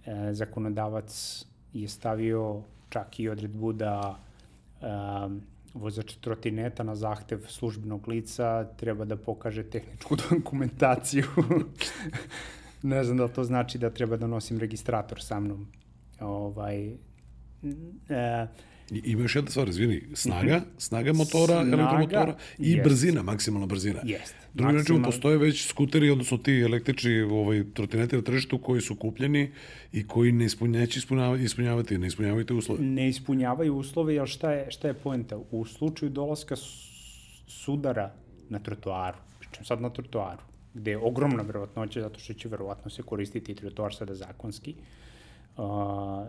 E, 0.05 0.33
zakonodavac 0.33 1.45
je 1.73 1.87
stavio 1.87 2.61
čak 2.89 3.19
i 3.19 3.29
odredbu 3.29 3.73
da 3.73 4.19
um, 4.81 5.41
vozač 5.73 6.13
trotineta 6.21 6.83
na 6.83 6.95
zahtev 6.95 7.45
službenog 7.47 8.07
lica 8.07 8.67
treba 8.77 9.05
da 9.05 9.17
pokaže 9.17 9.63
tehničku 9.63 10.15
dokumentaciju. 10.29 11.25
ne 12.93 13.03
znam 13.03 13.17
da 13.17 13.27
to 13.27 13.43
znači 13.43 13.77
da 13.77 13.89
treba 13.89 14.17
da 14.17 14.27
nosim 14.27 14.59
registrator 14.59 15.21
sa 15.21 15.39
mnom. 15.39 15.67
Ovaj, 16.19 16.95
E, 18.09 18.47
ima 19.03 19.21
još 19.21 19.35
jedna 19.35 19.51
stvar, 19.51 19.69
izvini, 19.69 20.01
snaga, 20.13 20.61
snaga 20.77 21.13
motora, 21.13 21.61
Snaga, 21.63 21.75
elektromotora 21.75 22.37
i 22.59 22.71
jest. 22.71 22.83
brzina, 22.83 23.23
maksimalna 23.23 23.65
brzina. 23.67 23.99
Jeste. 24.03 24.35
Drugim 24.53 24.77
rečima, 24.77 25.03
postoje 25.03 25.37
već 25.37 25.67
skuteri, 25.67 26.09
odnosno 26.09 26.37
ti 26.37 26.61
električni 26.61 27.21
ovaj, 27.21 27.63
trotineti 27.73 28.15
na 28.15 28.21
tržištu 28.21 28.57
koji 28.57 28.81
su 28.81 28.95
kupljeni 28.95 29.51
i 29.91 30.07
koji 30.07 30.31
ne 30.31 30.45
ispunja, 30.45 30.79
neće 30.79 30.99
ispunjavati, 30.99 31.43
ispunjavati, 31.43 31.97
ne 31.97 32.07
ispunjavaju 32.07 32.45
te 32.45 32.53
uslove. 32.53 32.81
ne 32.81 33.09
ispunjavaju 33.09 33.75
uslove, 33.75 34.15
jer 34.15 34.27
šta 34.27 34.51
je, 34.51 34.71
šta 34.71 34.87
je 34.87 34.93
poenta? 34.93 35.37
U 35.51 35.65
slučaju 35.65 36.09
dolaska 36.09 36.55
sudara 37.47 38.13
na 38.49 38.59
trotoaru, 38.59 39.17
pričam 39.39 39.65
sad 39.65 39.81
na 39.81 39.89
trotoaru, 39.89 40.41
gde 40.73 40.91
je 40.91 40.97
ogromna 40.97 41.43
verovatnoća, 41.43 42.01
zato 42.01 42.19
što 42.19 42.33
će 42.33 42.49
verovatno 42.49 42.91
se 42.91 43.03
koristiti 43.03 43.51
i 43.51 43.55
trotoar 43.55 43.95
sada 43.95 44.15
zakonski, 44.15 44.75
a, 45.57 46.27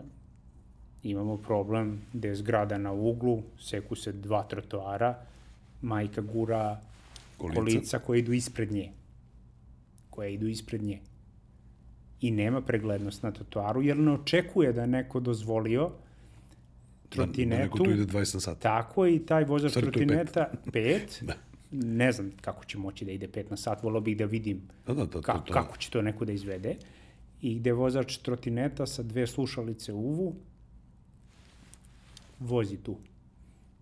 imamo 1.05 1.37
problem 1.37 2.01
gde 2.13 2.27
je 2.27 2.35
zgrada 2.35 2.77
na 2.77 2.91
uglu, 2.91 3.35
seku 3.59 3.95
se 3.95 4.11
dva 4.11 4.43
trotoara, 4.43 5.19
majka 5.81 6.21
gura 6.23 6.81
Kolica. 7.37 7.55
kolica, 7.55 7.99
koje 7.99 8.19
idu 8.19 8.33
ispred 8.33 8.71
nje. 8.71 8.91
Koje 10.09 10.33
idu 10.33 10.47
ispred 10.47 10.83
nje. 10.83 10.99
I 12.21 12.31
nema 12.31 12.61
preglednost 12.61 13.23
na 13.23 13.31
trotoaru, 13.31 13.81
jer 13.81 13.97
ne 13.97 14.11
očekuje 14.11 14.73
da 14.73 14.81
je 14.81 14.87
neko 14.87 15.19
dozvolio 15.19 15.81
Da, 15.81 15.89
da 17.15 17.25
neko 17.25 17.27
trotinetu, 17.27 17.77
tu 17.77 17.91
ide 17.91 18.05
20 18.05 18.33
na 18.33 18.39
sat. 18.41 18.59
tako 18.59 19.05
je 19.05 19.15
i 19.15 19.19
taj 19.19 19.43
vozač 19.43 19.73
pet. 19.73 19.83
trotineta, 19.83 20.51
pet, 20.73 21.19
Da. 21.23 21.33
ne 21.71 22.11
znam 22.11 22.31
kako 22.41 22.65
će 22.65 22.77
moći 22.77 23.05
da 23.05 23.11
ide 23.11 23.27
5 23.27 23.45
na 23.49 23.57
sat, 23.57 23.83
volao 23.83 24.01
bih 24.01 24.17
da 24.17 24.25
vidim 24.25 24.61
Da, 24.87 24.93
da, 24.93 25.05
da, 25.05 25.21
ka, 25.21 25.33
to, 25.33 25.39
to, 25.39 25.53
kako 25.53 25.77
će 25.77 25.89
to 25.89 26.01
neko 26.01 26.25
da 26.25 26.31
izvede. 26.31 26.75
I 27.41 27.55
gde 27.55 27.71
vozač 27.73 28.17
trotineta 28.17 28.85
sa 28.85 29.03
dve 29.03 29.27
slušalice 29.27 29.93
uvu 29.93 30.35
vozi 32.39 32.77
tu. 32.77 32.97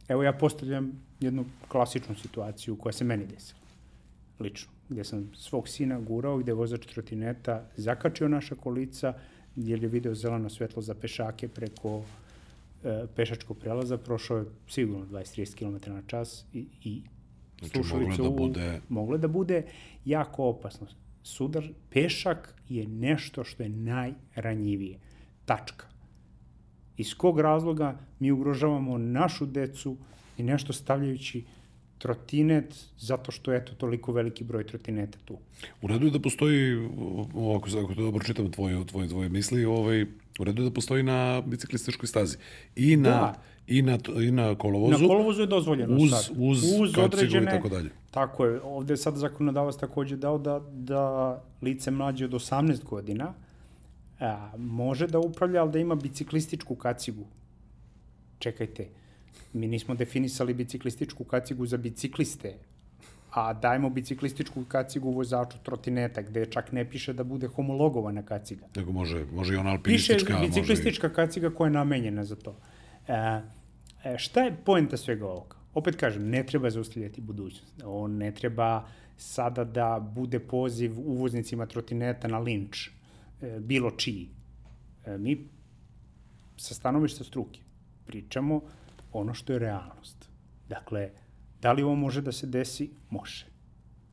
Evo 0.08 0.24
ja 0.24 0.34
postavljam 0.34 0.92
jednu 1.20 1.46
klasičnu 1.68 2.16
situaciju 2.16 2.76
koja 2.76 2.94
se 2.94 3.04
meni 3.04 3.26
desila. 3.26 3.60
Lično. 4.40 4.72
Gde 4.90 5.04
sam 5.04 5.32
svog 5.36 5.68
sina 5.68 6.00
gurao, 6.00 6.38
gde 6.38 6.50
je 6.52 6.56
vozač 6.56 6.86
trotineta 6.86 7.70
zakačio 7.78 8.28
naša 8.28 8.56
kolica, 8.56 9.14
jer 9.56 9.84
je 9.84 9.90
video 9.90 10.16
zeleno 10.16 10.50
svetlo 10.50 10.82
za 10.82 10.94
pešake 10.94 11.48
preko 11.48 12.02
e, 12.84 13.06
pešačkog 13.16 13.58
prelaza, 13.58 13.98
prošao 13.98 14.38
je 14.38 14.46
sigurno 14.68 15.06
20-30 15.06 15.56
km 15.56 15.92
na 15.92 16.02
čas 16.08 16.46
i, 16.54 16.66
i 16.84 17.02
Znači, 17.60 17.78
moglo 17.78 17.84
slušalice 17.90 18.24
da 18.24 18.30
bude- 18.30 18.82
moglo 18.90 19.18
da 19.18 19.28
bude 19.28 19.64
jako 20.06 20.44
opasno. 20.46 20.88
Sudar, 21.24 21.64
pešak 21.90 22.56
je 22.70 22.88
nešto 22.88 23.44
što 23.44 23.64
je 23.64 23.70
najranjivije. 23.70 25.00
Tačka. 25.46 25.86
Iz 26.98 27.14
kog 27.14 27.40
razloga 27.40 27.98
mi 28.20 28.32
ugrožavamo 28.32 28.98
našu 28.98 29.45
decu 29.45 29.95
i 30.38 30.44
nešto 30.44 30.74
stavljajući 30.74 31.44
trotinet 31.98 32.76
zato 32.99 33.32
što 33.32 33.52
je 33.52 33.57
eto 33.57 33.74
toliko 33.74 34.11
veliki 34.11 34.44
broj 34.44 34.68
trotineta 34.68 35.18
tu. 35.26 35.38
U 35.82 35.88
redu 35.88 36.06
je 36.06 36.11
da 36.11 36.20
postoji, 36.20 36.88
ako, 37.57 37.70
ako 37.84 37.95
to 37.95 38.02
dobro 38.02 38.24
čitam 38.24 38.52
tvoje, 38.52 38.86
tvoje, 38.86 39.07
tvoje 39.10 39.30
misli, 39.30 39.65
ovaj, 39.65 40.02
u 40.40 40.44
redu 40.44 40.61
je 40.64 40.70
da 40.70 40.74
postoji 40.74 41.03
na 41.03 41.41
biciklističkoj 41.45 42.07
stazi. 42.07 42.38
I 42.76 42.95
na, 42.98 43.10
Da. 43.10 43.34
i 43.68 43.82
na, 43.82 43.98
i 44.22 44.32
na 44.32 44.56
kolovozu. 44.56 45.02
Na 45.02 45.07
kolovozu 45.07 45.41
je 45.41 45.48
dozvoljeno 45.48 45.95
uz- 45.95 46.10
sad. 46.11 46.36
uz 46.40 46.61
kacigu 46.95 47.38
i 47.38 47.45
tako 47.45 47.70
dalje. 47.70 47.90
Tako 48.11 48.45
je. 48.45 48.61
Ovde 48.61 48.94
je 48.94 48.98
sad 48.98 49.15
zakonodavac 49.15 49.76
takođe 49.76 50.15
dao 50.15 50.38
da, 50.38 50.60
da 50.74 51.41
lice 51.61 51.91
mlađe 51.91 52.26
od 52.26 52.32
18 52.32 52.84
godina 52.84 53.34
a, 54.19 54.52
može 54.57 55.07
da 55.07 55.19
upravlja, 55.19 55.61
ali 55.61 55.72
da 55.72 55.80
ima 55.80 55.95
biciklističku 55.95 56.76
kacigu. 56.76 57.26
Čekajte, 58.40 58.88
mi 59.53 59.68
nismo 59.68 59.95
definisali 59.95 60.53
biciklističku 60.53 61.23
kacigu 61.23 61.65
za 61.65 61.77
bicikliste, 61.77 62.53
a 63.34 63.53
dajemo 63.53 63.90
biciklističku 63.90 64.65
kacigu 64.68 65.11
vozaču 65.11 65.57
trotineta, 65.64 66.22
gde 66.22 66.45
čak 66.45 66.72
ne 66.72 66.90
piše 66.90 67.14
da 67.14 67.23
bude 67.23 67.48
homologovana 67.48 68.22
kaciga. 68.22 68.65
Nego 68.76 68.91
može, 68.91 69.26
može 69.34 69.53
i 69.53 69.57
ona 69.57 69.69
Piše 69.84 70.14
alpinistička, 70.14 70.34
može 70.34 70.45
i... 70.45 70.48
biciklistička 70.48 71.10
kaciga 71.14 71.49
koja 71.49 71.68
je 71.68 71.72
namenjena 71.72 72.23
za 72.23 72.35
to. 72.35 72.56
E, 73.07 73.14
e, 74.03 74.18
šta 74.18 74.41
je 74.41 74.56
poenta 74.65 74.98
svega 74.98 75.26
ovoga? 75.26 75.56
Opet 75.73 75.95
kažem, 75.95 76.30
ne 76.30 76.44
treba 76.45 76.69
zaustavljati 76.69 77.22
budućnost. 77.22 77.81
On 77.85 78.18
ne 78.18 78.31
treba 78.31 78.85
sada 79.18 79.64
da 79.64 80.11
bude 80.15 80.40
poziv 80.40 80.99
uvoznicima 80.99 81.65
trotineta 81.65 82.27
na 82.27 82.40
linč, 82.40 82.90
bilo 83.60 83.91
čiji. 83.91 84.30
E, 85.06 85.18
mi 85.18 85.48
sa 86.57 86.74
stanovišta 86.74 87.24
struke 87.24 87.60
pričamo 88.06 88.61
ono 89.14 89.34
što 89.34 89.53
je 89.53 89.60
realnost. 89.60 90.30
Dakle, 90.70 91.10
da 91.61 91.72
li 91.72 91.84
ovo 91.84 91.95
može 91.95 92.22
da 92.22 92.32
se 92.32 92.48
desi? 92.48 92.90
Može. 93.10 93.45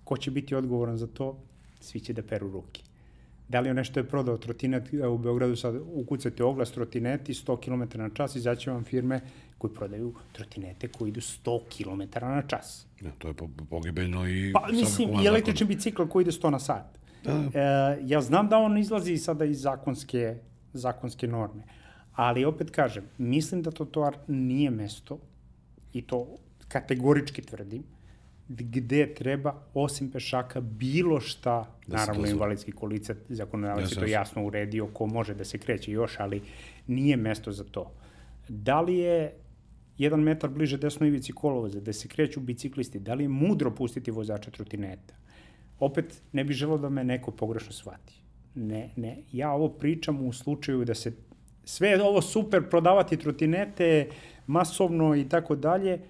Ko 0.05 0.17
će 0.17 0.31
biti 0.31 0.55
odgovoran 0.55 0.97
za 0.97 1.07
to? 1.07 1.39
Svi 1.81 2.01
će 2.01 2.13
da 2.13 2.23
peru 2.23 2.51
ruke. 2.51 2.83
Da 3.49 3.61
li 3.61 3.69
je 3.69 3.75
nešto 3.75 4.01
je 4.01 4.09
prodao 4.09 4.39
trotinet, 4.39 4.93
u 4.93 5.19
Beogradu 5.19 5.57
sad 5.57 5.75
ukucate 5.95 6.45
oglas 6.45 6.73
trotineti 6.73 7.35
100 7.35 7.57
km 7.61 7.99
na 7.99 8.11
čas, 8.11 8.37
izaće 8.37 8.71
vam 8.71 8.85
firme 8.85 9.21
koji 9.59 9.75
prodaju 9.75 10.15
trotinete 10.33 10.89
koji 10.89 11.09
idu 11.09 11.21
100 11.21 11.61
km 11.77 12.27
na 12.27 12.43
čas. 12.43 12.87
Ja, 13.01 13.11
to 13.19 13.29
je 13.29 13.35
po- 13.35 13.49
pogibeljno 13.71 14.29
i... 14.29 14.53
Pa 14.53 14.69
mislim, 14.73 15.21
i 15.23 15.27
električni 15.27 15.67
bicikl 15.67 16.05
koji 16.05 16.23
ide 16.23 16.31
100 16.31 16.51
na 16.51 16.59
sat. 16.59 17.00
Da. 17.25 17.33
E, 17.33 17.99
ja 18.03 18.21
znam 18.21 18.49
da 18.49 18.59
on 18.59 18.79
izlazi 18.79 19.17
sada 19.17 19.45
iz 19.45 19.61
zakonske, 19.61 20.37
zakonske 20.73 21.27
norme, 21.27 21.63
ali 22.15 22.45
opet 22.45 22.71
kažem, 22.71 23.05
mislim 23.19 23.63
da 23.63 23.71
trotoar 23.71 24.17
nije 24.29 24.71
mesto, 24.71 25.19
i 25.93 26.03
to 26.03 26.27
kategorički 26.69 27.43
tvrdim, 27.43 27.83
gde 28.49 29.15
treba, 29.15 29.55
osim 29.75 30.11
pešaka, 30.11 30.61
bilo 30.61 31.21
šta, 31.21 31.77
Da 31.87 31.97
naravno 31.97 32.27
invalidski 32.27 32.73
kolica, 32.73 33.15
zakonodavac 33.29 33.91
je 33.91 33.95
to 33.95 34.01
jasno. 34.01 34.13
jasno 34.13 34.47
uredio, 34.47 34.87
ko 34.87 35.07
može 35.07 35.35
da 35.35 35.45
se 35.45 35.59
kreće 35.59 35.93
još, 35.93 36.21
ali 36.21 36.43
nije 36.87 37.17
mesto 37.17 37.53
za 37.53 37.65
to. 37.65 37.93
Da 38.49 38.81
li 38.81 38.97
je 38.97 39.33
jedan 39.99 40.21
metar 40.21 40.51
bliže 40.51 40.79
desnoj 40.79 41.09
ivici 41.09 41.33
kolovoza, 41.33 41.81
da 41.81 41.93
se 41.93 42.09
kreću 42.09 42.41
biciklisti, 42.41 42.99
da 42.99 43.15
li 43.15 43.25
je 43.25 43.29
mudro 43.29 43.75
pustiti 43.75 44.11
vozača 44.11 44.51
trotineta? 44.51 45.15
Opet, 45.81 46.23
ne 46.33 46.45
bih 46.45 46.57
želeo 46.57 46.79
da 46.79 46.89
me 46.89 47.05
neko 47.05 47.31
pogrešno 47.31 47.73
shvati. 47.73 48.15
Ne, 48.55 48.91
ne, 48.97 49.17
ja 49.33 49.53
ovo 49.53 49.69
pričam 49.69 50.27
u 50.27 50.33
slučaju 50.33 50.85
da 50.85 50.95
se 50.95 51.13
sve 51.65 51.89
je 51.89 52.03
ovo 52.03 52.23
super 52.23 52.69
prodavati 52.71 53.17
trotinete 53.17 54.09
masovno 54.47 55.17
i 55.17 55.29
tako 55.29 55.57
dalje, 55.57 56.01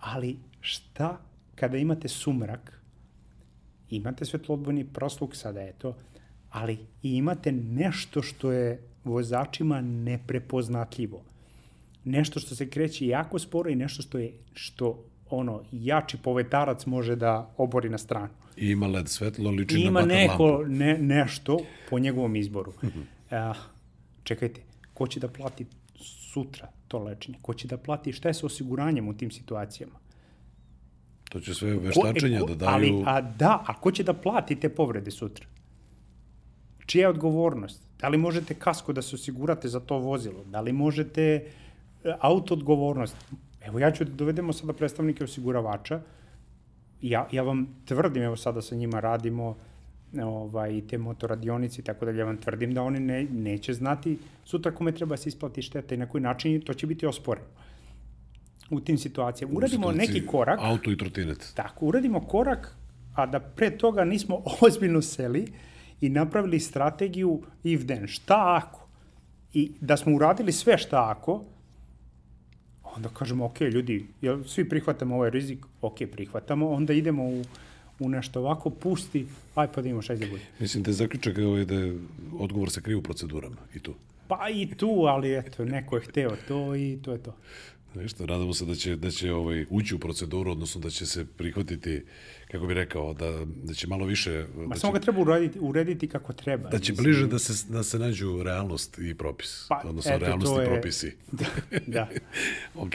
ali 0.00 0.36
šta 0.60 1.20
kada 1.54 1.78
imate 1.78 2.08
sumrak, 2.08 2.80
imate 3.90 4.24
svetlodbojni 4.24 4.84
prosluk 4.84 5.36
sada 5.36 5.60
je 5.60 5.72
to, 5.72 5.96
ali 6.50 6.78
i 7.02 7.16
imate 7.16 7.52
nešto 7.52 8.22
što 8.22 8.52
je 8.52 8.82
vozačima 9.04 9.80
neprepoznatljivo. 9.80 11.22
Nešto 12.04 12.40
što 12.40 12.54
se 12.54 12.68
kreće 12.70 13.06
jako 13.06 13.38
sporo 13.38 13.70
i 13.70 13.76
nešto 13.76 14.02
što 14.02 14.18
je 14.18 14.32
što 14.54 15.04
ono 15.30 15.62
jači 15.72 16.16
povetarac 16.16 16.86
može 16.86 17.16
da 17.16 17.50
obori 17.56 17.88
na 17.88 17.98
stranu. 17.98 18.28
I 18.56 18.66
ima 18.66 18.86
LED 18.86 19.08
svetlo, 19.08 19.50
liči 19.50 19.74
I 19.74 19.78
na 19.78 19.84
ima 19.84 20.00
batar 20.00 20.08
neko 20.08 20.44
lampu. 20.46 20.68
ne, 20.68 20.98
nešto 20.98 21.58
po 21.90 21.98
njegovom 21.98 22.36
izboru. 22.36 22.72
Mhm. 22.84 23.00
Uh, 23.00 23.56
čekajte, 24.22 24.60
ko 24.94 25.06
će 25.06 25.20
da 25.20 25.28
plati 25.28 25.66
sutra 26.32 26.68
to 26.88 26.98
lečenje? 26.98 27.38
Ko 27.42 27.54
će 27.54 27.68
da 27.68 27.76
plati 27.76 28.12
šta 28.12 28.28
je 28.28 28.34
sa 28.34 28.46
osiguranjem 28.46 29.08
u 29.08 29.14
tim 29.14 29.30
situacijama? 29.30 29.94
To 31.28 31.40
će 31.40 31.54
sve 31.54 31.74
Ko- 31.74 31.80
veštačenja 31.80 32.36
e, 32.36 32.40
ko- 32.40 32.46
da 32.46 32.54
daju... 32.54 32.72
Ali, 32.74 33.02
a 33.06 33.20
da, 33.20 33.64
a 33.66 33.74
ko 33.74 33.92
će 33.92 34.02
da 34.02 34.12
plati 34.12 34.56
te 34.56 34.68
povrede 34.68 35.10
sutra? 35.10 35.46
Čija 36.86 37.02
je 37.02 37.08
odgovornost? 37.08 37.82
Da 38.00 38.08
li 38.08 38.18
možete 38.18 38.54
kasko 38.54 38.92
da 38.92 39.02
se 39.02 39.14
osigurate 39.14 39.68
za 39.68 39.80
to 39.80 39.98
vozilo? 39.98 40.44
Da 40.44 40.60
li 40.60 40.72
možete 40.72 41.22
e, 41.24 41.44
auto 42.20 42.54
odgovornost? 42.54 43.16
Evo 43.60 43.78
ja 43.78 43.90
ću 43.90 44.04
da 44.04 44.10
dovedemo 44.10 44.52
sada 44.52 44.72
predstavnike 44.72 45.24
osiguravača. 45.24 46.00
Ja, 47.02 47.28
ja 47.32 47.42
vam 47.42 47.66
tvrdim, 47.84 48.22
evo 48.22 48.36
sada 48.36 48.62
sa 48.62 48.74
njima 48.74 49.00
radimo 49.00 49.56
ovaj, 50.22 50.76
i 50.76 50.86
te 50.86 50.98
motoradionice 50.98 51.80
i 51.80 51.84
tako 51.84 52.04
da 52.04 52.10
ja 52.10 52.24
vam 52.24 52.36
tvrdim 52.36 52.74
da 52.74 52.82
oni 52.82 53.00
ne, 53.00 53.24
neće 53.24 53.74
znati 53.74 54.18
sutra 54.44 54.74
kome 54.74 54.92
treba 54.92 55.16
se 55.16 55.28
isplati 55.28 55.62
šteta 55.62 55.94
i 55.94 55.98
na 55.98 56.06
koji 56.06 56.22
način 56.22 56.60
to 56.60 56.74
će 56.74 56.86
biti 56.86 57.06
osporeno 57.06 57.46
u 58.70 58.80
tim 58.80 58.98
situacijama. 58.98 59.54
Uradimo 59.56 59.92
neki 59.92 60.26
korak, 60.26 60.60
Auto 60.62 60.90
i 60.90 60.96
trotinet. 60.96 61.52
Tako, 61.54 61.86
uradimo 61.86 62.20
korak, 62.20 62.76
a 63.14 63.26
da 63.26 63.40
pre 63.40 63.78
toga 63.78 64.04
nismo 64.04 64.42
ozbiljno 64.66 65.02
seli 65.02 65.52
i 66.00 66.08
napravili 66.08 66.60
strategiju 66.60 67.42
if 67.64 67.86
then, 67.86 68.06
šta 68.06 68.62
ako? 68.62 68.88
I 69.52 69.72
da 69.80 69.96
smo 69.96 70.16
uradili 70.16 70.52
sve 70.52 70.78
šta 70.78 71.10
ako, 71.10 71.44
onda 72.96 73.08
kažemo, 73.08 73.44
ok, 73.44 73.60
ljudi, 73.60 74.06
jel 74.22 74.44
svi 74.44 74.68
prihvatamo 74.68 75.14
ovaj 75.14 75.30
rizik? 75.30 75.58
Ok, 75.82 75.98
prihvatamo, 76.12 76.70
onda 76.70 76.92
idemo 76.92 77.24
u, 77.24 77.44
u 77.98 78.08
nešto 78.08 78.40
ovako, 78.40 78.70
pusti, 78.70 79.26
aj 79.54 79.72
pa 79.72 79.82
da 79.82 79.88
imamo 79.88 80.02
šta 80.02 80.14
da 80.14 80.26
bude. 80.26 80.42
Mislim 80.60 80.82
da 80.82 80.90
je 80.90 80.94
zaključak 80.94 81.38
ovaj, 81.38 81.64
da 81.64 81.74
je 81.74 81.98
odgovor 82.38 82.70
se 82.70 82.82
krije 82.82 82.96
u 82.96 83.02
procedurama 83.02 83.56
i 83.74 83.78
tu. 83.78 83.94
Pa 84.28 84.48
i 84.50 84.74
tu, 84.76 85.04
ali 85.08 85.38
eto, 85.38 85.64
neko 85.64 85.96
je 85.96 86.02
hteo 86.02 86.36
to 86.48 86.76
i 86.76 86.98
to 87.02 87.12
je 87.12 87.18
to. 87.18 87.36
Ništa, 87.94 88.26
nadamo 88.26 88.54
se 88.54 88.64
da 88.64 88.74
će, 88.74 88.96
da 88.96 89.10
će 89.10 89.32
ovaj, 89.32 89.66
ući 89.70 89.94
u 89.94 89.98
proceduru, 89.98 90.50
odnosno 90.50 90.80
da 90.80 90.90
će 90.90 91.06
se 91.06 91.24
prihvatiti, 91.24 92.02
kako 92.50 92.66
bi 92.66 92.74
rekao, 92.74 93.14
da, 93.14 93.44
da 93.64 93.74
će 93.74 93.86
malo 93.86 94.06
više... 94.06 94.44
Ma 94.56 94.66
da 94.74 94.80
samo 94.80 94.92
će, 94.92 94.98
ga 94.98 95.02
treba 95.02 95.20
urediti, 95.20 95.58
urediti 95.60 96.08
kako 96.08 96.32
treba. 96.32 96.68
da 96.70 96.78
će 96.78 96.92
mislim. 96.92 97.04
bliže 97.04 97.26
da 97.26 97.38
se, 97.38 97.72
da 97.72 97.82
se 97.82 97.98
nađu 97.98 98.42
realnost 98.42 98.98
i 98.98 99.14
propis, 99.14 99.66
Pa, 99.68 99.82
odnosno 99.84 100.12
eto, 100.12 100.24
realnost 100.24 100.52
i 100.56 100.60
je- 100.60 100.66
propisi. 100.66 101.16
da. 101.86 102.08
ok. 102.84 102.92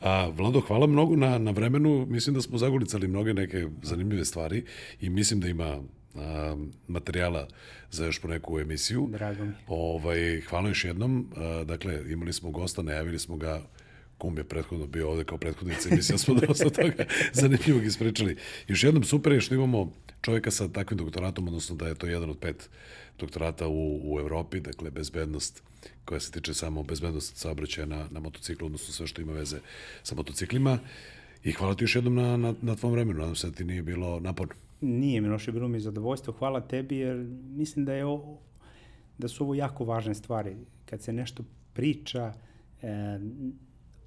A, 0.00 0.28
Vlado, 0.28 0.60
hvala 0.60 0.86
mnogo 0.86 1.16
na, 1.16 1.38
na 1.38 1.50
vremenu. 1.50 2.06
Mislim 2.06 2.34
da 2.34 2.42
smo 2.42 2.58
zagulicali 2.58 3.08
mnoge 3.08 3.34
neke 3.34 3.66
zanimljive 3.82 4.24
stvari 4.24 4.64
i 5.00 5.08
mislim 5.10 5.40
da 5.40 5.48
ima 5.48 5.78
a, 6.14 6.56
materijala 6.88 7.48
za 7.90 8.06
još 8.06 8.18
po 8.18 8.28
neku 8.28 8.60
emisiju. 8.60 9.08
Drago 9.12 9.44
mi. 9.44 9.52
Ovaj, 9.66 10.40
hvala 10.40 10.68
još 10.68 10.84
jednom. 10.84 11.30
A, 11.36 11.64
dakle, 11.64 12.12
imali 12.12 12.32
smo 12.32 12.50
gosta, 12.50 12.82
najavili 12.82 13.18
smo 13.18 13.36
ga 13.36 13.62
kum 14.18 14.38
je 14.38 14.44
prethodno 14.44 14.86
bio 14.86 15.10
ovde 15.10 15.24
kao 15.24 15.38
prethodnica 15.38 15.88
emisija, 15.88 16.18
smo 16.22 16.34
dosta 16.34 16.70
toga 16.70 17.04
zanimljivog 17.32 17.84
ispričali. 17.84 18.36
Još 18.68 18.84
jednom 18.84 19.04
super 19.04 19.32
je 19.32 19.40
što 19.40 19.54
imamo 19.54 19.92
čovjeka 20.20 20.50
sa 20.50 20.68
takvim 20.68 20.98
doktoratom, 20.98 21.48
odnosno 21.48 21.76
da 21.76 21.88
je 21.88 21.94
to 21.94 22.06
jedan 22.06 22.30
od 22.30 22.38
pet 22.38 22.70
doktorata 23.18 23.68
u, 23.68 24.00
u 24.14 24.20
Evropi, 24.20 24.60
dakle 24.60 24.90
bezbednost 24.90 25.62
koja 26.04 26.20
se 26.20 26.30
tiče 26.30 26.54
samo 26.54 26.82
bezbednost 26.82 27.36
saobraćaja 27.36 27.86
na, 27.86 28.08
na 28.10 28.20
motociklu, 28.20 28.66
odnosno 28.66 28.92
sve 28.92 29.06
što 29.06 29.22
ima 29.22 29.32
veze 29.32 29.58
sa 30.02 30.14
motociklima. 30.14 30.78
I 31.44 31.52
hvala 31.52 31.74
ti 31.74 31.84
još 31.84 31.96
jednom 31.96 32.14
na, 32.14 32.36
na, 32.36 32.54
na 32.62 32.76
tvom 32.76 32.92
vremenu, 32.92 33.20
nadam 33.20 33.36
se 33.36 33.50
da 33.50 33.56
ti 33.56 33.64
nije 33.64 33.82
bilo 33.82 34.20
naporno. 34.20 34.54
Nije 34.80 35.20
Miloše, 35.20 35.52
bilo 35.52 35.68
mi 35.68 35.80
zadovoljstvo. 35.80 36.32
Hvala 36.32 36.60
tebi 36.60 36.96
jer 36.96 37.26
mislim 37.56 37.84
da 37.84 37.94
je 37.94 38.04
ovo, 38.04 38.38
da 39.18 39.28
su 39.28 39.44
ovo 39.44 39.54
jako 39.54 39.84
važne 39.84 40.14
stvari. 40.14 40.56
Kad 40.86 41.02
se 41.02 41.12
nešto 41.12 41.44
priča, 41.72 42.32
e, 42.82 43.18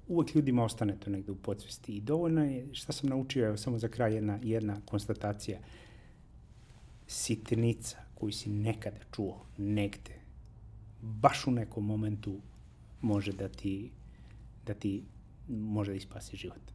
uvek 0.08 0.34
ljudima 0.34 0.64
ostane 0.64 0.96
to 1.00 1.10
negde 1.10 1.32
u 1.32 1.36
podsvesti. 1.36 1.96
I 1.96 2.00
dovoljno 2.00 2.44
je, 2.44 2.68
šta 2.72 2.92
sam 2.92 3.10
naučio, 3.10 3.46
evo 3.46 3.56
samo 3.56 3.78
za 3.78 3.88
kraj 3.88 4.14
jedna, 4.14 4.38
jedna 4.42 4.80
konstatacija. 4.84 5.58
Sitnica 7.06 7.98
koju 8.14 8.32
si 8.32 8.50
nekada 8.50 8.98
čuo, 9.12 9.46
negde, 9.58 10.20
baš 11.00 11.46
u 11.46 11.50
nekom 11.50 11.86
momentu 11.86 12.40
može 13.00 13.32
da 13.32 13.48
ti, 13.48 13.90
da 14.66 14.74
ti 14.74 15.02
može 15.48 15.90
da 15.90 15.96
ispasi 15.96 16.36
život. 16.36 16.72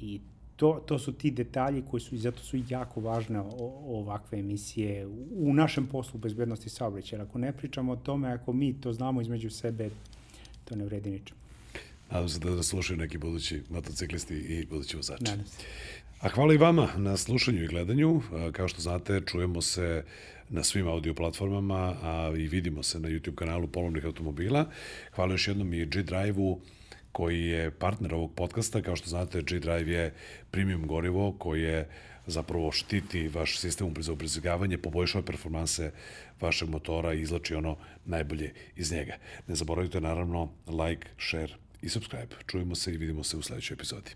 I 0.00 0.20
to, 0.56 0.82
to 0.86 0.98
su 0.98 1.12
ti 1.12 1.30
detalji 1.30 1.82
koji 1.90 2.00
su, 2.00 2.14
i 2.14 2.18
zato 2.18 2.38
su 2.38 2.58
jako 2.68 3.00
važne 3.00 3.40
o, 3.40 3.82
ovakve 3.86 4.38
emisije 4.38 5.06
u, 5.36 5.54
našem 5.54 5.86
poslu 5.86 6.20
bezbednosti 6.20 6.68
saobraćaja. 6.68 7.22
Ako 7.22 7.38
ne 7.38 7.52
pričamo 7.52 7.92
o 7.92 7.96
tome, 7.96 8.32
ako 8.32 8.52
mi 8.52 8.80
to 8.80 8.92
znamo 8.92 9.20
između 9.20 9.50
sebe, 9.50 9.90
to 10.64 10.76
ne 10.76 10.84
vredi 10.84 11.10
ničemu. 11.10 11.43
Nadam 12.10 12.28
se 12.28 12.38
da 12.38 12.50
nas 12.50 12.66
slušaju 12.66 12.98
neki 12.98 13.18
budući 13.18 13.62
motociklisti 13.70 14.34
i 14.34 14.66
budući 14.66 14.96
vozači. 14.96 15.24
Nadam 15.24 15.46
se. 15.46 15.64
A 16.20 16.28
hvala 16.28 16.54
i 16.54 16.56
vama 16.56 16.88
na 16.96 17.16
slušanju 17.16 17.64
i 17.64 17.66
gledanju. 17.66 18.22
Kao 18.52 18.68
što 18.68 18.82
znate, 18.82 19.20
čujemo 19.26 19.62
se 19.62 20.04
na 20.48 20.62
svim 20.62 20.88
audio 20.88 21.14
platformama, 21.14 21.96
a 22.02 22.32
i 22.38 22.48
vidimo 22.48 22.82
se 22.82 23.00
na 23.00 23.08
YouTube 23.08 23.34
kanalu 23.34 23.66
Polovnih 23.66 24.04
automobila. 24.04 24.70
Hvala 25.14 25.32
još 25.32 25.48
jednom 25.48 25.74
i 25.74 25.86
G-Drive-u 25.86 26.60
koji 27.12 27.44
je 27.44 27.70
partner 27.70 28.14
ovog 28.14 28.34
podcasta. 28.34 28.82
Kao 28.82 28.96
što 28.96 29.08
znate, 29.10 29.42
G-Drive 29.42 29.92
je 29.92 30.14
premium 30.50 30.86
gorivo 30.86 31.32
koje 31.32 31.88
zapravo 32.26 32.72
štiti 32.72 33.28
vaš 33.28 33.58
sistem 33.58 33.94
za 33.98 34.12
ubrizgavanje, 34.12 34.78
poboljšava 34.78 35.24
performanse 35.24 35.92
vašeg 36.40 36.68
motora 36.68 37.14
i 37.14 37.20
izlači 37.20 37.54
ono 37.54 37.76
najbolje 38.04 38.52
iz 38.76 38.92
njega. 38.92 39.16
Ne 39.48 39.54
zaboravite 39.54 40.00
naravno 40.00 40.52
like, 40.66 41.08
share 41.18 41.63
i 41.84 41.88
subscribe. 41.88 42.36
Čujemo 42.46 42.74
se 42.74 42.94
i 42.94 42.96
vidimo 42.96 43.24
se 43.24 43.36
u 43.36 43.42
sledećoj 43.42 43.74
epizodi. 43.74 44.10